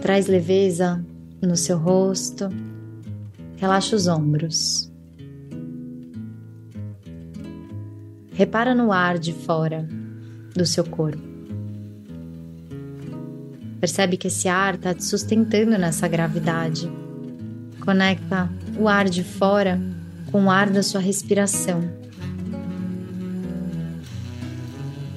Traz 0.00 0.26
leveza 0.26 1.04
no 1.42 1.56
seu 1.56 1.78
rosto. 1.78 2.48
Relaxa 3.56 3.96
os 3.96 4.06
ombros. 4.06 4.90
Repara 8.32 8.74
no 8.74 8.92
ar 8.92 9.18
de 9.18 9.32
fora 9.32 9.88
do 10.54 10.66
seu 10.66 10.84
corpo. 10.84 11.22
Percebe 13.80 14.16
que 14.16 14.28
esse 14.28 14.48
ar 14.48 14.74
está 14.74 14.94
te 14.94 15.04
sustentando 15.04 15.78
nessa 15.78 16.08
gravidade. 16.08 16.90
Conecta 17.86 18.50
o 18.78 18.86
ar 18.86 19.08
de 19.08 19.24
fora 19.24 19.80
com 20.30 20.44
o 20.44 20.50
ar 20.50 20.68
da 20.68 20.82
sua 20.82 21.00
respiração. 21.00 21.82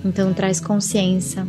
Então 0.05 0.33
traz 0.33 0.61
consciência. 0.61 1.45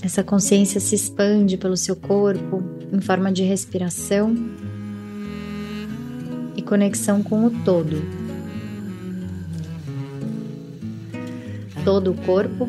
Essa 0.00 0.22
consciência 0.22 0.78
se 0.78 0.94
expande 0.94 1.56
pelo 1.56 1.76
seu 1.76 1.96
corpo 1.96 2.62
em 2.92 3.00
forma 3.00 3.32
de 3.32 3.42
respiração 3.42 4.36
e 6.54 6.62
conexão 6.62 7.20
com 7.20 7.46
o 7.46 7.50
todo. 7.64 8.22
todo 11.84 12.12
o 12.12 12.14
corpo, 12.14 12.68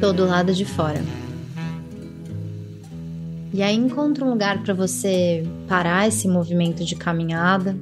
todo 0.00 0.24
o 0.24 0.26
lado 0.26 0.52
de 0.52 0.64
fora. 0.64 1.00
E 3.56 3.62
aí 3.62 3.74
encontra 3.74 4.22
um 4.22 4.28
lugar 4.28 4.62
para 4.62 4.74
você 4.74 5.42
parar 5.66 6.06
esse 6.06 6.28
movimento 6.28 6.84
de 6.84 6.94
caminhada. 6.94 7.74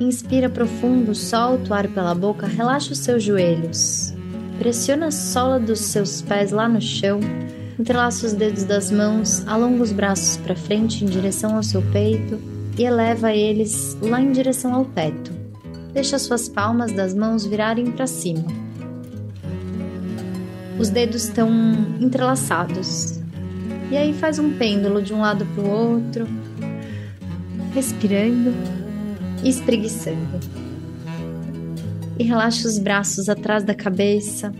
Inspira 0.00 0.50
profundo, 0.50 1.14
solta 1.14 1.70
o 1.70 1.74
ar 1.74 1.86
pela 1.86 2.12
boca, 2.12 2.44
relaxa 2.44 2.92
os 2.92 2.98
seus 2.98 3.22
joelhos. 3.22 4.12
Pressiona 4.58 5.06
a 5.06 5.10
sola 5.12 5.60
dos 5.60 5.78
seus 5.78 6.22
pés 6.22 6.50
lá 6.50 6.68
no 6.68 6.80
chão. 6.80 7.20
Entrelaça 7.78 8.26
os 8.26 8.32
dedos 8.32 8.64
das 8.64 8.90
mãos, 8.90 9.46
alonga 9.46 9.80
os 9.80 9.92
braços 9.92 10.38
para 10.38 10.56
frente 10.56 11.04
em 11.04 11.06
direção 11.06 11.54
ao 11.54 11.62
seu 11.62 11.80
peito 11.92 12.40
e 12.76 12.82
eleva 12.82 13.32
eles 13.32 13.96
lá 14.02 14.20
em 14.20 14.32
direção 14.32 14.74
ao 14.74 14.84
teto. 14.86 15.30
Deixa 15.92 16.18
suas 16.18 16.48
palmas 16.48 16.90
das 16.90 17.14
mãos 17.14 17.46
virarem 17.46 17.92
para 17.92 18.08
cima. 18.08 18.44
Os 20.80 20.88
dedos 20.88 21.26
estão 21.26 21.48
entrelaçados. 22.00 23.17
E 23.90 23.96
aí 23.96 24.12
faz 24.12 24.38
um 24.38 24.56
pêndulo 24.58 25.00
de 25.00 25.14
um 25.14 25.20
lado 25.20 25.46
para 25.46 25.64
o 25.64 25.70
outro, 25.70 26.26
respirando 27.74 28.52
e 29.42 29.48
espreguiçando. 29.48 30.38
E 32.18 32.24
relaxa 32.24 32.68
os 32.68 32.78
braços 32.78 33.28
atrás 33.28 33.64
da 33.64 33.74
cabeça. 33.74 34.52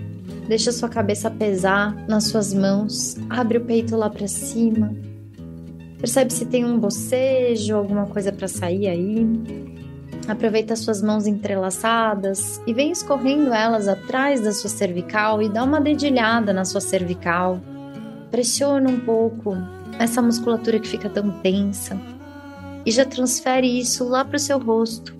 Deixa 0.48 0.72
sua 0.72 0.88
cabeça 0.88 1.30
pesar 1.30 1.94
nas 2.08 2.24
suas 2.24 2.54
mãos. 2.54 3.16
Abre 3.28 3.58
o 3.58 3.64
peito 3.64 3.96
lá 3.96 4.08
para 4.08 4.26
cima. 4.26 4.94
Percebe 5.98 6.32
se 6.32 6.46
tem 6.46 6.64
um 6.64 6.78
bocejo, 6.78 7.76
alguma 7.76 8.06
coisa 8.06 8.32
para 8.32 8.48
sair 8.48 8.86
aí. 8.86 9.26
Aproveita 10.26 10.76
suas 10.76 11.02
mãos 11.02 11.26
entrelaçadas 11.26 12.62
e 12.66 12.72
vem 12.72 12.92
escorrendo 12.92 13.52
elas 13.52 13.88
atrás 13.88 14.40
da 14.40 14.52
sua 14.52 14.70
cervical 14.70 15.42
e 15.42 15.48
dá 15.48 15.64
uma 15.64 15.80
dedilhada 15.80 16.52
na 16.52 16.64
sua 16.64 16.80
cervical. 16.80 17.60
Pressiona 18.30 18.88
um 18.90 19.00
pouco 19.00 19.56
essa 19.98 20.22
musculatura 20.22 20.78
que 20.78 20.88
fica 20.88 21.08
tão 21.08 21.30
tensa 21.40 21.98
e 22.84 22.90
já 22.90 23.04
transfere 23.04 23.78
isso 23.78 24.08
lá 24.08 24.24
para 24.24 24.36
o 24.36 24.40
seu 24.40 24.58
rosto. 24.58 25.16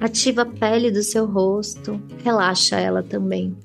Ativa 0.00 0.42
a 0.42 0.46
pele 0.46 0.90
do 0.90 1.02
seu 1.02 1.26
rosto, 1.26 2.00
relaxa 2.22 2.76
ela 2.76 3.02
também. 3.02 3.56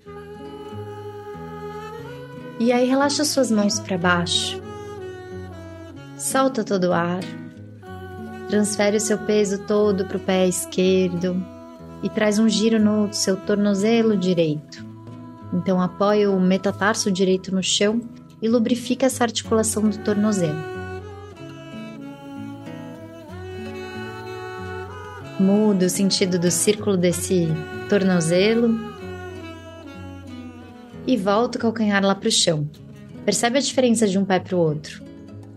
E 2.59 2.71
aí 2.71 2.87
relaxa 2.87 3.25
suas 3.25 3.51
mãos 3.51 3.79
para 3.79 3.97
baixo. 3.97 4.61
Solta 6.17 6.63
todo 6.63 6.89
o 6.89 6.93
ar. 6.93 7.23
Transfere 8.49 8.97
o 8.97 9.01
seu 9.01 9.17
peso 9.17 9.59
todo 9.65 10.05
para 10.05 10.17
o 10.17 10.19
pé 10.19 10.47
esquerdo 10.47 11.43
e 12.03 12.09
traz 12.09 12.37
um 12.37 12.47
giro 12.47 12.79
no 12.79 13.11
seu 13.13 13.35
tornozelo 13.35 14.15
direito. 14.15 14.90
Então 15.53 15.81
apoia 15.81 16.29
o 16.31 16.39
metatarso 16.39 17.11
direito 17.11 17.53
no 17.53 17.61
chão 17.61 18.01
e 18.41 18.47
lubrifica 18.47 19.05
essa 19.05 19.23
articulação 19.23 19.89
do 19.89 19.97
tornozelo. 19.99 20.59
Muda 25.39 25.87
o 25.87 25.89
sentido 25.89 26.37
do 26.37 26.51
círculo 26.51 26.95
desse 26.95 27.47
tornozelo 27.89 28.79
e 31.05 31.17
volta 31.17 31.57
o 31.57 31.61
calcanhar 31.61 32.05
lá 32.05 32.13
para 32.13 32.29
o 32.29 32.31
chão. 32.31 32.69
Percebe 33.25 33.57
a 33.57 33.61
diferença 33.61 34.07
de 34.07 34.17
um 34.17 34.25
pé 34.25 34.39
para 34.39 34.55
o 34.55 34.59
outro? 34.59 35.11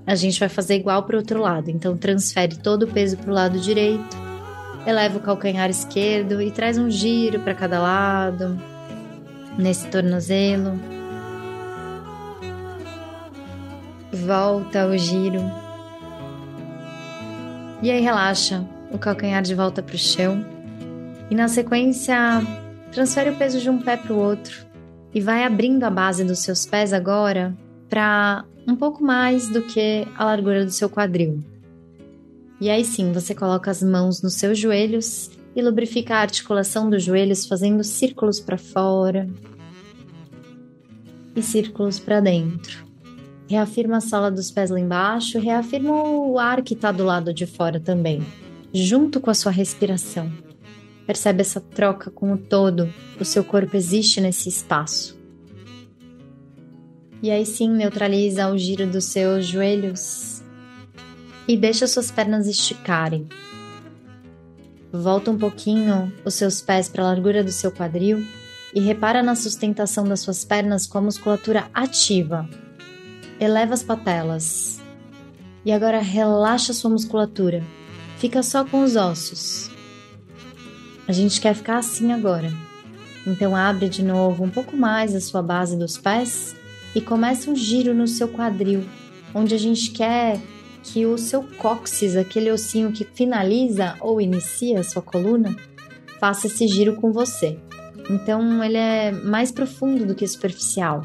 a 0.06 0.14
gente 0.14 0.38
vai 0.38 0.48
fazer 0.48 0.76
igual 0.76 1.02
para 1.04 1.16
o 1.16 1.18
outro 1.18 1.40
lado. 1.40 1.70
Então, 1.70 1.96
transfere 1.96 2.56
todo 2.56 2.84
o 2.84 2.88
peso 2.88 3.16
para 3.16 3.30
o 3.30 3.34
lado 3.34 3.58
direito, 3.58 4.16
eleva 4.86 5.18
o 5.18 5.20
calcanhar 5.20 5.70
esquerdo 5.70 6.42
e 6.42 6.50
traz 6.50 6.76
um 6.76 6.90
giro 6.90 7.40
para 7.40 7.54
cada 7.54 7.80
lado, 7.80 8.60
nesse 9.58 9.86
tornozelo. 9.88 10.78
Volta 14.12 14.86
o 14.86 14.96
giro. 14.96 15.40
E 17.82 17.90
aí, 17.90 18.00
relaxa 18.00 18.64
o 18.90 18.98
calcanhar 18.98 19.42
de 19.42 19.54
volta 19.54 19.82
para 19.82 19.94
o 19.94 19.98
chão. 19.98 20.44
E 21.30 21.34
na 21.34 21.48
sequência, 21.48 22.16
transfere 22.92 23.30
o 23.30 23.36
peso 23.36 23.60
de 23.60 23.68
um 23.68 23.80
pé 23.80 23.96
para 23.96 24.12
o 24.12 24.18
outro 24.18 24.64
e 25.12 25.20
vai 25.20 25.44
abrindo 25.44 25.84
a 25.84 25.90
base 25.90 26.24
dos 26.24 26.40
seus 26.40 26.66
pés 26.66 26.92
agora 26.92 27.54
para 27.88 28.44
um 28.66 28.74
pouco 28.74 29.02
mais 29.02 29.48
do 29.48 29.62
que 29.62 30.06
a 30.16 30.24
largura 30.24 30.64
do 30.64 30.70
seu 30.70 30.88
quadril. 30.88 31.42
E 32.60 32.70
aí 32.70 32.84
sim, 32.84 33.12
você 33.12 33.34
coloca 33.34 33.70
as 33.70 33.82
mãos 33.82 34.22
nos 34.22 34.34
seus 34.34 34.58
joelhos 34.58 35.30
e 35.54 35.62
lubrifica 35.62 36.16
a 36.16 36.20
articulação 36.20 36.90
dos 36.90 37.02
joelhos 37.02 37.46
fazendo 37.46 37.84
círculos 37.84 38.40
para 38.40 38.58
fora 38.58 39.28
e 41.34 41.42
círculos 41.42 41.98
para 41.98 42.20
dentro. 42.20 42.84
Reafirma 43.48 43.98
a 43.98 44.00
sola 44.00 44.30
dos 44.30 44.50
pés 44.50 44.70
lá 44.70 44.80
embaixo, 44.80 45.38
reafirma 45.38 45.92
o 45.92 46.38
ar 46.38 46.62
que 46.62 46.74
está 46.74 46.90
do 46.90 47.04
lado 47.04 47.32
de 47.32 47.46
fora 47.46 47.78
também, 47.78 48.24
junto 48.72 49.20
com 49.20 49.30
a 49.30 49.34
sua 49.34 49.52
respiração. 49.52 50.32
Percebe 51.06 51.42
essa 51.42 51.60
troca 51.60 52.10
com 52.10 52.32
o 52.32 52.38
todo, 52.38 52.92
o 53.20 53.24
seu 53.24 53.44
corpo 53.44 53.76
existe 53.76 54.20
nesse 54.20 54.48
espaço. 54.48 55.18
E 57.22 57.30
aí 57.30 57.44
sim 57.44 57.70
neutraliza 57.70 58.50
o 58.50 58.56
giro 58.56 58.86
dos 58.86 59.04
seus 59.06 59.46
joelhos 59.46 60.42
e 61.46 61.56
deixa 61.56 61.86
suas 61.86 62.10
pernas 62.10 62.46
esticarem. 62.46 63.28
Volta 64.96 65.28
um 65.28 65.36
pouquinho 65.36 66.12
os 66.24 66.34
seus 66.34 66.62
pés 66.62 66.88
para 66.88 67.02
a 67.02 67.06
largura 67.08 67.42
do 67.42 67.50
seu 67.50 67.72
quadril 67.72 68.24
e 68.72 68.78
repara 68.78 69.24
na 69.24 69.34
sustentação 69.34 70.04
das 70.04 70.20
suas 70.20 70.44
pernas 70.44 70.86
com 70.86 70.98
a 70.98 71.00
musculatura 71.00 71.68
ativa. 71.74 72.48
Eleva 73.40 73.74
as 73.74 73.82
patelas. 73.82 74.80
E 75.64 75.72
agora 75.72 75.98
relaxa 75.98 76.72
sua 76.72 76.90
musculatura. 76.90 77.60
Fica 78.18 78.40
só 78.40 78.64
com 78.64 78.84
os 78.84 78.94
ossos. 78.94 79.68
A 81.08 81.12
gente 81.12 81.40
quer 81.40 81.56
ficar 81.56 81.78
assim 81.78 82.12
agora. 82.12 82.52
Então 83.26 83.56
abre 83.56 83.88
de 83.88 84.04
novo 84.04 84.44
um 84.44 84.50
pouco 84.50 84.76
mais 84.76 85.12
a 85.12 85.20
sua 85.20 85.42
base 85.42 85.76
dos 85.76 85.98
pés 85.98 86.54
e 86.94 87.00
começa 87.00 87.50
um 87.50 87.56
giro 87.56 87.92
no 87.92 88.06
seu 88.06 88.28
quadril, 88.28 88.84
onde 89.34 89.56
a 89.56 89.58
gente 89.58 89.90
quer 89.90 90.40
que 90.84 91.06
o 91.06 91.18
seu 91.18 91.42
cóccix, 91.58 92.14
aquele 92.14 92.52
ossinho 92.52 92.92
que 92.92 93.04
finaliza 93.04 93.96
ou 94.00 94.20
inicia 94.20 94.80
a 94.80 94.84
sua 94.84 95.02
coluna, 95.02 95.56
faça 96.20 96.46
esse 96.46 96.68
giro 96.68 96.96
com 96.96 97.12
você. 97.12 97.58
Então 98.08 98.62
ele 98.62 98.76
é 98.76 99.10
mais 99.10 99.50
profundo 99.50 100.06
do 100.06 100.14
que 100.14 100.26
superficial. 100.26 101.02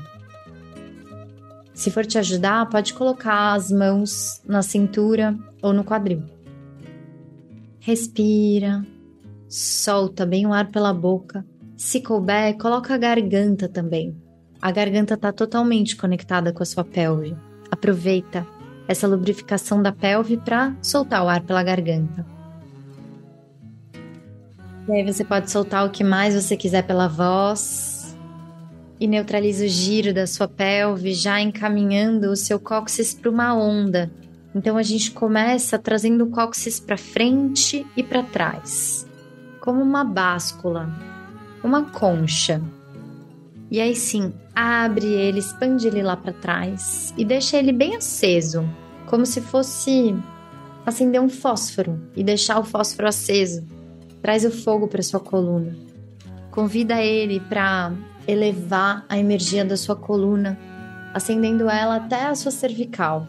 Se 1.73 1.89
for 1.89 2.05
te 2.05 2.17
ajudar, 2.17 2.67
pode 2.69 2.93
colocar 2.93 3.53
as 3.53 3.71
mãos 3.71 4.41
na 4.45 4.61
cintura 4.61 5.37
ou 5.61 5.71
no 5.71 5.83
quadril. 5.83 6.23
Respira, 7.79 8.85
solta 9.47 10.25
bem 10.25 10.45
o 10.45 10.53
ar 10.53 10.69
pela 10.69 10.93
boca. 10.93 11.45
Se 11.77 12.01
couber, 12.01 12.57
coloca 12.57 12.93
a 12.93 12.97
garganta 12.97 13.69
também 13.69 14.13
a 14.61 14.71
garganta 14.71 15.13
está 15.13 15.31
totalmente 15.31 15.95
conectada 15.95 16.51
com 16.51 16.61
a 16.61 16.65
sua 16.65 16.83
pelve. 16.83 17.35
Aproveita 17.71 18.45
essa 18.89 19.07
lubrificação 19.07 19.83
da 19.83 19.91
pelve 19.91 20.35
para 20.35 20.75
soltar 20.81 21.23
o 21.23 21.29
ar 21.29 21.41
pela 21.41 21.61
garganta. 21.61 22.25
E 24.87 24.91
aí 24.91 25.03
você 25.05 25.23
pode 25.23 25.51
soltar 25.51 25.85
o 25.85 25.91
que 25.91 26.03
mais 26.03 26.33
você 26.33 26.57
quiser 26.57 26.81
pela 26.81 27.07
voz 27.07 28.17
e 28.99 29.05
neutraliza 29.05 29.63
o 29.63 29.67
giro 29.67 30.11
da 30.11 30.25
sua 30.25 30.47
pelve, 30.47 31.13
já 31.13 31.39
encaminhando 31.39 32.31
o 32.31 32.35
seu 32.35 32.59
cóccix 32.59 33.13
para 33.13 33.29
uma 33.29 33.53
onda. 33.53 34.09
Então 34.55 34.75
a 34.75 34.81
gente 34.81 35.11
começa 35.11 35.77
trazendo 35.77 36.23
o 36.23 36.31
cóccix 36.31 36.79
para 36.79 36.97
frente 36.97 37.85
e 37.95 38.01
para 38.01 38.23
trás, 38.23 39.07
como 39.61 39.83
uma 39.83 40.03
báscula, 40.03 40.89
uma 41.63 41.83
concha. 41.83 42.59
E 43.71 43.79
aí 43.79 43.95
sim, 43.95 44.33
abre 44.55 45.05
ele, 45.05 45.39
expande 45.39 45.87
ele 45.87 46.01
lá 46.01 46.17
para 46.17 46.33
trás 46.33 47.13
e 47.15 47.23
deixa 47.23 47.57
ele 47.57 47.71
bem 47.71 47.95
aceso, 47.95 48.67
como 49.05 49.25
se 49.25 49.41
fosse 49.41 50.15
acender 50.85 51.21
um 51.21 51.29
fósforo 51.29 51.99
e 52.15 52.23
deixar 52.23 52.59
o 52.59 52.63
fósforo 52.63 53.07
aceso. 53.07 53.63
Traz 54.21 54.43
o 54.43 54.51
fogo 54.51 54.87
para 54.87 55.03
sua 55.03 55.19
coluna. 55.19 55.75
Convida 56.51 57.01
ele 57.01 57.39
para 57.39 57.93
elevar 58.27 59.05
a 59.07 59.17
energia 59.17 59.63
da 59.63 59.77
sua 59.77 59.95
coluna, 59.95 60.57
acendendo 61.13 61.69
ela 61.69 61.97
até 61.97 62.25
a 62.25 62.35
sua 62.35 62.51
cervical. 62.51 63.27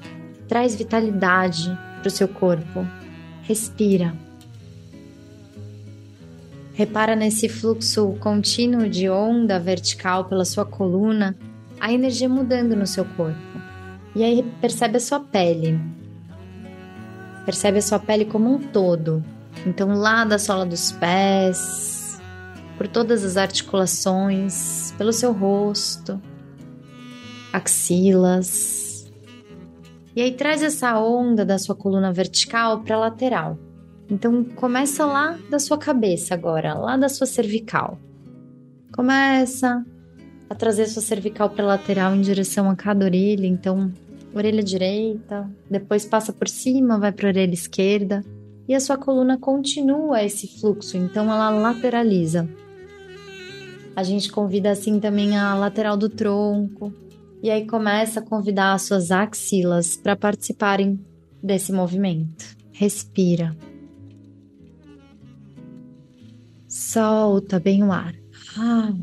Traz 0.48 0.74
vitalidade 0.74 1.70
para 2.00 2.08
o 2.08 2.10
seu 2.10 2.26
corpo. 2.26 2.86
Respira. 3.42 4.29
Repara 6.72 7.16
nesse 7.16 7.48
fluxo 7.48 8.14
contínuo 8.20 8.88
de 8.88 9.08
onda 9.10 9.58
vertical 9.58 10.24
pela 10.26 10.44
sua 10.44 10.64
coluna, 10.64 11.36
a 11.80 11.92
energia 11.92 12.28
mudando 12.28 12.76
no 12.76 12.86
seu 12.86 13.04
corpo. 13.04 13.40
E 14.14 14.24
aí 14.24 14.42
percebe 14.60 14.96
a 14.96 15.00
sua 15.00 15.20
pele. 15.20 15.78
Percebe 17.44 17.78
a 17.78 17.82
sua 17.82 17.98
pele 17.98 18.24
como 18.24 18.54
um 18.54 18.58
todo. 18.58 19.24
Então, 19.66 19.94
lá 19.94 20.24
da 20.24 20.38
sola 20.38 20.64
dos 20.64 20.92
pés, 20.92 22.20
por 22.78 22.88
todas 22.88 23.24
as 23.24 23.36
articulações, 23.36 24.94
pelo 24.96 25.12
seu 25.12 25.32
rosto, 25.32 26.20
axilas. 27.52 29.10
E 30.14 30.22
aí 30.22 30.32
traz 30.32 30.62
essa 30.62 30.98
onda 30.98 31.44
da 31.44 31.58
sua 31.58 31.74
coluna 31.74 32.12
vertical 32.12 32.80
para 32.80 32.96
a 32.96 32.98
lateral. 32.98 33.58
Então 34.10 34.42
começa 34.42 35.06
lá 35.06 35.38
da 35.48 35.58
sua 35.58 35.78
cabeça 35.78 36.34
agora, 36.34 36.74
lá 36.74 36.96
da 36.96 37.08
sua 37.08 37.26
cervical. 37.26 37.98
Começa 38.92 39.84
a 40.48 40.54
trazer 40.54 40.86
sua 40.86 41.00
cervical 41.00 41.50
para 41.50 41.64
lateral 41.64 42.14
em 42.14 42.20
direção 42.20 42.68
a 42.68 42.74
cada 42.74 43.04
orelha, 43.04 43.46
então 43.46 43.92
orelha 44.34 44.62
direita, 44.62 45.48
depois 45.70 46.04
passa 46.04 46.32
por 46.32 46.48
cima, 46.48 46.98
vai 46.98 47.12
para 47.12 47.28
a 47.28 47.30
orelha 47.30 47.54
esquerda 47.54 48.24
e 48.68 48.74
a 48.74 48.80
sua 48.80 48.96
coluna 48.96 49.38
continua 49.38 50.22
esse 50.24 50.60
fluxo, 50.60 50.96
então 50.96 51.24
ela 51.24 51.50
lateraliza. 51.50 52.48
A 53.94 54.02
gente 54.02 54.30
convida 54.30 54.70
assim 54.70 54.98
também 54.98 55.36
a 55.36 55.54
lateral 55.54 55.96
do 55.96 56.08
tronco 56.08 56.92
e 57.42 57.50
aí 57.50 57.66
começa 57.66 58.20
a 58.20 58.22
convidar 58.22 58.72
as 58.72 58.82
suas 58.82 59.10
axilas 59.10 59.96
para 59.96 60.16
participarem 60.16 60.98
desse 61.42 61.72
movimento. 61.72 62.56
Respira. 62.72 63.56
Solta 66.70 67.58
bem 67.58 67.82
o 67.82 67.90
ar. 67.90 68.14
Ah. 68.56 68.94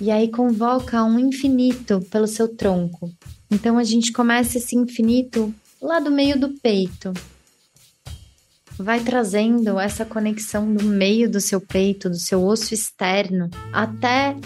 E 0.00 0.10
aí 0.10 0.28
convoca 0.28 1.04
um 1.04 1.20
infinito 1.20 2.00
pelo 2.10 2.26
seu 2.26 2.48
tronco. 2.48 3.08
Então 3.48 3.78
a 3.78 3.84
gente 3.84 4.10
começa 4.10 4.58
esse 4.58 4.74
infinito 4.74 5.54
lá 5.80 6.00
do 6.00 6.10
meio 6.10 6.38
do 6.38 6.48
peito. 6.58 7.12
Vai 8.76 9.04
trazendo 9.04 9.78
essa 9.78 10.04
conexão 10.04 10.74
do 10.74 10.82
meio 10.82 11.30
do 11.30 11.40
seu 11.40 11.60
peito, 11.60 12.10
do 12.10 12.18
seu 12.18 12.44
osso 12.44 12.74
externo, 12.74 13.48
até 13.72 14.36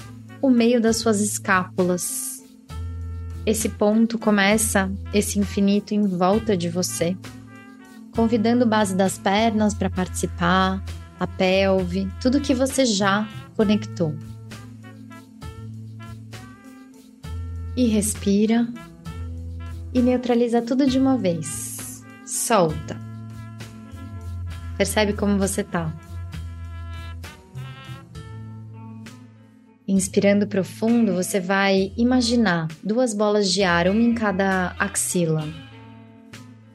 o 0.43 0.51
meio 0.51 0.83
das 0.83 0.99
suas 0.99 1.23
escápulas. 1.23 2.43
Esse 3.47 3.71
ponto 3.71 4.19
começa 4.19 4.93
esse 5.15 5.39
infinito 5.39 5.95
em 5.95 6.07
volta 6.07 6.55
de 6.55 6.69
você 6.69 7.17
convidando 8.13 8.67
base 8.67 8.95
das 8.95 9.19
pernas 9.19 9.75
para 9.75 9.91
participar, 9.91 10.83
a 11.19 11.27
pelve, 11.27 12.09
tudo 12.21 12.41
que 12.41 12.55
você 12.55 12.85
já 12.85 13.29
conectou. 13.57 14.15
E 17.77 17.87
respira 17.87 18.69
e 19.95 20.01
neutraliza 20.01 20.61
tudo 20.61 20.87
de 20.87 20.99
uma 20.99 21.17
vez. 21.17 22.05
Solta. 22.27 23.01
Percebe 24.77 25.15
como 25.15 25.39
você 25.39 25.65
tá. 25.65 25.93
Inspirando 29.89 30.47
profundo, 30.47 31.15
você 31.15 31.41
vai 31.41 31.93
imaginar 31.97 32.69
duas 32.83 33.15
bolas 33.15 33.51
de 33.51 33.63
ar, 33.63 33.89
uma 33.89 34.01
em 34.01 34.15
cada 34.15 34.75
axila 34.79 35.72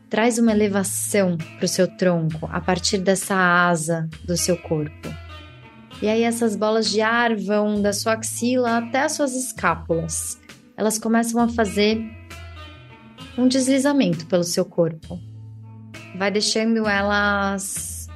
traz 0.09 0.37
uma 0.37 0.51
elevação 0.51 1.37
para 1.37 1.65
o 1.65 1.67
seu 1.67 1.87
tronco 1.87 2.47
a 2.51 2.61
partir 2.61 2.97
dessa 2.97 3.35
asa 3.35 4.09
do 4.23 4.37
seu 4.37 4.57
corpo. 4.57 5.09
E 6.01 6.07
aí 6.07 6.23
essas 6.23 6.55
bolas 6.55 6.89
de 6.89 7.01
ar 7.01 7.35
vão 7.35 7.81
da 7.81 7.91
sua 7.91 8.13
axila 8.13 8.77
até 8.77 9.01
as 9.01 9.13
suas 9.13 9.33
escápulas. 9.33 10.39
Elas 10.75 10.99
começam 10.99 11.41
a 11.41 11.49
fazer 11.49 11.99
um 13.37 13.47
deslizamento 13.47 14.25
pelo 14.27 14.43
seu 14.43 14.63
corpo. 14.63 15.19
Vai 16.15 16.31
deixando 16.31 16.87
elas 16.87 18.07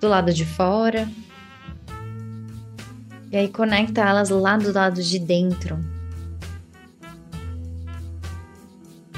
do 0.00 0.08
lado 0.08 0.32
de 0.32 0.44
fora. 0.44 1.08
E 3.30 3.36
aí 3.36 3.48
conecta 3.48 4.00
elas 4.00 4.30
lá 4.30 4.56
do 4.56 4.72
lado 4.72 5.02
de 5.02 5.18
dentro, 5.18 5.78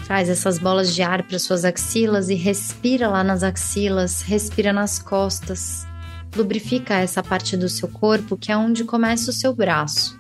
Traz 0.09 0.31
essas 0.31 0.59
bolas 0.59 0.95
de 0.95 1.03
ar 1.03 1.23
para 1.23 1.39
suas 1.39 1.67
axilas 1.67 2.31
e 2.31 2.35
respira 2.35 3.09
lá 3.09 3.23
nas 3.23 3.43
axilas, 3.43 4.23
respira 4.23 4.73
nas 4.73 4.99
costas. 4.99 5.87
Lubrifica 6.35 6.95
essa 6.95 7.23
parte 7.23 7.59
do 7.59 7.69
seu 7.69 7.89
corpo 7.89 8.35
que 8.35 8.51
é 8.51 8.57
onde 8.57 8.85
começa 8.85 9.31
o 9.31 9.35
seu 9.35 9.55
braço. 9.55 10.19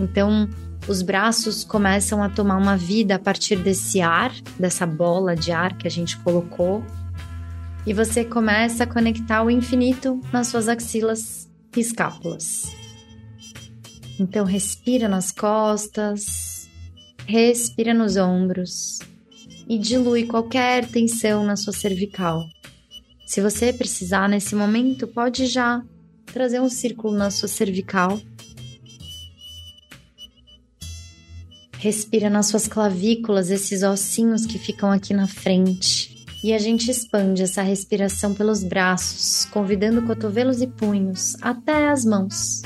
Então, 0.00 0.48
os 0.88 1.02
braços 1.02 1.62
começam 1.62 2.22
a 2.22 2.30
tomar 2.30 2.56
uma 2.56 2.74
vida 2.74 3.16
a 3.16 3.18
partir 3.18 3.56
desse 3.56 4.00
ar, 4.00 4.32
dessa 4.58 4.86
bola 4.86 5.36
de 5.36 5.52
ar 5.52 5.76
que 5.76 5.86
a 5.86 5.90
gente 5.90 6.16
colocou. 6.20 6.82
E 7.84 7.92
você 7.92 8.24
começa 8.24 8.84
a 8.84 8.86
conectar 8.86 9.42
o 9.42 9.50
infinito 9.50 10.22
nas 10.32 10.46
suas 10.46 10.68
axilas 10.68 11.50
e 11.76 11.80
escápulas. 11.80 12.74
Então, 14.18 14.46
respira 14.46 15.06
nas 15.06 15.30
costas, 15.30 16.51
Respira 17.26 17.94
nos 17.94 18.16
ombros 18.16 18.98
e 19.68 19.78
dilui 19.78 20.26
qualquer 20.26 20.86
tensão 20.88 21.44
na 21.44 21.56
sua 21.56 21.72
cervical. 21.72 22.44
Se 23.26 23.40
você 23.40 23.72
precisar 23.72 24.28
nesse 24.28 24.54
momento, 24.54 25.06
pode 25.06 25.46
já 25.46 25.82
trazer 26.26 26.60
um 26.60 26.68
círculo 26.68 27.16
na 27.16 27.30
sua 27.30 27.48
cervical. 27.48 28.20
Respira 31.78 32.28
nas 32.28 32.46
suas 32.46 32.68
clavículas, 32.68 33.50
esses 33.50 33.82
ossinhos 33.82 34.44
que 34.44 34.58
ficam 34.58 34.90
aqui 34.90 35.14
na 35.14 35.26
frente. 35.26 36.26
E 36.44 36.52
a 36.52 36.58
gente 36.58 36.90
expande 36.90 37.42
essa 37.42 37.62
respiração 37.62 38.34
pelos 38.34 38.64
braços, 38.64 39.44
convidando 39.46 40.02
cotovelos 40.02 40.60
e 40.60 40.66
punhos 40.66 41.36
até 41.40 41.88
as 41.88 42.04
mãos. 42.04 42.62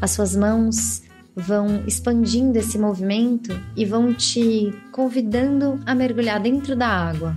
As 0.00 0.10
suas 0.10 0.34
mãos 0.34 1.02
vão 1.36 1.82
expandindo 1.86 2.58
esse 2.58 2.78
movimento 2.78 3.58
e 3.76 3.84
vão 3.84 4.14
te 4.14 4.72
convidando 4.92 5.80
a 5.84 5.94
mergulhar 5.94 6.40
dentro 6.40 6.76
da 6.76 6.86
água. 6.86 7.36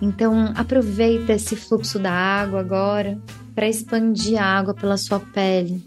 Então, 0.00 0.52
aproveita 0.54 1.32
esse 1.32 1.56
fluxo 1.56 1.98
da 1.98 2.12
água 2.12 2.60
agora 2.60 3.18
para 3.54 3.68
expandir 3.68 4.40
a 4.40 4.44
água 4.44 4.74
pela 4.74 4.96
sua 4.96 5.18
pele. 5.18 5.82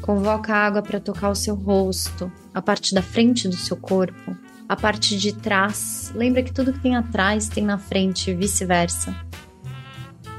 Convoca 0.00 0.54
a 0.54 0.66
água 0.66 0.82
para 0.82 1.00
tocar 1.00 1.30
o 1.30 1.34
seu 1.34 1.54
rosto, 1.54 2.30
a 2.54 2.62
parte 2.62 2.94
da 2.94 3.02
frente 3.02 3.48
do 3.48 3.56
seu 3.56 3.76
corpo, 3.76 4.36
a 4.68 4.76
parte 4.76 5.18
de 5.18 5.32
trás. 5.32 6.12
Lembra 6.14 6.42
que 6.42 6.52
tudo 6.52 6.72
que 6.72 6.80
tem 6.80 6.96
atrás 6.96 7.48
tem 7.48 7.64
na 7.64 7.78
frente 7.78 8.30
e 8.30 8.34
vice-versa. 8.34 9.14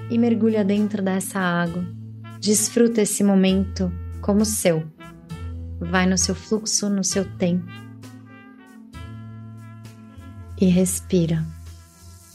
E 0.10 0.18
mergulha 0.18 0.64
dentro 0.64 1.02
dessa 1.02 1.40
água. 1.40 1.86
Desfruta 2.40 3.02
esse 3.02 3.24
momento 3.24 3.92
como 4.22 4.46
seu. 4.46 4.97
Vai 5.80 6.06
no 6.08 6.18
seu 6.18 6.34
fluxo, 6.34 6.90
no 6.90 7.04
seu 7.04 7.24
tempo. 7.38 7.66
E 10.60 10.66
respira. 10.66 11.46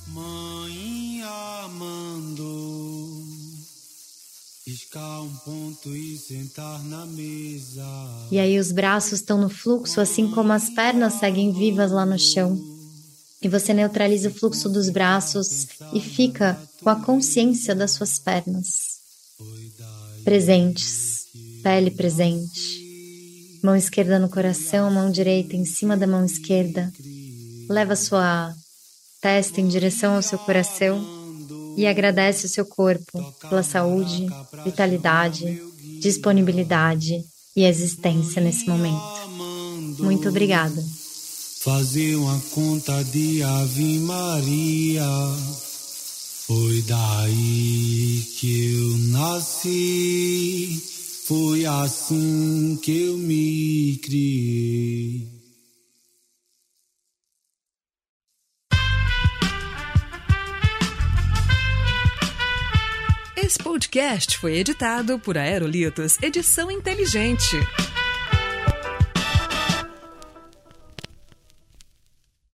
Mãe 0.08 1.22
amando, 1.64 2.44
um 5.24 5.36
ponto 5.44 5.94
e 5.94 6.16
sentar 6.16 6.82
na 6.84 7.04
mesa. 7.06 7.84
E 8.30 8.38
aí 8.38 8.58
os 8.58 8.70
braços 8.70 9.14
estão 9.14 9.40
no 9.40 9.48
fluxo, 9.48 10.00
assim 10.00 10.30
como 10.30 10.52
as 10.52 10.70
pernas 10.70 11.14
seguem 11.14 11.52
vivas 11.52 11.90
lá 11.90 12.06
no 12.06 12.18
chão. 12.18 12.56
E 13.40 13.48
você 13.48 13.74
neutraliza 13.74 14.28
o 14.28 14.32
fluxo 14.32 14.68
dos 14.68 14.88
braços 14.88 15.66
e 15.92 16.00
fica 16.00 16.56
com 16.80 16.90
a 16.90 16.96
consciência 16.96 17.74
das 17.74 17.90
suas 17.92 18.18
pernas 18.20 18.92
presentes, 20.24 21.26
pele 21.62 21.90
presente 21.90 22.81
Mão 23.62 23.76
esquerda 23.76 24.18
no 24.18 24.28
coração, 24.28 24.90
mão 24.90 25.10
direita 25.10 25.56
em 25.56 25.64
cima 25.64 25.96
da 25.96 26.06
mão 26.06 26.24
esquerda. 26.24 26.92
Leva 27.68 27.94
sua 27.94 28.52
testa 29.20 29.60
em 29.60 29.68
direção 29.68 30.16
ao 30.16 30.22
seu 30.22 30.38
coração 30.38 31.00
e 31.76 31.86
agradece 31.86 32.46
o 32.46 32.48
seu 32.48 32.66
corpo 32.66 33.22
pela 33.48 33.62
saúde, 33.62 34.26
vitalidade, 34.64 35.62
disponibilidade 36.00 37.22
e 37.56 37.64
existência 37.64 38.42
nesse 38.42 38.68
momento. 38.68 39.00
Muito 39.98 40.28
obrigada. 40.28 40.82
fazer 41.64 42.16
uma 42.16 42.40
conta 42.50 43.04
de 43.04 43.40
Ave 43.44 43.98
Maria. 44.00 45.06
Foi 46.46 46.82
daí 46.82 48.26
que 48.36 48.74
eu 48.74 48.98
nasci, 49.12 50.82
foi 51.32 51.64
assim 51.64 52.78
que 52.82 53.04
eu 53.06 53.16
me 53.16 53.98
criei. 54.04 55.26
Esse 63.34 63.58
podcast 63.58 64.36
foi 64.36 64.58
editado 64.58 65.18
por 65.18 65.38
Aerolitos 65.38 66.18
Edição 66.22 66.70
Inteligente. 66.70 67.56